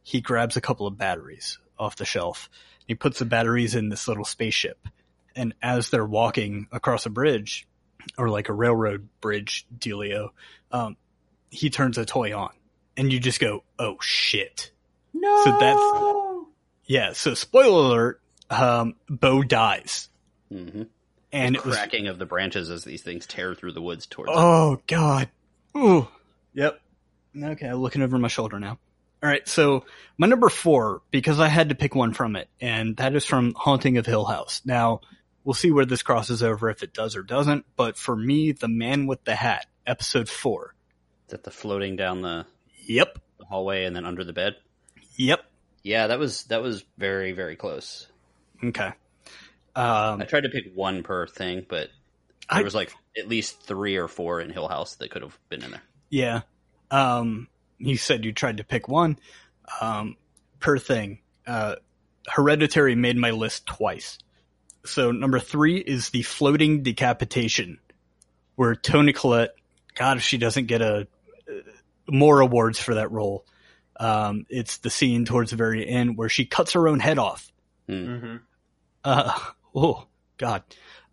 he 0.02 0.20
grabs 0.20 0.58
a 0.58 0.60
couple 0.60 0.86
of 0.86 0.98
batteries 0.98 1.58
off 1.82 1.96
the 1.96 2.04
shelf. 2.04 2.48
He 2.86 2.94
puts 2.94 3.18
the 3.18 3.24
batteries 3.24 3.74
in 3.74 3.88
this 3.88 4.08
little 4.08 4.24
spaceship. 4.24 4.88
And 5.34 5.54
as 5.62 5.90
they're 5.90 6.04
walking 6.06 6.66
across 6.72 7.06
a 7.06 7.10
bridge, 7.10 7.66
or 8.18 8.28
like 8.28 8.48
a 8.48 8.52
railroad 8.52 9.08
bridge 9.20 9.66
dealio, 9.76 10.30
um, 10.70 10.96
he 11.50 11.70
turns 11.70 11.98
a 11.98 12.04
toy 12.04 12.36
on. 12.36 12.50
And 12.96 13.12
you 13.12 13.18
just 13.20 13.40
go, 13.40 13.64
oh 13.78 13.96
shit. 14.00 14.70
No. 15.14 15.44
So 15.44 15.50
that's- 15.58 16.46
Yeah, 16.86 17.12
so 17.14 17.34
spoiler 17.34 17.86
alert, 17.86 18.20
um, 18.50 18.94
Bo 19.08 19.42
dies. 19.42 20.08
Mm-hmm. 20.52 20.82
And 21.32 21.54
the 21.54 21.60
it 21.60 21.64
was 21.64 21.74
cracking 21.76 22.08
of 22.08 22.18
the 22.18 22.26
branches 22.26 22.68
as 22.68 22.84
these 22.84 23.02
things 23.02 23.24
tear 23.26 23.54
through 23.54 23.72
the 23.72 23.80
woods 23.80 24.04
towards. 24.06 24.28
them. 24.30 24.38
Oh 24.38 24.80
God. 24.86 25.30
Ooh. 25.76 26.06
Yep. 26.52 26.78
Okay, 27.42 27.72
looking 27.72 28.02
over 28.02 28.18
my 28.18 28.28
shoulder 28.28 28.60
now. 28.60 28.78
All 29.22 29.28
right, 29.28 29.46
so 29.46 29.84
my 30.18 30.26
number 30.26 30.48
four, 30.48 31.02
because 31.12 31.38
I 31.38 31.46
had 31.48 31.68
to 31.68 31.74
pick 31.76 31.94
one 31.94 32.12
from 32.12 32.34
it, 32.36 32.48
and 32.60 32.96
that 32.96 33.14
is 33.14 33.24
from 33.24 33.54
Haunting 33.54 33.96
of 33.98 34.04
Hill 34.06 34.24
House. 34.24 34.62
Now, 34.64 35.00
we'll 35.44 35.54
see 35.54 35.70
where 35.70 35.84
this 35.84 36.02
crosses 36.02 36.42
over 36.42 36.68
if 36.70 36.82
it 36.82 36.92
does 36.92 37.14
or 37.14 37.22
doesn't, 37.22 37.64
but 37.76 37.96
for 37.96 38.16
me, 38.16 38.50
The 38.52 38.66
Man 38.68 39.06
with 39.06 39.22
the 39.24 39.36
Hat, 39.36 39.66
episode 39.86 40.28
four. 40.28 40.74
Is 41.26 41.30
that 41.32 41.44
the 41.44 41.52
floating 41.52 41.94
down 41.94 42.22
the, 42.22 42.46
Yep. 42.86 43.18
the 43.38 43.44
hallway 43.44 43.84
and 43.84 43.94
then 43.94 44.04
under 44.04 44.24
the 44.24 44.32
bed? 44.32 44.56
Yep. 45.16 45.44
Yeah, 45.84 46.08
that 46.08 46.18
was 46.18 46.44
that 46.44 46.62
was 46.62 46.84
very 46.96 47.32
very 47.32 47.56
close. 47.56 48.06
Okay. 48.62 48.86
Um, 49.74 50.22
I 50.22 50.24
tried 50.28 50.42
to 50.44 50.48
pick 50.48 50.72
one 50.74 51.02
per 51.02 51.26
thing, 51.26 51.66
but 51.68 51.88
there 52.50 52.60
I- 52.60 52.62
was 52.62 52.74
like 52.74 52.92
at 53.16 53.28
least 53.28 53.60
three 53.62 53.96
or 53.96 54.06
four 54.08 54.40
in 54.40 54.50
Hill 54.50 54.68
House 54.68 54.94
that 54.96 55.10
could 55.10 55.22
have 55.22 55.36
been 55.48 55.62
in 55.62 55.70
there. 55.72 55.82
Yeah. 56.08 56.40
Um, 56.90 57.48
you 57.82 57.96
said 57.96 58.24
you 58.24 58.32
tried 58.32 58.58
to 58.58 58.64
pick 58.64 58.88
one. 58.88 59.18
Um, 59.80 60.16
per 60.60 60.78
thing. 60.78 61.18
Uh, 61.46 61.76
Hereditary 62.28 62.94
made 62.94 63.16
my 63.16 63.32
list 63.32 63.66
twice. 63.66 64.18
So 64.84 65.10
number 65.10 65.38
three 65.40 65.76
is 65.78 66.10
the 66.10 66.22
floating 66.22 66.82
decapitation, 66.82 67.78
where 68.56 68.74
Toni 68.74 69.12
Collette, 69.12 69.54
God, 69.94 70.16
if 70.18 70.22
she 70.22 70.38
doesn't 70.38 70.66
get 70.66 70.82
a 70.82 71.06
uh, 71.48 71.52
more 72.08 72.40
awards 72.40 72.80
for 72.80 72.94
that 72.94 73.10
role. 73.10 73.44
Um, 73.98 74.46
it's 74.48 74.78
the 74.78 74.90
scene 74.90 75.24
towards 75.24 75.50
the 75.50 75.56
very 75.56 75.86
end 75.86 76.16
where 76.16 76.28
she 76.28 76.44
cuts 76.44 76.72
her 76.72 76.88
own 76.88 76.98
head 77.00 77.18
off. 77.18 77.52
hmm 77.88 78.36
Uh, 79.04 79.38
oh 79.74 80.06
God. 80.38 80.62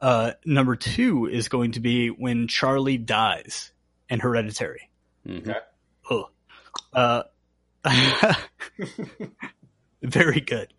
Uh, 0.02 0.32
number 0.46 0.76
two 0.76 1.26
is 1.28 1.50
going 1.50 1.74
to 1.74 1.80
be 1.80 2.08
when 2.08 2.48
Charlie 2.48 2.98
dies 2.98 3.72
in 4.10 4.20
Hereditary. 4.20 4.90
Mhm. 5.28 5.42
Okay. 5.50 5.60
Oh. 6.10 6.30
Uh, 6.94 7.24
very 10.02 10.42
good. 10.42 10.74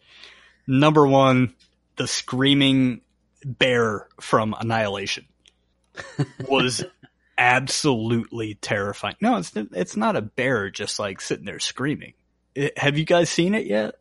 Number 0.67 1.07
one, 1.07 1.55
the 1.97 2.07
screaming 2.07 3.01
bear 3.45 4.07
from 4.21 4.55
Annihilation 4.59 5.27
was 6.49 6.85
absolutely 7.39 8.55
terrifying. 8.55 9.17
No, 9.21 9.39
it's 9.39 9.53
it's 9.55 9.97
not 9.97 10.17
a 10.17 10.23
bear 10.23 10.71
just 10.71 10.99
like 10.99 11.21
sitting 11.21 11.45
there 11.45 11.59
screaming. 11.59 12.15
It- 12.55 12.77
have 12.79 12.99
you 12.99 13.05
guys 13.05 13.31
seen 13.31 13.55
it 13.55 13.67
yet? 13.67 13.95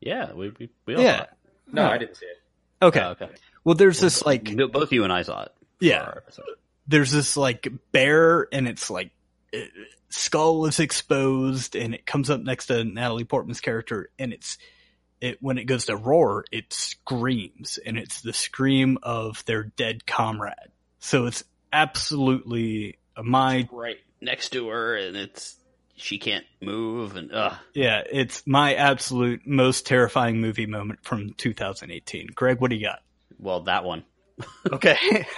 Yeah, 0.00 0.32
we 0.32 0.50
we, 0.58 0.70
we 0.86 0.94
all 0.96 1.02
Yeah. 1.02 1.16
saw 1.18 1.22
it. 1.24 1.30
No, 1.72 1.86
I 1.86 1.98
didn't 1.98 2.16
see 2.16 2.26
it. 2.26 2.36
Okay. 2.84 3.00
Oh, 3.00 3.10
okay. 3.10 3.28
Well, 3.64 3.74
there's 3.76 4.00
this 4.00 4.24
like 4.24 4.50
No, 4.50 4.68
both 4.68 4.92
you 4.92 5.04
and 5.04 5.12
I 5.12 5.22
saw 5.22 5.44
it. 5.44 5.52
Yeah. 5.80 6.14
there's 6.86 7.10
this 7.12 7.36
like 7.36 7.68
bear 7.92 8.46
and 8.52 8.68
it's 8.68 8.90
like 8.90 9.10
uh, 9.54 9.58
skull 10.08 10.66
is 10.66 10.80
exposed 10.80 11.76
and 11.76 11.94
it 11.94 12.06
comes 12.06 12.30
up 12.30 12.40
next 12.40 12.66
to 12.66 12.84
Natalie 12.84 13.24
Portman's 13.24 13.60
character 13.60 14.10
and 14.18 14.32
it's 14.32 14.58
it 15.22 15.38
when 15.40 15.56
it 15.56 15.64
goes 15.64 15.86
to 15.86 15.96
roar, 15.96 16.44
it 16.50 16.72
screams, 16.72 17.78
and 17.78 17.96
it's 17.96 18.22
the 18.22 18.32
scream 18.32 18.98
of 19.04 19.44
their 19.44 19.62
dead 19.62 20.04
comrade. 20.04 20.54
So 20.98 21.26
it's 21.26 21.44
absolutely 21.72 22.98
my 23.22 23.68
right 23.70 23.98
next 24.20 24.50
to 24.50 24.68
her, 24.68 24.96
and 24.96 25.16
it's 25.16 25.56
she 25.94 26.18
can't 26.18 26.44
move, 26.60 27.14
and 27.14 27.32
uh 27.32 27.54
yeah, 27.72 28.02
it's 28.10 28.42
my 28.46 28.74
absolute 28.74 29.46
most 29.46 29.86
terrifying 29.86 30.40
movie 30.40 30.66
moment 30.66 31.04
from 31.04 31.34
2018. 31.34 32.30
Greg, 32.34 32.60
what 32.60 32.70
do 32.70 32.76
you 32.76 32.86
got? 32.86 32.98
well 33.38 33.60
that 33.62 33.84
one. 33.84 34.04
Okay. 34.70 34.96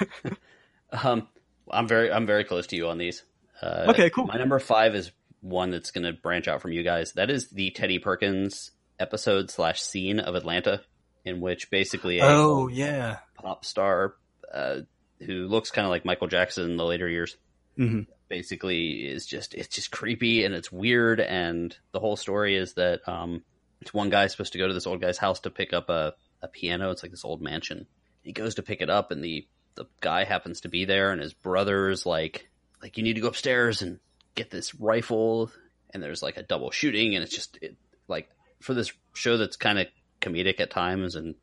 Um, 1.03 1.27
I'm 1.69 1.89
very 1.89 2.13
I'm 2.13 2.25
very 2.25 2.45
close 2.45 2.69
to 2.69 2.77
you 2.77 2.89
on 2.89 2.99
these. 2.99 3.25
Uh, 3.65 3.87
Okay, 3.89 4.11
cool. 4.11 4.27
My 4.27 4.37
number 4.37 4.59
five 4.59 4.95
is 4.95 5.11
one 5.41 5.71
that's 5.71 5.91
going 5.91 6.05
to 6.05 6.13
branch 6.13 6.49
out 6.49 6.63
from 6.63 6.73
you 6.73 6.83
guys. 6.83 7.13
That 7.13 7.31
is 7.31 7.51
the 7.51 7.71
Teddy 7.71 7.99
Perkins 7.99 8.71
episode 8.99 9.51
slash 9.51 9.81
scene 9.83 10.21
of 10.21 10.35
Atlanta, 10.35 10.83
in 11.25 11.41
which 11.41 11.71
basically 11.71 12.19
a 12.19 12.27
oh 12.27 12.69
yeah. 12.69 13.19
pop 13.35 13.65
star 13.65 14.15
uh, 14.53 14.81
who 15.21 15.47
looks 15.47 15.71
kind 15.71 15.87
of 15.87 15.91
like 15.91 16.05
Michael 16.05 16.29
Jackson 16.29 16.71
in 16.71 16.77
the 16.77 16.85
later 16.85 17.09
years 17.09 17.37
hmm 17.77 18.03
basically 18.29 19.07
is 19.07 19.27
just 19.27 19.55
it's 19.55 19.69
just 19.69 19.91
creepy 19.91 20.45
and 20.45 20.55
it's 20.55 20.73
weird 20.73 21.21
and 21.21 21.77
the 21.93 22.01
whole 22.01 22.17
story 22.17 22.57
is 22.57 22.73
that 22.75 23.07
um 23.07 23.43
it's 23.81 23.93
one 23.93 24.09
guy 24.09 24.27
supposed 24.27 24.53
to 24.53 24.59
go 24.59 24.67
to 24.67 24.73
this 24.73 24.87
old 24.87 25.01
guy's 25.01 25.19
house 25.19 25.41
to 25.41 25.51
pick 25.51 25.73
up 25.73 25.91
a, 25.91 26.15
a 26.43 26.49
piano 26.49 26.91
it's 26.91 27.03
like 27.03 27.13
this 27.13 27.25
old 27.25 27.43
mansion 27.43 27.87
he 28.23 28.33
goes 28.33 28.55
to 28.55 28.63
pick 28.63 28.81
it 28.81 28.89
up 28.89 29.11
and 29.11 29.23
the 29.23 29.47
the 29.75 29.85
guy 30.01 30.25
happens 30.25 30.63
to 30.63 30.69
be 30.69 30.85
there 30.85 31.13
and 31.13 31.21
his 31.21 31.35
brother's 31.35 32.07
like 32.07 32.49
like 32.85 32.97
you 32.97 33.03
need 33.03 33.15
to 33.15 33.21
go 33.21 33.27
upstairs 33.27 33.83
and 33.83 33.99
get 34.37 34.51
this 34.51 34.75
rifle 34.77 35.51
and 35.91 36.03
there's 36.03 36.23
like 36.23 36.37
a 36.37 36.43
double 36.43 36.71
shooting 36.71 37.17
and 37.17 37.25
it's 37.25 37.35
just 37.35 37.59
it, 37.61 37.77
like 38.07 38.29
for 38.61 38.75
this 38.75 38.93
show 39.15 39.37
that's 39.37 39.57
kind 39.57 39.79
of 39.79 39.87
comedic 40.21 40.61
at 40.61 40.71
times 40.71 41.17
and 41.17 41.35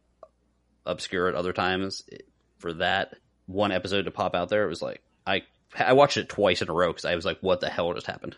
obscure 0.85 1.27
at 1.27 1.35
other 1.35 1.51
times 1.51 2.03
it, 2.07 2.27
for 2.59 2.73
that 2.73 3.15
one 3.47 3.71
episode 3.71 4.03
to 4.03 4.11
pop 4.11 4.35
out 4.35 4.49
there 4.49 4.63
it 4.65 4.69
was 4.69 4.81
like 4.81 5.01
i 5.25 5.41
I 5.77 5.93
watched 5.93 6.17
it 6.17 6.29
twice 6.29 6.61
in 6.61 6.69
a 6.69 6.73
row 6.73 6.89
because 6.89 7.05
I 7.05 7.15
was 7.15 7.25
like, 7.25 7.39
"What 7.41 7.61
the 7.61 7.69
hell 7.69 7.93
just 7.93 8.07
happened?" 8.07 8.35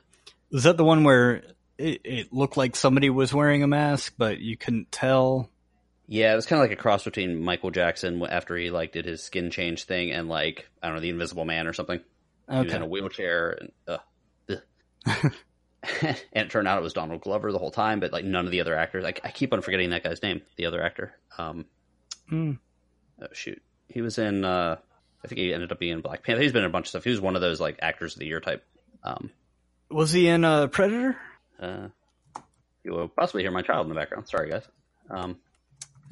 Was 0.52 0.64
that 0.64 0.78
the 0.78 0.84
one 0.84 1.04
where 1.04 1.44
it, 1.78 2.02
it 2.04 2.34
looked 2.34 2.58
like 2.58 2.76
somebody 2.76 3.10
was 3.10 3.34
wearing 3.34 3.64
a 3.64 3.68
mask, 3.68 4.14
but 4.18 4.40
you 4.40 4.56
couldn't 4.56 4.92
tell? 4.92 5.50
Yeah, 6.08 6.34
it 6.34 6.36
was 6.36 6.46
kind 6.46 6.62
of 6.62 6.70
like 6.70 6.78
a 6.78 6.82
cross 6.82 7.04
between 7.04 7.42
Michael 7.42 7.72
Jackson 7.72 8.24
after 8.24 8.56
he 8.56 8.70
like 8.70 8.92
did 8.92 9.06
his 9.06 9.24
skin 9.24 9.50
change 9.50 9.86
thing 9.86 10.12
and 10.12 10.30
like 10.30 10.70
I 10.82 10.88
don't 10.88 10.96
know 10.96 11.02
the 11.02 11.10
Invisible 11.10 11.46
Man 11.46 11.68
or 11.68 11.74
something. 11.74 12.02
He 12.50 12.58
was 12.58 12.74
in 12.74 12.82
a 12.82 12.86
wheelchair 12.88 13.58
and 13.60 13.72
uh, 13.88 13.98
and 16.02 16.18
it 16.32 16.50
turned 16.50 16.68
out 16.68 16.78
it 16.78 16.84
was 16.84 16.94
Donald 16.94 17.22
Glover 17.22 17.52
the 17.52 17.58
whole 17.60 17.72
time, 17.72 18.00
but 18.00 18.14
like 18.14 18.24
none 18.26 18.46
of 18.46 18.52
the 18.52 18.62
other 18.62 18.76
actors. 18.78 19.04
I, 19.04 19.14
I 19.24 19.32
keep 19.32 19.52
on 19.54 19.62
forgetting 19.62 19.90
that 19.90 20.04
guy's 20.04 20.22
name. 20.24 20.42
The 20.56 20.66
other 20.66 20.82
actor. 20.82 21.14
Um, 21.38 21.66
Hmm. 22.30 22.54
oh 23.22 23.28
shoot, 23.34 23.62
he 23.90 24.02
was 24.02 24.18
in. 24.18 24.46
Uh, 24.46 24.78
I 25.24 25.28
think 25.28 25.40
he 25.40 25.54
ended 25.54 25.72
up 25.72 25.80
being 25.80 25.94
in 25.94 26.02
Black 26.02 26.24
Panther. 26.24 26.42
He's 26.42 26.52
been 26.54 26.64
in 26.64 26.70
a 26.70 26.72
bunch 26.72 26.86
of 26.86 26.90
stuff. 26.90 27.04
He 27.04 27.10
was 27.10 27.20
one 27.22 27.36
of 27.36 27.42
those 27.42 27.60
like 27.60 27.80
actors 27.82 28.14
of 28.14 28.20
the 28.20 28.26
year 28.28 28.40
type. 28.40 28.66
Um, 29.04 29.30
Was 29.90 30.12
he 30.12 30.28
in 30.28 30.44
uh, 30.46 30.68
Predator? 30.68 31.18
Uh, 31.60 31.88
you 32.84 32.92
will 32.94 33.08
possibly 33.10 33.42
hear 33.44 33.52
my 33.52 33.62
child 33.62 33.86
in 33.86 33.90
the 33.90 33.96
background. 34.00 34.28
Sorry, 34.30 34.50
guys. 34.50 34.64
Um, 35.10 35.38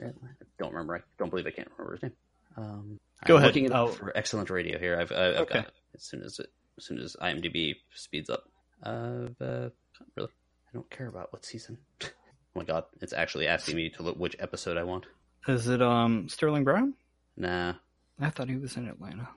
I 0.02 0.12
don't 0.60 0.72
remember. 0.74 0.98
I 0.98 1.02
don't 1.18 1.30
believe 1.30 1.48
I 1.48 1.52
can't 1.52 1.70
remember 1.78 1.94
his 1.94 2.04
name. 2.04 2.12
Um, 2.58 3.00
Go 3.26 3.36
I'm 3.36 3.44
ahead. 3.44 3.48
Looking 3.50 3.66
it 3.66 3.72
Oh. 3.74 3.88
for 3.88 4.16
excellent 4.18 4.50
radio 4.50 4.78
here. 4.80 4.98
I've, 5.00 5.12
I've 5.12 5.36
Okay. 5.42 5.54
got 5.56 5.68
it 5.68 5.74
as 5.96 6.04
soon 6.04 6.22
as 6.24 6.40
it, 6.40 6.48
as 6.78 6.86
soon 6.86 7.00
as 7.00 7.16
IMDb 7.22 7.76
speeds 7.96 8.30
up. 8.30 8.44
Uh, 8.84 9.28
uh, 9.40 9.70
really, 10.16 10.30
I 10.68 10.72
don't 10.74 10.90
care 10.90 11.08
about 11.08 11.32
what 11.34 11.46
season. 11.46 11.78
oh 12.04 12.08
my 12.56 12.64
god, 12.64 12.86
it's 13.02 13.14
actually 13.14 13.48
asking 13.48 13.76
me 13.76 13.90
to 13.92 14.04
look 14.04 14.18
which 14.18 14.36
episode 14.40 14.78
I 14.78 14.84
want. 14.84 15.06
Is 15.48 15.68
it 15.68 15.82
um 15.82 16.30
Sterling 16.30 16.64
Brown? 16.64 16.94
Nah, 17.38 17.74
I 18.20 18.30
thought 18.30 18.50
he 18.50 18.58
was 18.58 18.78
in 18.78 18.88
Atlanta. 18.88 19.28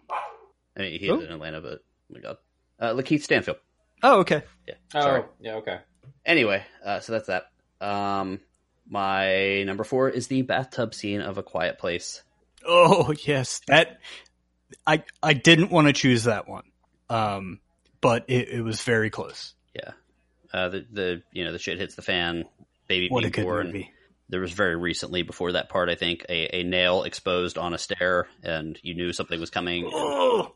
I 0.77 0.81
mean 0.81 0.99
he 1.01 1.07
Who? 1.07 1.21
is 1.21 1.27
in 1.27 1.33
Atlanta, 1.33 1.61
but 1.61 1.81
oh 1.81 2.15
my 2.15 2.21
god, 2.21 2.37
uh, 2.81 2.93
Lakeith 2.95 3.23
Stanfield. 3.23 3.59
Oh, 4.03 4.21
okay. 4.21 4.43
Yeah, 4.67 4.75
Oh, 4.95 5.01
sorry. 5.01 5.23
yeah, 5.41 5.55
okay. 5.57 5.79
Anyway, 6.27 6.63
uh, 6.85 7.01
so 7.01 7.13
that's 7.13 7.29
that. 7.29 7.51
Um, 7.81 8.41
my 8.89 9.63
number 9.63 9.85
four 9.85 10.11
is 10.11 10.27
the 10.27 10.43
bathtub 10.43 10.95
scene 10.95 11.21
of 11.23 11.39
A 11.39 11.43
Quiet 11.43 11.79
Place. 11.79 12.23
Oh, 12.67 13.15
yes. 13.25 13.61
That 13.69 14.01
I 14.87 15.05
I 15.23 15.35
didn't 15.35 15.71
want 15.71 15.87
to 15.89 15.93
choose 15.93 16.25
that 16.25 16.49
one. 16.49 16.65
Um, 17.09 17.61
but 18.01 18.25
it, 18.29 18.49
it 18.49 18.63
was 18.63 18.83
very 18.83 19.11
close. 19.11 19.55
Yeah, 19.75 19.93
uh, 20.53 20.69
the 20.69 20.87
the 20.93 21.23
you 21.33 21.45
know 21.45 21.53
the 21.53 21.59
shit 21.59 21.79
hits 21.79 21.95
the 21.95 22.03
fan. 22.03 22.45
Baby 22.87 23.09
What 23.09 23.31
being 23.33 23.47
born. 23.47 23.67
movie. 23.69 23.91
There 24.31 24.41
was 24.41 24.53
very 24.53 24.77
recently 24.77 25.23
before 25.23 25.53
that 25.53 25.69
part, 25.69 25.91
I 25.91 25.97
think, 25.97 26.25
a, 26.29 26.61
a 26.61 26.63
nail 26.65 27.03
exposed 27.05 27.59
on 27.59 27.75
a 27.75 27.79
stair, 27.79 28.27
and 28.43 28.79
you 28.83 28.95
knew 28.95 29.13
something 29.13 29.39
was 29.39 29.51
coming. 29.51 29.91
Oh. 29.93 30.53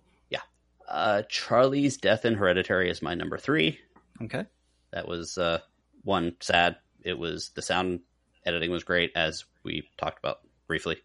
Uh, 0.88 1.22
Charlie's 1.28 1.98
death 1.98 2.24
in 2.24 2.34
Hereditary 2.34 2.90
is 2.90 3.02
my 3.02 3.14
number 3.14 3.36
three. 3.36 3.78
Okay. 4.22 4.46
That 4.90 5.06
was 5.06 5.36
uh, 5.36 5.60
one 6.02 6.34
sad. 6.40 6.76
It 7.02 7.18
was 7.18 7.50
the 7.50 7.62
sound 7.62 8.00
editing 8.46 8.70
was 8.70 8.84
great, 8.84 9.12
as 9.14 9.44
we 9.62 9.86
talked 9.98 10.18
about 10.18 10.38
briefly 10.66 10.96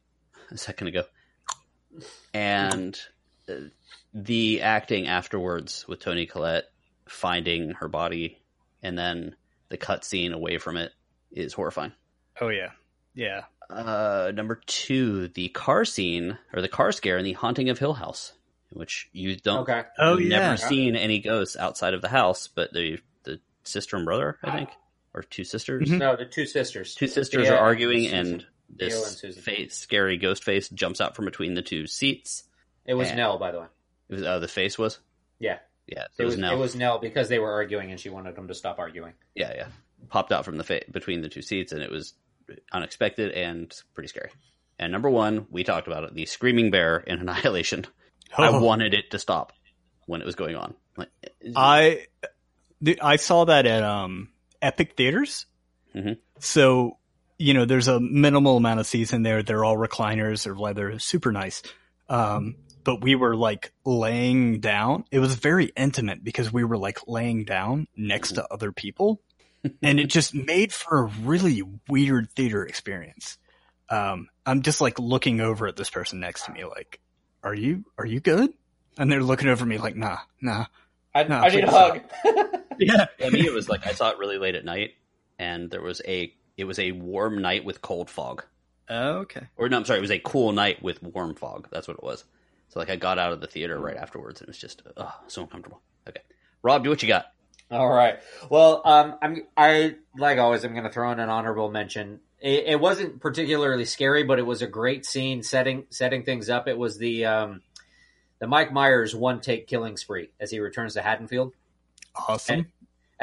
a 0.51 0.57
second 0.57 0.87
ago, 0.87 1.03
and 2.33 2.99
uh, 3.49 3.53
the 4.13 4.61
acting 4.61 5.07
afterwards 5.07 5.85
with 5.87 5.99
Toni 5.99 6.25
Collette 6.25 6.65
finding 7.07 7.71
her 7.71 7.87
body, 7.87 8.41
and 8.81 8.97
then 8.97 9.35
the 9.69 9.77
cut 9.77 10.03
scene 10.05 10.33
away 10.33 10.57
from 10.57 10.77
it 10.77 10.91
is 11.31 11.53
horrifying. 11.53 11.93
Oh 12.39 12.49
yeah. 12.49 12.71
Yeah. 13.15 13.43
Uh, 13.69 14.31
number 14.33 14.61
two, 14.65 15.29
the 15.29 15.49
car 15.49 15.85
scene 15.85 16.37
or 16.53 16.61
the 16.61 16.67
car 16.67 16.91
scare 16.91 17.17
in 17.17 17.23
the 17.25 17.33
Haunting 17.33 17.69
of 17.69 17.79
Hill 17.79 17.93
House, 17.93 18.33
in 18.71 18.79
which 18.79 19.09
you 19.13 19.35
don't 19.35 19.61
Okay. 19.61 19.83
Oh 19.97 20.17
You've 20.17 20.29
yeah. 20.31 20.39
never 20.39 20.57
seen 20.57 20.95
any 20.95 21.19
ghosts 21.19 21.55
outside 21.55 21.93
of 21.93 22.01
the 22.01 22.09
house, 22.09 22.47
but 22.47 22.73
the 22.73 22.99
the 23.23 23.39
sister 23.63 23.95
and 23.95 24.05
brother, 24.05 24.37
I 24.43 24.57
think, 24.57 24.69
or 25.13 25.23
two 25.23 25.43
sisters. 25.43 25.89
No, 25.89 26.15
the 26.15 26.25
two 26.25 26.45
sisters. 26.45 26.93
Two 26.95 27.07
sisters 27.07 27.47
Yeah, 27.47 27.53
are 27.53 27.59
arguing, 27.59 28.03
Susan. 28.03 28.17
and 28.17 28.27
Theo 28.27 28.39
and 28.41 28.45
this 28.77 29.21
face, 29.41 29.75
scary 29.75 30.17
ghost 30.17 30.43
face 30.43 30.69
jumps 30.69 30.99
out 31.01 31.15
from 31.15 31.25
between 31.25 31.53
the 31.53 31.61
two 31.61 31.87
seats. 31.87 32.43
It 32.85 32.93
was 32.95 33.11
Nell, 33.13 33.37
by 33.37 33.51
the 33.51 33.59
way. 33.61 33.67
It 34.09 34.13
was 34.15 34.23
uh, 34.23 34.39
the 34.39 34.47
face 34.47 34.77
was, 34.77 34.99
Yeah, 35.39 35.59
yeah, 35.87 36.03
it 36.03 36.09
it 36.19 36.25
was. 36.25 36.33
was 36.33 36.39
Nell. 36.41 36.53
It 36.53 36.57
was 36.59 36.75
Nell 36.75 36.99
because 36.99 37.29
they 37.29 37.39
were 37.39 37.51
arguing, 37.51 37.91
and 37.91 37.99
she 37.99 38.09
wanted 38.09 38.35
them 38.35 38.47
to 38.49 38.53
stop 38.53 38.79
arguing. 38.79 39.13
yeah, 39.35 39.53
yeah, 39.55 39.67
popped 40.09 40.31
out 40.31 40.43
from 40.45 40.57
the 40.57 40.63
fa- 40.63 40.81
between 40.91 41.21
the 41.21 41.29
two 41.29 41.41
seats, 41.41 41.71
and 41.71 41.81
it 41.81 41.89
was 41.91 42.13
unexpected 42.71 43.31
and 43.31 43.73
pretty 43.93 44.07
scary. 44.09 44.29
And 44.79 44.91
number 44.91 45.09
one, 45.09 45.47
we 45.49 45.63
talked 45.63 45.87
about 45.87 46.03
it: 46.03 46.13
the 46.13 46.25
screaming 46.25 46.71
bear 46.71 46.97
in 46.97 47.19
Annihilation. 47.19 47.85
I 48.37 48.47
Oh. 48.49 48.61
wanted 48.63 48.93
it 48.93 49.11
to 49.11 49.19
stop 49.19 49.53
when 50.07 50.19
it 50.21 50.25
was 50.25 50.35
going 50.35 50.55
on. 50.55 50.73
Like, 50.97 51.09
I 51.55 52.07
I 53.01 53.15
saw 53.17 53.45
that 53.45 53.65
at 53.65 53.83
um 53.83 54.29
Epic 54.61 54.95
Theaters. 54.97 55.45
Mhm. 55.95 56.17
So 56.39 56.97
you 57.43 57.53
know, 57.53 57.65
there's 57.65 57.89
a 57.89 57.99
minimal 57.99 58.55
amount 58.55 58.79
of 58.79 58.87
seats 58.87 59.11
in 59.11 59.21
there. 59.21 59.43
They're 59.43 59.65
all 59.65 59.75
recliners 59.75 60.47
or 60.47 60.55
leather, 60.57 60.97
super 60.97 61.33
nice. 61.33 61.61
Um, 62.07 62.55
but 62.85 63.01
we 63.01 63.15
were 63.15 63.35
like 63.35 63.73
laying 63.83 64.61
down. 64.61 65.03
It 65.11 65.19
was 65.19 65.35
very 65.35 65.65
intimate 65.75 66.23
because 66.23 66.53
we 66.53 66.63
were 66.63 66.77
like 66.77 67.05
laying 67.05 67.43
down 67.43 67.87
next 67.97 68.33
to 68.33 68.47
other 68.49 68.71
people, 68.71 69.21
and 69.81 69.99
it 69.99 70.07
just 70.07 70.33
made 70.33 70.71
for 70.71 70.99
a 70.99 71.03
really 71.23 71.63
weird 71.89 72.31
theater 72.31 72.65
experience. 72.65 73.37
Um, 73.89 74.29
I'm 74.45 74.61
just 74.61 74.79
like 74.79 74.97
looking 74.97 75.41
over 75.41 75.67
at 75.67 75.75
this 75.75 75.89
person 75.89 76.21
next 76.21 76.45
to 76.45 76.53
me, 76.53 76.63
like, 76.63 77.01
"Are 77.43 77.53
you 77.53 77.83
are 77.97 78.05
you 78.05 78.21
good?" 78.21 78.53
And 78.97 79.11
they're 79.11 79.21
looking 79.21 79.49
over 79.49 79.65
me 79.65 79.77
like, 79.77 79.97
"Nah, 79.97 80.19
nah." 80.39 80.67
I, 81.13 81.23
No, 81.23 81.39
I 81.39 81.49
need 81.49 81.65
a 81.65 81.71
hug. 81.71 82.01
Yeah. 82.79 83.05
I 83.23 83.29
mean, 83.29 83.45
it 83.45 83.53
was 83.53 83.69
like 83.69 83.85
I 83.85 83.91
saw 83.91 84.09
it 84.09 84.17
really 84.17 84.39
late 84.39 84.55
at 84.55 84.65
night, 84.65 84.91
and 85.37 85.69
there 85.69 85.81
was 85.81 86.01
a 86.07 86.33
it 86.57 86.65
was 86.65 86.79
a 86.79 86.91
warm 86.91 87.41
night 87.41 87.65
with 87.65 87.81
cold 87.81 88.09
fog, 88.09 88.43
Okay. 88.89 89.47
or 89.57 89.69
no, 89.69 89.77
I'm 89.77 89.85
sorry, 89.85 89.99
it 89.99 90.01
was 90.01 90.11
a 90.11 90.19
cool 90.19 90.51
night 90.51 90.81
with 90.83 91.01
warm 91.01 91.35
fog. 91.35 91.67
That's 91.71 91.87
what 91.87 91.97
it 91.97 92.03
was. 92.03 92.23
So 92.69 92.79
like 92.79 92.89
I 92.89 92.95
got 92.95 93.19
out 93.19 93.31
of 93.33 93.41
the 93.41 93.47
theater 93.47 93.79
right 93.79 93.95
afterwards, 93.97 94.41
and 94.41 94.47
it 94.47 94.51
was 94.51 94.57
just 94.57 94.81
oh, 94.97 95.13
so 95.27 95.41
uncomfortable. 95.43 95.81
Okay, 96.07 96.21
Rob, 96.61 96.83
do 96.83 96.89
what 96.89 97.01
you 97.01 97.07
got. 97.07 97.27
All 97.71 97.89
right. 97.89 98.19
Well, 98.49 98.81
um, 98.85 99.15
I'm 99.21 99.43
I 99.57 99.95
like 100.17 100.37
always. 100.37 100.63
I'm 100.63 100.73
going 100.73 100.83
to 100.83 100.91
throw 100.91 101.11
in 101.11 101.19
an 101.19 101.29
honorable 101.29 101.71
mention. 101.71 102.19
It, 102.39 102.65
it 102.67 102.79
wasn't 102.79 103.19
particularly 103.21 103.85
scary, 103.85 104.23
but 104.23 104.37
it 104.37 104.45
was 104.45 104.61
a 104.61 104.67
great 104.67 105.05
scene 105.05 105.43
setting 105.43 105.85
setting 105.89 106.23
things 106.23 106.49
up. 106.49 106.67
It 106.67 106.77
was 106.77 106.97
the 106.97 107.25
um, 107.25 107.61
the 108.39 108.47
Mike 108.47 108.71
Myers 108.73 109.15
one 109.15 109.39
take 109.39 109.65
killing 109.67 109.95
spree 109.97 110.29
as 110.39 110.51
he 110.51 110.59
returns 110.59 110.93
to 110.95 111.01
Haddonfield, 111.01 111.53
Awesome. 112.15 112.53
and 112.55 112.65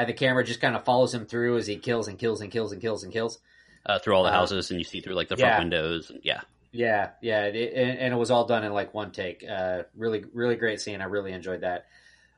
the 0.05 0.13
camera 0.13 0.43
just 0.43 0.61
kind 0.61 0.75
of 0.75 0.83
follows 0.85 1.13
him 1.13 1.25
through 1.25 1.57
as 1.57 1.67
he 1.67 1.77
kills 1.77 2.07
and 2.07 2.17
kills 2.17 2.41
and 2.41 2.51
kills 2.51 2.71
and 2.71 2.81
kills 2.81 3.03
and 3.03 3.11
kills. 3.13 3.39
Uh, 3.85 3.99
through 3.99 4.13
all 4.15 4.23
the 4.23 4.29
Uh, 4.29 4.33
houses, 4.33 4.69
and 4.69 4.79
you 4.79 4.83
see 4.83 5.01
through 5.01 5.15
like 5.15 5.27
the 5.27 5.37
front 5.37 5.53
yeah. 5.53 5.59
windows, 5.59 6.09
and 6.11 6.19
yeah, 6.23 6.41
Yeah, 6.71 7.09
yeah, 7.21 7.45
it, 7.45 7.73
and, 7.73 7.99
and 7.99 8.13
it 8.13 8.17
was 8.17 8.29
all 8.31 8.45
done 8.45 8.63
in 8.63 8.71
like 8.73 8.93
one 8.93 9.11
take. 9.11 9.43
Uh, 9.47 9.83
really, 9.95 10.23
really 10.33 10.55
great 10.55 10.79
scene. 10.79 11.01
I 11.01 11.05
really 11.05 11.31
enjoyed 11.31 11.61
that. 11.61 11.87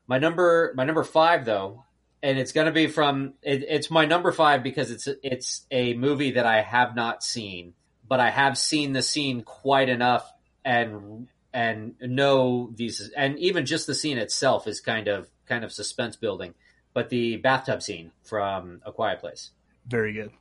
My 0.07 0.17
number, 0.19 0.73
my 0.75 0.85
number 0.85 1.03
five 1.03 1.45
though, 1.45 1.83
and 2.21 2.39
it's 2.39 2.53
going 2.53 2.67
to 2.67 2.71
be 2.73 2.87
from. 2.87 3.33
It, 3.41 3.63
it's 3.67 3.91
my 3.91 4.05
number 4.05 4.31
five 4.31 4.63
because 4.63 4.89
it's 4.89 5.07
it's 5.21 5.65
a 5.69 5.93
movie 5.93 6.31
that 6.31 6.45
I 6.45 6.61
have 6.61 6.95
not 6.95 7.23
seen, 7.23 7.73
but 8.07 8.19
I 8.19 8.29
have 8.29 8.57
seen 8.57 8.93
the 8.93 9.01
scene 9.01 9.43
quite 9.43 9.89
enough 9.89 10.31
and 10.63 11.27
and 11.53 11.95
know 12.01 12.71
these, 12.73 13.11
and 13.15 13.37
even 13.39 13.65
just 13.65 13.85
the 13.85 13.93
scene 13.93 14.17
itself 14.17 14.65
is 14.67 14.79
kind 14.79 15.07
of 15.09 15.29
kind 15.45 15.63
of 15.63 15.71
suspense 15.73 16.15
building. 16.15 16.53
But 16.93 17.09
the 17.09 17.37
bathtub 17.37 17.81
scene 17.81 18.11
from 18.23 18.81
A 18.85 18.91
Quiet 18.91 19.19
Place. 19.19 19.51
Very 19.87 20.13
good. 20.13 20.31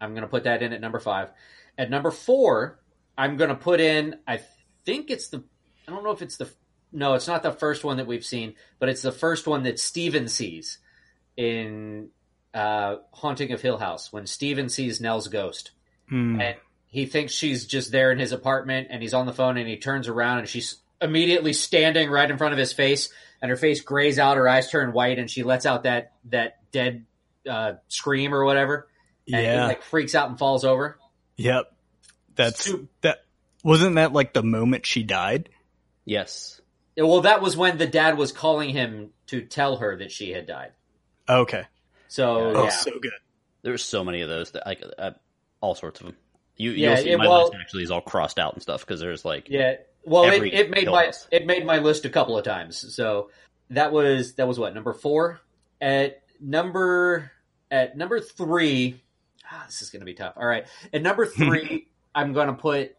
I'm 0.00 0.10
going 0.10 0.22
to 0.22 0.28
put 0.28 0.44
that 0.44 0.62
in 0.62 0.72
at 0.72 0.80
number 0.80 0.98
five. 1.00 1.30
At 1.78 1.90
number 1.90 2.10
four, 2.10 2.78
I'm 3.16 3.36
going 3.36 3.48
to 3.50 3.56
put 3.56 3.80
in. 3.80 4.16
I 4.26 4.40
think 4.84 5.10
it's 5.10 5.28
the. 5.28 5.42
I 5.88 5.92
don't 5.92 6.04
know 6.04 6.10
if 6.10 6.22
it's 6.22 6.36
the. 6.36 6.50
No, 6.92 7.14
it's 7.14 7.26
not 7.28 7.42
the 7.42 7.52
first 7.52 7.82
one 7.84 7.96
that 7.96 8.06
we've 8.06 8.24
seen, 8.24 8.54
but 8.78 8.88
it's 8.88 9.02
the 9.02 9.12
first 9.12 9.46
one 9.46 9.62
that 9.64 9.78
Steven 9.78 10.28
sees 10.28 10.78
in 11.36 12.08
uh, 12.54 12.96
Haunting 13.12 13.52
of 13.52 13.60
Hill 13.60 13.78
House 13.78 14.12
when 14.12 14.26
Steven 14.26 14.68
sees 14.68 15.00
Nell's 15.00 15.28
ghost, 15.28 15.72
Hmm. 16.08 16.40
and 16.40 16.56
he 16.86 17.04
thinks 17.06 17.32
she's 17.32 17.66
just 17.66 17.90
there 17.92 18.12
in 18.12 18.18
his 18.18 18.32
apartment, 18.32 18.88
and 18.90 19.02
he's 19.02 19.14
on 19.14 19.26
the 19.26 19.32
phone, 19.32 19.56
and 19.58 19.68
he 19.68 19.76
turns 19.76 20.08
around, 20.08 20.38
and 20.38 20.48
she's 20.48 20.76
immediately 21.02 21.52
standing 21.52 22.08
right 22.10 22.30
in 22.30 22.38
front 22.38 22.52
of 22.52 22.58
his 22.58 22.72
face, 22.72 23.10
and 23.40 23.50
her 23.50 23.56
face 23.56 23.80
grays 23.80 24.18
out, 24.18 24.36
her 24.36 24.48
eyes 24.48 24.70
turn 24.70 24.92
white, 24.92 25.18
and 25.18 25.30
she 25.30 25.42
lets 25.42 25.66
out 25.66 25.84
that 25.84 26.12
that 26.26 26.58
dead 26.72 27.04
uh, 27.48 27.74
scream 27.88 28.34
or 28.34 28.44
whatever, 28.44 28.88
and 29.26 29.36
he 29.36 29.42
yeah. 29.42 29.66
like 29.66 29.82
freaks 29.82 30.14
out 30.14 30.28
and 30.28 30.38
falls 30.38 30.64
over. 30.64 30.98
yep. 31.36 31.72
That's 32.34 32.64
Su- 32.64 32.88
that. 33.00 33.24
Wasn't 33.64 33.96
that 33.96 34.12
like 34.12 34.32
the 34.32 34.42
moment 34.42 34.86
she 34.86 35.02
died? 35.02 35.48
Yes. 36.04 36.60
Well, 36.96 37.22
that 37.22 37.42
was 37.42 37.56
when 37.56 37.78
the 37.78 37.86
dad 37.86 38.16
was 38.16 38.30
calling 38.32 38.70
him 38.70 39.10
to 39.28 39.42
tell 39.42 39.76
her 39.78 39.96
that 39.96 40.12
she 40.12 40.30
had 40.30 40.46
died. 40.46 40.72
Okay. 41.28 41.64
So 42.08 42.52
Oh, 42.54 42.64
yeah, 42.64 42.70
so 42.70 42.92
good. 43.00 43.12
There's 43.62 43.82
so 43.82 44.04
many 44.04 44.20
of 44.20 44.28
those 44.28 44.52
that 44.52 44.66
like 44.66 44.82
uh, 44.98 45.12
all 45.60 45.74
sorts 45.74 46.00
of 46.00 46.06
them. 46.06 46.16
You 46.56 46.70
Yeah, 46.72 46.88
you'll 46.94 46.96
see 47.02 47.10
it- 47.10 47.18
my 47.18 47.28
well- 47.28 47.44
list 47.44 47.54
actually 47.60 47.82
is 47.84 47.90
all 47.90 48.00
crossed 48.00 48.38
out 48.38 48.54
and 48.54 48.62
stuff 48.62 48.80
because 48.80 49.00
there's 49.00 49.24
like 49.24 49.48
yeah. 49.50 49.76
Well, 50.04 50.24
it, 50.24 50.42
it 50.54 50.70
made 50.70 50.86
my 50.86 51.06
House. 51.06 51.26
it 51.32 51.46
made 51.46 51.66
my 51.66 51.78
list 51.78 52.04
a 52.04 52.08
couple 52.08 52.38
of 52.38 52.44
times. 52.44 52.94
So 52.94 53.30
that 53.70 53.90
was 53.92 54.34
that 54.34 54.46
was 54.46 54.58
what 54.58 54.72
number 54.74 54.92
four. 54.92 55.40
At 55.80 56.22
number 56.40 57.32
at 57.70 57.96
number 57.96 58.20
three, 58.20 59.02
ah, 59.50 59.64
this 59.66 59.82
is 59.82 59.90
going 59.90 60.00
to 60.00 60.06
be 60.06 60.14
tough. 60.14 60.34
All 60.36 60.46
right, 60.46 60.66
at 60.92 61.02
number 61.02 61.26
three, 61.40 61.88
I'm 62.14 62.32
going 62.32 62.46
to 62.46 62.52
put 62.54 62.94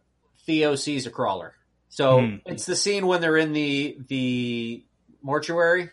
Theo 0.46 0.76
sees 0.76 1.08
a 1.08 1.10
crawler. 1.10 1.54
So 1.90 2.20
Hmm. 2.20 2.36
it's 2.46 2.66
the 2.66 2.76
scene 2.76 3.08
when 3.08 3.22
they're 3.22 3.38
in 3.38 3.54
the 3.54 3.98
the 4.10 4.84
mortuary 5.22 5.90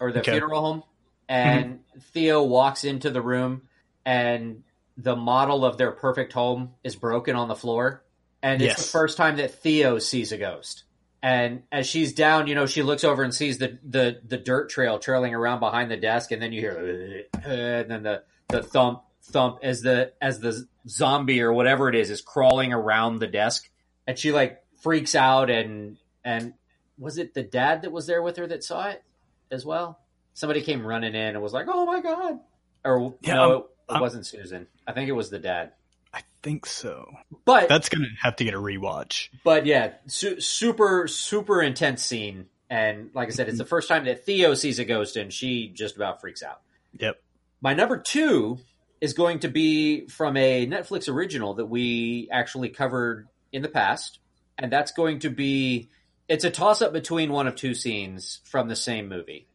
or 0.00 0.10
the 0.12 0.20
Okay. 0.20 0.32
funeral 0.32 0.60
home, 0.62 0.82
and 1.28 1.80
Theo 2.14 2.42
walks 2.42 2.84
into 2.84 3.10
the 3.10 3.20
room, 3.22 3.68
and 4.06 4.62
the 4.96 5.16
model 5.16 5.64
of 5.64 5.76
their 5.78 5.90
perfect 5.92 6.32
home 6.32 6.74
is 6.84 6.94
broken 6.96 7.36
on 7.36 7.48
the 7.48 7.56
floor, 7.56 8.02
and 8.42 8.62
it's 8.62 8.70
Yes. 8.78 8.82
the 8.86 8.88
first 8.92 9.16
time 9.16 9.36
that 9.36 9.52
Theo 9.62 9.98
sees 9.98 10.32
a 10.32 10.38
ghost. 10.38 10.84
And 11.22 11.62
as 11.72 11.86
she's 11.86 12.12
down, 12.12 12.46
you 12.48 12.54
know, 12.54 12.66
she 12.66 12.82
looks 12.82 13.02
over 13.02 13.22
and 13.22 13.34
sees 13.34 13.56
the 13.58 13.78
the, 13.82 14.20
the 14.26 14.36
dirt 14.36 14.68
trail 14.70 14.98
trailing 14.98 15.34
around 15.34 15.60
behind 15.60 15.90
the 15.90 15.96
desk, 15.96 16.30
and 16.32 16.40
then 16.42 16.52
you 16.52 16.60
hear, 16.60 17.24
and 17.44 17.90
then 17.90 18.02
the 18.02 18.22
the 18.48 18.62
thump 18.62 19.02
thump 19.22 19.58
as 19.62 19.80
the 19.80 20.12
as 20.20 20.40
the 20.40 20.66
zombie 20.86 21.40
or 21.40 21.50
whatever 21.52 21.88
it 21.88 21.94
is 21.94 22.10
is 22.10 22.20
crawling 22.20 22.72
around 22.74 23.18
the 23.20 23.26
desk, 23.26 23.70
and 24.06 24.18
she 24.18 24.32
like 24.32 24.62
freaks 24.82 25.14
out 25.14 25.48
and 25.48 25.96
and 26.24 26.52
was 26.98 27.16
it 27.16 27.32
the 27.32 27.42
dad 27.42 27.82
that 27.82 27.90
was 27.90 28.06
there 28.06 28.22
with 28.22 28.36
her 28.36 28.46
that 28.46 28.62
saw 28.62 28.88
it 28.90 29.02
as 29.50 29.64
well? 29.64 29.98
Somebody 30.34 30.60
came 30.60 30.86
running 30.86 31.14
in 31.14 31.34
and 31.34 31.42
was 31.42 31.54
like, 31.54 31.66
"Oh 31.70 31.86
my 31.86 32.00
god!" 32.02 32.40
Or 32.84 33.14
Yeah, 33.22 33.34
no, 33.34 33.52
I'm- 33.52 33.64
it, 33.88 33.92
I'm- 33.92 34.00
wasn't 34.00 34.26
Susan. 34.26 34.66
I 34.86 34.92
think 34.92 35.08
it 35.08 35.12
was 35.12 35.30
the 35.30 35.38
dad. 35.38 35.72
I 36.12 36.22
think 36.42 36.64
so. 36.66 37.12
But 37.44 37.68
That's 37.68 37.88
gonna 37.88 38.06
have 38.22 38.36
to 38.36 38.44
get 38.44 38.54
a 38.54 38.58
rewatch. 38.58 39.30
but 39.42 39.66
yeah, 39.66 39.94
su- 40.06 40.40
super 40.40 41.08
super 41.08 41.60
intense 41.60 42.02
scene. 42.04 42.46
And 42.70 43.10
like 43.14 43.28
I 43.28 43.30
said, 43.32 43.48
it's 43.48 43.58
the 43.58 43.64
first 43.64 43.88
time 43.88 44.04
that 44.06 44.24
Theo 44.24 44.54
sees 44.54 44.78
a 44.78 44.84
ghost, 44.84 45.16
and 45.16 45.32
she 45.32 45.68
just 45.68 45.96
about 45.96 46.20
freaks 46.20 46.42
out. 46.42 46.60
Yep. 46.98 47.20
My 47.60 47.74
number 47.74 47.98
two 47.98 48.58
is 49.00 49.12
going 49.12 49.40
to 49.40 49.48
be 49.48 50.06
from 50.06 50.36
a 50.36 50.66
Netflix 50.66 51.08
original 51.12 51.54
that 51.54 51.66
we 51.66 52.28
actually 52.32 52.68
covered 52.70 53.28
in 53.52 53.62
the 53.62 53.68
past, 53.68 54.18
and 54.58 54.72
that's 54.72 54.92
going 54.92 55.18
to 55.20 55.30
be. 55.30 55.88
It's 56.28 56.44
a 56.44 56.50
toss 56.50 56.80
up 56.80 56.92
between 56.92 57.32
one 57.32 57.46
of 57.46 57.54
two 57.56 57.74
scenes 57.74 58.40
from 58.44 58.68
the 58.68 58.76
same 58.76 59.08
movie. 59.08 59.46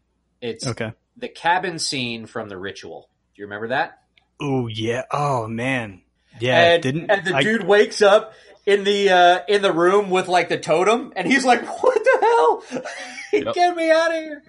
It's 0.42 0.68
Okay. 0.68 0.92
the 1.18 1.30
cabin 1.30 1.80
scene 1.80 2.26
from 2.28 2.48
The 2.50 2.58
Ritual. 2.58 3.10
Do 3.34 3.42
you 3.42 3.46
remember 3.46 3.70
that? 3.70 4.02
Oh 4.40 4.68
yeah. 4.68 5.04
Oh 5.12 5.48
man. 5.48 6.02
Yeah. 6.40 6.74
and, 6.74 6.84
didn't 6.84 7.12
and 7.12 7.26
the 7.26 7.36
I- 7.36 7.44
dude 7.44 7.64
wakes 7.66 8.02
up 8.02 8.34
in 8.66 8.84
the 8.84 9.10
uh, 9.10 9.40
in 9.48 9.62
the 9.62 9.74
room 9.74 10.10
with 10.10 10.28
like 10.28 10.50
the 10.50 10.58
totem, 10.60 11.12
and 11.16 11.28
he's 11.28 11.44
like, 11.46 11.62
"What 11.84 12.04
the 12.04 12.18
hell? 12.22 12.84
Yep. 13.32 13.54
Get 13.54 13.76
me 13.76 13.92
out 13.92 14.08
of 14.12 14.18
here!" 14.24 14.44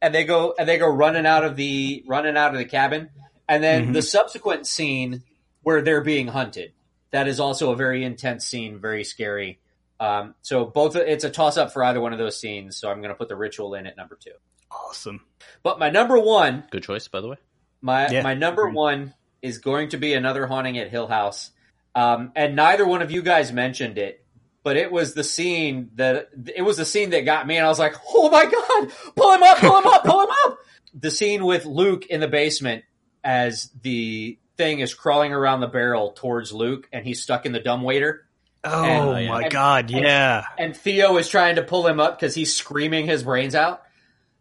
And 0.00 0.14
they 0.14 0.24
go 0.24 0.54
and 0.58 0.68
they 0.68 0.78
go 0.78 0.86
running 0.88 1.26
out 1.26 1.44
of 1.44 1.56
the 1.56 2.04
running 2.06 2.36
out 2.36 2.52
of 2.52 2.58
the 2.58 2.64
cabin, 2.64 3.10
and 3.48 3.62
then 3.64 3.88
Mhm. 3.88 3.92
the 3.94 4.02
subsequent 4.02 4.66
scene 4.66 5.22
where 5.62 5.82
they're 5.82 6.00
being 6.02 6.28
hunted. 6.28 6.72
That 7.10 7.26
is 7.28 7.40
also 7.40 7.72
a 7.72 7.76
very 7.76 8.04
intense 8.04 8.46
scene, 8.46 8.78
very 8.80 9.04
scary. 9.04 9.58
Um, 10.00 10.34
so 10.42 10.64
both 10.64 10.96
it's 10.96 11.24
a 11.24 11.30
toss 11.30 11.56
up 11.56 11.72
for 11.72 11.84
either 11.84 12.00
one 12.00 12.12
of 12.12 12.18
those 12.18 12.36
scenes. 12.38 12.76
So 12.76 12.90
I'm 12.90 12.98
going 12.98 13.10
to 13.10 13.14
put 13.14 13.28
the 13.28 13.36
ritual 13.36 13.74
in 13.74 13.86
at 13.86 13.96
number 13.96 14.16
two. 14.20 14.32
awesome. 14.70 15.20
But 15.62 15.78
my 15.78 15.90
number 15.90 16.18
one 16.18 16.64
good 16.70 16.82
choice 16.82 17.06
by 17.08 17.20
the 17.20 17.28
way. 17.28 17.36
my 17.80 18.08
Yeah, 18.08 18.22
my 18.22 18.34
number 18.34 18.62
agreed. 18.62 18.74
one 18.74 19.14
is 19.42 19.58
going 19.58 19.90
to 19.90 19.96
be 19.98 20.14
another 20.14 20.46
haunting 20.46 20.78
at 20.78 20.88
Hill 20.90 21.08
House, 21.08 21.50
um, 21.94 22.32
and 22.36 22.56
neither 22.56 22.86
one 22.86 23.02
of 23.02 23.10
you 23.10 23.22
guys 23.22 23.52
mentioned 23.52 23.98
it, 23.98 24.24
but 24.62 24.76
it 24.76 24.90
was 24.92 25.12
the 25.14 25.24
scene 25.24 25.90
that 25.96 26.30
it 26.54 26.62
was 26.62 26.76
the 26.78 26.84
scene 26.86 27.10
that 27.10 27.22
got 27.26 27.46
me, 27.46 27.56
and 27.56 27.66
I 27.66 27.68
was 27.68 27.78
like, 27.78 27.96
"Oh 28.14 28.30
my 28.30 28.44
god, 28.44 28.92
pull 29.16 29.32
him 29.34 29.42
up, 29.42 29.58
pull 29.58 29.78
him 29.78 29.86
up, 29.86 30.04
pull 30.04 30.20
him 30.22 30.30
up!" 30.46 30.58
The 30.94 31.10
scene 31.10 31.44
with 31.46 31.64
Luke 31.64 32.04
in 32.06 32.20
the 32.20 32.28
basement 32.28 32.84
as 33.24 33.70
the 33.82 34.38
thing 34.58 34.80
is 34.80 34.92
crawling 34.92 35.32
around 35.32 35.60
the 35.60 35.66
barrel 35.66 36.12
towards 36.12 36.52
Luke, 36.52 36.86
and 36.92 37.04
he's 37.06 37.22
stuck 37.22 37.46
in 37.46 37.52
the 37.52 37.60
dumbwaiter, 37.60 38.26
Oh 38.62 38.84
And- 39.14 39.28
my 39.28 39.42
and- 39.44 39.50
god. 39.50 39.90
and- 39.90 40.04
Yeah. 40.04 40.44
and 40.58 40.76
Theo 40.76 41.16
is 41.16 41.28
trying 41.30 41.56
to 41.56 41.62
pull 41.62 41.86
him 41.86 41.98
up 41.98 42.18
because 42.18 42.34
he's 42.34 42.54
screaming 42.54 43.06
his 43.06 43.22
brains 43.22 43.54
out, 43.54 43.82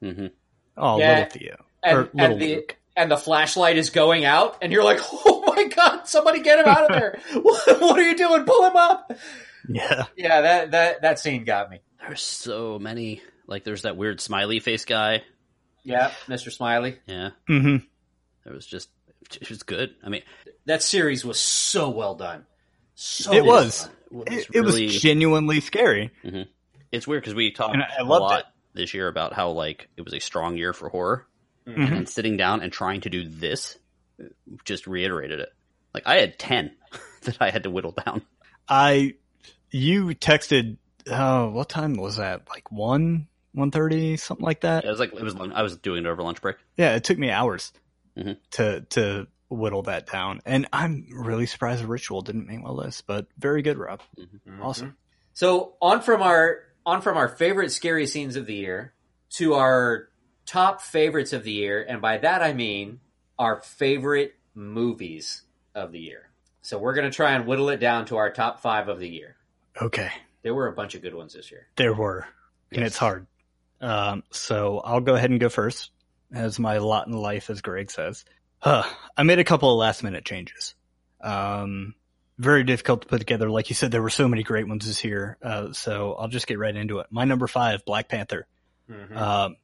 hmm 0.01 0.27
Oh, 0.75 0.99
Yeah. 0.99 1.09
little 1.19 1.29
Theo. 1.29 1.65
and, 1.83 1.97
or 1.97 2.09
little 2.13 2.37
the 2.37 2.55
Luke. 2.55 2.75
And 2.95 3.09
the 3.11 3.17
flashlight 3.17 3.77
is 3.77 3.89
going 3.89 4.25
out, 4.25 4.57
and 4.61 4.71
you're 4.71 4.83
like, 4.83 4.99
"Oh 5.25 5.43
my 5.55 5.65
god, 5.67 6.07
somebody 6.07 6.41
get 6.41 6.59
him 6.59 6.65
out 6.67 6.89
of 6.91 6.97
there! 6.97 7.19
what, 7.41 7.65
what 7.81 7.97
are 7.99 8.03
you 8.03 8.15
doing? 8.17 8.43
Pull 8.45 8.65
him 8.65 8.75
up!" 8.75 9.11
Yeah. 9.69 10.05
Yeah, 10.15 10.41
that 10.41 10.71
that 10.71 11.01
that 11.03 11.19
scene 11.19 11.43
got 11.45 11.69
me. 11.69 11.79
There's 11.99 12.21
so 12.21 12.79
many. 12.79 13.21
Like 13.47 13.63
there's 13.63 13.83
that 13.83 13.97
weird 13.97 14.19
smiley 14.21 14.59
face 14.59 14.85
guy. 14.85 15.23
Yeah, 15.83 16.11
Mr. 16.27 16.51
Smiley. 16.51 16.99
Yeah, 17.07 17.31
Mm-hmm. 17.49 17.77
it 18.49 18.53
was 18.53 18.65
just 18.65 18.89
it 19.39 19.49
was 19.49 19.63
good. 19.63 19.95
I 20.03 20.09
mean, 20.09 20.21
That 20.65 20.83
series 20.83 21.23
was 21.25 21.39
so 21.39 21.89
well 21.89 22.15
done. 22.15 22.45
So 22.95 23.31
It 23.33 23.43
well 23.43 23.63
was. 23.63 23.89
done. 24.11 24.23
it, 24.27 24.33
It, 24.33 24.47
it 24.57 24.61
was 24.61 24.75
genuinely 25.01 25.59
scary. 25.61 26.11
It's 26.91 27.07
weird 27.07 27.23
because 27.23 27.33
we 27.35 27.51
talked 27.51 27.73
And 27.73 27.83
I- 27.83 27.95
I 27.99 28.01
a 28.01 28.03
loved 28.03 28.21
lot 28.21 28.39
it. 28.41 28.45
this 28.73 28.93
year 28.93 29.07
about 29.07 29.33
how 29.33 29.49
like 29.51 29.87
it 29.97 30.03
was 30.03 30.13
a 30.13 30.19
strong 30.19 30.57
year 30.57 30.71
for 30.73 30.89
horror, 30.89 31.25
Mhm. 31.67 31.75
Mhm. 31.75 31.97
and 31.97 32.09
sitting 32.09 32.37
down 32.37 32.61
and 32.61 32.71
trying 32.73 33.01
to 33.01 33.09
do 33.09 33.27
this 33.27 33.77
just 34.65 34.87
reiterated 34.87 35.39
it. 35.39 35.49
Like 35.93 36.03
I 36.07 36.15
had 36.15 36.37
ten 36.39 36.71
that 37.23 37.37
I 37.39 37.49
had 37.49 37.63
to 37.63 37.69
whittle 37.69 37.91
down. 38.05 38.21
I, 38.67 39.15
you 39.69 40.07
texted. 40.07 40.77
Oh, 41.07 41.49
what 41.49 41.69
time 41.69 41.95
was 41.95 42.17
that? 42.17 42.47
Like 42.49 42.71
one, 42.71 43.27
one 43.53 43.71
thirty, 43.71 44.17
something 44.17 44.45
like 44.45 44.61
that. 44.61 44.85
It 44.85 44.89
was 44.89 44.99
like 44.99 45.13
it 45.13 45.21
was. 45.23 45.35
I 45.35 45.61
was 45.61 45.77
doing 45.77 46.05
it 46.05 46.09
over 46.09 46.21
lunch 46.23 46.41
break. 46.41 46.57
Yeah, 46.77 46.95
it 46.95 47.03
took 47.03 47.17
me 47.17 47.29
hours 47.31 47.73
Mhm. 48.17 48.37
to 48.51 48.81
to 48.91 49.27
whittle 49.49 49.81
that 49.83 50.09
down, 50.11 50.41
and 50.45 50.67
I'm 50.71 51.07
really 51.11 51.45
surprised 51.45 51.83
the 51.83 51.87
ritual 51.87 52.21
didn't 52.21 52.47
make 52.47 52.61
my 52.61 52.69
list. 52.69 53.05
But 53.07 53.27
very 53.37 53.61
good, 53.61 53.77
Rob. 53.77 54.01
Mhm. 54.17 54.61
Awesome. 54.61 54.95
So 55.33 55.73
on 55.81 56.01
from 56.01 56.21
our 56.21 56.59
on 56.85 57.01
from 57.01 57.17
our 57.17 57.27
favorite 57.27 57.71
scary 57.71 58.05
scenes 58.07 58.35
of 58.35 58.45
the 58.45 58.55
year 58.55 58.93
to 59.31 59.55
our 59.55 60.09
top 60.45 60.81
favorites 60.81 61.33
of 61.33 61.43
the 61.43 61.51
year, 61.51 61.83
and 61.87 62.01
by 62.01 62.17
that 62.17 62.41
I 62.41 62.53
mean 62.53 62.99
our 63.39 63.61
favorite 63.61 64.35
movies 64.53 65.43
of 65.75 65.91
the 65.91 65.99
year. 65.99 66.29
So 66.61 66.77
we're 66.77 66.93
going 66.93 67.09
to 67.09 67.15
try 67.15 67.31
and 67.31 67.45
whittle 67.47 67.69
it 67.69 67.77
down 67.79 68.05
to 68.07 68.17
our 68.17 68.31
top 68.31 68.61
five 68.61 68.87
of 68.87 68.99
the 68.99 69.09
year. 69.09 69.35
Okay, 69.81 70.09
There 70.43 70.53
were 70.53 70.67
a 70.67 70.73
bunch 70.73 70.95
of 70.95 71.01
good 71.01 71.15
ones 71.15 71.33
this 71.33 71.49
year. 71.51 71.67
there 71.75 71.93
were, 71.93 72.27
and 72.71 72.83
it's 72.83 72.97
hard. 72.97 73.25
Um, 73.79 74.23
so 74.31 74.79
I'll 74.79 74.99
go 75.01 75.15
ahead 75.15 75.31
and 75.31 75.39
go 75.39 75.49
first, 75.49 75.89
as 76.31 76.59
my 76.59 76.77
lot 76.77 77.07
in 77.07 77.13
life, 77.13 77.49
as 77.49 77.61
Greg 77.61 77.89
says. 77.89 78.25
Huh, 78.59 78.83
I 79.17 79.23
made 79.23 79.39
a 79.39 79.43
couple 79.43 79.71
of 79.71 79.77
last 79.79 80.03
minute 80.03 80.23
changes. 80.23 80.75
Um, 81.19 81.95
very 82.37 82.63
difficult 82.63 83.01
to 83.03 83.07
put 83.07 83.19
together. 83.19 83.49
Like 83.49 83.69
you 83.69 83.75
said, 83.75 83.91
there 83.91 84.01
were 84.01 84.09
so 84.09 84.27
many 84.27 84.43
great 84.43 84.67
ones 84.67 84.85
this 84.85 85.03
year. 85.03 85.37
Uh, 85.41 85.73
so 85.73 86.13
I'll 86.13 86.27
just 86.27 86.47
get 86.47 86.59
right 86.59 86.75
into 86.75 86.99
it. 86.99 87.07
My 87.09 87.25
number 87.25 87.47
five, 87.47 87.83
Black 87.85 88.07
Panther. 88.09 88.45
Mhm. 88.89 89.15
Um, 89.15 89.55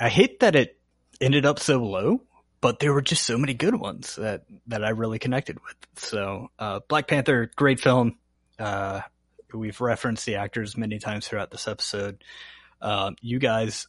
I 0.00 0.08
hate 0.08 0.40
that 0.40 0.56
it 0.56 0.78
ended 1.20 1.46
up 1.46 1.58
so 1.58 1.82
low, 1.82 2.22
but 2.60 2.78
there 2.78 2.92
were 2.92 3.02
just 3.02 3.24
so 3.24 3.38
many 3.38 3.54
good 3.54 3.74
ones 3.74 4.16
that 4.16 4.44
that 4.66 4.84
I 4.84 4.90
really 4.90 5.18
connected 5.18 5.58
with. 5.62 5.76
So, 5.96 6.50
uh, 6.58 6.80
Black 6.88 7.06
Panther, 7.06 7.50
great 7.56 7.80
film. 7.80 8.18
Uh, 8.58 9.02
we've 9.52 9.80
referenced 9.80 10.26
the 10.26 10.36
actors 10.36 10.76
many 10.76 10.98
times 10.98 11.28
throughout 11.28 11.50
this 11.50 11.68
episode. 11.68 12.22
Uh, 12.80 13.12
you 13.20 13.38
guys 13.38 13.86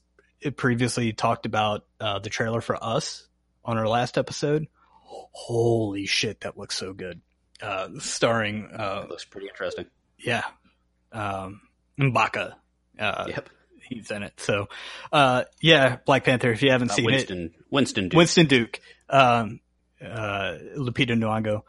previously 0.55 1.11
talked 1.13 1.45
about 1.45 1.85
uh, 1.99 2.19
the 2.19 2.29
trailer 2.29 2.61
for 2.61 2.81
Us 2.83 3.27
on 3.63 3.77
our 3.77 3.87
last 3.87 4.17
episode. 4.17 4.67
Holy 5.03 6.05
shit, 6.05 6.41
that 6.41 6.57
looks 6.57 6.75
so 6.77 6.93
good. 6.93 7.21
Uh, 7.61 7.89
starring, 7.99 8.69
uh, 8.77 9.05
looks 9.09 9.25
pretty 9.25 9.47
interesting. 9.47 9.85
yeah, 10.19 10.43
um, 11.11 11.61
M'Baku. 11.99 12.53
Uh, 12.99 13.25
Yep. 13.27 13.49
He's 13.87 14.11
in 14.11 14.23
it. 14.23 14.33
So, 14.39 14.67
uh, 15.11 15.43
yeah, 15.61 15.97
Black 16.05 16.23
Panther. 16.23 16.51
If 16.51 16.61
you 16.63 16.71
haven't 16.71 16.91
Uh, 16.91 16.95
seen 16.95 17.05
it, 17.09 17.13
Winston 17.13 17.53
Winston 17.69 18.09
Duke. 18.09 18.17
Winston 18.17 18.45
Duke, 18.47 18.79
um, 19.09 19.59
uh, 20.01 20.57
Lupita 20.77 21.11
Nyong'o. 21.17 21.61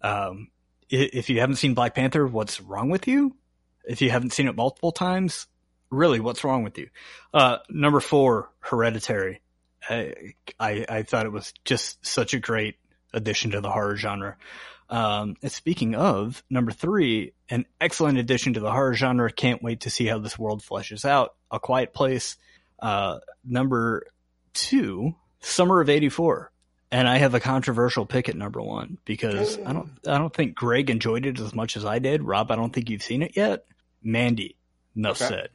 Um, 0.00 0.48
if 0.88 1.30
you 1.30 1.40
haven't 1.40 1.56
seen 1.56 1.74
Black 1.74 1.94
Panther, 1.94 2.26
what's 2.26 2.60
wrong 2.60 2.90
with 2.90 3.08
you? 3.08 3.36
If 3.84 4.00
you 4.02 4.10
haven't 4.10 4.32
seen 4.32 4.48
it 4.48 4.54
multiple 4.56 4.92
times, 4.92 5.46
really, 5.90 6.20
what's 6.20 6.44
wrong 6.44 6.62
with 6.62 6.78
you? 6.78 6.88
Uh, 7.34 7.58
number 7.68 8.00
four, 8.00 8.50
Hereditary. 8.60 9.40
I, 9.88 10.34
I, 10.58 10.84
I 10.88 11.02
thought 11.02 11.26
it 11.26 11.32
was 11.32 11.52
just 11.64 12.04
such 12.04 12.34
a 12.34 12.40
great 12.40 12.76
addition 13.12 13.52
to 13.52 13.60
the 13.60 13.70
horror 13.70 13.96
genre. 13.96 14.36
Um, 14.88 15.36
and 15.42 15.50
speaking 15.50 15.94
of 15.94 16.42
number 16.48 16.70
three, 16.72 17.32
an 17.50 17.66
excellent 17.80 18.18
addition 18.18 18.54
to 18.54 18.60
the 18.60 18.70
horror 18.70 18.94
genre. 18.94 19.30
Can't 19.32 19.62
wait 19.62 19.80
to 19.80 19.90
see 19.90 20.06
how 20.06 20.18
this 20.18 20.38
world 20.38 20.62
fleshes 20.62 21.04
out. 21.04 21.34
A 21.50 21.58
Quiet 21.58 21.92
Place. 21.92 22.36
Uh, 22.78 23.18
number 23.44 24.06
two, 24.54 25.14
Summer 25.40 25.80
of 25.80 25.88
'84, 25.88 26.52
and 26.90 27.08
I 27.08 27.18
have 27.18 27.34
a 27.34 27.40
controversial 27.40 28.04
pick 28.06 28.28
at 28.28 28.36
number 28.36 28.60
one 28.62 28.98
because 29.04 29.58
I 29.64 29.72
don't, 29.72 29.90
I 30.06 30.18
don't 30.18 30.32
think 30.34 30.54
Greg 30.54 30.90
enjoyed 30.90 31.24
it 31.26 31.38
as 31.40 31.54
much 31.54 31.76
as 31.76 31.84
I 31.84 31.98
did. 31.98 32.22
Rob, 32.22 32.50
I 32.50 32.56
don't 32.56 32.72
think 32.72 32.90
you've 32.90 33.02
seen 33.02 33.22
it 33.22 33.36
yet. 33.36 33.64
Mandy, 34.02 34.56
enough 34.96 35.20
Okay. 35.22 35.28
said. 35.34 35.48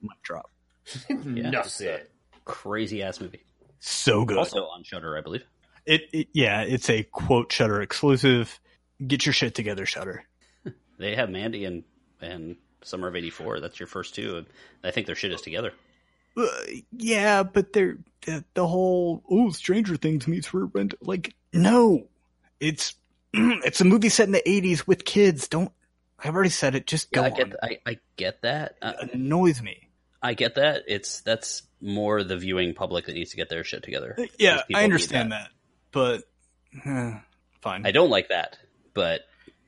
Mic 0.00 0.22
drop. 0.22 0.50
Enough 1.10 1.68
said. 1.68 2.06
Crazy 2.44 3.02
ass 3.02 3.20
movie. 3.20 3.42
So 3.80 4.24
good. 4.24 4.38
Also 4.38 4.64
on 4.66 4.82
Shudder, 4.84 5.16
I 5.18 5.20
believe. 5.20 5.44
it, 5.84 6.02
it, 6.12 6.28
yeah, 6.32 6.62
it's 6.62 6.88
a 6.88 7.02
quote 7.02 7.52
Shudder 7.52 7.82
exclusive. 7.82 8.58
Get 9.06 9.26
your 9.26 9.32
shit 9.32 9.54
together, 9.54 9.86
Shudder. 9.86 10.24
They 10.98 11.14
have 11.14 11.30
Mandy 11.30 11.64
and 11.64 11.84
and 12.20 12.56
Summer 12.82 13.06
of 13.06 13.14
'84. 13.14 13.60
That's 13.60 13.78
your 13.78 13.86
first 13.86 14.16
two. 14.16 14.44
I 14.82 14.90
think 14.90 15.06
their 15.06 15.14
shit 15.14 15.32
is 15.32 15.40
together. 15.40 15.72
Uh, 16.36 16.46
yeah, 16.96 17.44
but 17.44 17.72
they're 17.72 17.98
the, 18.26 18.44
the 18.54 18.66
whole 18.66 19.22
oh 19.30 19.50
Stranger 19.50 19.94
Things 19.96 20.26
meets 20.26 20.52
Revenge. 20.52 20.94
Like 21.00 21.34
no, 21.52 22.08
it's 22.58 22.94
it's 23.32 23.80
a 23.80 23.84
movie 23.84 24.08
set 24.08 24.26
in 24.26 24.32
the 24.32 24.42
'80s 24.44 24.88
with 24.88 25.04
kids. 25.04 25.46
Don't 25.46 25.70
I've 26.18 26.34
already 26.34 26.50
said 26.50 26.74
it. 26.74 26.86
Just 26.88 27.12
go 27.12 27.22
I 27.22 27.30
on. 27.30 27.36
get 27.36 27.52
I, 27.62 27.78
I 27.86 27.98
get 28.16 28.42
that. 28.42 28.74
Uh, 28.82 28.94
It 29.02 29.14
annoys 29.14 29.62
me. 29.62 29.88
I 30.20 30.34
get 30.34 30.56
that. 30.56 30.82
It's 30.88 31.20
that's 31.20 31.62
more 31.80 32.24
the 32.24 32.36
viewing 32.36 32.74
public 32.74 33.06
that 33.06 33.12
needs 33.14 33.30
to 33.30 33.36
get 33.36 33.48
their 33.48 33.62
shit 33.62 33.84
together. 33.84 34.16
Yeah, 34.36 34.62
I 34.74 34.78
need 34.80 34.84
understand 34.84 35.30
that. 35.30 35.50
but 35.92 36.24
eh, 36.84 37.18
fine. 37.60 37.86
I 37.86 37.92
don't 37.92 38.10
like 38.10 38.30
that, 38.30 38.58
but 38.98 39.20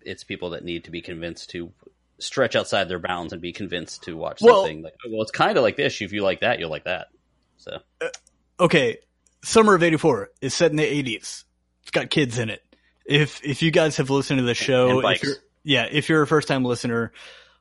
it's 0.03 0.25
people 0.25 0.51
that 0.51 0.65
need 0.65 0.83
to 0.85 0.91
be 0.91 1.01
convinced 1.03 1.51
to 1.51 1.71
stretch 2.19 2.57
outside 2.57 2.89
their 2.89 2.99
bounds 2.99 3.33
and 3.33 3.41
be 3.41 3.53
convinced 3.53 4.03
to 4.03 4.17
watch 4.17 4.41
Well- 4.43 4.63
something 4.63 4.83
like, 4.83 4.95
oh, 5.07 5.11
well, 5.13 5.23
it's 5.23 5.31
kind 5.31 5.57
of 5.57 5.63
like 5.63 5.77
this. 5.77 6.01
If 6.01 6.13
you 6.13 6.23
like 6.23 6.41
that, 6.41 6.59
you'll 6.59 6.69
like 6.69 6.83
that. 6.85 7.11
So 7.59 7.79
okay, 8.59 8.99
Summer 9.45 9.77
of 9.77 9.85
'84 9.85 10.31
is 10.41 10.53
set 10.53 10.73
in 10.73 10.79
the 10.79 10.83
'80s. 10.83 11.45
It's 11.83 11.93
got 11.93 12.11
kids 12.11 12.41
in 12.41 12.51
it. 12.51 12.61
If 13.07 13.41
if 13.45 13.63
you 13.63 13.71
guys 13.71 13.99
have 13.99 14.11
listened 14.11 14.39
to 14.41 14.45
the 14.45 14.55
show, 14.55 14.99
if 15.07 15.23
you're, 15.23 15.37
yeah, 15.63 15.87
if 15.89 16.09
you're 16.09 16.23
a 16.23 16.27
first 16.27 16.49
time 16.49 16.65
listener, 16.65 17.13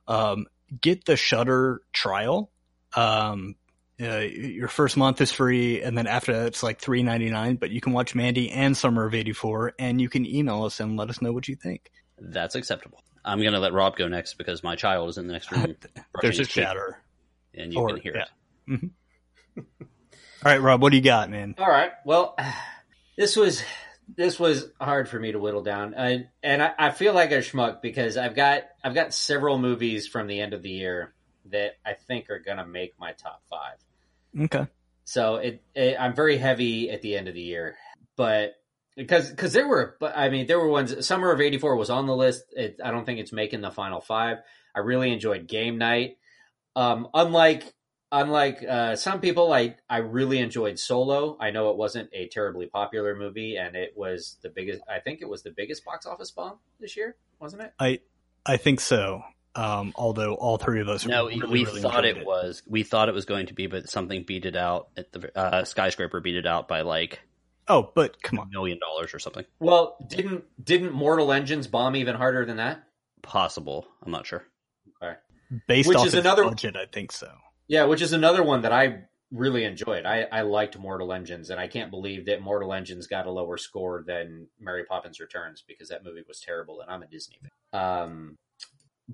um, 0.08 0.46
get 0.80 1.04
the 1.04 1.16
Shudder 1.16 1.82
trial. 1.92 2.50
Um, 2.94 3.54
uh, 4.00 4.18
your 4.18 4.68
first 4.68 4.96
month 4.96 5.20
is 5.20 5.30
free, 5.32 5.82
and 5.82 5.96
then 5.96 6.06
after 6.06 6.32
that, 6.32 6.46
it's 6.46 6.62
like 6.62 6.78
three 6.80 7.02
ninety 7.02 7.28
nine. 7.30 7.56
But 7.56 7.70
you 7.70 7.80
can 7.80 7.92
watch 7.92 8.14
Mandy 8.14 8.50
and 8.50 8.76
Summer 8.76 9.04
of 9.06 9.14
'84, 9.14 9.74
and 9.78 10.00
you 10.00 10.08
can 10.08 10.24
email 10.26 10.64
us 10.64 10.80
and 10.80 10.96
let 10.96 11.10
us 11.10 11.20
know 11.20 11.32
what 11.32 11.48
you 11.48 11.56
think. 11.56 11.90
that's 12.18 12.54
acceptable. 12.54 13.02
I'm 13.24 13.40
going 13.40 13.52
to 13.52 13.58
let 13.58 13.72
Rob 13.74 13.96
go 13.96 14.08
next 14.08 14.38
because 14.38 14.62
my 14.62 14.76
child 14.76 15.10
is 15.10 15.18
in 15.18 15.26
the 15.26 15.34
next 15.34 15.52
room. 15.52 15.76
There's 16.22 16.36
a 16.36 16.38
his 16.40 16.48
teeth, 16.48 16.64
shatter. 16.64 16.98
and 17.54 17.72
you 17.72 17.78
Or- 17.80 17.88
can 17.88 17.96
hear 18.00 18.14
yeah. 18.16 18.74
it. 18.74 18.90
All 20.42 20.50
right, 20.50 20.60
Rob, 20.62 20.80
what 20.80 20.90
do 20.90 20.96
you 20.96 21.02
got, 21.02 21.28
man? 21.28 21.54
All 21.58 21.68
right. 21.68 21.92
Well, 22.06 22.34
this 23.18 23.36
was 23.36 23.62
this 24.16 24.40
was 24.40 24.68
hard 24.80 25.06
for 25.08 25.20
me 25.20 25.32
to 25.32 25.38
whittle 25.38 25.62
down, 25.62 25.92
and 25.94 26.28
and 26.42 26.62
I, 26.62 26.72
I 26.78 26.90
feel 26.92 27.12
like 27.12 27.30
a 27.32 27.38
schmuck 27.38 27.82
because 27.82 28.16
I've 28.16 28.34
got 28.34 28.62
I've 28.82 28.94
got 28.94 29.12
several 29.12 29.58
movies 29.58 30.06
from 30.08 30.26
the 30.26 30.40
end 30.40 30.54
of 30.54 30.62
the 30.62 30.70
year 30.70 31.12
that 31.50 31.72
I 31.84 31.92
think 31.92 32.30
are 32.30 32.38
gonna 32.38 32.66
make 32.66 32.98
my 32.98 33.12
top 33.12 33.42
five. 33.50 33.76
Okay. 34.38 34.66
So 35.04 35.36
it, 35.36 35.62
it 35.74 35.96
I'm 35.98 36.14
very 36.14 36.36
heavy 36.36 36.90
at 36.90 37.02
the 37.02 37.16
end 37.16 37.28
of 37.28 37.34
the 37.34 37.40
year, 37.40 37.76
but 38.16 38.54
because 38.96 39.30
because 39.30 39.52
there 39.52 39.66
were 39.66 39.96
but 39.98 40.16
I 40.16 40.28
mean 40.28 40.46
there 40.46 40.58
were 40.58 40.68
ones 40.68 41.06
Summer 41.06 41.32
of 41.32 41.40
'84 41.40 41.76
was 41.76 41.90
on 41.90 42.06
the 42.06 42.14
list. 42.14 42.44
It, 42.56 42.78
I 42.84 42.90
don't 42.90 43.04
think 43.04 43.18
it's 43.18 43.32
making 43.32 43.60
the 43.60 43.70
final 43.70 44.00
five. 44.00 44.38
I 44.74 44.80
really 44.80 45.12
enjoyed 45.12 45.48
Game 45.48 45.78
Night. 45.78 46.18
Um, 46.76 47.08
unlike 47.12 47.74
unlike 48.12 48.64
uh, 48.68 48.96
some 48.96 49.20
people, 49.20 49.52
I 49.52 49.76
I 49.88 49.98
really 49.98 50.38
enjoyed 50.38 50.78
Solo. 50.78 51.36
I 51.40 51.50
know 51.50 51.70
it 51.70 51.76
wasn't 51.76 52.10
a 52.12 52.28
terribly 52.28 52.66
popular 52.66 53.16
movie, 53.16 53.56
and 53.56 53.76
it 53.76 53.94
was 53.96 54.36
the 54.42 54.48
biggest. 54.48 54.80
I 54.88 55.00
think 55.00 55.22
it 55.22 55.28
was 55.28 55.42
the 55.42 55.50
biggest 55.50 55.84
box 55.84 56.06
office 56.06 56.30
bomb 56.30 56.58
this 56.78 56.96
year, 56.96 57.16
wasn't 57.40 57.62
it? 57.62 57.72
I 57.78 58.00
I 58.46 58.56
think 58.56 58.80
so. 58.80 59.22
Um, 59.54 59.92
although 59.96 60.34
all 60.34 60.58
three 60.58 60.80
of 60.80 60.88
us 60.88 61.04
No, 61.04 61.26
really, 61.26 61.40
we 61.48 61.64
really 61.64 61.80
thought 61.80 62.04
enjoyed 62.04 62.22
it, 62.22 62.26
was. 62.26 62.62
We 62.68 62.82
thought 62.84 63.08
it 63.08 63.14
was 63.14 63.24
going 63.24 63.46
to 63.46 63.54
be, 63.54 63.66
but 63.66 63.88
something 63.88 64.22
beat 64.22 64.46
it 64.46 64.54
out. 64.56 64.88
At 64.96 65.12
the 65.12 65.36
uh, 65.36 65.64
skyscraper 65.64 66.20
beat 66.20 66.36
it 66.36 66.46
out 66.46 66.68
by 66.68 66.82
like 66.82 67.20
Oh, 67.68 67.90
but 67.94 68.20
come 68.22 68.38
on. 68.38 68.50
million 68.50 68.78
dollars 68.80 69.12
or 69.14 69.18
something. 69.18 69.44
Well, 69.58 69.96
didn't 70.08 70.44
didn't 70.62 70.92
Mortal 70.92 71.32
Engines 71.32 71.66
bomb 71.66 71.96
even 71.96 72.14
harder 72.16 72.44
than 72.44 72.56
that? 72.58 72.84
Possible. 73.22 73.86
I'm 74.04 74.12
not 74.12 74.26
sure. 74.26 74.44
Based 75.66 75.88
Which 75.88 75.98
off 75.98 76.06
is 76.06 76.14
another- 76.14 76.44
budget, 76.44 76.76
I 76.76 76.86
think 76.86 77.10
so. 77.10 77.28
Yeah, 77.66 77.84
which 77.86 78.02
is 78.02 78.12
another 78.12 78.44
one 78.44 78.62
that 78.62 78.72
I 78.72 79.00
really 79.32 79.64
enjoyed. 79.64 80.06
I, 80.06 80.22
I 80.30 80.42
liked 80.42 80.78
Mortal 80.78 81.12
Engines, 81.12 81.50
and 81.50 81.58
I 81.58 81.66
can't 81.66 81.90
believe 81.90 82.26
that 82.26 82.40
Mortal 82.40 82.72
Engines 82.72 83.08
got 83.08 83.26
a 83.26 83.32
lower 83.32 83.56
score 83.58 84.04
than 84.06 84.46
Mary 84.60 84.84
Poppins 84.84 85.18
Returns 85.18 85.64
because 85.66 85.88
that 85.88 86.04
movie 86.04 86.22
was 86.28 86.40
terrible, 86.40 86.80
and 86.80 86.88
I'm 86.88 87.02
a 87.02 87.06
Disney 87.08 87.38
fan. 87.72 87.80
Um, 87.82 88.38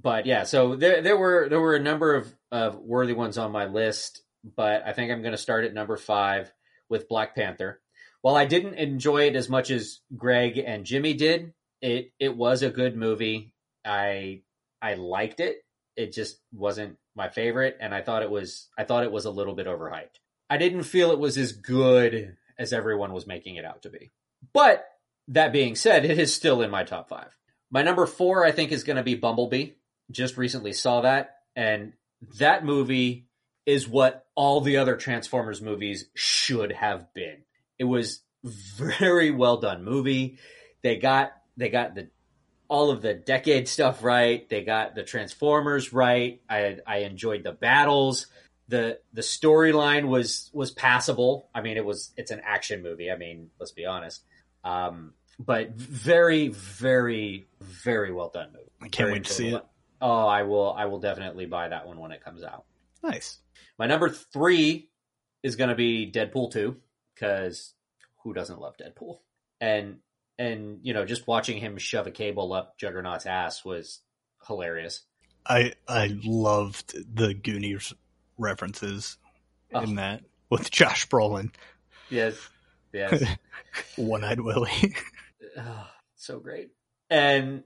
but 0.03 0.27
yeah, 0.27 0.45
so 0.45 0.77
there 0.77 1.01
there 1.01 1.17
were 1.17 1.49
there 1.49 1.61
were 1.61 1.75
a 1.75 1.83
number 1.83 2.15
of, 2.15 2.35
of 2.53 2.77
worthy 2.77 3.15
ones 3.15 3.39
on 3.39 3.51
my 3.51 3.65
list, 3.65 4.23
but 4.45 4.83
I 4.87 4.93
think 4.93 5.11
I'm 5.11 5.23
going 5.23 5.33
to 5.33 5.39
start 5.39 5.65
at 5.65 5.73
number 5.73 5.97
five 5.97 6.53
with 6.91 7.09
Black 7.09 7.35
Panther. 7.35 7.81
While 8.21 8.37
I 8.37 8.45
didn't 8.45 8.75
enjoy 8.75 9.29
it 9.29 9.37
as 9.37 9.49
much 9.49 9.71
as 9.71 10.01
Greg 10.15 10.59
and 10.59 10.85
Jimmy 10.85 11.15
did, 11.15 11.55
it 11.81 12.13
it 12.21 12.37
was 12.37 12.63
a 12.63 12.71
good 12.71 12.95
movie. 12.95 13.55
I 13.87 14.43
I 14.83 14.95
liked 14.95 15.41
it. 15.41 15.65
It 15.97 16.13
just 16.13 16.41
wasn't 16.53 16.99
my 17.15 17.31
favorite 17.31 17.79
and 17.81 17.95
i 17.95 18.03
thought 18.03 18.23
it 18.23 18.31
was 18.31 18.69
i 18.77 18.85
thought 18.85 19.03
it 19.03 19.11
was 19.11 19.25
a 19.25 19.31
little 19.31 19.55
bit 19.55 19.67
overhyped. 19.67 20.21
I 20.51 20.59
didn't 20.59 20.83
feel 20.83 21.11
it 21.13 21.19
was 21.19 21.39
as 21.39 21.53
good 21.53 22.37
as 22.59 22.75
everyone 22.75 23.15
was 23.15 23.27
making 23.27 23.57
it 23.57 23.65
out 23.65 23.83
to 23.83 23.91
be. 23.91 24.13
But 24.53 24.87
that 25.29 25.53
being 25.53 25.75
said 25.75 26.05
it 26.05 26.19
is 26.19 26.35
still 26.35 26.61
in 26.61 26.71
my 26.71 26.85
top 26.85 27.09
five. 27.09 27.35
My 27.71 27.81
number 27.81 28.05
four 28.05 28.45
i 28.45 28.53
think 28.53 28.71
is 28.71 28.85
going 28.85 28.99
to 28.99 29.03
be 29.03 29.15
bumblebee 29.15 29.71
just 30.11 30.37
recently 30.37 30.73
saw 30.73 31.01
that 31.03 31.37
and 31.55 31.93
that 32.39 32.65
movie 32.65 33.27
is 33.65 33.89
what 33.89 34.27
all 34.35 34.61
the 34.61 34.77
other 34.77 34.97
transformers 34.97 35.61
movies 35.61 36.07
should 36.15 36.73
have 36.73 37.13
been 37.15 37.39
it 37.79 37.85
was 37.85 38.21
very 38.45 39.31
well 39.31 39.57
done 39.57 39.85
movie 39.85 40.39
they 40.83 40.97
got 40.97 41.33
they 41.57 41.69
got 41.69 41.95
the 41.95 42.09
all 42.69 42.91
of 42.91 43.03
the 43.03 43.15
decade 43.15 43.69
stuff 43.69 44.03
right. 44.03 44.49
They 44.49 44.63
got 44.63 44.95
the 44.95 45.03
Transformers 45.03 45.93
right. 45.93 46.41
I 46.49 46.79
I 46.87 46.99
enjoyed 46.99 47.45
the 47.45 47.53
battles. 47.53 48.27
the 48.69 48.99
The 49.13 49.23
storyline 49.23 50.09
was 50.09 50.51
was 50.53 50.71
passable. 50.71 51.49
I 51.55 51.63
mean, 51.63 51.77
it 51.77 51.85
was 51.85 52.13
it's 52.17 52.31
an 52.31 52.41
action 52.45 52.83
movie. 52.83 53.11
I 53.11 53.17
mean, 53.17 53.51
let's 53.59 53.73
be 53.73 53.87
honest. 53.87 54.23
Um, 54.65 55.15
but 55.39 55.73
very, 55.73 56.49
very, 56.49 57.47
very 57.61 58.13
well 58.13 58.31
done 58.31 58.49
movie. 58.53 58.71
I 58.81 58.89
can't 58.89 59.09
Very 59.09 59.13
wait 59.13 59.25
to 59.25 59.33
see 59.33 59.49
it. 59.49 59.65
Oh, 60.01 60.27
I 60.27 60.43
will. 60.43 60.73
I 60.73 60.87
will 60.87 61.01
definitely 61.01 61.47
buy 61.47 61.69
that 61.69 61.87
one 61.87 61.99
when 61.99 62.13
it 62.13 62.23
comes 62.25 62.43
out. 62.43 62.65
Nice. 63.03 63.39
My 63.79 63.87
number 63.87 64.09
three 64.09 64.91
is 65.43 65.57
going 65.57 65.71
to 65.71 65.77
be 65.77 66.11
Deadpool 66.13 66.53
two 66.53 66.77
because 67.15 67.75
who 68.23 68.33
doesn't 68.35 68.61
love 68.61 68.75
Deadpool? 68.77 69.19
And 69.61 69.99
and 70.39 70.81
you 70.83 70.93
know, 70.95 71.05
just 71.05 71.27
watching 71.27 71.59
him 71.59 71.79
shove 71.79 72.07
a 72.07 72.11
cable 72.11 72.53
up 72.53 72.79
Juggernaut's 72.79 73.27
ass 73.27 73.65
was 73.65 74.01
hilarious. 74.47 75.03
I 75.47 75.73
I 75.89 76.19
loved 76.25 76.95
the 77.15 77.35
Goonies 77.35 77.93
references 78.39 79.17
Oh. 79.75 79.81
in 79.81 79.97
that 79.97 80.23
with 80.51 80.71
Josh 80.71 81.09
Brolin. 81.09 81.51
Yes, 82.11 82.37
Yes. 82.93 83.25
One 83.97 84.25
Eyed 84.25 84.41
Willie. 84.41 84.95
Oh, 85.59 85.87
so 86.17 86.39
great. 86.39 86.69
And 87.09 87.65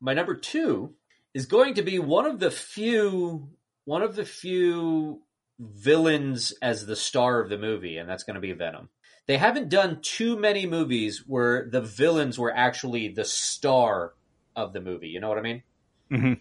my 0.00 0.14
number 0.14 0.36
two 0.36 0.94
is 1.34 1.46
going 1.46 1.74
to 1.74 1.82
be 1.82 1.98
one 1.98 2.26
of 2.26 2.38
the 2.38 2.50
few 2.50 3.48
one 3.84 4.02
of 4.02 4.14
the 4.14 4.24
few 4.24 5.22
villains 5.58 6.52
as 6.62 6.86
the 6.86 6.96
star 6.96 7.40
of 7.40 7.48
the 7.48 7.58
movie, 7.58 7.96
and 7.98 8.08
that's 8.08 8.24
going 8.24 8.34
to 8.34 8.40
be 8.40 8.52
Venom. 8.52 8.88
They 9.26 9.36
haven't 9.38 9.68
done 9.68 10.00
too 10.02 10.36
many 10.38 10.66
movies 10.66 11.24
where 11.26 11.68
the 11.70 11.80
villains 11.80 12.38
were 12.38 12.54
actually 12.54 13.08
the 13.08 13.24
star 13.24 14.14
of 14.56 14.72
the 14.72 14.80
movie. 14.80 15.08
You 15.08 15.20
know 15.20 15.28
what 15.28 15.38
I 15.38 15.42
mean? 15.42 15.62
hmm 16.10 16.32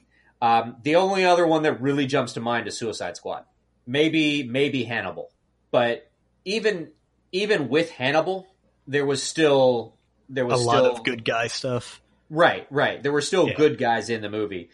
Um, 0.42 0.78
the 0.84 0.96
only 0.96 1.24
other 1.26 1.46
one 1.46 1.64
that 1.64 1.82
really 1.82 2.08
jumps 2.08 2.34
to 2.34 2.42
mind 2.42 2.68
is 2.68 2.78
Suicide 2.78 3.16
Squad. 3.16 3.46
Maybe 3.86 4.44
maybe 4.44 4.84
Hannibal, 4.84 5.30
but 5.72 6.12
even 6.46 6.92
even 7.32 7.70
with 7.70 7.92
Hannibal, 7.92 8.48
there 8.88 9.06
was 9.06 9.24
still 9.24 9.98
there 10.30 10.46
was 10.46 10.62
A 10.62 10.66
lot 10.66 10.78
still 10.80 10.92
of 10.94 11.04
good 11.04 11.24
guy 11.24 11.48
stuff. 11.48 12.01
Right, 12.34 12.66
right. 12.72 13.04
There 13.04 13.12
were 13.12 13.22
still 13.22 13.48
Yeah. 13.50 13.56
good 13.56 13.78
guys 13.78 14.10
in 14.10 14.22
the 14.22 14.30
movie. 14.30 14.70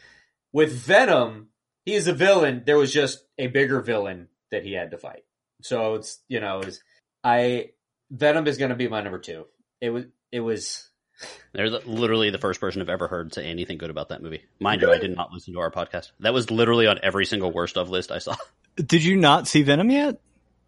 With 0.53 0.71
Venom, 0.71 1.47
he 1.85 1.95
is 1.95 2.07
a 2.07 2.13
villain. 2.13 2.61
There 2.65 2.77
was 2.77 2.93
just 2.93 3.25
a 3.39 3.47
bigger 3.47 3.81
villain 3.81 4.27
that 4.51 4.63
he 4.63 4.73
had 4.73 4.91
to 4.91 4.97
fight. 4.99 5.23
So 5.63 5.95
it's 5.95 6.19
you 6.29 6.39
know, 6.39 6.59
it's, 6.61 6.79
I 7.23 7.71
Venom 8.11 8.47
is 8.47 8.57
going 8.59 8.69
to 8.69 8.75
be 8.75 8.87
my 8.87 9.01
number 9.01 9.17
two. 9.19 9.45
It 9.81 9.89
was 9.89 10.05
it 10.31 10.39
was 10.41 10.87
They're 11.53 11.69
literally 11.69 12.29
the 12.29 12.37
first 12.37 12.59
person 12.61 12.79
I've 12.81 12.89
ever 12.89 13.07
heard 13.07 13.33
say 13.33 13.45
anything 13.47 13.79
good 13.79 13.89
about 13.89 14.09
that 14.09 14.21
movie. 14.21 14.43
Mind 14.59 14.83
you, 14.83 14.91
I 14.91 14.99
did 14.99 15.15
not 15.15 15.33
listen 15.33 15.53
to 15.55 15.59
our 15.61 15.71
podcast. 15.71 16.11
That 16.19 16.33
was 16.33 16.51
literally 16.51 16.85
on 16.85 16.99
every 17.01 17.25
single 17.25 17.51
worst 17.51 17.75
of 17.75 17.89
list 17.89 18.11
I 18.11 18.19
saw. 18.19 18.35
Did 18.75 19.03
you 19.03 19.15
not 19.17 19.47
see 19.47 19.63
Venom 19.63 19.89
yet? 19.89 20.21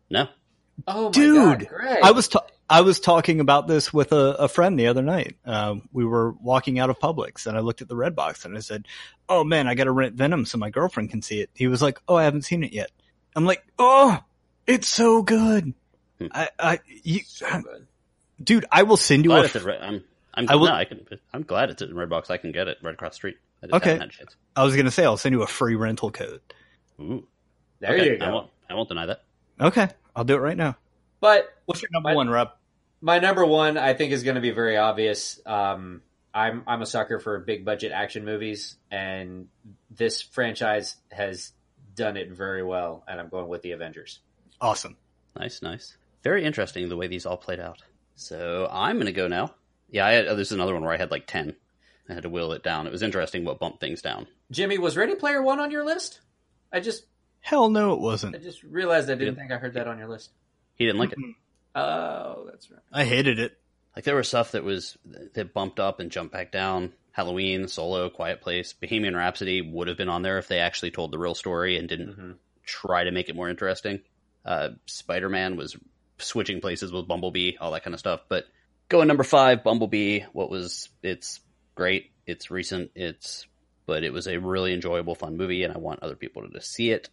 No, 0.10 0.28
oh 0.88 1.06
my 1.06 1.12
Dude, 1.12 1.36
god, 1.60 1.68
Greg. 1.68 2.00
I 2.02 2.12
was 2.12 2.28
ta- 2.28 2.48
I 2.70 2.82
was 2.82 3.00
talking 3.00 3.40
about 3.40 3.68
this 3.68 3.92
with 3.92 4.12
a, 4.12 4.36
a 4.44 4.48
friend 4.48 4.80
the 4.80 4.88
other 4.88 5.02
night. 5.02 5.38
Um, 5.46 5.90
we 5.92 6.06
were 6.06 6.32
walking 6.34 6.78
out 6.78 6.90
of 6.92 7.00
Publix, 7.00 7.48
and 7.48 7.58
I 7.58 7.62
looked 7.62 7.82
at 7.82 7.88
the 7.88 7.96
red 7.96 8.16
box 8.16 8.46
and 8.46 8.56
I 8.56 8.60
said, 8.60 8.88
"Oh 9.28 9.44
man, 9.44 9.68
I 9.68 9.74
got 9.76 9.86
to 9.86 9.92
rent 9.92 10.16
Venom 10.16 10.46
so 10.46 10.58
my 10.60 10.70
girlfriend 10.70 11.10
can 11.10 11.22
see 11.22 11.42
it." 11.42 11.50
He 11.56 11.68
was 11.68 11.82
like, 11.82 12.00
"Oh, 12.08 12.16
I 12.16 12.24
haven't 12.26 12.44
seen 12.44 12.64
it 12.64 12.72
yet." 12.74 12.92
I'm 13.36 13.46
like, 13.46 13.64
"Oh, 13.80 14.20
it's 14.68 14.88
so 14.88 15.24
good." 15.24 15.74
Hmm. 16.20 16.28
I, 16.32 16.50
I, 16.60 16.80
you, 17.04 17.22
so 17.26 17.48
good. 17.62 17.88
dude, 18.44 18.66
I 18.72 18.84
will 18.84 18.98
send 18.98 19.24
you 19.26 19.30
glad 19.32 19.46
a. 19.46 19.46
it's 19.46 19.64
Red, 19.64 19.82
I'm 19.82 20.04
I'm 20.34 20.50
I 20.50 20.56
will- 20.56 20.68
no, 20.68 20.74
I 20.74 20.86
can 20.86 21.06
I'm 21.34 21.42
glad 21.44 21.70
it's 21.72 21.82
in 21.82 21.90
Redbox. 21.90 22.30
I 22.30 22.38
can 22.38 22.52
get 22.52 22.68
it 22.68 22.78
right 22.84 22.94
across 22.94 23.14
the 23.14 23.16
street. 23.16 23.38
I 23.64 23.68
just 23.68 23.76
Okay. 23.76 23.98
had. 23.98 24.12
I 24.56 24.64
was 24.64 24.76
gonna 24.76 24.92
say 24.92 25.06
I'll 25.06 25.18
send 25.18 25.34
you 25.34 25.42
a 25.42 25.48
free 25.48 25.76
rental 25.76 26.12
code. 26.12 26.42
Ooh, 27.02 27.26
There 27.80 27.94
okay, 27.96 28.12
you 28.12 28.18
go. 28.20 28.26
I 28.26 28.30
won't 28.32 28.50
I 28.70 28.74
won't 28.76 28.90
deny 28.90 29.08
that. 29.08 29.24
Okay, 29.60 29.88
I'll 30.16 30.24
do 30.24 30.36
it 30.36 30.40
right 30.40 30.56
now. 30.58 30.78
But 31.20 31.50
What's 31.66 31.82
your 31.82 31.90
number 31.92 32.10
My- 32.10 32.16
one, 32.16 32.30
Rob? 32.30 32.52
My 33.02 33.20
number 33.20 33.46
one, 33.46 33.78
I 33.78 33.94
think, 33.94 34.12
is 34.12 34.24
going 34.24 34.36
to 34.36 34.42
be 34.42 34.52
very 34.52 34.78
obvious. 34.78 35.40
Um, 35.46 36.02
I'm 36.34 36.64
I'm 36.68 36.82
a 36.82 36.86
sucker 36.86 37.20
for 37.20 37.40
big 37.40 37.66
budget 37.66 37.92
action 37.92 38.26
movies, 38.26 38.76
and 38.92 39.48
this 39.90 40.22
franchise 40.22 40.96
has 41.12 41.52
done 41.96 42.18
it 42.18 42.32
very 42.32 42.64
well. 42.64 43.04
And 43.08 43.20
I'm 43.20 43.30
going 43.30 43.48
with 43.48 43.62
the 43.62 43.72
Avengers. 43.72 44.20
Awesome. 44.62 44.98
Nice, 45.38 45.62
nice. 45.62 45.98
Very 46.24 46.44
interesting 46.46 46.90
the 46.90 46.98
way 46.98 47.08
these 47.08 47.26
all 47.26 47.38
played 47.38 47.60
out. 47.60 47.82
So 48.16 48.68
I'm 48.72 48.98
going 48.98 49.06
to 49.06 49.12
go 49.14 49.28
now. 49.28 49.54
Yeah, 49.90 50.06
I 50.06 50.12
had, 50.12 50.28
oh, 50.28 50.36
this 50.36 50.50
is 50.50 50.52
another 50.52 50.74
one 50.74 50.84
where 50.84 50.94
I 50.94 50.98
had 50.98 51.12
like 51.12 51.26
10. 51.26 51.56
I 52.10 52.14
had 52.14 52.24
to 52.24 52.30
will 52.30 52.52
it 52.52 52.64
down. 52.64 52.86
It 52.86 52.92
was 52.92 53.02
interesting 53.02 53.46
what 53.46 53.60
bumped 53.60 53.80
things 53.80 54.02
down. 54.02 54.28
Jimmy, 54.52 54.78
was 54.78 54.98
Ready 54.98 55.16
Player 55.16 55.42
One 55.42 55.60
on 55.60 55.72
your 55.72 55.86
list? 55.86 56.20
I 56.74 56.80
just 56.80 57.06
Hell 57.42 57.70
no, 57.70 57.94
it 57.94 58.00
wasn't. 58.02 58.36
I 58.36 58.40
just 58.40 58.62
realized 58.64 59.10
I 59.10 59.14
didn't 59.16 59.36
Yeah. 59.36 59.40
think 59.40 59.52
I 59.54 59.58
heard 59.58 59.76
that 59.76 59.88
on 59.88 59.98
your 59.98 60.10
list. 60.10 60.32
He 60.76 60.86
didn't 60.86 61.00
like 61.00 61.14
it. 61.14 61.18
Oh, 61.76 62.48
that's 62.50 62.70
right. 62.72 62.82
I 62.92 63.06
hated 63.06 63.40
it. 63.40 63.58
Like 63.96 64.06
there 64.06 64.16
was 64.16 64.28
stuff 64.28 64.52
that 64.52 64.64
was 64.64 64.98
that 65.34 65.54
bumped 65.54 65.80
up 65.80 66.00
and 66.00 66.12
jumped 66.12 66.34
back 66.34 66.52
down. 66.52 66.94
Halloween, 67.12 67.68
Solo, 67.68 68.10
Quiet 68.10 68.40
Place, 68.42 68.72
Bohemian 68.74 69.16
Rhapsody 69.16 69.62
would 69.62 69.88
have 69.88 69.98
been 69.98 70.10
on 70.10 70.22
there 70.22 70.38
if 70.38 70.48
they 70.48 70.60
actually 70.60 70.92
told 70.92 71.12
the 71.12 71.18
real 71.18 71.36
story 71.36 71.78
and 71.78 71.90
didn't 71.90 72.14
hmm 72.14 72.32
try 72.64 73.04
to 73.04 73.12
make 73.12 73.30
it 73.30 73.36
more 73.36 73.50
interesting. 73.50 74.00
Uh, 74.46 74.70
Spider 74.86 75.28
Man 75.28 75.58
was 75.58 75.76
switching 76.20 76.62
places 76.62 76.92
with 76.92 77.08
Bumblebee, 77.08 77.54
all 77.60 77.72
that 77.72 77.84
kind 77.84 77.96
of 77.96 78.00
stuff. 78.00 78.22
But 78.30 78.46
going 78.90 79.08
number 79.08 79.24
five, 79.24 79.64
Bumblebee. 79.64 80.22
What 80.34 80.52
was 80.52 80.90
it's 81.02 81.40
great. 81.74 82.12
It's 82.28 82.52
recent. 82.52 82.92
It's 82.94 83.48
but 83.88 84.04
it 84.04 84.14
was 84.14 84.28
a 84.28 84.38
really 84.38 84.72
enjoyable, 84.74 85.16
fun 85.16 85.36
movie, 85.36 85.64
and 85.64 85.74
I 85.74 85.80
want 85.80 86.04
other 86.04 86.16
people 86.16 86.48
to 86.48 86.62
see 86.62 86.92
it. 86.92 87.10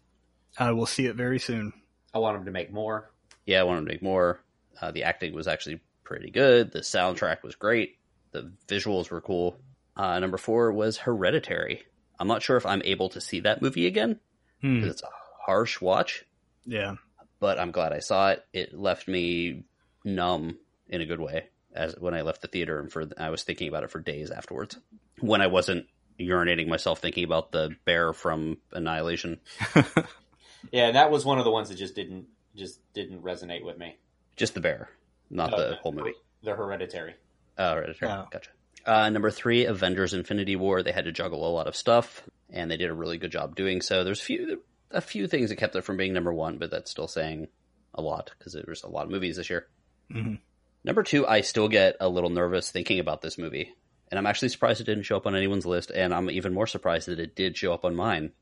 I 0.59 0.73
will 0.73 0.85
see 0.85 1.07
it 1.07 1.17
very 1.17 1.39
soon. 1.39 1.73
I 2.13 2.19
want 2.19 2.37
them 2.37 2.45
to 2.45 2.51
make 2.51 2.71
more. 2.71 3.11
Yeah, 3.47 3.61
I 3.61 3.63
want 3.63 3.79
them 3.79 3.87
to 3.87 3.93
make 3.93 4.03
more. 4.03 4.41
Uh, 4.81 4.91
the 4.91 5.05
acting 5.05 5.35
was 5.35 5.49
actually 5.49 5.81
pretty 6.05 6.31
good. 6.31 6.73
The 6.73 6.81
soundtrack 6.81 7.43
was 7.43 7.55
great. 7.55 7.99
The 8.33 8.53
visuals 8.69 9.11
were 9.11 9.21
cool. 9.21 9.59
Uh, 9.97 10.19
number 10.19 10.37
four 10.39 10.73
was 10.73 10.99
Hereditary. 10.99 11.83
I'm 12.19 12.29
not 12.29 12.43
sure 12.43 12.57
if 12.57 12.67
I'm 12.67 12.83
able 12.85 13.09
to 13.11 13.21
see 13.21 13.41
that 13.41 13.63
movie 13.63 13.87
again 13.87 14.21
Hmm. 14.61 14.77
because 14.77 14.91
it's 14.93 15.03
a 15.03 15.09
harsh 15.47 15.81
watch. 15.81 16.25
Yeah. 16.65 16.97
but 17.39 17.59
I'm 17.61 17.71
glad 17.71 17.93
I 17.93 17.99
saw 18.01 18.31
it. 18.31 18.45
It 18.53 18.75
left 18.75 19.07
me 19.09 19.65
numb 20.05 20.59
in 20.89 21.01
a 21.03 21.07
good 21.07 21.21
way 21.21 21.49
as 21.75 21.95
when 21.99 22.15
I 22.15 22.23
left 22.23 22.41
the 22.43 22.49
theater, 22.49 22.81
and 22.81 22.91
for 22.91 23.07
I 23.19 23.29
was 23.31 23.43
thinking 23.43 23.69
about 23.69 23.85
it 23.85 23.91
for 23.91 24.01
days 24.01 24.31
afterwards. 24.31 24.79
When 25.21 25.43
I 25.43 25.47
wasn't 25.47 25.87
urinating 26.19 26.67
myself 26.69 27.01
thinking 27.01 27.25
about 27.25 27.53
the 27.53 27.77
bear 27.85 28.13
from 28.15 28.57
Annihilation, 28.73 29.41
Yeah, 30.73 30.87
and 30.89 30.97
that 30.97 31.11
was 31.11 31.25
one 31.25 31.39
of 31.39 31.45
the 31.45 31.51
ones 31.51 31.69
that 31.69 31.77
just 31.77 31.95
didn't 31.95 32.27
just 32.57 32.81
didn't 32.95 33.23
resonate 33.23 33.63
with 33.65 33.79
me. 33.79 33.97
Just 34.37 34.55
the 34.55 34.61
bear, 34.61 34.91
not 35.31 35.51
the 35.51 35.57
the- 35.71 35.75
whole 35.77 35.93
movie. 35.93 36.15
The 36.43 36.55
Hereditary. 36.55 37.15
Oh, 37.59 37.75
Hereditary. 37.75 38.11
Oh. 38.13 38.27
Gotcha. 38.31 38.51
Uh, 38.85 39.11
number 39.11 39.31
three, 39.31 39.65
Avengers: 39.65 40.15
Infinity 40.15 40.55
War. 40.55 40.83
They 40.83 40.93
had 40.93 41.07
to 41.07 41.13
juggle 41.13 41.47
a 41.49 41.51
lot 41.51 41.67
of 41.67 41.75
stuff, 41.75 42.23
and 42.51 42.71
they 42.71 42.77
did 42.77 42.89
a 42.91 42.95
really 42.95 43.19
good 43.19 43.33
job 43.33 43.57
doing 43.57 43.81
so. 43.81 44.05
There's 44.05 44.21
a 44.21 44.25
few 44.25 44.63
a 44.93 45.01
few 45.01 45.27
things 45.27 45.51
that 45.51 45.57
kept 45.57 45.75
it 45.75 45.83
from 45.83 45.97
being 45.97 46.13
number 46.13 46.33
one, 46.33 46.59
but 46.59 46.71
that's 46.71 46.91
still 46.91 47.09
saying 47.09 47.49
a 47.95 48.01
lot 48.03 48.31
because 48.39 48.53
there 48.53 48.65
was 48.69 48.85
a 48.85 48.89
lot 48.89 49.07
of 49.07 49.11
movies 49.11 49.37
this 49.37 49.51
year. 49.51 49.67
Mhm. 50.13 50.39
Number 50.85 51.03
two, 51.03 51.27
I 51.27 51.41
still 51.41 51.67
get 51.69 51.97
a 51.99 52.09
little 52.09 52.31
nervous 52.31 52.71
thinking 52.71 53.01
about 53.01 53.23
this 53.23 53.39
movie, 53.39 53.75
and 54.13 54.19
I'm 54.19 54.27
actually 54.27 54.51
surprised 54.51 54.81
it 54.81 54.85
didn't 54.85 55.03
show 55.05 55.17
up 55.17 55.27
on 55.27 55.35
anyone's 55.35 55.67
list, 55.67 55.91
and 55.91 56.15
I'm 56.15 56.31
even 56.31 56.55
more 56.55 56.69
surprised 56.69 57.09
that 57.09 57.19
it 57.19 57.35
did 57.35 57.57
show 57.57 57.73
up 57.73 57.85
on 57.85 57.97
mine. 57.97 58.33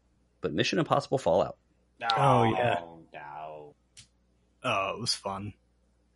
But 0.43 0.53
Mission 0.53 0.79
Impossible 0.79 1.17
Fallout. 1.17 1.57
Oh, 2.15 2.45
yeah. 2.45 2.81
No. 3.15 3.75
Oh, 4.63 4.91
it 4.97 5.01
was 5.01 5.15
fun. 5.15 5.55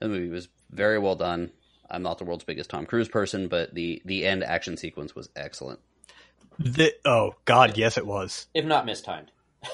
The 0.00 0.08
movie 0.08 0.28
was 0.28 0.48
very 0.70 0.98
well 0.98 1.16
done. 1.16 1.50
I'm 1.90 2.02
not 2.02 2.18
the 2.18 2.24
world's 2.24 2.44
biggest 2.44 2.70
Tom 2.70 2.86
Cruise 2.86 3.08
person, 3.08 3.48
but 3.48 3.74
the 3.74 4.02
the 4.04 4.26
end 4.26 4.44
action 4.44 4.76
sequence 4.76 5.14
was 5.14 5.28
excellent. 5.34 5.80
The, 6.58 6.92
oh 7.04 7.34
God, 7.44 7.76
yes, 7.76 7.96
it 7.98 8.06
was. 8.06 8.46
If 8.54 8.64
not 8.64 8.86
mistimed. 8.86 9.30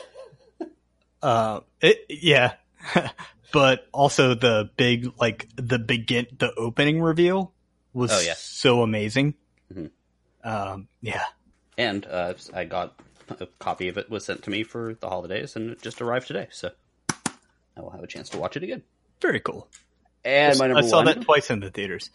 Uh, 1.23 1.61
it 1.81 2.05
yeah, 2.11 2.53
but 3.53 3.89
also 3.93 4.35
the 4.35 4.69
big 4.77 5.11
like 5.19 5.49
the 5.57 5.79
begin 5.79 6.27
the 6.39 6.53
opening 6.55 7.01
reveal 7.01 7.51
was 7.95 8.13
Oh, 8.13 8.21
yeah. 8.21 8.35
so 8.37 8.83
amazing. 8.83 9.33
Mhm. 9.73 9.91
Um, 10.43 10.89
yeah, 11.01 11.25
And 11.79 12.05
uh, 12.05 12.35
I 12.53 12.65
got 12.65 13.01
a 13.41 13.47
copy 13.59 13.89
of 13.89 13.97
it 13.97 14.11
was 14.11 14.27
sent 14.27 14.43
to 14.43 14.51
me 14.51 14.65
for 14.65 14.99
the 15.01 15.09
holidays, 15.09 15.57
and 15.57 15.71
it 15.71 15.81
just 15.81 16.03
arrived 16.03 16.27
today. 16.27 16.49
So 16.51 16.73
I 17.09 17.81
will 17.81 17.89
have 17.89 18.03
a 18.05 18.07
chance 18.07 18.29
to 18.31 18.39
watch 18.39 18.59
it 18.59 18.63
again. 18.63 18.83
very 19.23 19.41
cool. 19.41 19.69
And 20.25 20.59
my 20.59 20.67
number 20.67 20.83
I 20.83 20.89
saw 20.89 20.97
one, 20.97 21.07
that 21.07 21.23
twice 21.23 21.51
in 21.51 21.61
the 21.61 21.71
theaters. 21.71 22.11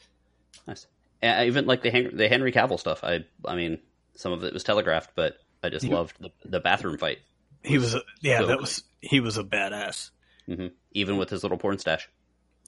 nice. 0.68 0.88
And 1.22 1.48
even 1.48 1.65
like 1.65 1.84
the 1.84 1.91
Hen- 1.91 2.15
the 2.15 2.27
Henry 2.27 2.52
Cavill 2.52 2.80
stuff. 2.80 3.03
I 3.03 3.26
I 3.45 3.56
mean, 3.56 3.80
some 4.15 4.31
of 4.31 4.44
it 4.44 4.53
was 4.53 4.64
telegraphed, 4.64 5.11
but 5.15 5.36
I 5.64 5.69
just 5.69 5.86
loved 5.86 6.15
the 6.19 6.31
the 6.45 6.60
bathroom 6.60 6.98
fight, 6.98 7.19
He 7.64 7.77
was 7.77 7.94
a, 7.95 8.02
yeah, 8.22 8.40
so 8.40 8.45
that 8.48 8.60
was 8.60 8.84
he 9.02 9.19
was 9.19 9.38
a 9.38 9.44
badass. 9.44 10.11
hmm 10.45 10.68
even 10.91 11.18
with 11.18 11.30
his 11.30 11.44
little 11.44 11.57
porn 11.57 11.77
stash. 11.77 12.10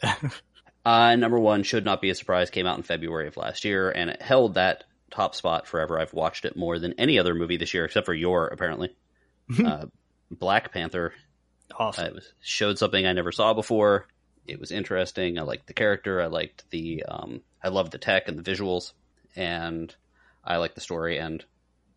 Uh, 0.83 1.15
number 1.15 1.37
one 1.37 1.61
should 1.61 1.85
not 1.85 2.01
be 2.01 2.09
a 2.09 2.15
surprise. 2.15 2.49
Came 2.49 2.65
out 2.65 2.77
in 2.77 2.81
February 2.81 3.27
of 3.27 3.37
last 3.37 3.65
year, 3.65 3.91
and 3.91 4.09
it 4.09 4.19
held 4.19 4.55
that 4.55 4.83
top 5.11 5.35
spot 5.35 5.67
forever. 5.67 5.99
I've 5.99 6.13
watched 6.13 6.43
it 6.43 6.55
more 6.55 6.79
than 6.79 6.93
any 6.97 7.19
other 7.19 7.35
movie 7.35 7.57
this 7.57 7.73
year, 7.73 7.85
except 7.85 8.07
for 8.07 8.15
your 8.15 8.47
apparently. 8.47 8.89
uh, 9.63 9.85
Black 10.31 10.73
Panther 10.73 11.13
awesome. 11.77 12.05
Uh, 12.05 12.07
it 12.07 12.15
was, 12.15 12.33
showed 12.41 12.77
something 12.77 13.05
I 13.05 13.13
never 13.13 13.31
saw 13.31 13.53
before. 13.53 14.07
It 14.47 14.59
was 14.59 14.71
interesting. 14.71 15.37
I 15.37 15.43
liked 15.43 15.67
the 15.67 15.73
character. 15.73 16.21
I 16.21 16.27
liked 16.27 16.69
the. 16.71 17.03
Um, 17.07 17.41
I 17.63 17.69
loved 17.69 17.91
the 17.91 17.97
tech 17.97 18.27
and 18.27 18.37
the 18.37 18.51
visuals, 18.51 18.93
and 19.35 19.93
I 20.43 20.57
liked 20.57 20.75
the 20.75 20.81
story. 20.81 21.17
And 21.19 21.43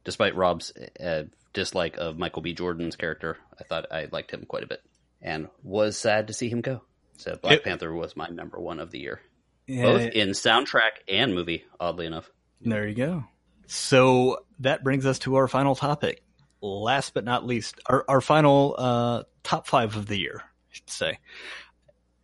despite 0.04 0.36
Rob's 0.36 0.72
uh, 1.00 1.24
dislike 1.52 1.96
of 1.96 2.18
Michael 2.18 2.42
B. 2.42 2.52
Jordan's 2.52 2.96
character, 2.96 3.38
I 3.58 3.64
thought 3.64 3.86
I 3.90 4.08
liked 4.12 4.30
him 4.30 4.44
quite 4.46 4.62
a 4.62 4.68
bit, 4.68 4.82
and 5.22 5.48
was 5.62 5.96
sad 5.96 6.26
to 6.28 6.32
see 6.34 6.48
him 6.48 6.60
go. 6.60 6.82
So 7.16 7.36
Black 7.36 7.58
It- 7.58 7.64
Panther 7.64 7.92
was 7.94 8.16
my 8.16 8.28
number 8.28 8.60
one 8.60 8.80
of 8.80 8.90
the 8.90 8.98
year, 8.98 9.20
yeah, 9.66 9.84
both 9.84 10.02
in 10.12 10.30
soundtrack 10.30 10.90
and 11.08 11.34
movie. 11.34 11.64
Oddly 11.80 12.06
enough, 12.06 12.28
There 12.60 12.86
you 12.86 12.94
go. 12.94 13.24
So 13.66 14.44
that 14.60 14.84
brings 14.84 15.06
us 15.06 15.18
to 15.20 15.36
our 15.36 15.48
final 15.48 15.74
topic. 15.74 16.22
Last 16.60 17.14
but 17.14 17.24
not 17.24 17.46
least, 17.46 17.80
our, 17.86 18.04
our 18.08 18.20
final 18.20 18.74
uh, 18.76 19.22
top 19.42 19.66
five 19.66 19.96
of 19.96 20.06
the 20.06 20.16
year, 20.18 20.42
I 20.44 20.48
should 20.70 20.90
say. 20.90 21.18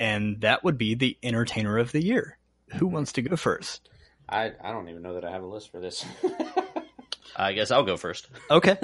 And 0.00 0.40
that 0.40 0.64
would 0.64 0.78
be 0.78 0.94
the 0.94 1.16
Entertainer 1.22 1.78
of 1.78 1.92
the 1.92 2.02
Year. 2.02 2.36
Who 2.78 2.88
wants 2.88 3.12
to 3.12 3.22
go 3.22 3.36
first? 3.36 3.88
I 4.28 4.52
I 4.62 4.72
don't 4.72 4.88
even 4.88 5.02
know 5.02 5.14
that 5.14 5.24
I 5.24 5.30
have 5.30 5.42
a 5.42 5.46
list 5.46 5.70
for 5.70 5.78
this. 5.80 6.04
I 7.36 7.52
guess 7.52 7.70
I'll 7.70 7.84
go 7.84 7.96
first. 7.96 8.28
Okay. 8.50 8.76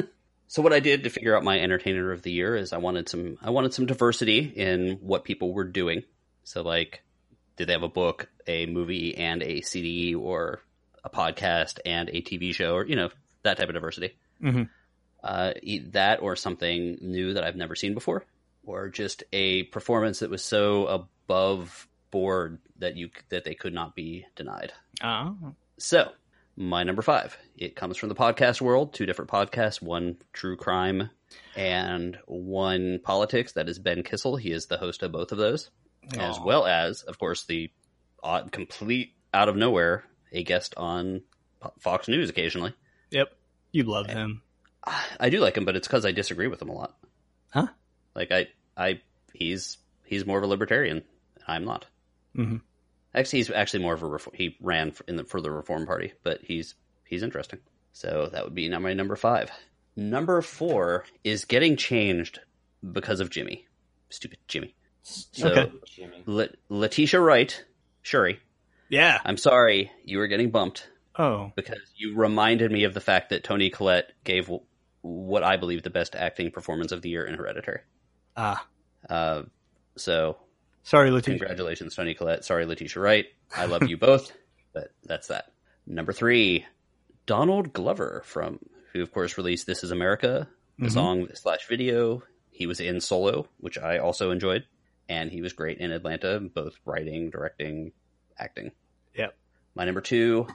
So 0.49 0.63
what 0.63 0.73
I 0.73 0.79
did 0.81 1.05
to 1.05 1.11
figure 1.11 1.37
out 1.37 1.43
my 1.43 1.59
entertainer 1.59 2.13
of 2.13 2.23
the 2.23 2.31
year 2.31 2.55
is 2.55 2.73
I 2.73 2.79
wanted 2.79 3.09
some 3.09 3.39
I 3.43 3.51
wanted 3.51 3.75
some 3.75 3.87
diversity 3.87 4.39
in 4.39 4.99
what 5.01 5.25
people 5.25 5.53
were 5.53 5.65
doing. 5.65 6.03
So 6.45 6.63
like 6.63 7.03
did 7.57 7.67
they 7.69 7.73
have 7.73 7.83
a 7.83 7.89
book, 7.89 8.29
a 8.47 8.67
movie 8.67 9.17
and 9.17 9.43
a 9.43 9.63
CD 9.63 10.15
or 10.15 10.61
a 11.03 11.11
podcast 11.11 11.79
and 11.85 12.09
a 12.11 12.21
TV 12.23 12.55
show 12.55 12.75
or 12.75 12.87
you 12.87 12.95
know 12.97 13.09
that 13.43 13.57
type 13.57 13.69
of 13.69 13.75
diversity. 13.75 14.17
hmm 14.41 14.65
Uh, 15.23 15.53
e- 15.63 15.79
that 15.91 16.23
or 16.23 16.37
something 16.37 16.99
new 17.01 17.35
that 17.35 17.43
I've 17.45 17.57
never 17.57 17.75
seen 17.75 17.95
before 17.95 18.25
or 18.67 18.89
just 18.89 19.25
a 19.33 19.63
performance 19.65 20.19
that 20.19 20.31
was 20.31 20.45
so 20.45 20.87
above 20.87 21.89
board 22.11 22.59
that 22.79 22.97
you 22.97 23.11
that 23.31 23.45
they 23.45 23.55
could 23.55 23.73
not 23.73 23.95
be 23.95 24.27
denied. 24.35 24.73
Ah. 25.03 25.35
So, 25.79 26.11
my 26.57 26.83
number 26.83 27.03
five. 27.03 27.37
It 27.57 27.77
comes 27.77 27.97
from 27.97 28.09
the 28.09 28.15
podcast 28.15 28.61
world. 28.61 28.93
Two 28.93 29.07
different 29.07 29.31
podcasts. 29.31 29.81
One 29.81 30.19
true 30.33 30.57
crime, 30.57 31.11
and 31.55 32.19
one 32.27 33.01
politics. 33.03 33.53
That 33.53 33.69
is 33.69 33.79
Ben 33.79 34.03
Kissel. 34.03 34.37
He 34.37 34.51
is 34.51 34.67
the 34.67 34.79
host 34.79 35.03
of 35.03 35.13
both 35.13 35.33
of 35.33 35.39
those, 35.39 35.71
as 36.19 36.39
well 36.41 36.67
as, 36.67 37.03
of 37.03 37.19
course, 37.19 37.45
the 37.45 37.71
odd, 38.23 38.53
complete 38.53 39.15
out 39.33 39.49
of 39.49 39.57
nowhere 39.57 40.05
a 40.33 40.43
guest 40.43 40.75
on 40.77 41.23
Fox 41.81 42.09
News 42.09 42.31
occasionally. 42.31 42.75
Yep. 43.11 43.33
You 43.73 43.85
love 43.85 44.07
him. 44.07 44.43
I 45.19 45.31
do 45.31 45.41
like 45.41 45.57
him, 45.57 45.65
but 45.65 45.77
it's 45.77 45.89
because 45.89 46.07
I 46.07 46.13
disagree 46.13 46.47
with 46.47 46.63
him 46.63 46.69
a 46.69 46.75
lot. 46.75 46.97
Like 48.17 48.33
I, 48.33 48.47
I, 48.77 49.01
he's 49.35 49.79
he's 50.07 50.27
more 50.27 50.39
of 50.39 50.45
a 50.45 50.49
libertarian. 50.49 51.03
I'm 51.47 51.65
not. 51.65 51.87
Mhm. 52.37 52.63
Actually, 53.15 53.39
he's 53.41 53.51
actually 53.51 53.83
more 53.83 53.95
of 53.95 54.03
a 54.03 54.07
reform. 54.07 54.35
He 54.37 54.57
ran 54.61 54.91
for, 54.91 55.05
in 55.07 55.17
the 55.17 55.25
for 55.25 55.41
the 55.41 55.51
Reform 55.51 55.87
Party, 55.87 56.13
but 56.25 56.41
he's 56.43 56.75
he's 57.05 57.23
interesting. 57.23 57.61
So 57.93 58.29
that 58.33 58.43
would 58.45 58.55
be 58.55 58.69
my 58.69 58.93
number 58.95 59.17
five. 59.17 59.51
Number 59.97 60.43
four 60.43 61.05
is 61.25 61.45
getting 61.47 61.77
changed 61.77 62.41
because 62.93 63.21
of 63.21 63.31
Jimmy. 63.31 63.67
Stupid 64.11 64.39
Jimmy. 64.49 64.75
So 65.03 65.49
Okay. 65.49 66.49
Letitia 66.69 67.21
Wright, 67.21 67.65
Shuri. 68.03 68.41
Yeah. 68.89 69.21
I'm 69.25 69.37
sorry 69.37 69.91
you 70.05 70.19
were 70.19 70.27
getting 70.27 70.51
bumped 70.51 70.89
Oh. 71.19 71.53
because 71.57 71.79
you 71.97 72.15
reminded 72.17 72.71
me 72.71 72.85
of 72.85 72.93
the 72.93 73.01
fact 73.01 73.31
that 73.31 73.45
Toni 73.45 73.71
Collette 73.71 74.13
gave 74.25 74.51
what 75.01 75.43
I 75.43 75.57
believe 75.57 75.83
the 75.83 75.91
best 75.91 76.15
acting 76.15 76.51
performance 76.51 76.93
of 76.93 77.01
the 77.03 77.09
year 77.09 77.25
in 77.25 77.35
Hereditary. 77.35 77.81
Ah. 78.37 78.67
Uh, 79.09 79.43
so 79.97 80.37
Sorry, 80.83 81.11
Letitia. 81.11 81.39
congratulations, 81.39 81.95
Toni 81.95 82.15
Collette. 82.15 82.45
Sorry, 82.45 82.67
Letitia 82.67 83.01
Wright. 83.03 83.27
I 83.57 83.67
love 83.67 83.89
you 83.89 83.97
both, 83.97 84.33
but 84.73 84.93
that's 85.05 85.29
that. 85.29 85.53
Number 85.87 86.13
three, 86.13 86.67
Donald 87.27 87.73
Glover 87.73 88.23
from 88.25 88.59
who 88.93 89.03
of 89.03 89.13
course 89.13 89.37
released 89.39 89.67
"This 89.67 89.85
Is 89.85 89.91
America," 89.91 90.49
the 90.79 90.87
Mhm. 90.87 90.93
song 90.93 91.29
slash 91.35 91.67
video. 91.67 92.23
He 92.51 92.67
was 92.67 92.81
in 92.81 93.01
Solo, 93.01 93.49
which 93.59 93.79
I 93.79 93.99
also 93.99 94.31
enjoyed, 94.31 94.65
and 95.09 95.31
he 95.31 95.43
was 95.43 95.53
great 95.53 95.79
in 95.79 95.93
Atlanta, 95.93 96.41
both 96.41 96.79
writing, 96.85 97.31
directing, 97.31 97.93
acting. 98.39 98.73
Yep. 99.15 99.37
My 99.75 99.85
number 99.85 100.01
two, 100.01 100.47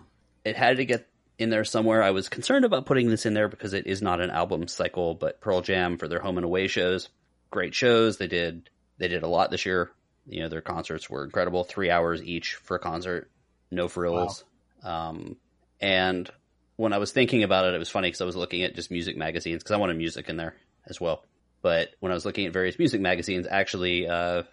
it 0.44 0.56
had 0.56 0.78
to 0.78 0.86
get 0.86 1.08
in 1.38 1.49
there 1.52 1.64
somewhere. 1.64 2.02
I 2.02 2.10
was 2.12 2.28
concerned 2.30 2.66
about 2.66 2.86
putting 2.88 3.10
this 3.10 3.26
in 3.26 3.34
there 3.36 3.48
because 3.48 3.74
it 3.74 3.86
is 3.88 4.02
not 4.02 4.20
an 4.20 4.30
album 4.32 4.68
cycle, 4.68 5.14
but 5.14 5.41
Pearl 5.41 5.62
Jam 5.62 5.98
for 5.98 6.08
their 6.08 6.20
home 6.20 6.38
and 6.38 6.45
away 6.45 6.68
shows, 6.68 7.10
great 7.52 7.76
shows. 7.76 8.18
They 8.18 8.28
did 8.28 8.69
they 8.98 9.07
did 9.07 9.23
a 9.23 9.28
lot 9.28 9.52
this 9.52 9.65
year. 9.65 9.91
You 10.28 10.41
know, 10.41 10.49
their 10.49 10.61
concerts 10.61 11.10
were 11.10 11.23
incredible, 11.23 11.64
three 11.64 11.90
hours 11.90 12.23
each 12.23 12.56
for 12.56 12.76
a 12.76 12.80
concert, 12.80 13.30
no 13.69 13.88
frills. 13.88 14.44
Um, 14.84 15.38
and 15.80 16.30
when 16.76 16.94
I 16.94 16.99
was 16.99 17.11
thinking 17.11 17.44
about 17.44 17.65
it, 17.65 17.73
it 17.73 17.80
was 17.80 17.90
funny 17.90 18.07
because 18.07 18.22
I 18.22 18.26
was 18.26 18.36
looking 18.36 18.64
at 18.64 18.76
just 18.76 18.91
music 18.91 19.18
magazines 19.18 19.61
because 19.61 19.72
I 19.72 19.78
wanted 19.78 19.98
music 19.98 20.30
in 20.30 20.38
there 20.38 20.56
as 20.88 21.02
well. 21.02 21.26
But 21.61 21.90
when 21.99 22.11
I 22.11 22.15
was 22.15 22.26
looking 22.26 22.45
at 22.48 22.53
various 22.53 22.80
music 22.80 23.02
magazines, 23.02 23.48
actually, 23.49 24.07
uh, 24.07 24.44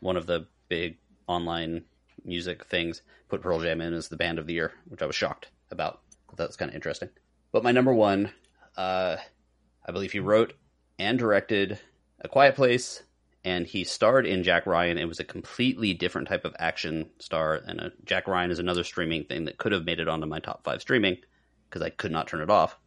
one 0.00 0.16
of 0.16 0.26
the 0.26 0.46
big 0.68 0.98
online 1.26 1.84
music 2.24 2.66
things 2.66 3.02
put 3.28 3.42
Pearl 3.42 3.60
Jam 3.60 3.80
in 3.80 3.94
as 3.94 4.08
the 4.08 4.16
band 4.16 4.38
of 4.38 4.46
the 4.46 4.54
year, 4.54 4.72
which 4.88 5.02
I 5.02 5.06
was 5.06 5.16
shocked 5.16 5.48
about. 5.70 6.00
Thought 6.36 6.48
was 6.48 6.56
kind 6.56 6.70
of 6.70 6.74
interesting. 6.74 7.10
But 7.52 7.62
my 7.62 7.72
number 7.72 7.92
one, 7.92 8.32
uh, 8.76 9.16
I 9.86 9.92
believe 9.92 10.12
he 10.12 10.20
wrote 10.20 10.54
and 10.98 11.18
directed 11.18 11.78
A 12.22 12.28
Quiet 12.28 12.54
Place, 12.54 13.02
and 13.44 13.66
he 13.66 13.82
starred 13.82 14.26
in 14.26 14.44
Jack 14.44 14.64
Ryan. 14.66 14.96
It 14.96 15.08
was 15.08 15.18
a 15.18 15.24
completely 15.24 15.92
different 15.92 16.28
type 16.28 16.44
of 16.44 16.54
action 16.58 17.10
star, 17.18 17.56
and 17.66 17.80
a, 17.80 17.92
Jack 18.04 18.28
Ryan 18.28 18.52
is 18.52 18.60
another 18.60 18.84
streaming 18.84 19.24
thing 19.24 19.44
that 19.46 19.58
could 19.58 19.72
have 19.72 19.84
made 19.84 19.98
it 19.98 20.08
onto 20.08 20.26
my 20.26 20.38
top 20.38 20.62
five 20.62 20.80
streaming 20.80 21.18
because 21.68 21.82
I 21.82 21.90
could 21.90 22.12
not 22.12 22.28
turn 22.28 22.40
it 22.40 22.50
off. 22.50 22.78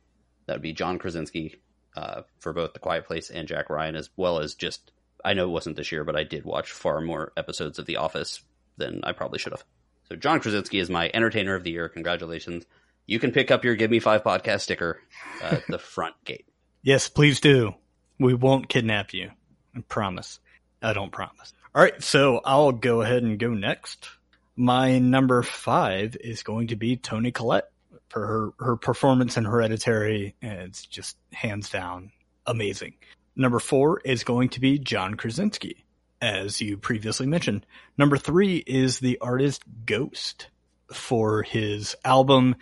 That 0.45 0.53
would 0.53 0.61
be 0.61 0.73
John 0.73 0.99
Krasinski 0.99 1.55
uh, 1.97 2.21
for 2.39 2.53
both 2.53 2.73
The 2.73 2.79
Quiet 2.79 3.05
Place 3.05 3.29
and 3.29 3.47
Jack 3.47 3.69
Ryan, 3.69 3.95
as 3.95 4.09
well 4.15 4.39
as 4.39 4.55
just 4.55 4.91
I 5.23 5.33
know 5.33 5.45
it 5.45 5.51
wasn't 5.51 5.75
this 5.75 5.91
year, 5.91 6.05
but 6.05 6.15
I 6.15 6.23
did 6.23 6.45
watch 6.45 6.71
far 6.71 7.01
more 7.01 7.33
episodes 7.35 7.77
of 7.77 7.87
The 7.87 7.97
Office 7.97 8.41
than 8.77 9.01
I 9.03 9.11
probably 9.11 9.39
should 9.39 9.53
have. 9.53 9.65
So 10.07 10.15
John 10.15 10.39
Krasinski 10.39 10.79
is 10.79 10.89
my 10.89 11.09
Entertainer 11.13 11.55
of 11.55 11.63
the 11.63 11.71
Year. 11.71 11.89
Congratulations! 11.89 12.65
You 13.07 13.19
can 13.19 13.31
pick 13.31 13.51
up 13.51 13.65
your 13.65 13.75
Give 13.75 13.91
Me 13.91 13.99
Five 13.99 14.23
podcast 14.23 14.61
sticker 14.61 15.01
uh, 15.41 15.55
at 15.55 15.67
the 15.67 15.79
front 15.79 16.15
gate. 16.23 16.47
Yes, 16.83 17.09
please 17.09 17.39
do. 17.39 17.73
We 18.19 18.33
won't 18.33 18.69
kidnap 18.69 19.13
you. 19.13 19.31
I 19.75 19.81
promise. 19.81 20.39
I 20.81 20.93
don't 20.93 21.11
promise. 21.11 21.53
All 21.73 21.81
right, 21.81 22.01
so 22.01 22.41
I'll 22.45 22.71
go 22.71 23.01
ahead 23.01 23.23
and 23.23 23.37
go 23.37 23.49
next. 23.49 24.07
My 24.55 24.99
number 24.99 25.43
five 25.43 26.15
is 26.19 26.43
going 26.43 26.67
to 26.67 26.77
be 26.77 26.95
Toni 26.95 27.31
Collette 27.31 27.69
for 28.09 28.25
her, 28.59 28.65
her 28.65 28.75
performance 28.77 29.35
in 29.35 29.43
Hereditary. 29.43 30.35
It's 30.41 30.85
just 30.85 31.17
hands 31.33 31.69
down 31.69 32.11
amazing. 32.45 32.93
Number 33.35 33.59
four 33.59 33.99
is 34.05 34.23
going 34.23 34.49
to 34.49 34.61
be 34.61 34.79
John 34.79 35.15
Krasinski, 35.15 35.83
as 36.21 36.61
you 36.61 36.77
previously 36.77 37.27
mentioned. 37.27 37.65
Number 37.97 38.17
three 38.17 38.57
is 38.57 38.99
the 38.99 39.17
artist 39.19 39.63
Ghost 39.85 40.47
for 40.93 41.43
his 41.43 41.95
album, 42.05 42.55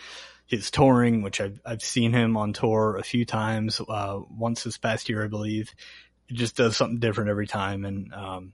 his 0.46 0.72
touring, 0.72 1.22
which 1.22 1.42
I've, 1.42 1.60
I've 1.66 1.82
seen 1.82 2.14
him 2.14 2.38
on 2.38 2.54
tour 2.54 2.98
a 2.98 3.04
few 3.04 3.26
times, 3.26 3.82
uh, 3.88 4.20
once 4.30 4.64
this 4.64 4.78
past 4.78 5.10
year, 5.10 5.24
I 5.24 5.28
believe. 5.28 5.74
It 6.30 6.36
just 6.36 6.56
does 6.56 6.78
something 6.78 7.00
different 7.00 7.30
every 7.30 7.48
time. 7.48 7.86
And, 7.86 8.14
um, 8.14 8.54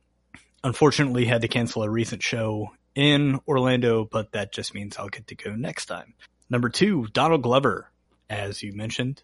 unfortunately 0.64 1.26
had 1.26 1.42
to 1.42 1.48
cancel 1.48 1.84
a 1.84 1.90
recent 1.90 2.22
show 2.24 2.72
in 2.96 3.40
Orlando, 3.48 4.06
but 4.06 4.34
that 4.34 4.52
just 4.52 4.74
means 4.74 4.98
I'll 4.98 5.10
get 5.10 5.28
to 5.28 5.36
go 5.36 5.56
next 5.56 5.86
time. 5.86 6.14
Number 6.50 6.70
two, 6.70 7.08
Donald 7.14 7.44
Glover, 7.44 7.90
as 8.30 8.62
you 8.62 8.74
mentioned. 8.74 9.24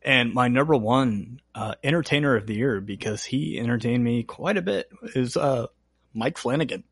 And 0.00 0.32
my 0.32 0.48
number 0.48 0.76
one 0.76 1.40
uh, 1.54 1.74
entertainer 1.82 2.36
of 2.36 2.46
the 2.46 2.54
year, 2.54 2.80
because 2.80 3.24
he 3.24 3.58
entertained 3.58 4.02
me 4.02 4.22
quite 4.22 4.56
a 4.56 4.62
bit, 4.62 4.88
is 5.14 5.36
uh, 5.36 5.66
Mike 6.14 6.38
Flanagan. 6.38 6.84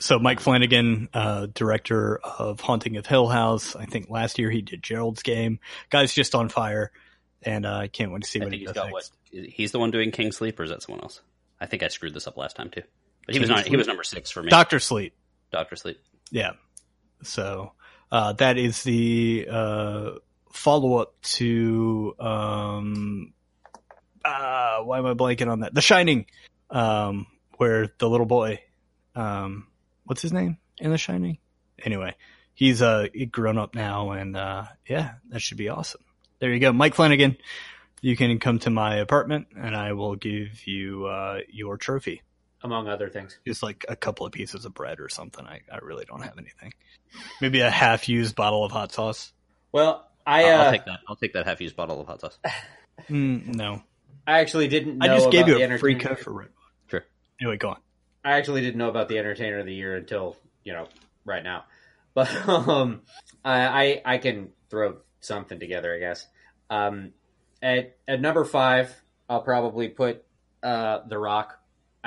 So 0.00 0.18
Mike 0.18 0.40
Flanagan, 0.40 1.08
uh, 1.12 1.46
director 1.52 2.18
of 2.18 2.60
Haunting 2.60 2.96
of 2.96 3.06
Hill 3.06 3.26
House. 3.28 3.74
I 3.74 3.84
think 3.84 4.08
last 4.10 4.38
year 4.38 4.50
he 4.50 4.62
did 4.62 4.82
Gerald's 4.82 5.22
Game. 5.22 5.58
Guy's 5.90 6.14
just 6.14 6.34
on 6.34 6.48
fire, 6.48 6.92
and 7.42 7.66
uh, 7.66 7.76
I 7.76 7.88
can't 7.88 8.12
wait 8.12 8.22
to 8.22 8.28
see 8.28 8.40
I 8.40 8.44
what 8.44 8.50
think 8.50 8.60
he 8.60 8.66
he's 8.66 8.74
does 8.74 8.74
got 8.74 8.92
next. 8.92 9.12
what 9.32 9.44
he's 9.50 9.72
the 9.72 9.78
one 9.78 9.90
doing 9.90 10.10
King 10.10 10.32
Sleep, 10.32 10.58
or 10.60 10.62
is 10.64 10.70
that 10.70 10.82
someone 10.82 11.02
else? 11.02 11.20
I 11.60 11.66
think 11.66 11.82
I 11.82 11.88
screwed 11.88 12.14
this 12.14 12.26
up 12.26 12.36
last 12.36 12.56
time 12.56 12.70
too. 12.70 12.82
But 13.26 13.34
he 13.34 13.40
was 13.40 13.48
King 13.48 13.56
not. 13.56 13.66
He 13.66 13.76
was 13.76 13.86
number 13.86 14.04
six 14.04 14.30
for 14.30 14.42
me. 14.42 14.50
Doctor 14.50 14.78
Sleep. 14.78 15.14
Doctor 15.50 15.76
Sleep. 15.76 15.98
Yeah. 16.30 16.52
So 17.22 17.72
uh, 18.12 18.32
that 18.34 18.58
is 18.58 18.82
the 18.82 19.48
uh, 19.50 20.10
follow 20.52 20.96
up 20.98 21.20
to 21.22 22.14
um, 22.18 23.32
uh, 24.24 24.78
why 24.80 24.98
am 24.98 25.06
I 25.06 25.14
blanking 25.14 25.50
on 25.50 25.60
that? 25.60 25.74
The 25.74 25.80
Shining, 25.80 26.26
um, 26.70 27.26
where 27.56 27.88
the 27.98 28.08
little 28.08 28.26
boy, 28.26 28.60
um, 29.14 29.66
what's 30.08 30.22
his 30.22 30.32
name 30.32 30.56
in 30.78 30.90
The 30.90 30.98
Shining? 30.98 31.38
Anyway, 31.84 32.14
he's 32.54 32.82
uh 32.82 33.06
grown 33.30 33.58
up 33.58 33.74
now, 33.74 34.10
and 34.10 34.36
uh, 34.36 34.64
yeah, 34.88 35.12
that 35.30 35.40
should 35.40 35.58
be 35.58 35.68
awesome. 35.68 36.00
There 36.40 36.52
you 36.52 36.58
go, 36.60 36.72
Mike 36.72 36.94
Flanagan. 36.94 37.36
You 38.00 38.16
can 38.16 38.38
come 38.38 38.58
to 38.60 38.70
my 38.70 38.96
apartment, 38.96 39.48
and 39.56 39.74
I 39.76 39.92
will 39.92 40.14
give 40.16 40.66
you 40.66 41.06
uh, 41.06 41.38
your 41.48 41.76
trophy 41.76 42.22
among 42.62 42.88
other 42.88 43.08
things. 43.08 43.38
just 43.46 43.62
like 43.62 43.84
a 43.88 43.96
couple 43.96 44.24
of 44.26 44.32
pieces 44.32 44.64
of 44.64 44.74
bread 44.74 45.00
or 45.00 45.08
something. 45.08 45.44
I, 45.46 45.60
I 45.72 45.78
really 45.78 46.04
don't 46.04 46.22
have 46.22 46.38
anything. 46.38 46.74
Maybe 47.40 47.60
a 47.60 47.70
half 47.70 48.08
used 48.08 48.34
bottle 48.36 48.64
of 48.64 48.72
hot 48.72 48.92
sauce. 48.92 49.32
Well, 49.72 50.08
I 50.26 50.44
I'll, 50.44 50.60
uh, 50.60 50.64
I'll 50.64 50.70
take 50.72 50.84
that. 50.86 51.00
I'll 51.08 51.16
take 51.16 51.32
that 51.34 51.46
half 51.46 51.60
used 51.60 51.76
bottle 51.76 52.00
of 52.00 52.06
hot 52.06 52.20
sauce. 52.20 52.38
Mm, 53.08 53.54
no, 53.54 53.80
I 54.26 54.40
actually 54.40 54.66
didn't. 54.66 54.98
Know 54.98 55.06
I 55.06 55.16
just 55.16 55.30
gave 55.30 55.46
you 55.46 55.54
a 55.54 55.78
free 55.78 55.94
entertainer- 55.94 56.16
code 56.16 56.18
for 56.18 56.32
Red. 56.32 56.48
Sure. 56.88 57.04
Anyway, 57.40 57.56
go 57.56 57.68
on. 57.70 57.76
I 58.28 58.38
actually 58.38 58.60
didn't 58.60 58.78
know 58.78 58.88
about 58.88 59.08
the 59.08 59.18
entertainer 59.18 59.58
of 59.58 59.66
the 59.66 59.74
year 59.74 59.96
until 59.96 60.36
you 60.64 60.72
know 60.72 60.86
right 61.24 61.42
now, 61.42 61.64
but 62.14 62.34
um, 62.48 63.02
I 63.44 64.02
I, 64.04 64.14
I 64.14 64.18
can 64.18 64.50
throw 64.70 64.98
something 65.20 65.58
together, 65.58 65.94
I 65.94 65.98
guess. 65.98 66.26
Um, 66.70 67.12
at 67.62 67.96
at 68.06 68.20
number 68.20 68.44
five, 68.44 68.94
I'll 69.28 69.42
probably 69.42 69.88
put 69.88 70.24
uh, 70.62 71.00
The 71.08 71.18
Rock 71.18 71.58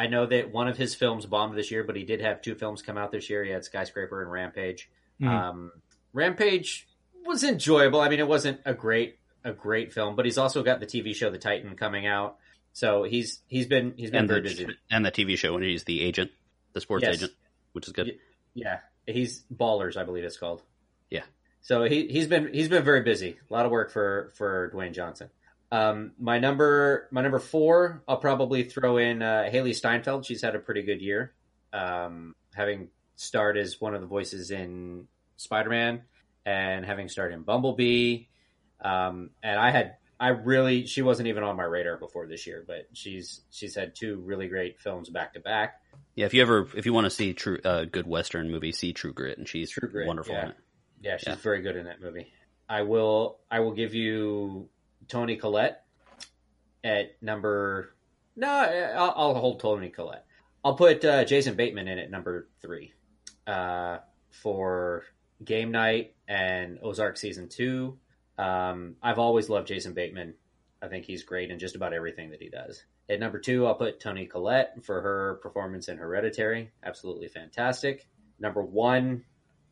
I 0.02 0.08
know 0.08 0.26
that 0.26 0.52
one 0.52 0.68
of 0.68 0.78
his 0.78 0.96
films 0.96 1.26
bombed 1.26 1.58
this 1.58 1.70
year, 1.70 1.84
but 1.84 1.96
he 1.96 2.04
did 2.04 2.22
have 2.22 2.42
two 2.42 2.56
films 2.56 2.82
come 2.82 2.98
out 2.98 3.12
this 3.12 3.30
year. 3.30 3.44
He 3.44 3.52
had 3.52 3.66
Skyscraper 3.66 4.22
and 4.22 4.32
Rampage. 4.32 4.90
Mhm. 5.22 5.28
Um, 5.28 5.72
Rampage 6.14 6.88
was 7.26 7.44
enjoyable. 7.44 8.00
I 8.02 8.10
mean, 8.10 8.20
it 8.20 8.28
wasn't 8.28 8.62
a 8.66 8.74
great 8.74 9.18
a 9.44 9.52
great 9.52 9.92
film, 9.92 10.16
but 10.16 10.26
he's 10.26 10.38
also 10.38 10.64
got 10.64 10.80
the 10.80 10.86
TV 10.86 11.16
show 11.16 11.30
The 11.30 11.38
Titan 11.38 11.76
coming 11.76 12.06
out. 12.06 12.38
So 12.74 13.04
he's 13.04 13.42
he's 13.48 13.68
been 13.68 13.94
he's 13.98 14.12
been 14.12 14.20
and 14.22 14.28
very 14.28 14.42
the 14.42 14.50
busy. 14.50 14.68
and 14.90 15.06
the 15.06 15.12
TV 15.12 15.38
show 15.38 15.54
when 15.54 15.64
he's 15.64 15.84
the 15.84 16.02
agent, 16.02 16.32
the 16.74 16.82
sports 16.82 17.04
Yes. 17.04 17.16
agent, 17.16 17.34
which 17.74 17.88
is 17.88 17.94
good. 17.94 18.18
Yeah, 18.54 18.80
he's 19.06 19.44
Ballers, 19.54 19.98
I 19.98 20.04
believe 20.04 20.24
it's 20.24 20.38
called. 20.38 20.62
Yeah. 21.10 21.24
So 21.62 21.84
he 21.84 22.08
he's 22.08 22.28
been 22.28 22.54
he's 22.54 22.70
been 22.70 22.84
very 22.84 23.02
busy. 23.04 23.38
A 23.50 23.54
lot 23.54 23.66
of 23.66 23.72
work 23.72 23.92
for 23.92 24.32
for 24.36 24.72
Dwayne 24.74 24.94
Johnson. 24.94 25.30
Um, 25.72 26.12
my 26.20 26.40
number 26.40 27.08
my 27.12 27.22
number 27.22 27.40
four, 27.40 28.04
I'll 28.08 28.18
probably 28.18 28.64
throw 28.64 28.98
in 28.98 29.22
uh, 29.22 29.50
Hailee 29.52 29.76
Steinfeld. 29.76 30.26
She's 30.26 30.42
had 30.42 30.56
a 30.56 30.60
pretty 30.60 30.82
good 30.84 31.02
year, 31.02 31.34
um, 31.74 32.36
having 32.54 32.90
starred 33.16 33.58
as 33.58 33.80
one 33.80 33.94
of 33.96 34.02
the 34.02 34.08
voices 34.08 34.52
in 34.52 35.08
Spider 35.38 35.70
Man 35.70 36.02
and 36.46 36.86
having 36.86 37.08
starred 37.08 37.32
in 37.34 37.44
Bumblebee. 37.44 38.26
Um, 38.84 39.30
and 39.44 39.60
I 39.60 39.70
had 39.72 39.96
I 40.22 40.28
really 40.28 40.86
she 40.86 41.02
wasn't 41.02 41.30
even 41.30 41.42
on 41.42 41.56
my 41.58 41.64
radar 41.64 41.98
before 41.98 42.28
this 42.28 42.46
year, 42.46 42.64
but 42.66 42.88
she's 42.94 43.42
she's 43.50 43.74
had 43.74 43.96
two 43.96 44.18
really 44.24 44.48
great 44.48 44.80
films 44.80 45.10
back 45.10 45.34
to 45.34 45.40
back. 45.40 45.82
Yeah, 46.14 46.28
if 46.28 46.36
you 46.36 46.44
ever 46.44 46.70
if 46.76 46.86
you 46.86 46.94
want 46.94 47.06
to 47.06 47.10
see 47.10 47.34
true 47.34 47.58
uh, 47.66 47.86
good 47.86 48.06
western 48.06 48.52
movie, 48.52 48.72
see 48.72 48.94
True 48.94 49.14
Grit, 49.14 49.40
and 49.40 49.50
she's 49.50 49.72
True 49.72 49.90
Grit, 49.90 50.08
wonderful 50.08 50.36
yeah. 50.36 50.44
in 50.44 50.50
it. 50.50 50.58
Yeah, 51.02 51.18
she's 51.18 51.28
Yeah. 51.28 51.36
very 51.36 51.64
good 51.64 51.76
in 51.76 51.86
that 51.86 52.00
movie. 52.00 52.32
I 52.70 52.84
will 52.84 53.40
I 53.50 53.62
will 53.62 53.72
give 53.72 53.96
you 53.96 54.70
Toni 55.08 55.38
Collette 55.38 55.84
at 56.84 57.22
number. 57.24 57.96
No, 58.36 58.48
I'll, 58.48 59.14
I'll 59.16 59.34
hold 59.34 59.60
Toni 59.60 59.90
Collette. 59.90 60.26
I'll 60.64 60.76
put 60.76 61.04
uh, 61.04 61.26
Jason 61.26 61.56
Bateman 61.56 61.88
in 61.88 61.98
at 61.98 62.12
number 62.12 62.48
three 62.62 62.94
uh, 63.48 63.98
for 64.30 65.04
Game 65.44 65.72
Night 65.72 66.14
and 66.28 66.78
Ozark 66.84 67.18
season 67.18 67.50
two. 67.50 67.98
Um, 68.42 68.96
I've 69.04 69.20
always 69.20 69.50
loved 69.50 69.68
Jason 69.68 69.94
Bateman. 69.94 70.34
I 70.82 70.88
think 70.88 71.06
he's 71.06 71.24
great 71.24 71.52
in 71.52 71.60
just 71.60 71.76
about 71.76 71.94
everything 71.94 72.32
that 72.32 72.42
he 72.42 72.50
does. 72.50 72.84
At 73.10 73.20
number 73.20 73.40
two, 73.40 73.68
I'll 73.68 73.76
put 73.76 74.00
Toni 74.00 74.26
Collette 74.26 74.84
for 74.84 75.02
her 75.02 75.40
performance 75.44 75.90
in 75.90 75.98
Hereditary. 75.98 76.72
Absolutely 76.84 77.28
fantastic. 77.28 78.08
Number 78.40 78.62
one, 78.64 79.24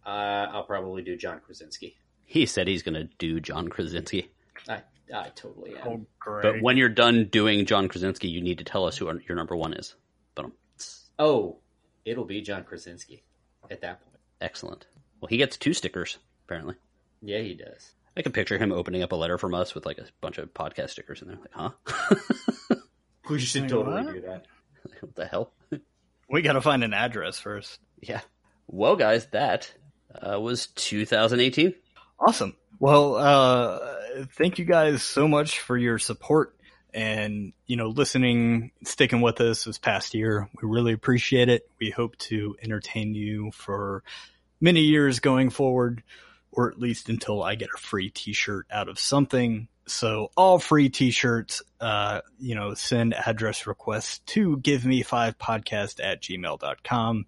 uh, 0.05 0.09
I'll 0.51 0.63
probably 0.65 1.01
do 1.01 1.15
John 1.17 1.39
Krasinski. 1.43 1.95
He 2.25 2.45
said 2.45 2.67
he's 2.67 2.83
going 2.83 2.93
to 2.95 3.05
do 3.17 3.39
John 3.39 3.69
Krasinski. 3.69 4.29
I, 4.67 4.81
I 5.13 5.29
totally 5.29 5.75
am. 5.77 5.87
Oh, 5.87 6.05
great. 6.19 6.43
But 6.43 6.61
when 6.61 6.77
you're 6.77 6.89
done 6.89 7.25
doing 7.25 7.65
John 7.65 7.87
Krasinski, 7.87 8.27
you 8.27 8.41
need 8.41 8.59
to 8.59 8.63
tell 8.63 8.85
us 8.85 8.97
who 8.97 9.07
our, 9.07 9.19
your 9.27 9.35
number 9.35 9.55
one 9.55 9.73
is. 9.73 9.95
But 10.35 10.45
um, 10.45 10.53
Oh, 11.17 11.57
it'll 12.05 12.25
be 12.25 12.41
John 12.41 12.63
Krasinski 12.63 13.23
at 13.71 13.81
that 13.81 14.01
point. 14.03 14.17
excellent. 14.41 14.85
Well, 15.21 15.27
he 15.29 15.37
gets 15.37 15.57
two 15.57 15.73
stickers 15.73 16.19
apparently. 16.45 16.75
Yeah, 17.21 17.39
he 17.39 17.53
does. 17.55 17.91
I 18.17 18.21
can 18.21 18.31
picture 18.31 18.57
him 18.57 18.71
opening 18.71 19.03
up 19.03 19.11
a 19.11 19.15
letter 19.15 19.37
from 19.37 19.53
us 19.53 19.73
with 19.73 19.85
like 19.85 19.97
a 19.97 20.05
bunch 20.21 20.37
of 20.37 20.53
podcast 20.53 20.91
stickers 20.91 21.21
in 21.21 21.29
there. 21.29 21.37
Like, 21.37 21.51
huh? 21.53 22.75
We 23.29 23.39
should 23.39 23.63
Wait, 23.63 23.69
totally 23.69 24.03
what? 24.03 24.13
do 24.13 24.21
that. 24.21 24.45
what 25.01 25.15
the 25.15 25.25
hell? 25.25 25.53
we 26.29 26.41
got 26.41 26.53
to 26.53 26.61
find 26.61 26.83
an 26.83 26.93
address 26.93 27.39
first. 27.39 27.79
Yeah. 28.01 28.21
Well, 28.67 28.95
guys, 28.95 29.27
that 29.27 29.71
uh, 30.15 30.39
was 30.39 30.67
2018. 30.67 31.75
Awesome. 32.19 32.55
Well, 32.79 33.15
uh, 33.15 33.79
thank 34.37 34.57
you 34.57 34.65
guys 34.65 35.03
so 35.03 35.27
much 35.27 35.59
for 35.59 35.77
your 35.77 35.99
support 35.99 36.55
and, 36.93 37.53
you 37.67 37.75
know, 37.75 37.89
listening, 37.89 38.71
sticking 38.83 39.21
with 39.21 39.39
us 39.41 39.65
this 39.65 39.77
past 39.77 40.15
year. 40.15 40.49
We 40.59 40.67
really 40.67 40.93
appreciate 40.93 41.49
it. 41.49 41.69
We 41.79 41.91
hope 41.91 42.17
to 42.17 42.55
entertain 42.63 43.13
you 43.13 43.51
for 43.51 44.03
many 44.59 44.81
years 44.81 45.19
going 45.19 45.51
forward, 45.51 46.03
or 46.51 46.69
at 46.69 46.79
least 46.79 47.09
until 47.09 47.43
I 47.43 47.55
get 47.55 47.69
a 47.73 47.77
free 47.77 48.09
t-shirt 48.09 48.67
out 48.71 48.89
of 48.89 48.99
something. 48.99 49.67
So 49.87 50.29
all 50.37 50.59
free 50.59 50.89
t-shirts, 50.89 51.63
uh, 51.79 52.21
you 52.39 52.55
know, 52.55 52.73
send 52.73 53.13
address 53.13 53.65
requests 53.65 54.19
to 54.27 54.57
give 54.57 54.85
me 54.85 55.01
five 55.01 55.37
podcast 55.37 56.03
at 56.03 56.21
gmail.com 56.21 57.25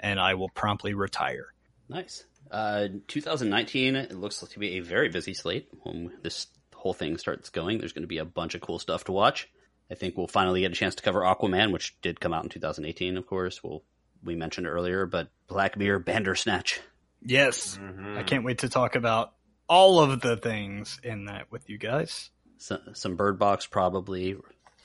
and 0.00 0.20
I 0.20 0.34
will 0.34 0.48
promptly 0.48 0.94
retire. 0.94 1.52
Nice. 1.88 2.24
Uh, 2.50 2.88
2019, 3.08 3.96
it 3.96 4.14
looks 4.14 4.42
like 4.42 4.52
to 4.52 4.58
be 4.58 4.78
a 4.78 4.80
very 4.80 5.08
busy 5.08 5.34
slate. 5.34 5.68
When 5.82 6.12
this 6.22 6.46
whole 6.74 6.94
thing 6.94 7.18
starts 7.18 7.50
going, 7.50 7.78
there's 7.78 7.92
going 7.92 8.02
to 8.02 8.08
be 8.08 8.18
a 8.18 8.24
bunch 8.24 8.54
of 8.54 8.60
cool 8.60 8.78
stuff 8.78 9.04
to 9.04 9.12
watch. 9.12 9.48
I 9.90 9.94
think 9.94 10.16
we'll 10.16 10.28
finally 10.28 10.60
get 10.60 10.72
a 10.72 10.74
chance 10.74 10.94
to 10.96 11.02
cover 11.02 11.20
Aquaman, 11.20 11.72
which 11.72 12.00
did 12.00 12.20
come 12.20 12.32
out 12.32 12.44
in 12.44 12.50
2018, 12.50 13.16
of 13.16 13.26
course. 13.26 13.62
We'll, 13.62 13.82
we 14.22 14.34
mentioned 14.34 14.66
earlier, 14.66 15.06
but 15.06 15.30
Black 15.46 15.76
Mirror 15.76 16.00
Bandersnatch. 16.00 16.80
Yes. 17.22 17.78
Mhm. 17.80 18.16
I 18.18 18.22
can't 18.22 18.44
wait 18.44 18.58
to 18.58 18.68
talk 18.68 18.94
about 18.96 19.32
all 19.68 20.00
of 20.00 20.20
the 20.20 20.36
things 20.36 20.98
in 21.02 21.26
that 21.26 21.50
with 21.50 21.68
you 21.68 21.78
guys. 21.78 22.30
Some, 22.58 22.80
some 22.94 23.16
Bird 23.16 23.38
Box, 23.38 23.66
probably. 23.66 24.36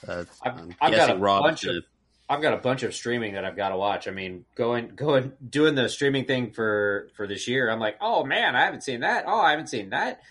Uh, 0.07 0.25
I've- 0.43 0.59
I'm 0.59 0.75
I've 0.81 0.95
got 0.95 1.09
a 1.11 1.15
Rob's 1.17 1.43
bunch 1.43 1.63
of- 1.65 1.83
I've 2.29 2.41
got 2.41 2.53
a 2.53 2.57
bunch 2.57 2.83
of 2.83 2.93
streaming 2.95 3.33
that 3.33 3.45
I've 3.45 3.55
got 3.55 3.69
to 3.69 3.77
watch. 3.77 4.07
I 4.07 4.11
mean, 4.11 4.45
going 4.55 4.89
going 4.95 5.33
doing 5.47 5.75
the 5.75 5.87
streaming 5.89 6.25
thing 6.25 6.51
for 6.51 7.09
for 7.15 7.27
this 7.27 7.47
year. 7.47 7.69
I'm 7.69 7.79
like, 7.79 7.97
oh 8.01 8.23
man, 8.23 8.55
I 8.55 8.61
haven't 8.65 8.81
seen 8.81 9.01
that. 9.01 9.25
Oh, 9.27 9.39
I 9.39 9.51
haven't 9.51 9.67
seen 9.67 9.89
that. 9.91 10.21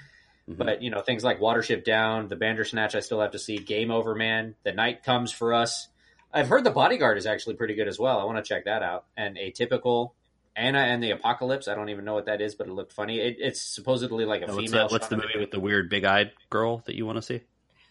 Mhm. 0.49 0.57
But 0.57 0.83
you 0.83 0.91
know, 0.91 1.01
things 1.03 1.23
like 1.23 1.39
Watership 1.39 1.85
Down, 1.85 2.29
The 2.29 2.37
Bandersnatch, 2.37 2.95
I 2.95 3.01
still 3.01 3.21
have 3.21 3.33
to 3.33 3.39
see. 3.39 3.59
Game 3.59 3.91
Over, 3.91 4.15
Man, 4.15 4.55
The 4.65 4.73
Night 4.73 5.05
Comes 5.05 5.33
for 5.33 5.55
Us. 5.55 5.89
I've 6.33 6.49
heard 6.49 6.65
The 6.65 6.71
Bodyguard 6.71 7.19
is 7.19 7.27
actually 7.27 7.55
pretty 7.57 7.75
good 7.75 7.89
as 7.89 7.99
well. 7.99 8.19
I 8.19 8.25
want 8.25 8.39
to 8.39 8.43
check 8.49 8.65
that 8.65 8.83
out. 8.83 9.05
And 9.17 9.37
Atypical, 9.37 10.13
Anna 10.57 10.79
and 10.81 11.03
the 11.03 11.11
Apocalypse. 11.13 11.67
I 11.69 11.75
don't 11.75 11.89
even 11.89 12.05
know 12.05 12.15
what 12.15 12.27
that 12.27 12.41
is, 12.41 12.55
but 12.55 12.67
it 12.67 12.73
looked 12.73 12.93
funny. 12.93 13.19
It, 13.21 13.37
it's 13.39 13.61
supposedly 13.63 14.25
like 14.25 14.43
a 14.43 14.47
Oh, 14.51 14.57
what's, 14.57 14.71
female. 14.71 14.89
the, 14.89 14.93
what's 14.93 15.09
the 15.09 15.17
movie 15.17 15.39
with 15.39 15.51
the 15.51 15.61
weird 15.61 15.89
big 15.89 16.05
eyed 16.05 16.33
girl 16.51 16.83
that 16.87 16.95
you 16.95 17.07
want 17.07 17.17
to 17.17 17.23
see? 17.23 17.41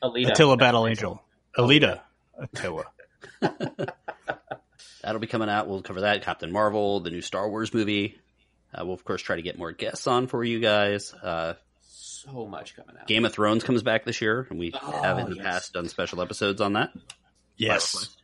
Alita? 0.04 0.32
Attila 0.32 0.58
Battle 0.58 0.88
Angel. 0.88 1.22
Alita. 1.58 2.02
Attila. 2.40 2.86
That'll 5.02 5.20
be 5.20 5.28
coming 5.28 5.50
out. 5.50 5.68
We'll 5.68 5.82
cover 5.82 6.02
that. 6.02 6.22
Captain 6.24 6.52
Marvel, 6.52 7.00
the 7.00 7.10
new 7.10 7.22
Star 7.22 7.50
Wars 7.50 7.74
movie. 7.74 8.20
Uh, 8.74 8.86
we'll 8.86 8.94
of 8.94 9.04
course 9.04 9.22
try 9.22 9.36
to 9.36 9.42
get 9.42 9.58
more 9.58 9.72
guests 9.72 10.06
on 10.08 10.28
for 10.28 10.44
you 10.44 10.60
guys. 10.60 11.14
Uh, 11.14 11.54
So 11.82 12.46
much 12.46 12.76
coming 12.76 12.96
out. 13.00 13.08
Game 13.08 13.26
of 13.26 13.34
Thrones 13.34 13.64
comes 13.64 13.82
back 13.84 14.06
this 14.06 14.22
year, 14.22 14.46
and 14.50 14.60
we 14.60 14.72
Oh, 14.82 15.02
have 15.02 15.18
in 15.20 15.30
the 15.32 15.36
yes. 15.38 15.46
past 15.46 15.74
done 15.74 15.90
special 15.90 16.22
episodes 16.22 16.62
on 16.62 16.74
that. 16.74 16.92
Yes. 17.58 18.16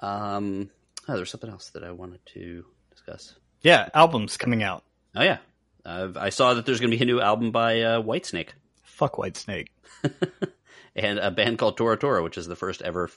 Um, 0.00 0.70
oh, 1.08 1.14
there's 1.16 1.30
something 1.30 1.50
else 1.50 1.70
that 1.70 1.84
I 1.84 1.92
wanted 1.92 2.20
to 2.34 2.64
discuss. 2.90 3.34
Yeah, 3.64 3.88
albums 3.94 4.36
coming 4.36 4.62
out. 4.62 4.84
Oh 5.16 5.22
yeah, 5.22 5.38
uh, 5.84 6.08
I 6.16 6.28
saw 6.30 6.54
that 6.54 6.66
there's 6.66 6.78
going 6.80 6.90
to 6.92 6.96
be 6.96 7.02
a 7.02 7.06
new 7.06 7.20
album 7.20 7.50
by 7.50 7.80
uh, 7.80 8.02
Whitesnake 8.02 8.50
Fuck 8.84 9.14
Whitesnake. 9.16 9.68
and 10.96 11.18
a 11.18 11.30
band 11.32 11.58
called 11.58 11.76
Tora 11.76 11.96
Tora, 11.96 12.22
which 12.22 12.38
is 12.38 12.46
the 12.46 12.54
first 12.56 12.82
ever 12.82 13.10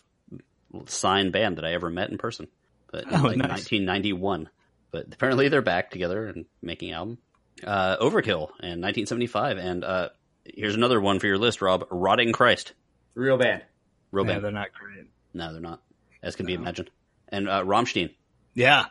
signed 0.87 1.31
band 1.31 1.57
that 1.57 1.65
I 1.65 1.73
ever 1.73 1.89
met 1.89 2.09
in 2.09 2.17
person. 2.17 2.47
But 2.91 3.03
in 3.05 3.09
Oh, 3.13 3.23
like 3.23 3.37
nice. 3.37 3.49
1991. 3.69 4.49
But 4.91 5.07
apparently 5.13 5.49
they're 5.49 5.61
back 5.61 5.91
together 5.91 6.27
and 6.27 6.45
making 6.61 6.91
album. 6.93 7.17
Uh, 7.63 7.97
Overkill 7.97 8.49
in 8.61 8.79
1975, 8.81 9.57
and 9.57 9.83
uh, 9.83 10.09
here's 10.45 10.75
another 10.75 11.01
one 11.01 11.19
for 11.19 11.27
your 11.27 11.37
list, 11.39 11.61
Rob. 11.61 11.85
Rotting 11.89 12.31
Christ. 12.31 12.73
Real 13.15 13.37
band. 13.37 13.63
Real 14.11 14.25
Yeah, 14.25 14.33
band. 14.33 14.45
they're 14.45 14.51
not 14.51 14.69
great. 14.73 15.07
No, 15.33 15.51
they're 15.51 15.61
not, 15.61 15.81
as 16.23 16.35
can 16.35 16.45
be 16.45 16.53
imagined. 16.53 16.89
And 17.29 17.49
uh, 17.49 17.63
Rammstein, 17.63 18.13
Yeah. 18.53 18.85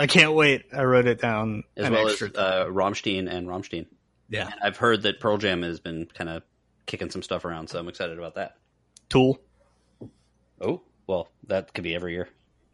I 0.00 0.06
can't 0.06 0.32
wait. 0.32 0.64
I 0.72 0.82
wrote 0.84 1.06
it 1.06 1.20
down. 1.20 1.64
as 1.76 1.86
an 1.86 1.92
well 1.92 2.06
as 2.06 2.12
extra 2.22 2.30
uh, 2.40 2.66
Rammstein 2.66 3.30
and 3.30 3.46
Rammstein. 3.46 3.86
Yeah. 4.30 4.46
And 4.46 4.54
I've 4.62 4.76
heard 4.78 5.02
that 5.02 5.20
Pearl 5.20 5.36
Jam 5.36 5.62
has 5.62 5.78
been 5.80 6.06
kind 6.06 6.30
of 6.30 6.42
kicking 6.86 7.10
some 7.10 7.22
stuff 7.22 7.44
around, 7.44 7.68
so 7.68 7.78
I'm 7.78 7.88
excited 7.88 8.16
about 8.18 8.36
that. 8.36 8.56
Tool. 9.08 9.40
Oh, 10.60 10.80
well, 11.06 11.28
that 11.48 11.74
could 11.74 11.84
be 11.84 11.94
every 11.94 12.12
year. 12.12 12.28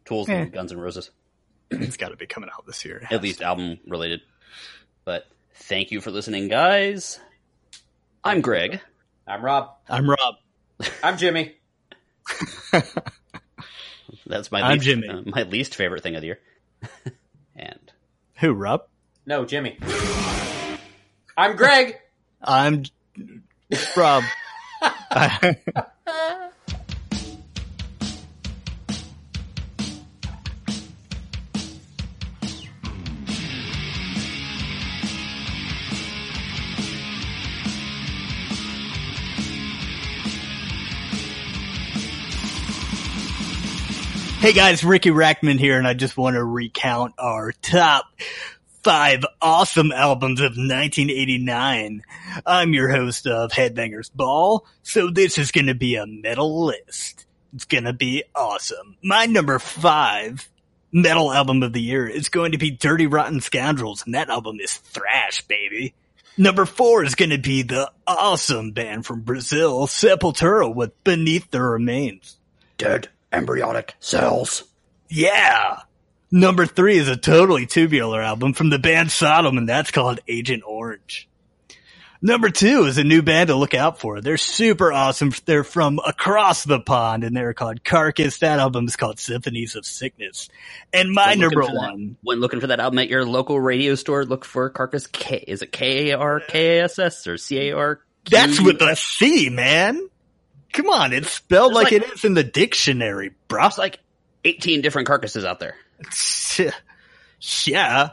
Tools 0.05 0.29
Eh. 0.29 0.33
and 0.33 0.51
Guns 0.53 0.71
and 0.71 0.81
Roses, 0.81 1.11
it's 1.71 1.97
got 1.97 2.09
to 2.09 2.15
be 2.15 2.27
coming 2.27 2.49
out 2.53 2.65
this 2.65 2.85
year. 2.85 3.05
At 3.11 3.21
least 3.21 3.41
album 3.41 3.79
related. 3.87 4.21
But 5.03 5.25
thank 5.55 5.91
you 5.91 5.99
for 6.01 6.11
listening, 6.11 6.47
guys. 6.47 7.19
I'm 8.23 8.39
Greg. 8.41 8.79
I'm 9.27 9.43
Rob. 9.43 9.71
I'm 9.89 10.09
Rob. 10.09 10.35
I'm 11.03 11.17
Jimmy. 11.17 11.55
That's 14.25 14.51
my 14.51 14.61
I'm 14.61 14.73
least, 14.73 14.85
Jimmy. 14.85 15.07
uh, 15.09 15.21
my 15.25 15.43
least 15.43 15.75
favorite 15.75 16.03
thing 16.03 16.15
of 16.15 16.21
the 16.21 16.27
year. 16.27 16.39
and 17.55 17.91
Who, 18.39 18.53
Rob? 18.53 18.87
No, 19.25 19.45
Jimmy. 19.45 19.77
I'm 21.35 21.55
Greg. 21.55 21.97
I'm 22.41 22.83
Rob. 23.95 24.23
Hey 44.47 44.53
guys, 44.53 44.81
Riki 44.81 45.09
Rachtman 45.09 45.59
here, 45.59 45.77
and 45.77 45.85
I 45.85 45.93
just 45.93 46.15
want 46.15 46.37
to 46.37 46.41
recount 46.41 47.15
our 47.17 47.51
top 47.51 48.05
five 48.81 49.25
awesome 49.41 49.91
albums 49.91 50.39
of 50.39 50.51
1989. 50.51 52.01
I'm 52.45 52.73
your 52.73 52.89
host 52.89 53.27
of 53.27 53.51
Headbangers 53.51 54.09
Ball, 54.09 54.65
so 54.83 55.09
this 55.09 55.37
is 55.37 55.51
gonna 55.51 55.73
be 55.73 55.97
a 55.97 56.07
metal 56.07 56.63
list. 56.63 57.25
It's 57.53 57.65
gonna 57.65 57.91
be 57.91 58.23
awesome. 58.33 58.95
My 59.03 59.25
number 59.25 59.59
five 59.59 60.47
metal 60.93 61.29
album 61.29 61.61
of 61.61 61.73
the 61.73 61.81
year 61.81 62.07
is 62.07 62.29
going 62.29 62.53
to 62.53 62.57
be 62.57 62.71
Dirty 62.71 63.07
Rotten 63.07 63.41
Scoundrels, 63.41 64.05
and 64.05 64.15
that 64.15 64.29
album 64.29 64.61
is 64.61 64.77
thrash, 64.77 65.41
baby. 65.41 65.93
Number 66.37 66.65
four 66.65 67.03
is 67.03 67.15
going 67.15 67.31
to 67.31 67.37
be 67.37 67.63
the 67.63 67.91
awesome 68.07 68.71
band 68.71 69.05
from 69.05 69.23
Brazil, 69.23 69.87
Sepultura, 69.87 70.73
with 70.73 71.03
Beneath 71.03 71.51
the 71.51 71.61
Remains. 71.61 72.37
Dead 72.77 73.09
embryonic 73.31 73.95
cells. 73.99 74.63
Yeah. 75.09 75.79
Number 76.31 76.65
three 76.65 76.97
is 76.97 77.07
a 77.07 77.15
totally 77.15 77.65
tubular 77.65 78.21
album 78.21 78.53
from 78.53 78.69
the 78.69 78.79
band 78.79 79.11
Sodom, 79.11 79.57
and 79.57 79.67
that's 79.69 79.91
called 79.91 80.19
Agent 80.27 80.63
Orange. 80.65 81.29
Number 82.19 82.49
two 82.49 82.85
is 82.85 82.97
a 82.97 83.03
new 83.03 83.21
band 83.21 83.49
to 83.49 83.55
look 83.55 83.75
out 83.75 83.99
for. 83.99 84.21
They're 84.21 84.37
super 84.37 84.91
awesome. 84.91 85.31
They're 85.45 85.63
from 85.63 85.99
across 86.05 86.63
the 86.63 86.79
pond, 86.79 87.23
and 87.23 87.37
they're 87.37 87.53
called 87.53 87.83
Carcass. 87.83 88.39
That 88.39 88.57
album 88.57 88.85
is 88.87 88.95
called 88.95 89.19
Symphonies 89.19 89.75
of 89.75 89.85
Sickness. 89.85 90.49
And 90.91 91.11
my 91.11 91.29
When 91.29 91.39
number 91.41 91.61
for 91.61 91.67
that- 91.67 91.75
one, 91.75 92.17
when 92.23 92.39
looking 92.39 92.59
for 92.59 92.67
that 92.67 92.79
album 92.79 92.97
at 92.99 93.07
your 93.07 93.23
local 93.23 93.59
radio 93.59 93.93
store, 93.93 94.25
look 94.25 94.45
for 94.45 94.67
Carcass 94.71 95.05
K. 95.05 95.43
Is 95.47 95.61
it 95.61 95.71
K 95.71 96.09
A 96.09 96.17
R 96.17 96.39
K 96.39 96.79
A 96.79 96.83
S 96.85 96.97
S 96.97 97.27
or 97.27 97.37
C 97.37 97.69
A 97.69 97.77
R? 97.77 97.99
that's 98.29 98.59
with 98.59 98.81
a 98.81 98.95
C, 98.95 99.49
man. 99.49 100.09
Come 100.77 100.89
on, 100.91 101.11
it's 101.11 101.31
spelled 101.31 101.73
like, 101.73 101.91
like- 101.91 102.03
it 102.03 102.13
is 102.13 102.23
in 102.23 102.35
the 102.35 102.43
dictionary, 102.43 103.31
bro. 103.47 103.65
It's 103.65 103.79
like 103.79 103.97
18 104.43 104.81
different 104.81 105.07
carcasses 105.07 105.43
out 105.43 105.59
there. 105.59 105.75
yeah, 107.65 108.11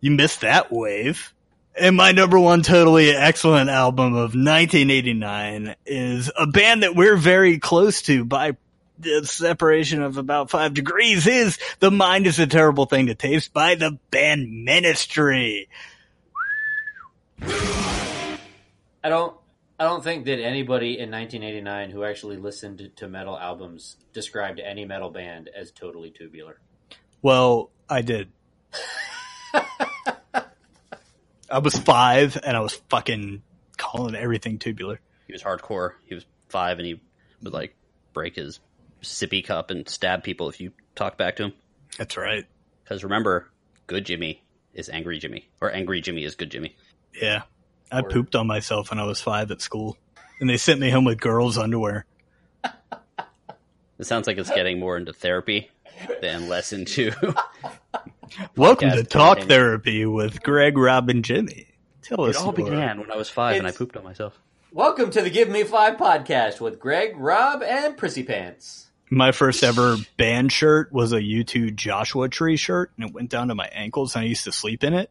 you 0.00 0.10
missed 0.10 0.40
that 0.40 0.72
wave. 0.72 1.32
And 1.78 1.94
my 1.94 2.10
number 2.10 2.36
one 2.36 2.62
totally 2.62 3.10
excellent 3.10 3.70
album 3.70 4.14
of 4.14 4.34
1989 4.34 5.76
is 5.86 6.32
a 6.36 6.48
band 6.48 6.82
that 6.82 6.96
we're 6.96 7.16
very 7.16 7.60
close 7.60 8.02
to 8.02 8.24
by 8.24 8.56
the 8.98 9.24
separation 9.24 10.02
of 10.02 10.18
about 10.18 10.50
five 10.50 10.74
degrees 10.74 11.28
is 11.28 11.60
The 11.78 11.92
Mind 11.92 12.26
is 12.26 12.40
a 12.40 12.46
Terrible 12.48 12.86
Thing 12.86 13.06
to 13.06 13.14
Taste 13.14 13.52
by 13.52 13.76
the 13.76 13.98
band 14.10 14.64
Ministry. 14.64 15.68
I 17.40 19.08
don't. 19.08 19.39
I 19.80 19.84
don't 19.84 20.04
think 20.04 20.26
that 20.26 20.38
anybody 20.38 20.98
in 20.98 21.10
1989 21.10 21.90
who 21.90 22.04
actually 22.04 22.36
listened 22.36 22.90
to 22.96 23.08
metal 23.08 23.38
albums 23.38 23.96
described 24.12 24.60
any 24.60 24.84
metal 24.84 25.08
band 25.08 25.48
as 25.56 25.70
totally 25.70 26.10
tubular. 26.10 26.60
Well, 27.22 27.70
I 27.88 28.02
did. 28.02 28.28
I 31.50 31.60
was 31.62 31.78
five 31.78 32.36
and 32.44 32.58
I 32.58 32.60
was 32.60 32.74
fucking 32.90 33.40
calling 33.78 34.14
everything 34.14 34.58
tubular. 34.58 35.00
He 35.26 35.32
was 35.32 35.42
hardcore. 35.42 35.92
He 36.04 36.14
was 36.14 36.26
five 36.50 36.78
and 36.78 36.86
he 36.86 37.00
would 37.42 37.54
like 37.54 37.74
break 38.12 38.36
his 38.36 38.60
sippy 39.02 39.42
cup 39.42 39.70
and 39.70 39.88
stab 39.88 40.22
people 40.22 40.50
if 40.50 40.60
you 40.60 40.72
talk 40.94 41.16
back 41.16 41.36
to 41.36 41.44
him. 41.44 41.54
That's 41.96 42.18
right. 42.18 42.44
Because 42.84 43.02
remember, 43.02 43.48
good 43.86 44.04
Jimmy 44.04 44.42
is 44.74 44.90
angry 44.90 45.18
Jimmy, 45.18 45.48
or 45.58 45.72
angry 45.74 46.02
Jimmy 46.02 46.24
is 46.24 46.34
good 46.34 46.50
Jimmy. 46.50 46.76
Yeah. 47.18 47.44
I 47.90 48.02
pooped 48.02 48.36
on 48.36 48.46
myself 48.46 48.90
when 48.90 48.98
I 49.00 49.04
was 49.04 49.20
five 49.20 49.50
at 49.50 49.60
school. 49.60 49.96
And 50.40 50.48
they 50.48 50.56
sent 50.56 50.80
me 50.80 50.90
home 50.90 51.04
with 51.04 51.20
girls' 51.20 51.58
underwear. 51.58 52.06
It 53.98 54.06
sounds 54.06 54.26
like 54.26 54.38
it's 54.38 54.50
getting 54.50 54.78
more 54.78 54.96
into 54.96 55.12
therapy 55.12 55.70
than 56.22 56.48
less 56.48 56.72
into. 56.72 57.12
Welcome 58.56 58.90
to 58.92 59.04
Talk 59.04 59.38
content. 59.38 59.48
Therapy 59.48 60.06
with 60.06 60.42
Greg, 60.42 60.78
Rob, 60.78 61.10
and 61.10 61.24
Jimmy. 61.24 61.66
Tell 62.02 62.24
it 62.24 62.30
us. 62.30 62.36
It 62.36 62.38
all 62.38 62.54
your- 62.56 62.70
began 62.70 63.00
when 63.00 63.10
I 63.10 63.16
was 63.16 63.28
five 63.28 63.56
and 63.56 63.66
I 63.66 63.72
pooped 63.72 63.96
on 63.96 64.04
myself. 64.04 64.38
Welcome 64.72 65.10
to 65.10 65.20
the 65.20 65.30
Give 65.30 65.48
Me 65.48 65.64
Five 65.64 65.96
podcast 65.98 66.60
with 66.60 66.78
Greg, 66.78 67.16
Rob, 67.16 67.62
and 67.62 67.96
Prissy 67.96 68.22
Pants. 68.22 68.86
My 69.10 69.32
first 69.32 69.64
ever 69.64 69.96
band 70.16 70.52
shirt 70.52 70.92
was 70.92 71.12
a 71.12 71.20
U2 71.20 71.74
Joshua 71.74 72.28
Tree 72.28 72.56
shirt, 72.56 72.92
and 72.96 73.08
it 73.08 73.12
went 73.12 73.28
down 73.30 73.48
to 73.48 73.56
my 73.56 73.68
ankles, 73.72 74.14
and 74.14 74.24
I 74.24 74.28
used 74.28 74.44
to 74.44 74.52
sleep 74.52 74.84
in 74.84 74.94
it. 74.94 75.10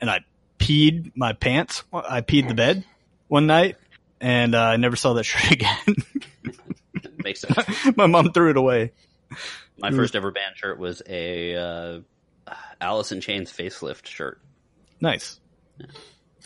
And 0.00 0.10
I 0.10 0.24
peed 0.58 1.12
my 1.14 1.32
pants. 1.32 1.82
I 1.92 2.20
peed 2.20 2.48
the 2.48 2.54
bed 2.54 2.84
one 3.28 3.46
night, 3.46 3.76
and 4.20 4.54
uh, 4.54 4.62
I 4.62 4.76
never 4.76 4.96
saw 4.96 5.14
that 5.14 5.24
shirt 5.24 5.50
again. 5.52 5.96
Makes 7.24 7.40
sense. 7.40 7.56
my 7.96 8.06
mom 8.06 8.32
threw 8.32 8.50
it 8.50 8.56
away. 8.56 8.92
My 9.78 9.90
first 9.90 10.14
ever 10.14 10.30
band 10.30 10.56
shirt 10.56 10.78
was 10.78 11.02
a 11.08 11.54
uh, 11.56 12.00
Alice 12.80 13.12
in 13.12 13.20
Chains 13.20 13.52
facelift 13.52 14.06
shirt. 14.06 14.40
Nice. 15.00 15.40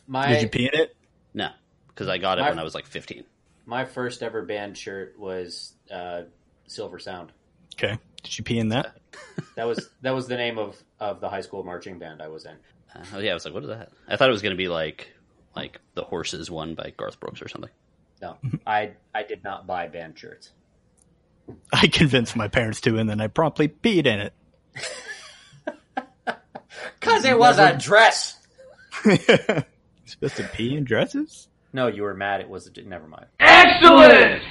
My 0.06 0.28
Did 0.28 0.42
you 0.42 0.48
pee 0.48 0.70
in 0.72 0.80
it? 0.80 0.96
No, 1.34 1.50
because 1.88 2.08
I 2.08 2.18
got 2.18 2.38
it 2.38 2.42
My- 2.42 2.50
when 2.50 2.58
I 2.58 2.64
was 2.64 2.74
like 2.74 2.86
15. 2.86 3.24
my 3.66 3.84
first 3.84 4.22
ever 4.22 4.42
band 4.42 4.76
shirt 4.76 5.14
was 5.18 5.74
uh, 5.92 6.22
Silver 6.66 6.98
Sound. 6.98 7.30
Okay. 7.74 7.98
Did 8.22 8.38
you 8.38 8.44
pee 8.44 8.58
in 8.58 8.70
that? 8.70 8.96
That 9.56 9.66
was 9.66 9.88
that 10.02 10.10
was 10.14 10.26
the 10.26 10.36
name 10.36 10.58
of, 10.58 10.76
of 10.98 11.20
the 11.20 11.28
high 11.28 11.40
school 11.42 11.62
marching 11.62 11.98
band 11.98 12.20
I 12.22 12.28
was 12.28 12.44
in. 12.46 12.56
Uh, 12.94 13.04
oh 13.14 13.18
yeah, 13.18 13.32
I 13.32 13.34
was 13.34 13.44
like, 13.44 13.54
what 13.54 13.62
is 13.62 13.68
that? 13.68 13.90
I 14.08 14.16
thought 14.16 14.28
it 14.28 14.32
was 14.32 14.42
going 14.42 14.54
to 14.54 14.58
be 14.58 14.68
like 14.68 15.08
like 15.54 15.80
the 15.94 16.02
Horses 16.02 16.50
one 16.50 16.74
by 16.74 16.92
Garth 16.96 17.20
Brooks 17.20 17.42
or 17.42 17.48
something. 17.48 17.70
No, 18.22 18.36
I 18.66 18.92
I 19.14 19.22
did 19.22 19.42
not 19.44 19.66
buy 19.66 19.88
band 19.88 20.18
shirts. 20.18 20.52
I 21.72 21.86
convinced 21.88 22.36
my 22.36 22.48
parents 22.48 22.80
to, 22.82 22.96
and 22.98 23.08
then 23.08 23.20
I 23.20 23.26
promptly 23.26 23.68
peed 23.68 24.06
in 24.06 24.20
it. 24.20 24.32
Cause 27.00 27.24
it 27.24 27.38
was 27.38 27.58
a 27.58 27.76
dress. 27.76 28.36
supposed 30.10 30.36
to 30.36 30.44
pee 30.52 30.76
in 30.76 30.84
dresses? 30.84 31.48
No, 31.72 31.86
you 31.86 32.02
were 32.02 32.14
mad. 32.14 32.40
It 32.40 32.48
was 32.48 32.70
never 32.84 33.06
mind. 33.06 33.26
Excellent! 33.38 34.42